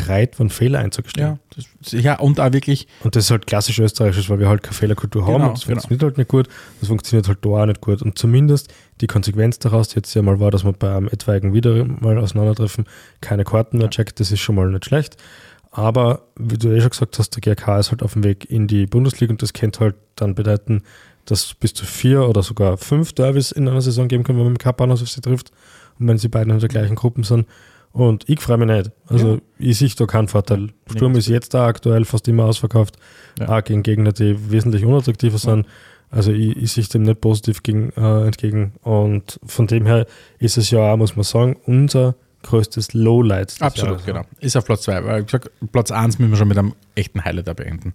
bereit 0.00 0.38
waren, 0.38 0.50
Fehler 0.50 0.78
einzugestehen. 0.80 1.26
Ja, 1.26 1.38
das, 1.54 1.92
ja, 1.92 2.18
und 2.18 2.40
auch 2.40 2.52
wirklich, 2.52 2.86
Und 3.02 3.16
das 3.16 3.24
ist 3.24 3.30
halt 3.30 3.46
klassisch 3.46 3.78
österreichisch, 3.78 4.28
weil 4.30 4.38
wir 4.38 4.48
halt 4.48 4.62
keine 4.62 4.74
Fehlerkultur 4.74 5.26
haben 5.26 5.34
Genau, 5.34 5.48
und 5.48 5.58
das 5.58 5.64
genau. 5.64 5.74
funktioniert 5.80 6.02
halt 6.02 6.18
nicht 6.18 6.28
gut. 6.28 6.48
Das 6.80 6.88
funktioniert 6.88 7.28
halt 7.28 7.38
da 7.42 7.48
auch 7.48 7.66
nicht 7.66 7.80
gut. 7.80 8.02
Und 8.02 8.18
zumindest 8.18 8.72
die 9.00 9.06
Konsequenz 9.06 9.58
daraus 9.58 9.94
jetzt 9.94 10.14
ja 10.14 10.22
mal 10.22 10.40
war, 10.40 10.50
dass 10.50 10.64
man 10.64 10.74
bei 10.74 10.94
einem 10.94 11.08
etwaigen 11.08 11.52
wieder 11.52 11.84
mal 11.84 12.18
auseinandertreffen 12.18 12.86
keine 13.20 13.44
Karten 13.44 13.78
mehr 13.78 13.90
checkt, 13.90 14.20
das 14.20 14.30
ist 14.30 14.40
schon 14.40 14.54
mal 14.54 14.68
nicht 14.70 14.86
schlecht. 14.86 15.16
Aber 15.70 16.22
wie 16.38 16.56
du 16.56 16.68
eh 16.68 16.80
schon 16.80 16.90
gesagt 16.90 17.18
hast, 17.18 17.36
der 17.36 17.42
GRK 17.42 17.78
ist 17.78 17.90
halt 17.90 18.02
auf 18.02 18.14
dem 18.14 18.24
Weg 18.24 18.50
in 18.50 18.66
die 18.66 18.86
Bundesliga 18.86 19.30
und 19.32 19.42
das 19.42 19.52
könnte 19.52 19.80
halt 19.80 19.94
dann 20.16 20.34
bedeuten, 20.34 20.82
dass 21.26 21.54
bis 21.54 21.74
zu 21.74 21.84
vier 21.84 22.26
oder 22.28 22.42
sogar 22.42 22.78
fünf 22.78 23.12
Derbys 23.12 23.52
in 23.52 23.68
einer 23.68 23.82
Saison 23.82 24.08
geben 24.08 24.24
können, 24.24 24.38
wenn 24.38 24.46
man 24.46 24.52
mit 24.54 24.62
Cup 24.62 24.80
auf 24.80 24.98
sie 24.98 25.20
trifft 25.20 25.50
und 25.98 26.08
wenn 26.08 26.18
sie 26.18 26.28
beide 26.28 26.50
in 26.50 26.58
der 26.58 26.68
gleichen 26.68 26.94
Gruppe 26.94 27.24
sind. 27.24 27.46
Und 27.96 28.28
ich 28.28 28.40
freue 28.40 28.58
mich 28.58 28.68
nicht. 28.68 28.90
Also 29.06 29.34
Ja. 29.36 29.38
ich 29.58 29.78
sehe 29.78 29.88
da 29.96 30.04
keinen 30.04 30.28
Vorteil. 30.28 30.68
Sturm 30.90 31.12
Nee, 31.12 31.18
ist 31.20 31.28
jetzt 31.28 31.54
da 31.54 31.66
aktuell 31.66 32.04
fast 32.04 32.28
immer 32.28 32.44
ausverkauft, 32.44 32.96
Ja. 33.40 33.48
auch 33.48 33.64
gegen 33.64 33.82
Gegner, 33.82 34.12
die 34.12 34.50
wesentlich 34.50 34.84
unattraktiver 34.84 35.38
sind. 35.38 35.66
Also 36.10 36.30
ich, 36.30 36.56
ich 36.58 36.72
sehe 36.72 36.84
dem 36.84 37.02
nicht 37.04 37.22
positiv 37.22 37.62
gegen, 37.62 37.90
äh, 37.96 38.26
entgegen. 38.26 38.74
Und 38.82 39.40
von 39.46 39.66
dem 39.66 39.86
her 39.86 40.06
ist 40.38 40.58
es 40.58 40.70
ja 40.70 40.92
auch, 40.92 40.96
muss 40.98 41.16
man 41.16 41.24
sagen, 41.24 41.56
unser 41.64 42.16
größtes 42.42 42.92
Lowlight. 42.92 43.56
absolut, 43.60 43.92
Jahres. 43.92 44.04
genau. 44.06 44.22
Ist 44.40 44.56
auf 44.56 44.66
Platz 44.66 44.82
2. 44.82 45.02
Weil 45.04 45.20
ich 45.20 45.26
gesagt, 45.26 45.50
Platz 45.72 45.90
1 45.90 46.18
müssen 46.18 46.30
wir 46.32 46.36
schon 46.36 46.48
mit 46.48 46.58
einem 46.58 46.74
echten 46.94 47.24
Highlight 47.24 47.48
da 47.48 47.54
beenden. 47.54 47.94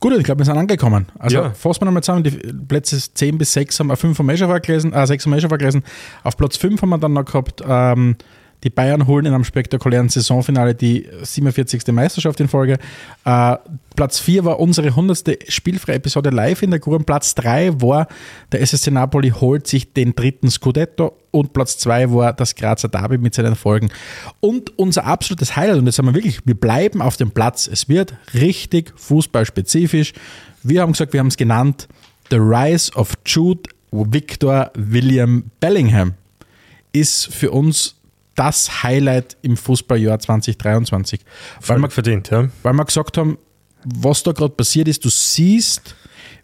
Gut, 0.00 0.12
ich 0.18 0.22
glaube, 0.24 0.40
wir 0.40 0.44
sind 0.44 0.58
angekommen. 0.58 1.06
Also 1.18 1.36
Ja. 1.38 1.50
fassen 1.50 1.80
wir 1.80 1.86
nochmal 1.86 2.02
zusammen, 2.02 2.24
die 2.24 2.30
Plätze 2.30 2.98
10 2.98 3.38
bis 3.38 3.52
6 3.54 3.80
haben 3.80 3.86
wir, 3.88 3.96
5 3.96 4.18
haben 4.18 4.26
wir 4.26 4.34
eh 4.34 4.36
schon 4.36 4.48
vorgelesen, 4.48 4.92
äh, 4.92 5.06
6 5.06 5.24
haben 5.24 5.32
wir 5.32 5.38
eh 5.38 5.40
schon 5.40 5.50
vorgelesen. 5.50 5.82
Auf 6.24 6.36
Platz 6.36 6.56
5 6.58 6.80
haben 6.82 6.90
wir 6.90 6.98
dann 6.98 7.14
noch 7.14 7.24
gehabt, 7.24 7.62
ähm, 7.66 8.16
die 8.64 8.70
Bayern 8.70 9.06
holen 9.06 9.26
in 9.26 9.34
einem 9.34 9.44
spektakulären 9.44 10.08
Saisonfinale 10.08 10.74
die 10.74 11.06
47. 11.22 11.88
Meisterschaft 11.88 12.40
in 12.40 12.48
Folge. 12.48 12.78
Äh, 13.24 13.56
Platz 13.96 14.18
4 14.20 14.44
war 14.44 14.60
unsere 14.60 14.88
100. 14.88 15.38
spielfreie 15.48 15.96
Episode 15.96 16.30
live 16.30 16.62
in 16.62 16.70
der 16.70 16.80
Gruppe. 16.80 17.04
Platz 17.04 17.34
3 17.34 17.80
war 17.80 18.08
der 18.52 18.60
SSC 18.60 18.90
Napoli 18.90 19.30
holt 19.30 19.66
sich 19.66 19.92
den 19.92 20.14
dritten 20.14 20.50
Scudetto 20.50 21.16
und 21.30 21.52
Platz 21.52 21.78
2 21.78 22.12
war 22.12 22.32
das 22.32 22.54
Grazer 22.54 22.88
Derby 22.88 23.18
mit 23.18 23.34
seinen 23.34 23.56
Folgen. 23.56 23.90
Und 24.40 24.78
unser 24.78 25.04
absolutes 25.04 25.56
Highlight, 25.56 25.78
und 25.78 25.86
jetzt 25.86 25.98
haben 25.98 26.06
wir 26.06 26.14
wirklich, 26.14 26.40
wir 26.44 26.58
bleiben 26.58 27.02
auf 27.02 27.16
dem 27.16 27.30
Platz. 27.30 27.66
Es 27.66 27.88
wird 27.88 28.14
richtig 28.34 28.92
fußballspezifisch. 28.96 30.12
Wir 30.62 30.82
haben 30.82 30.92
gesagt, 30.92 31.12
wir 31.12 31.20
haben 31.20 31.28
es 31.28 31.36
genannt 31.36 31.88
The 32.30 32.36
Rise 32.36 32.92
of 32.94 33.14
Jude 33.24 33.62
Victor 33.90 34.70
William 34.76 35.50
Bellingham 35.58 36.14
ist 36.92 37.26
für 37.26 37.50
uns 37.50 37.99
das 38.40 38.82
Highlight 38.82 39.36
im 39.42 39.54
Fußballjahr 39.54 40.18
2023. 40.18 41.20
Weil 41.66 41.78
wir, 41.78 41.90
verdient, 41.90 42.30
ja. 42.30 42.48
weil 42.62 42.72
wir 42.72 42.86
gesagt 42.86 43.18
haben, 43.18 43.36
was 43.84 44.22
da 44.22 44.32
gerade 44.32 44.54
passiert 44.54 44.88
ist, 44.88 45.04
du 45.04 45.10
siehst, 45.10 45.94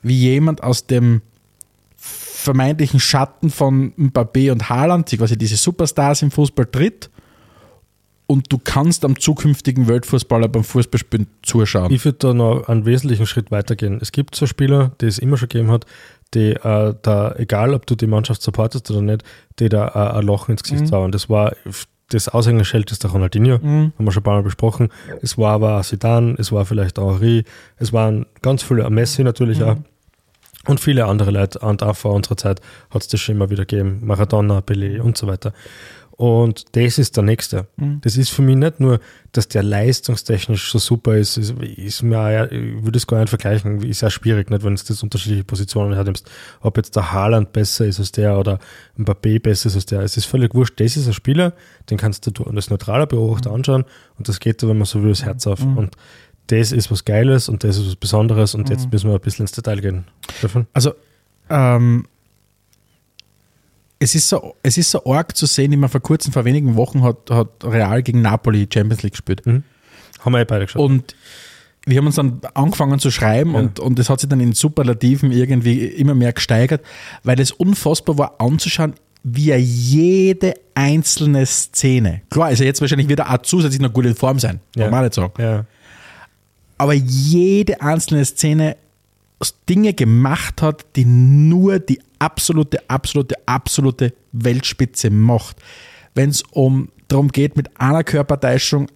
wie 0.02 0.18
jemand 0.18 0.62
aus 0.62 0.86
dem 0.86 1.22
vermeintlichen 1.96 3.00
Schatten 3.00 3.48
von 3.48 3.94
Mbappé 3.94 4.52
und 4.52 4.68
Haaland, 4.68 5.10
die 5.10 5.16
quasi 5.16 5.38
diese 5.38 5.56
Superstars 5.56 6.20
im 6.20 6.30
Fußball 6.30 6.66
tritt 6.66 7.08
und 8.26 8.52
du 8.52 8.58
kannst 8.58 9.02
am 9.06 9.18
zukünftigen 9.18 9.88
Weltfußballer 9.88 10.48
beim 10.48 10.64
Fußballspielen 10.64 11.28
zuschauen. 11.42 11.90
Ich 11.90 12.04
würde 12.04 12.18
da 12.18 12.34
noch 12.34 12.68
einen 12.68 12.84
wesentlichen 12.84 13.26
Schritt 13.26 13.50
weitergehen. 13.50 14.00
Es 14.02 14.12
gibt 14.12 14.34
so 14.34 14.46
Spieler, 14.46 14.92
die 15.00 15.06
es 15.06 15.18
immer 15.18 15.38
schon 15.38 15.48
gegeben 15.48 15.70
hat, 15.70 15.86
die 16.34 16.52
äh, 16.52 16.94
da, 17.02 17.34
egal 17.36 17.74
ob 17.74 17.86
du 17.86 17.94
die 17.94 18.06
Mannschaft 18.06 18.42
supportest 18.42 18.90
oder 18.90 19.02
nicht, 19.02 19.22
die 19.58 19.68
da 19.68 19.88
äh, 19.88 20.18
ein 20.18 20.24
Loch 20.26 20.48
ins 20.48 20.62
Gesicht 20.62 20.82
Mhm. 20.82 20.86
zaubern. 20.86 21.12
Das 21.12 21.28
war 21.30 21.52
das 22.10 22.28
Aushängeschild 22.28 22.92
ist 22.92 23.02
der 23.02 23.10
Ronaldinho, 23.10 23.54
haben 23.60 23.92
wir 23.98 24.12
schon 24.12 24.20
ein 24.20 24.24
paar 24.24 24.34
Mal 24.36 24.42
besprochen. 24.44 24.90
Es 25.22 25.36
war 25.38 25.54
aber 25.54 25.82
Zidane, 25.82 26.36
es 26.38 26.52
war 26.52 26.64
vielleicht 26.64 27.00
auch 27.00 27.14
Henri, 27.14 27.42
es 27.78 27.92
waren 27.92 28.26
ganz 28.42 28.62
viele, 28.62 28.88
Messi 28.90 29.24
natürlich 29.24 29.60
auch. 29.64 29.76
Und 30.68 30.80
viele 30.80 31.06
andere 31.06 31.30
Leute, 31.32 31.58
und 31.60 31.82
auch 31.82 31.96
vor 31.96 32.12
unserer 32.12 32.36
Zeit 32.36 32.60
hat 32.90 33.02
es 33.02 33.08
das 33.08 33.20
schon 33.20 33.36
immer 33.36 33.50
wieder 33.50 33.64
gegeben. 33.66 34.00
Maradona, 34.04 34.58
Pelé 34.60 35.00
und 35.00 35.16
so 35.16 35.26
weiter. 35.28 35.52
Und 36.18 36.64
das 36.76 36.96
ist 36.96 37.14
der 37.16 37.24
nächste. 37.24 37.66
Das 38.00 38.16
ist 38.16 38.30
für 38.30 38.40
mich 38.40 38.56
nicht 38.56 38.80
nur, 38.80 39.00
dass 39.32 39.48
der 39.48 39.62
leistungstechnisch 39.62 40.70
so 40.72 40.78
super 40.78 41.14
ist, 41.14 41.36
ist, 41.36 41.52
ist 41.60 42.02
mir, 42.02 42.18
auch- 42.18 42.50
ich 42.50 42.82
würde 42.82 42.96
es 42.96 43.06
gar 43.06 43.18
nicht 43.20 43.28
vergleichen, 43.28 43.82
ist 43.82 44.00
ja 44.00 44.08
schwierig, 44.08 44.48
nicht, 44.48 44.64
wenn 44.64 44.72
es 44.72 44.84
das 44.84 45.02
unterschiedliche 45.02 45.44
Positionen 45.44 45.92
hernimmst. 45.92 46.30
Ob 46.62 46.78
jetzt 46.78 46.96
der 46.96 47.12
Haaland 47.12 47.52
besser 47.52 47.84
ist 47.84 47.98
als 47.98 48.12
der 48.12 48.38
oder 48.38 48.58
Mbappé 48.98 49.40
besser 49.42 49.66
ist 49.66 49.74
als 49.74 49.84
der. 49.84 50.00
Es 50.00 50.16
ist 50.16 50.24
völlig 50.24 50.54
wurscht. 50.54 50.80
Das 50.80 50.96
ist 50.96 51.06
ein 51.06 51.12
Spieler, 51.12 51.52
den 51.90 51.98
kannst 51.98 52.26
du 52.26 52.44
als 52.44 52.70
neutraler 52.70 53.06
Beobachter 53.06 53.50
anschauen 53.52 53.84
und 54.18 54.26
das 54.26 54.40
geht 54.40 54.62
dir, 54.62 54.68
wenn 54.68 54.78
man 54.78 54.86
so 54.86 55.02
will, 55.02 55.10
das 55.10 55.22
Herz 55.22 55.46
auf. 55.46 55.60
Und 55.62 55.96
das 56.46 56.72
ist 56.72 56.90
was 56.90 57.04
Geiles 57.04 57.50
und 57.50 57.62
das 57.62 57.76
ist 57.76 57.88
was 57.88 57.96
Besonderes 57.96 58.54
und 58.54 58.70
jetzt 58.70 58.90
müssen 58.90 59.10
wir 59.10 59.16
ein 59.16 59.20
bisschen 59.20 59.42
ins 59.42 59.52
Detail 59.52 59.80
gehen. 59.82 60.04
Stefan? 60.38 60.66
Also, 60.72 60.94
ähm, 61.50 62.06
es 63.98 64.14
ist, 64.14 64.28
so, 64.28 64.54
es 64.62 64.76
ist 64.78 64.90
so 64.90 65.04
arg 65.06 65.36
zu 65.36 65.46
sehen, 65.46 65.72
immer 65.72 65.88
vor 65.88 66.00
kurzem, 66.00 66.32
vor 66.32 66.44
wenigen 66.44 66.76
Wochen 66.76 67.02
hat, 67.02 67.30
hat 67.30 67.48
Real 67.64 68.02
gegen 68.02 68.20
Napoli 68.22 68.68
Champions 68.72 69.02
League 69.02 69.12
gespielt. 69.12 69.42
Haben 69.46 69.62
wir 70.32 70.40
eh 70.40 70.44
beide 70.44 70.66
geschaut. 70.66 70.82
Und 70.82 71.14
wir 71.86 71.98
haben 71.98 72.06
uns 72.06 72.16
dann 72.16 72.40
angefangen 72.54 72.98
zu 72.98 73.10
schreiben 73.10 73.52
Ja. 73.54 73.60
und, 73.60 73.80
und 73.80 73.98
das 73.98 74.10
hat 74.10 74.20
sich 74.20 74.28
dann 74.28 74.40
in 74.40 74.52
Superlativen 74.52 75.30
irgendwie 75.32 75.86
immer 75.86 76.14
mehr 76.14 76.32
gesteigert, 76.32 76.82
weil 77.22 77.40
es 77.40 77.52
unfassbar 77.52 78.18
war 78.18 78.34
anzuschauen, 78.40 78.94
wie 79.22 79.50
er 79.50 79.60
jede 79.60 80.54
einzelne 80.74 81.46
Szene, 81.46 82.22
klar 82.30 82.50
ist 82.50 82.60
er 82.60 82.66
jetzt 82.66 82.80
wahrscheinlich 82.80 83.08
wieder 83.08 83.28
auch 83.32 83.38
zusätzlich 83.42 83.80
noch 83.80 83.92
gut 83.92 84.04
in 84.06 84.14
Form 84.14 84.38
sein, 84.38 84.60
Ja. 84.76 84.84
kann 84.84 84.90
man 84.92 85.04
nicht 85.04 85.14
sagen, 85.14 85.32
ja. 85.40 85.64
aber 86.78 86.92
jede 86.92 87.80
einzelne 87.80 88.24
Szene 88.24 88.76
Dinge 89.68 89.92
gemacht 89.92 90.62
hat, 90.62 90.84
die 90.96 91.04
nur 91.04 91.78
die 91.78 92.00
absolute, 92.18 92.88
absolute, 92.88 93.34
absolute 93.46 94.14
Weltspitze 94.32 95.10
macht. 95.10 95.56
Wenn 96.14 96.30
es 96.30 96.42
um 96.50 96.88
darum 97.08 97.28
geht, 97.28 97.56
mit 97.56 97.78
einer 97.80 98.04
Körpertäuschung 98.04 98.88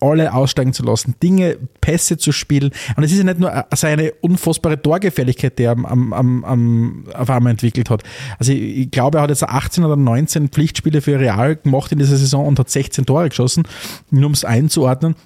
alle 0.00 0.34
aussteigen 0.34 0.72
zu 0.72 0.82
lassen, 0.82 1.14
Dinge, 1.22 1.56
Pässe 1.80 2.18
zu 2.18 2.32
spielen. 2.32 2.70
Und 2.96 3.04
es 3.04 3.12
ist 3.12 3.18
ja 3.18 3.24
nicht 3.24 3.38
nur 3.38 3.64
seine 3.74 4.12
unfassbare 4.20 4.80
Torgefälligkeit, 4.80 5.58
die 5.58 5.64
er 5.64 5.72
am, 5.72 6.12
am, 6.12 6.44
am, 6.44 7.04
auf 7.14 7.30
einmal 7.30 7.52
entwickelt 7.52 7.88
hat. 7.88 8.02
Also 8.38 8.52
ich, 8.52 8.60
ich 8.60 8.90
glaube, 8.90 9.18
er 9.18 9.22
hat 9.22 9.30
jetzt 9.30 9.42
18 9.42 9.84
oder 9.84 9.96
19 9.96 10.48
Pflichtspiele 10.48 11.00
für 11.00 11.18
Real 11.18 11.56
gemacht 11.56 11.92
in 11.92 11.98
dieser 11.98 12.16
Saison 12.16 12.46
und 12.46 12.58
hat 12.58 12.68
16 12.68 13.06
Tore 13.06 13.28
geschossen, 13.28 13.64
nur 14.10 14.26
um 14.26 14.32
es 14.32 14.44
einzuordnen. 14.44 15.16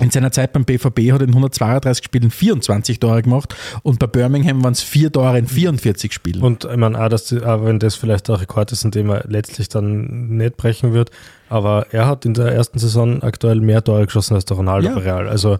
In 0.00 0.10
seiner 0.10 0.30
Zeit 0.30 0.52
beim 0.52 0.64
BVB 0.64 1.10
hat 1.12 1.20
er 1.20 1.26
in 1.26 1.30
132 1.30 2.04
Spielen 2.04 2.30
24 2.30 3.00
Tore 3.00 3.22
gemacht 3.22 3.56
und 3.82 3.98
bei 3.98 4.06
Birmingham 4.06 4.62
waren 4.62 4.72
es 4.72 4.82
vier 4.82 5.10
Tore 5.10 5.36
in 5.38 5.48
44 5.48 6.12
Spielen. 6.12 6.40
Und 6.40 6.64
ich 6.64 6.76
meine 6.76 7.02
auch, 7.02 7.08
dass 7.08 7.24
die, 7.26 7.42
auch 7.42 7.64
wenn 7.64 7.80
das 7.80 7.96
vielleicht 7.96 8.30
auch 8.30 8.40
Rekord 8.40 8.70
ist, 8.70 8.84
in 8.84 8.92
dem 8.92 9.10
er 9.10 9.24
letztlich 9.26 9.68
dann 9.68 10.36
nicht 10.36 10.56
brechen 10.56 10.92
wird, 10.92 11.10
aber 11.48 11.86
er 11.90 12.06
hat 12.06 12.24
in 12.24 12.34
der 12.34 12.52
ersten 12.52 12.78
Saison 12.78 13.22
aktuell 13.24 13.60
mehr 13.60 13.82
Tore 13.82 14.06
geschossen 14.06 14.34
als 14.34 14.44
der 14.44 14.56
Ronaldo 14.56 14.88
Ja. 14.88 14.94
bei 14.94 15.00
Real. 15.00 15.28
Also 15.28 15.58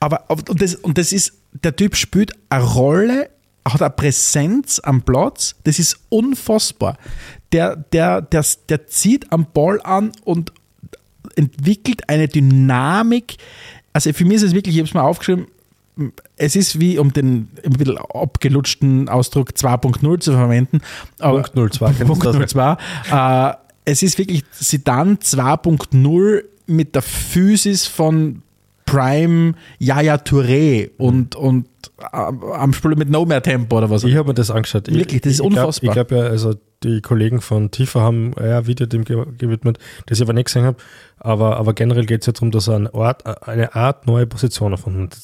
Aber 0.00 0.24
und 0.28 0.60
das, 0.60 0.74
und 0.74 0.98
das 0.98 1.12
ist, 1.12 1.34
der 1.52 1.76
Typ 1.76 1.94
spielt 1.94 2.32
eine 2.48 2.64
Rolle, 2.64 3.30
hat 3.64 3.80
eine 3.82 3.90
Präsenz 3.90 4.80
am 4.82 5.02
Platz, 5.02 5.54
das 5.64 5.78
ist 5.78 5.98
unfassbar. 6.08 6.96
Der, 7.52 7.76
der, 7.76 8.22
der, 8.22 8.44
der 8.68 8.86
zieht 8.88 9.30
am 9.32 9.46
Ball 9.52 9.80
an 9.82 10.12
und 10.24 10.52
entwickelt 11.38 12.08
eine 12.08 12.28
Dynamik. 12.28 13.36
Also 13.92 14.12
für 14.12 14.24
mich 14.24 14.36
ist 14.36 14.42
es 14.42 14.54
wirklich, 14.54 14.74
ich 14.74 14.80
habe 14.80 14.88
es 14.88 14.94
mal 14.94 15.02
aufgeschrieben, 15.02 15.46
es 16.36 16.54
ist 16.54 16.78
wie, 16.78 16.98
um 16.98 17.12
den 17.12 17.48
ein 17.64 17.72
bisschen 17.72 17.98
abgelutschten 17.98 19.08
Ausdruck 19.08 19.50
2.0 19.50 20.20
zu 20.20 20.32
verwenden. 20.32 20.80
Punkt 21.18 21.52
02, 21.54 21.92
Punkt 22.04 22.22
kennst 22.22 22.34
du 22.34 22.38
das? 22.38 22.52
02. 22.52 23.50
Äh, 23.50 23.54
es 23.84 24.02
ist 24.02 24.18
wirklich 24.18 24.44
Sidan 24.52 25.16
2.0 25.16 26.44
mit 26.66 26.94
der 26.94 27.02
Physis 27.02 27.86
von 27.86 28.42
Prime 28.90 29.54
Yaya 29.78 30.16
Touré 30.16 30.90
und, 30.98 31.36
und 31.36 31.66
äh, 32.00 32.06
am 32.16 32.72
Spiel 32.72 32.94
mit 32.96 33.10
No 33.10 33.24
mehr 33.24 33.42
Tempo 33.42 33.78
oder 33.78 33.90
was. 33.90 34.04
ich 34.04 34.16
habe 34.16 34.28
mir 34.28 34.34
das 34.34 34.50
angeschaut. 34.50 34.86
Wirklich, 34.88 35.14
ich, 35.16 35.20
das 35.22 35.32
ist 35.32 35.38
glaub- 35.40 35.50
unfassbar. 35.52 35.88
Ich 35.90 35.92
glaube 35.94 36.16
ja, 36.16 36.22
also 36.24 36.54
die 36.82 37.00
Kollegen 37.00 37.40
von 37.40 37.70
Tifa 37.70 38.00
haben 38.00 38.32
ja 38.40 38.58
ein 38.58 38.66
Video 38.66 38.86
dem 38.86 39.04
ge- 39.04 39.26
gewidmet, 39.36 39.78
das 40.06 40.18
ich 40.18 40.22
aber 40.24 40.32
nicht 40.32 40.46
gesehen 40.46 40.64
habe. 40.64 40.76
Aber, 41.18 41.56
aber 41.56 41.74
generell 41.74 42.06
geht 42.06 42.20
es 42.22 42.26
ja 42.26 42.32
darum, 42.32 42.50
dass 42.50 42.68
er 42.68 42.76
eine 42.76 42.94
Art, 42.94 43.46
eine 43.48 43.74
Art 43.74 44.06
neue 44.06 44.26
Position 44.26 44.72
erfunden 44.72 45.02
hat. 45.04 45.18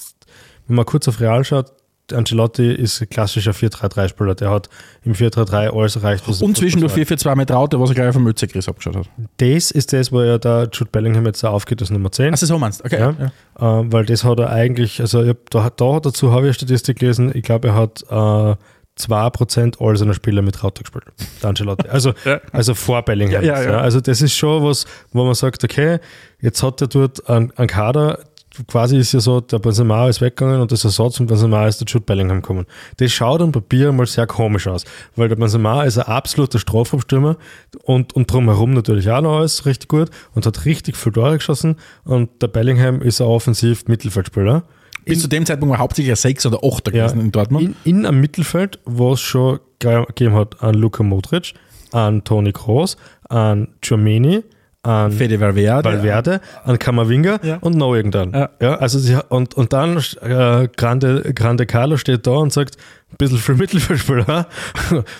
Wenn 0.66 0.76
man 0.76 0.84
kurz 0.84 1.06
auf 1.08 1.20
Real 1.20 1.44
schaut, 1.44 1.72
Ancelotti 2.12 2.70
ist 2.72 3.00
ein 3.00 3.08
klassischer 3.08 3.52
4-3-3-Spieler. 3.52 4.34
Der 4.34 4.50
hat 4.50 4.68
im 5.04 5.14
4-3-3 5.14 5.70
alles 5.76 5.96
erreicht. 5.96 6.24
was 6.28 6.40
er 6.40 6.46
und 6.46 6.56
zwischendurch 6.56 6.92
was 6.92 7.10
er- 7.10 7.16
4-4-2 7.16 7.36
mit 7.36 7.50
Raute, 7.50 7.80
was 7.80 7.88
er 7.90 7.94
gleich 7.94 8.12
vom 8.12 8.24
Mützegris 8.24 8.68
abgeschaut 8.68 8.96
hat. 8.96 9.08
Das 9.38 9.70
ist 9.70 9.92
das, 9.92 10.12
wo 10.12 10.22
ja 10.22 10.36
der 10.38 10.68
Jude 10.72 10.90
Bellingham 10.92 11.24
jetzt 11.26 11.42
auch 11.44 11.52
aufgeht 11.54 11.80
als 11.80 11.90
Nummer 11.90 12.12
10. 12.12 12.32
Also 12.32 12.46
so 12.46 12.58
meinst 12.58 12.80
du? 12.80 12.84
Okay. 12.84 12.98
Ja. 13.00 13.14
Ja. 13.58 13.80
Äh, 13.80 13.92
weil 13.92 14.04
das 14.04 14.22
hat 14.24 14.38
er 14.38 14.50
eigentlich, 14.50 15.00
also 15.00 15.22
ich 15.22 15.30
hab, 15.30 15.50
da, 15.50 15.70
da 15.70 16.00
dazu 16.00 16.30
habe 16.30 16.42
ich 16.42 16.46
eine 16.48 16.54
Statistik 16.54 16.98
gelesen, 16.98 17.30
ich 17.34 17.42
glaube, 17.42 17.68
er 17.68 17.74
hat 17.74 18.02
äh, 18.10 18.56
2% 19.00 19.80
all 19.84 19.96
seiner 19.96 20.14
Spieler 20.14 20.42
mit 20.42 20.62
Rauter 20.62 20.82
gespielt, 20.82 21.04
der 21.42 21.48
Ancelotti. 21.50 21.88
Also, 21.88 22.12
Ja. 22.24 22.40
also 22.52 22.74
vor 22.74 23.02
Bellingham. 23.02 23.42
Ja. 23.44 23.54
Also 23.54 24.00
das 24.00 24.22
ist 24.22 24.34
schon 24.36 24.62
was, 24.62 24.84
wo 25.12 25.24
man 25.24 25.34
sagt, 25.34 25.64
okay, 25.64 25.98
jetzt 26.40 26.62
hat 26.62 26.80
er 26.80 26.86
dort 26.86 27.28
einen, 27.28 27.50
einen 27.56 27.66
Kader, 27.68 28.20
quasi 28.68 28.96
ist 28.98 29.12
ja 29.12 29.20
so, 29.20 29.40
der 29.40 29.58
Benzema 29.58 30.08
ist 30.08 30.20
weggegangen 30.20 30.60
und 30.60 30.70
das 30.72 30.84
Ersatz 30.84 31.16
von 31.16 31.26
Benzema 31.26 31.66
ist 31.66 31.80
der 31.80 31.86
Jude 31.86 32.04
Bellingham 32.04 32.42
gekommen. 32.42 32.66
Das 32.98 33.10
schaut 33.12 33.40
am 33.42 33.52
Papier 33.52 33.92
mal 33.92 34.06
sehr 34.06 34.26
komisch 34.26 34.66
aus, 34.66 34.84
weil 35.16 35.28
der 35.28 35.36
Benzema 35.36 35.82
ist 35.84 35.98
ein 35.98 36.06
absoluter 36.06 36.58
Strafraumstürmer 36.58 37.36
und, 37.82 38.12
und 38.14 38.30
drumherum 38.32 38.72
natürlich 38.72 39.10
auch 39.10 39.20
noch 39.20 39.38
alles 39.38 39.66
richtig 39.66 39.88
gut 39.88 40.10
und 40.34 40.46
hat 40.46 40.64
richtig 40.64 40.96
viel 40.96 41.12
Tore 41.12 41.36
geschossen 41.36 41.76
und 42.04 42.30
der 42.42 42.48
Bellingham 42.48 43.00
ist 43.02 43.20
ein 43.20 43.26
offensiv 43.26 43.86
Mittelfeldspieler. 43.88 44.62
Bis 45.04 45.20
zu 45.20 45.28
dem 45.28 45.44
Zeitpunkt 45.44 45.72
war 45.72 45.78
hauptsächlich 45.80 46.12
ein 46.12 46.16
6 46.16 46.46
oder 46.46 46.60
8 46.64 46.84
gewesen 46.86 47.20
in 47.20 47.30
Dortmund. 47.32 47.74
In, 47.84 47.98
in 47.98 48.06
einem 48.06 48.20
Mittelfeld, 48.20 48.78
wo 48.86 49.12
es 49.12 49.20
schon 49.20 49.58
ge- 49.78 50.06
gegeben 50.06 50.34
hat 50.34 50.62
an 50.62 50.74
Luka 50.74 51.02
Modric, 51.02 51.52
an 51.92 52.24
Toni 52.24 52.52
Kroos, 52.52 52.96
an 53.28 53.68
Giomeni, 53.82 54.42
an 54.84 55.12
Fede 55.12 55.40
Valverde. 55.40 55.88
Valverde, 55.88 56.40
an 56.64 56.78
Kamavinga 56.78 57.40
Ja. 57.42 57.56
und 57.60 57.76
noch 57.76 57.94
irgendwann. 57.94 58.32
Ja. 58.32 58.50
Ja. 58.60 58.74
also 58.76 58.98
sie, 58.98 59.16
und, 59.28 59.54
und 59.54 59.72
dann 59.72 59.96
äh, 60.20 60.68
Grande, 60.76 61.32
Grande 61.34 61.66
Carlo 61.66 61.96
steht 61.96 62.26
da 62.26 62.32
und 62.32 62.52
sagt, 62.52 62.76
ein 63.10 63.16
bisschen 63.16 63.38
für 63.38 63.54
Mittelfeldspieler, 63.56 64.46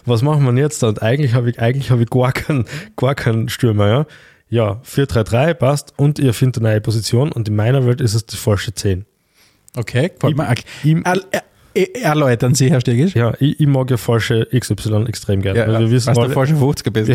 was 0.04 0.22
machen 0.22 0.44
wir 0.44 0.62
jetzt? 0.62 0.84
Und 0.84 1.02
eigentlich 1.02 1.34
habe 1.34 1.50
ich, 1.50 1.60
eigentlich 1.60 1.90
habe 1.90 2.02
ich 2.02 2.10
gar 2.10 2.32
keinen, 2.32 2.66
gar 2.96 3.14
keinen 3.14 3.48
Stürmer, 3.48 3.88
ja. 3.88 4.06
Ja, 4.50 4.80
4-3-3 4.86 5.54
passt 5.54 5.94
und 5.96 6.18
ihr 6.18 6.34
findet 6.34 6.58
eine 6.62 6.68
neue 6.72 6.80
Position 6.80 7.32
und 7.32 7.48
in 7.48 7.56
meiner 7.56 7.86
Welt 7.86 8.00
ist 8.00 8.14
es 8.14 8.26
die 8.26 8.36
falsche 8.36 8.72
10. 8.74 9.04
Okay, 9.76 10.10
gefällt 10.10 10.36
mir. 10.36 10.44
Er, 10.44 10.54
er, 11.04 11.20
er, 11.32 11.42
erläutern 11.74 12.54
Sie, 12.54 12.70
Herr 12.70 12.80
Stegisch. 12.80 13.14
Ja, 13.14 13.34
ich, 13.40 13.60
ich 13.60 13.66
mag 13.66 13.90
ja 13.90 13.96
falsche 13.96 14.46
XY 14.46 15.04
extrem 15.06 15.42
gerne. 15.42 15.58
Ja, 15.60 15.68
weil 15.68 15.80
wir 15.80 15.90
wissen 15.90 16.14
was 16.14 16.18
der 16.18 16.30
falsche 16.30 16.54
50er 16.54 16.90
bist. 16.90 17.10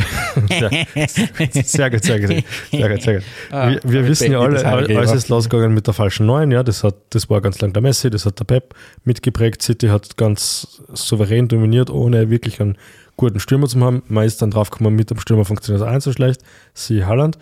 ja, 0.60 1.64
sehr 1.64 1.90
gut, 1.90 2.04
sehr 2.04 2.20
gut. 2.20 2.44
Sehr 2.72 2.90
gut, 2.90 3.02
sehr 3.02 3.14
gut. 3.16 3.24
Ah, 3.52 3.70
wir 3.70 3.82
wir 3.84 4.08
wissen 4.08 4.32
ja 4.32 4.40
alle, 4.40 4.66
alles 4.66 5.14
ist 5.14 5.30
losgegangen 5.30 5.74
mit 5.74 5.88
der 5.88 5.94
falschen 5.94 6.26
Neun. 6.26 6.52
Ja, 6.52 6.64
das, 6.64 6.84
hat, 6.84 6.96
das 7.12 7.30
war 7.30 7.42
ganz 7.42 7.62
lang 7.62 7.74
der 7.74 7.82
Messi, 7.82 8.10
das 8.10 8.26
hat 8.26 8.40
der 8.40 8.46
Pep 8.46 8.76
mitgeprägt. 9.04 9.62
City 9.62 9.88
hat 9.88 10.18
ganz 10.18 10.82
souverän 10.94 11.48
dominiert, 11.48 11.90
ohne 11.90 12.30
wirklich 12.30 12.60
einen 12.60 12.78
guten 13.18 13.40
Stürmer 13.40 13.68
zu 13.68 13.80
haben. 13.82 14.04
Man 14.08 14.26
ist 14.26 14.42
dann 14.42 14.52
draufgekommen, 14.52 14.96
mit 14.96 15.10
dem 15.10 15.20
Stürmer 15.20 15.46
funktioniert 15.46 15.88
es 15.88 16.04
so 16.04 16.12
schlecht. 16.12 16.42
Sie 16.74 17.06
Halland. 17.06 17.38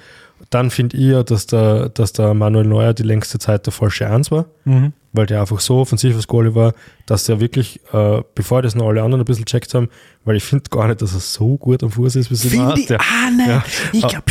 Dann 0.49 0.69
finde 0.69 0.97
ich 0.97 1.05
ja, 1.05 1.23
dass 1.23 1.47
der, 1.47 1.89
dass 1.89 2.13
der 2.13 2.33
Manuel 2.33 2.65
Neuer 2.67 2.93
die 2.93 3.03
längste 3.03 3.39
Zeit 3.39 3.65
der 3.65 3.73
falsche 3.73 4.07
Eins 4.09 4.29
war 4.31 4.45
Mhm. 4.65 4.93
Weil 5.13 5.25
der 5.25 5.41
einfach 5.41 5.59
so 5.59 5.77
offensiv 5.77 6.15
als 6.15 6.27
Goalie 6.27 6.53
war, 6.55 6.73
dass 7.05 7.23
der 7.23 7.39
wirklich, 7.39 7.79
äh, 7.93 8.21
bevor 8.35 8.61
das 8.61 8.75
noch 8.75 8.87
alle 8.87 9.01
anderen 9.01 9.21
ein 9.21 9.25
bisschen 9.25 9.45
checkt 9.45 9.73
haben, 9.73 9.89
weil 10.25 10.35
ich 10.35 10.43
finde 10.43 10.65
gar 10.69 10.87
nicht, 10.87 11.01
dass 11.01 11.13
er 11.13 11.19
so 11.21 11.57
gut 11.57 11.81
am 11.83 11.89
Fuß 11.91 12.17
ist, 12.17 12.29
wie 12.29 12.35
sie 12.35 12.49
Finde 12.49 12.79
ich, 12.79 12.91
ah 12.91 13.31
nein, 13.35 13.47
Ja. 13.49 13.63
ich 13.93 14.05
glaube, 14.07 14.25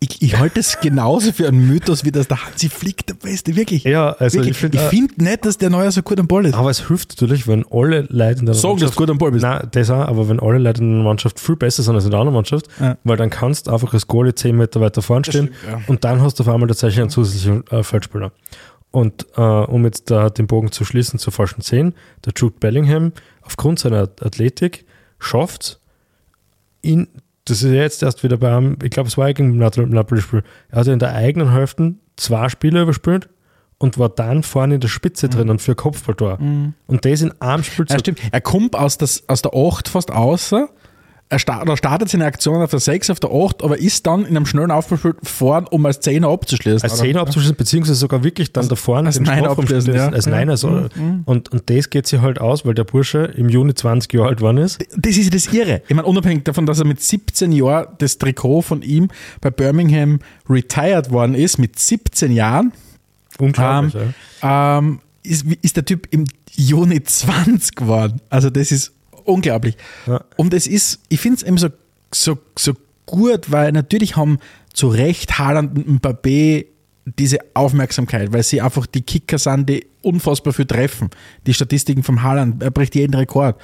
ich, 0.00 0.22
ich 0.22 0.38
halte 0.38 0.60
es 0.60 0.78
genauso 0.80 1.32
für 1.32 1.48
einen 1.48 1.66
Mythos, 1.66 2.04
wie 2.04 2.12
das 2.12 2.28
der 2.28 2.44
Hansi 2.44 2.68
Flick 2.68 3.06
der 3.06 3.14
Beste, 3.14 3.56
wirklich. 3.56 3.84
Ja, 3.84 4.10
also 4.12 4.36
wirklich. 4.38 4.52
ich 4.52 4.58
finde, 4.58 4.78
finde 4.78 5.24
nicht, 5.24 5.44
dass 5.46 5.56
der 5.58 5.70
Neuer 5.70 5.90
so 5.90 6.02
gut 6.02 6.20
am 6.20 6.28
Ball 6.28 6.44
ist. 6.46 6.54
aber 6.54 6.70
es 6.70 6.86
hilft 6.86 7.10
natürlich, 7.20 7.48
wenn 7.48 7.64
alle 7.70 8.06
Leute 8.10 8.40
in 8.40 8.46
der 8.46 8.54
Sagen, 8.54 8.78
dass 8.78 8.90
du 8.92 8.96
gut 8.96 9.10
am 9.10 9.18
Ball 9.18 9.32
bist. 9.32 9.42
Nein, 9.44 9.66
das 9.72 9.90
auch, 9.90 10.06
aber 10.06 10.28
wenn 10.28 10.38
alle 10.40 10.58
Leute 10.58 10.82
in 10.82 10.92
der 10.96 11.02
Mannschaft 11.04 11.40
viel 11.40 11.56
besser 11.56 11.82
sind 11.82 11.94
als 11.94 12.04
in 12.04 12.10
der 12.10 12.20
anderen 12.20 12.34
Mannschaft, 12.34 12.66
Ja. 12.78 12.96
weil 13.04 13.16
dann 13.16 13.30
kannst 13.30 13.66
du 13.66 13.72
einfach 13.72 13.92
als 13.94 14.06
Goalie 14.06 14.34
10 14.34 14.54
Meter 14.56 14.80
weiter 14.82 15.00
vorn 15.02 15.24
stehen 15.24 15.46
stimmt, 15.46 15.56
ja. 15.66 15.80
und 15.86 16.04
dann 16.04 16.20
hast 16.20 16.38
du 16.38 16.42
auf 16.44 16.48
einmal 16.50 16.68
tatsächlich 16.68 17.00
einen 17.00 17.10
zusätzlichen 17.10 17.66
äh, 17.68 17.82
Feldspieler. 17.82 18.30
Und 18.90 19.26
äh, 19.36 19.40
um 19.40 19.84
jetzt 19.84 20.10
da 20.10 20.30
den 20.30 20.46
Bogen 20.46 20.72
zu 20.72 20.84
schließen 20.84 21.18
zur 21.18 21.32
falschen 21.32 21.60
10, 21.60 21.94
der 22.24 22.32
Jude 22.34 22.56
Bellingham 22.58 23.12
aufgrund 23.42 23.78
seiner 23.78 24.08
Athletik 24.20 24.86
schafft 25.18 25.80
ihn, 26.82 27.08
das 27.44 27.62
ist 27.62 27.72
jetzt 27.72 28.02
erst 28.02 28.22
wieder 28.22 28.36
bei 28.36 28.54
einem, 28.54 28.78
ich 28.82 28.90
glaube, 28.90 29.08
es 29.08 29.18
war 29.18 29.32
gegen 29.32 29.56
Napoli-Spiel, 29.56 30.42
er 30.70 30.80
hat 30.80 30.86
in 30.86 30.98
der 30.98 31.14
eigenen 31.14 31.52
Hälfte 31.52 31.94
zwei 32.16 32.48
Spiele 32.48 32.82
überspielt 32.82 33.28
und 33.78 33.98
war 33.98 34.08
dann 34.08 34.42
vorne 34.42 34.74
in 34.76 34.80
der 34.80 34.88
Spitze 34.88 35.28
drin 35.28 35.50
und 35.50 35.62
für 35.62 35.74
Kopfballtor. 35.74 36.38
Und 36.86 37.04
das 37.04 37.22
in 37.22 37.32
einem 37.40 37.62
Spiel 37.62 37.86
Ja, 37.88 37.98
stimmt. 37.98 38.20
Er 38.32 38.40
kommt 38.40 38.74
aus, 38.76 38.98
das, 38.98 39.28
aus 39.28 39.42
der 39.42 39.54
8 39.54 39.88
fast 39.88 40.10
außer. 40.10 40.68
Er 41.30 41.38
start, 41.38 41.68
startet 41.76 42.08
seine 42.08 42.24
Aktion 42.24 42.62
auf 42.62 42.70
der 42.70 42.80
6, 42.80 43.10
auf 43.10 43.20
der 43.20 43.30
8, 43.30 43.62
aber 43.62 43.78
ist 43.78 44.06
dann 44.06 44.24
in 44.24 44.34
einem 44.34 44.46
schnellen 44.46 44.70
Aufbauspiel 44.70 45.14
vorn, 45.22 45.66
um 45.66 45.84
als 45.84 46.00
10er 46.00 46.32
abzuschließen. 46.32 46.82
als 46.82 46.94
oder? 46.94 47.02
Zehner 47.02 47.20
abzuschließen, 47.20 47.54
beziehungsweise 47.54 47.96
sogar 47.96 48.24
wirklich 48.24 48.50
dann 48.52 48.66
da 48.66 48.76
vorne 48.76 49.08
als 49.08 49.16
den 49.16 49.24
Niner 49.24 49.36
Strafraum 49.36 49.64
abschließen, 49.64 49.92
schließen, 49.92 50.10
ja. 50.10 50.16
als 50.16 50.24
Ja. 50.24 50.38
Niner. 50.38 50.56
So. 50.56 50.88
Und, 51.26 51.52
und 51.52 51.62
das 51.68 51.90
geht 51.90 52.06
sich 52.06 52.20
halt 52.22 52.40
aus, 52.40 52.64
weil 52.64 52.72
der 52.72 52.84
Bursche 52.84 53.24
im 53.36 53.50
Juni 53.50 53.74
20 53.74 54.10
Jahre 54.14 54.28
alt 54.28 54.38
geworden 54.38 54.56
ist. 54.56 54.82
Das 54.96 55.18
ist 55.18 55.34
das 55.34 55.52
Irre. 55.52 55.82
Ich 55.86 55.94
meine, 55.94 56.08
unabhängig 56.08 56.44
davon, 56.44 56.64
dass 56.64 56.78
er 56.78 56.86
mit 56.86 57.02
17 57.02 57.52
Jahren 57.52 57.88
das 57.98 58.16
Trikot 58.16 58.62
von 58.62 58.80
ihm 58.80 59.08
bei 59.42 59.50
Birmingham 59.50 60.20
retired 60.48 61.10
worden 61.10 61.34
ist, 61.34 61.58
mit 61.58 61.78
17 61.78 62.32
Jahren, 62.32 62.72
Unglaublich. 63.38 63.94
Ähm, 63.94 64.14
ja. 64.42 64.78
ähm, 64.78 65.00
ist, 65.22 65.44
ist 65.62 65.76
der 65.76 65.84
Typ 65.84 66.08
im 66.10 66.24
Juni 66.52 67.02
20 67.02 67.76
geworden. 67.76 68.20
Also 68.30 68.50
das 68.50 68.72
ist 68.72 68.92
unglaublich. 69.28 69.76
Ja. 70.06 70.24
Und 70.36 70.54
es 70.54 70.66
ist, 70.66 71.00
ich 71.08 71.20
finde 71.20 71.36
es 71.36 71.42
eben 71.42 71.58
so, 71.58 71.68
so, 72.12 72.38
so 72.58 72.72
gut, 73.06 73.50
weil 73.50 73.72
natürlich 73.72 74.16
haben 74.16 74.38
zu 74.72 74.88
Recht 74.88 75.38
Haaland 75.38 75.76
und 75.76 76.02
Mbappé 76.02 76.66
diese 77.18 77.38
Aufmerksamkeit, 77.54 78.32
weil 78.32 78.42
sie 78.42 78.60
einfach 78.60 78.86
die 78.86 79.00
Kicker 79.00 79.38
sind, 79.38 79.68
die 79.68 79.86
unfassbar 80.02 80.52
viel 80.52 80.66
treffen. 80.66 81.08
Die 81.46 81.54
Statistiken 81.54 82.02
vom 82.02 82.22
Haaland, 82.22 82.62
er 82.62 82.70
bricht 82.70 82.94
jeden 82.94 83.14
Rekord. 83.14 83.56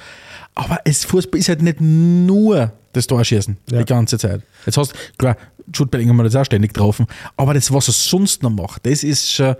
Aber 0.55 0.79
es, 0.83 1.05
Fußball 1.05 1.39
ist 1.39 1.49
halt 1.49 1.61
nicht 1.61 1.79
nur 1.79 2.73
das 2.93 3.07
Torschießen 3.07 3.57
Ja. 3.69 3.79
die 3.79 3.85
ganze 3.85 4.17
Zeit. 4.17 4.41
Jetzt 4.65 4.77
hast 4.77 4.93
klar, 5.17 5.37
Jude 5.73 5.89
Bellingham 5.89 6.17
hat 6.19 6.27
das 6.27 6.35
auch 6.35 6.45
ständig 6.45 6.73
getroffen, 6.73 7.07
aber 7.37 7.53
das, 7.53 7.71
was 7.73 7.87
er 7.87 7.93
sonst 7.93 8.41
noch 8.41 8.51
macht, 8.51 8.85
das 8.85 9.03
ist 9.03 9.31
schon, 9.31 9.55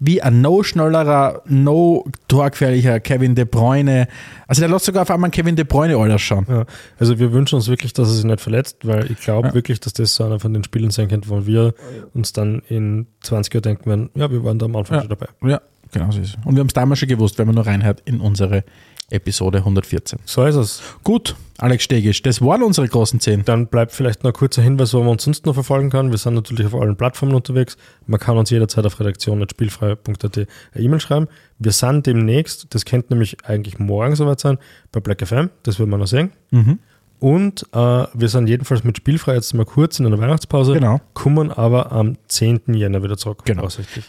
wie 0.00 0.22
ein 0.22 0.40
no 0.40 0.62
schnellerer, 0.62 1.42
no 1.46 2.04
torgefährlicher 2.28 3.00
Kevin 3.00 3.34
De 3.34 3.44
Bruyne. 3.44 4.06
Also 4.46 4.60
der 4.62 4.68
lässt 4.70 4.84
sogar 4.84 5.02
auf 5.02 5.10
einmal 5.10 5.30
Kevin 5.30 5.56
De 5.56 5.64
Bruyne 5.64 5.96
alles 5.96 6.22
schauen. 6.22 6.46
Ja, 6.48 6.64
also 6.98 7.18
wir 7.18 7.32
wünschen 7.32 7.56
uns 7.56 7.68
wirklich, 7.68 7.92
dass 7.92 8.08
er 8.08 8.14
sich 8.14 8.24
nicht 8.24 8.40
verletzt, 8.40 8.86
weil 8.86 9.10
ich 9.10 9.18
glaube 9.20 9.48
Ja. 9.48 9.54
wirklich, 9.54 9.80
dass 9.80 9.92
das 9.92 10.14
so 10.14 10.24
einer 10.24 10.38
von 10.38 10.52
den 10.54 10.62
Spielen 10.64 10.90
sein 10.90 11.08
könnte, 11.08 11.28
wo 11.28 11.46
wir 11.46 11.74
uns 12.14 12.32
dann 12.32 12.62
in 12.68 13.06
20 13.22 13.52
Jahren 13.54 13.62
denken 13.62 13.86
werden, 13.90 14.10
ja, 14.14 14.30
wir 14.30 14.44
waren 14.44 14.58
da 14.58 14.66
am 14.66 14.76
Anfang 14.76 14.96
Ja. 14.96 15.00
schon 15.02 15.10
dabei. 15.10 15.26
Ja, 15.44 15.60
genau 15.92 16.10
so 16.12 16.20
ist 16.20 16.28
es. 16.30 16.44
Und 16.44 16.54
wir 16.54 16.60
haben 16.60 16.68
es 16.68 16.74
damals 16.74 17.00
schon 17.00 17.08
gewusst, 17.08 17.38
wenn 17.38 17.46
man 17.46 17.56
nur 17.56 17.66
reinhört 17.66 18.00
in 18.04 18.20
unsere 18.20 18.64
Episode 19.10 19.58
114. 19.58 20.18
So 20.24 20.44
ist 20.44 20.56
es. 20.56 20.82
Gut, 21.02 21.34
Alex 21.56 21.84
Stegisch, 21.84 22.22
das 22.22 22.42
waren 22.42 22.62
unsere 22.62 22.86
großen 22.86 23.20
10. 23.20 23.44
Dann 23.44 23.66
bleibt 23.66 23.92
vielleicht 23.92 24.22
noch 24.22 24.30
ein 24.30 24.34
kurzer 24.34 24.62
Hinweis, 24.62 24.92
wo 24.92 24.98
man 25.00 25.08
uns 25.08 25.24
sonst 25.24 25.46
noch 25.46 25.54
verfolgen 25.54 25.90
kann. 25.90 26.10
Wir 26.10 26.18
sind 26.18 26.34
natürlich 26.34 26.66
auf 26.66 26.74
allen 26.74 26.96
Plattformen 26.96 27.34
unterwegs. 27.34 27.76
Man 28.06 28.20
kann 28.20 28.36
uns 28.36 28.50
jederzeit 28.50 28.84
auf 28.84 29.00
redaktion.spielfrei.at 29.00 30.36
eine 30.36 30.46
E-Mail 30.74 31.00
schreiben. 31.00 31.28
Wir 31.58 31.72
sind 31.72 32.06
demnächst, 32.06 32.74
das 32.74 32.84
könnte 32.84 33.14
nämlich 33.14 33.44
eigentlich 33.44 33.78
morgen 33.78 34.14
soweit 34.14 34.40
sein, 34.40 34.58
bei 34.92 35.00
Black 35.00 35.26
FM. 35.26 35.50
Das 35.62 35.78
wird 35.78 35.88
man 35.88 36.00
noch 36.00 36.06
sehen. 36.06 36.32
Mhm. 36.50 36.78
Und 37.20 37.66
äh, 37.72 37.76
wir 38.12 38.28
sind 38.28 38.48
jedenfalls 38.48 38.84
mit 38.84 38.96
Spielfrei 38.96 39.34
jetzt 39.34 39.52
mal 39.54 39.64
kurz 39.64 39.98
in 39.98 40.06
einer 40.06 40.18
Weihnachtspause. 40.18 40.74
Genau. 40.74 41.00
Kommen 41.14 41.50
aber 41.50 41.90
am 41.90 42.16
10. 42.28 42.74
Jänner 42.74 43.02
wieder 43.02 43.16
zurück. 43.16 43.42
Genau. 43.44 43.68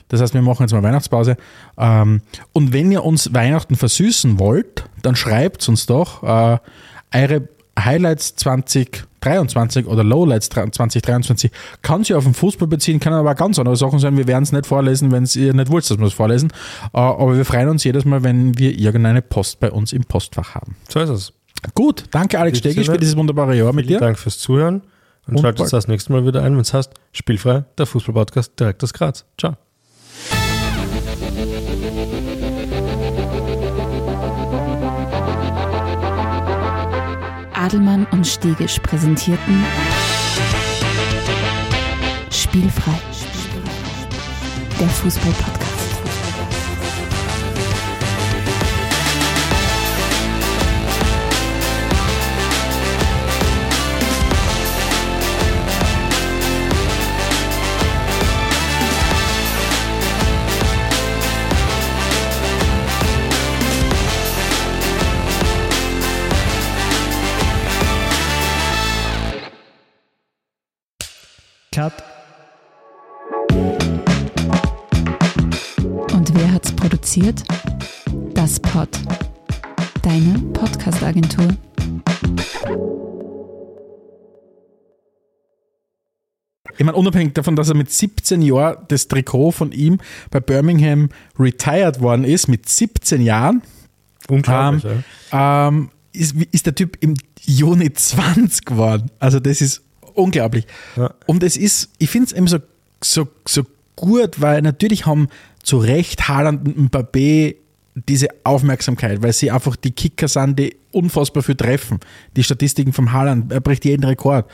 Das 0.09 0.21
heißt, 0.21 0.33
wir 0.33 0.41
machen 0.41 0.63
jetzt 0.63 0.73
mal 0.73 0.83
Weihnachtspause. 0.83 1.37
Ähm, 1.77 2.21
und 2.53 2.73
wenn 2.73 2.91
ihr 2.91 3.03
uns 3.03 3.33
Weihnachten 3.33 3.75
versüßen 3.75 4.39
wollt, 4.39 4.85
dann 5.01 5.15
schreibt 5.15 5.67
uns 5.69 5.85
doch 5.87 6.23
äh, 6.23 6.57
eure 7.13 7.47
Highlights 7.79 8.35
2023 8.35 9.87
oder 9.87 10.03
Lowlights 10.03 10.49
2023. 10.49 11.51
Kann 11.81 12.03
sich 12.03 12.13
auf 12.13 12.23
den 12.25 12.33
Fußball 12.33 12.67
beziehen, 12.67 12.99
kann 12.99 13.13
aber 13.13 13.33
ganz 13.35 13.57
andere 13.57 13.75
Sachen 13.75 13.99
sein. 13.99 14.17
Wir 14.17 14.27
werden 14.27 14.43
es 14.43 14.51
nicht 14.51 14.65
vorlesen, 14.65 15.11
wenn 15.11 15.25
ihr 15.35 15.53
nicht 15.53 15.71
wollt, 15.71 15.89
dass 15.89 15.97
wir 15.97 16.05
es 16.05 16.13
vorlesen. 16.13 16.51
Äh, 16.93 16.99
aber 16.99 17.35
wir 17.35 17.45
freuen 17.45 17.69
uns 17.69 17.83
jedes 17.83 18.05
Mal, 18.05 18.23
wenn 18.23 18.57
wir 18.57 18.77
irgendeine 18.77 19.21
Post 19.21 19.59
bei 19.59 19.71
uns 19.71 19.93
im 19.93 20.03
Postfach 20.03 20.55
haben. 20.55 20.75
So 20.89 20.99
ist 20.99 21.09
es. 21.09 21.33
Gut, 21.75 22.05
danke 22.11 22.39
Alex 22.39 22.59
Stegisch 22.59 22.87
für 22.87 22.97
dieses 22.97 23.15
wunderbare 23.15 23.55
Jahr 23.55 23.73
mit 23.73 23.85
Vielen 23.85 23.99
dir. 23.99 24.05
Dank 24.05 24.17
fürs 24.17 24.39
Zuhören 24.39 24.81
und, 25.27 25.35
Und 25.35 25.41
schaltet 25.41 25.71
das 25.71 25.87
nächste 25.87 26.11
Mal 26.11 26.25
wieder 26.25 26.41
ein, 26.43 26.53
wenn 26.53 26.61
es 26.61 26.73
heißt 26.73 26.91
Spielfrei, 27.11 27.65
der 27.77 27.85
Fußballpodcast 27.85 28.59
direkt 28.59 28.83
aus 28.83 28.93
Graz. 28.93 29.25
Ciao. 29.37 29.55
Adelmann 37.53 38.07
und 38.11 38.25
Stegisch 38.25 38.79
präsentierten 38.79 39.63
Spielfrei, 42.31 42.99
der 44.79 44.87
Fußball-Podcast. 44.87 45.68
Cut. 71.79 71.93
Und 76.11 76.35
wer 76.35 76.51
hat's 76.51 76.73
produziert? 76.73 77.41
Das 78.33 78.59
Pod. 78.59 78.89
Deine 80.01 80.39
Podcast-Agentur. 80.51 81.47
Ich 86.77 86.85
meine, 86.85 86.97
unabhängig 86.97 87.33
davon, 87.35 87.55
dass 87.55 87.69
er 87.69 87.75
mit 87.75 87.89
17 87.89 88.41
Jahren 88.41 88.83
das 88.89 89.07
Trikot 89.07 89.51
von 89.51 89.71
ihm 89.71 89.99
bei 90.31 90.41
Birmingham 90.41 91.07
retired 91.39 92.01
worden 92.01 92.25
ist, 92.25 92.49
mit 92.49 92.67
17 92.67 93.21
Jahren, 93.21 93.61
Unglaublich. 94.27 94.83
ja. 95.31 95.69
ähm, 95.69 95.91
ist, 96.11 96.35
ist 96.51 96.65
der 96.65 96.75
Typ 96.75 96.97
im 96.99 97.13
Juni 97.39 97.93
20 97.93 98.65
geworden. 98.65 99.11
Also 99.19 99.39
das 99.39 99.61
ist 99.61 99.83
unglaublich. 100.21 100.65
Ja. 100.95 101.13
Und 101.25 101.43
es 101.43 101.57
ist, 101.57 101.89
ich 101.97 102.09
finde 102.09 102.27
es 102.27 102.33
eben 102.33 102.47
so, 102.47 102.59
so, 103.03 103.27
so 103.47 103.63
gut, 103.95 104.39
weil 104.41 104.61
natürlich 104.61 105.05
haben 105.05 105.27
zu 105.63 105.77
Recht 105.77 106.27
Haaland 106.27 106.65
und 106.67 106.91
Mbappé 106.91 107.55
diese 108.07 108.27
Aufmerksamkeit, 108.43 109.21
weil 109.21 109.33
sie 109.33 109.51
einfach 109.51 109.75
die 109.75 109.91
Kicker 109.91 110.27
sind, 110.27 110.57
die 110.57 110.75
unfassbar 110.91 111.43
viel 111.43 111.55
treffen. 111.55 111.99
Die 112.35 112.43
Statistiken 112.43 112.93
vom 112.93 113.11
Haaland, 113.11 113.51
er 113.51 113.59
bricht 113.59 113.83
jeden 113.83 114.03
Rekord. 114.05 114.49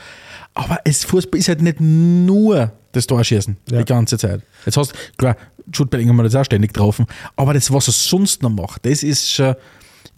Aber 0.54 0.78
es, 0.84 1.04
Fußball 1.04 1.38
ist 1.38 1.48
halt 1.48 1.62
nicht 1.62 1.80
nur 1.80 2.72
das 2.92 3.06
Torschießen 3.06 3.56
Ja. 3.70 3.78
die 3.78 3.84
ganze 3.84 4.18
Zeit. 4.18 4.42
Jetzt 4.64 4.76
hast 4.76 4.94
klar, 5.16 5.36
Jude 5.72 5.90
Bellingham 5.90 6.18
hat 6.18 6.26
das 6.26 6.34
auch 6.34 6.44
ständig 6.44 6.72
getroffen, 6.72 7.06
aber 7.36 7.54
das, 7.54 7.72
was 7.72 7.88
er 7.88 7.92
sonst 7.92 8.42
noch 8.42 8.50
macht, 8.50 8.84
das 8.86 9.02
ist 9.02 9.30
schon 9.30 9.54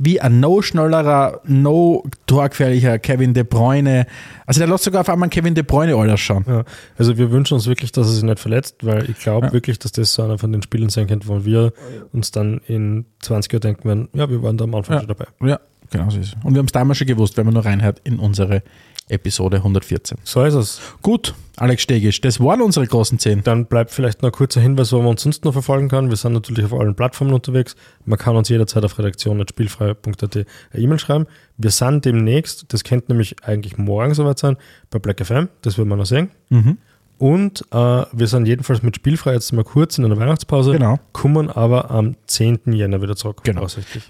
wie 0.00 0.20
ein 0.20 0.38
no 0.40 0.62
schnellerer, 0.62 1.40
no 1.44 2.04
torgefährlicher 2.26 2.98
Kevin 3.00 3.34
De 3.34 3.42
Bruyne. 3.42 4.06
Also 4.46 4.60
der 4.60 4.68
lässt 4.68 4.84
sogar 4.84 5.00
auf 5.00 5.08
einmal 5.08 5.28
Kevin 5.28 5.54
De 5.54 5.64
Bruyne 5.64 5.96
alles 5.96 6.20
schauen. 6.20 6.44
Ja. 6.46 6.64
Also 6.96 7.18
wir 7.18 7.30
wünschen 7.32 7.54
uns 7.54 7.66
wirklich, 7.66 7.90
dass 7.92 8.06
er 8.06 8.12
sich 8.12 8.22
nicht 8.22 8.38
verletzt, 8.38 8.76
weil 8.86 9.10
ich 9.10 9.18
glaube 9.18 9.46
Ja. 9.48 9.52
wirklich, 9.52 9.78
dass 9.80 9.90
das 9.92 10.14
so 10.14 10.22
einer 10.22 10.38
von 10.38 10.52
den 10.52 10.62
Spielen 10.62 10.88
sein 10.88 11.06
könnte, 11.08 11.26
wo 11.28 11.44
wir 11.44 11.72
uns 12.12 12.30
dann 12.30 12.60
in 12.68 13.06
20 13.20 13.52
Jahren 13.52 13.60
denken 13.62 13.88
werden, 13.88 14.08
ja, 14.14 14.30
wir 14.30 14.42
waren 14.42 14.56
da 14.56 14.64
am 14.64 14.74
Anfang 14.74 14.94
Ja. 14.94 15.00
schon 15.00 15.08
dabei. 15.08 15.26
Ja, 15.44 15.58
genau 15.90 16.10
so 16.10 16.18
ist 16.20 16.28
es. 16.28 16.44
Und 16.44 16.54
wir 16.54 16.58
haben 16.60 16.66
es 16.66 16.72
damals 16.72 16.98
schon 16.98 17.06
gewusst, 17.08 17.36
wenn 17.36 17.44
man 17.46 17.54
nur 17.54 17.64
reinhört 17.64 18.00
in 18.04 18.18
unsere 18.20 18.62
Episode 19.08 19.58
114. 19.58 20.18
So 20.24 20.42
ist 20.44 20.54
es. 20.54 20.80
Gut, 21.02 21.34
Alex 21.56 21.82
Stegisch, 21.82 22.20
das 22.20 22.40
waren 22.40 22.62
unsere 22.62 22.86
großen 22.86 23.18
10. 23.18 23.42
Dann 23.42 23.66
bleibt 23.66 23.90
vielleicht 23.90 24.22
noch 24.22 24.28
ein 24.28 24.32
kurzer 24.32 24.60
Hinweis, 24.60 24.92
wo 24.92 24.98
man 24.98 25.08
uns 25.08 25.22
sonst 25.22 25.44
noch 25.44 25.52
verfolgen 25.52 25.88
kann. 25.88 26.08
Wir 26.08 26.16
sind 26.16 26.32
natürlich 26.32 26.64
auf 26.64 26.72
allen 26.72 26.94
Plattformen 26.94 27.32
unterwegs. 27.32 27.74
Man 28.04 28.18
kann 28.18 28.36
uns 28.36 28.48
jederzeit 28.48 28.84
auf 28.84 28.98
redaktion.spielfrei.at 28.98 30.36
eine 30.36 30.46
E-Mail 30.74 30.98
schreiben. 30.98 31.26
Wir 31.56 31.70
sind 31.70 32.04
demnächst, 32.04 32.72
das 32.72 32.84
könnte 32.84 33.12
nämlich 33.12 33.36
eigentlich 33.42 33.78
morgen 33.78 34.14
soweit 34.14 34.38
sein, 34.38 34.56
bei 34.90 34.98
Black 34.98 35.24
FM. 35.24 35.48
Das 35.62 35.78
wird 35.78 35.88
man 35.88 35.98
noch 35.98 36.06
sehen. 36.06 36.30
Mhm. 36.50 36.78
Und 37.18 37.64
äh, 37.72 37.76
wir 38.12 38.26
sind 38.28 38.46
jedenfalls 38.46 38.82
mit 38.82 38.96
Spielfrei 38.96 39.32
jetzt 39.32 39.52
mal 39.52 39.64
kurz 39.64 39.98
in 39.98 40.04
einer 40.04 40.16
Weihnachtspause. 40.16 40.72
Genau. 40.72 40.98
Kommen 41.12 41.50
aber 41.50 41.90
am 41.90 42.14
10. 42.28 42.60
Jänner 42.72 43.02
wieder 43.02 43.16
zurück. 43.16 43.40
Genau. 43.42 43.66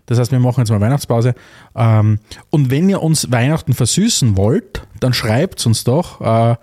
Das 0.07 0.19
heißt, 0.19 0.31
wir 0.31 0.39
machen 0.39 0.61
jetzt 0.61 0.71
mal 0.71 0.81
Weihnachtspause. 0.81 1.35
Ähm, 1.75 2.19
und 2.51 2.71
wenn 2.71 2.89
ihr 2.89 3.03
uns 3.03 3.33
Weihnachten 3.33 3.73
versüßen 3.73 4.37
wollt, 4.37 4.83
dann 5.01 5.15
schreibt 5.15 5.65
uns 5.67 5.85
doch 5.85 6.21
äh, 6.21 6.57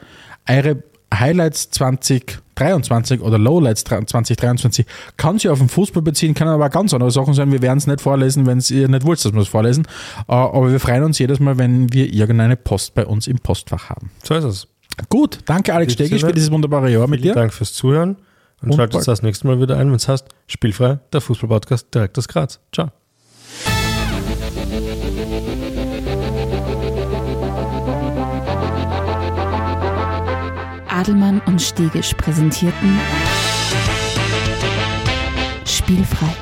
eure 0.48 0.84
Highlights 1.14 1.72
2023 1.72 3.22
oder 3.22 3.40
Lowlights 3.40 3.84
2023. 3.86 4.86
Kann 5.18 5.40
sich 5.40 5.50
auf 5.50 5.60
den 5.60 5.70
Fußball 5.70 6.04
beziehen, 6.04 6.34
kann 6.34 6.48
aber 6.48 6.66
auch 6.66 6.72
ganz 6.72 6.94
andere 6.94 7.12
Sachen 7.12 7.34
sein. 7.34 7.52
Wir 7.52 7.62
werden 7.62 7.78
es 7.78 7.88
nicht 7.88 8.02
vorlesen, 8.02 8.46
wenn 8.46 8.60
ihr 8.70 8.88
nicht 8.88 9.06
wollt, 9.06 9.24
dass 9.24 9.34
wir 9.34 9.42
es 9.42 9.48
vorlesen. 9.48 9.88
Äh, 10.28 10.34
aber 10.34 10.72
wir 10.72 10.80
freuen 10.80 11.04
uns 11.04 11.18
jedes 11.18 11.40
Mal, 11.40 11.58
wenn 11.58 11.92
wir 11.92 12.14
irgendeine 12.14 12.56
Post 12.56 12.94
bei 12.94 13.06
uns 13.06 13.28
im 13.28 13.40
Postfach 13.40 13.90
haben. 13.90 14.12
So 14.24 14.36
ist 14.36 14.44
es. 14.44 14.68
Gut, 15.10 15.40
danke 15.46 15.74
Alex 15.74 15.94
Stegisch 15.94 16.22
für 16.22 16.34
dieses 16.34 16.52
wunderbare 16.52 16.90
Jahr 16.92 17.08
mit 17.08 17.22
Vielen 17.22 17.34
dir. 17.34 17.40
Dank 17.40 17.54
fürs 17.54 17.74
Zuhören 17.74 18.18
und, 18.62 18.72
Und 18.72 18.76
schaltet 18.76 19.08
das 19.08 19.22
nächste 19.22 19.48
Mal 19.48 19.60
wieder 19.60 19.78
ein, 19.78 19.90
wenn 19.90 19.96
es 19.96 20.08
heißt 20.08 20.28
Spielfrei, 20.48 21.00
der 21.12 21.22
Fußballpodcast 21.22 21.94
direkt 21.94 22.18
aus 22.18 22.28
Graz. 22.28 22.60
Ciao. 22.72 22.92
Adelmann 30.88 31.42
und 31.46 31.62
Stegisch 31.62 32.14
präsentierten 32.14 33.00
Spielfrei, 35.66 36.34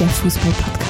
der 0.00 0.08
Fußball-Podcast. 0.08 0.89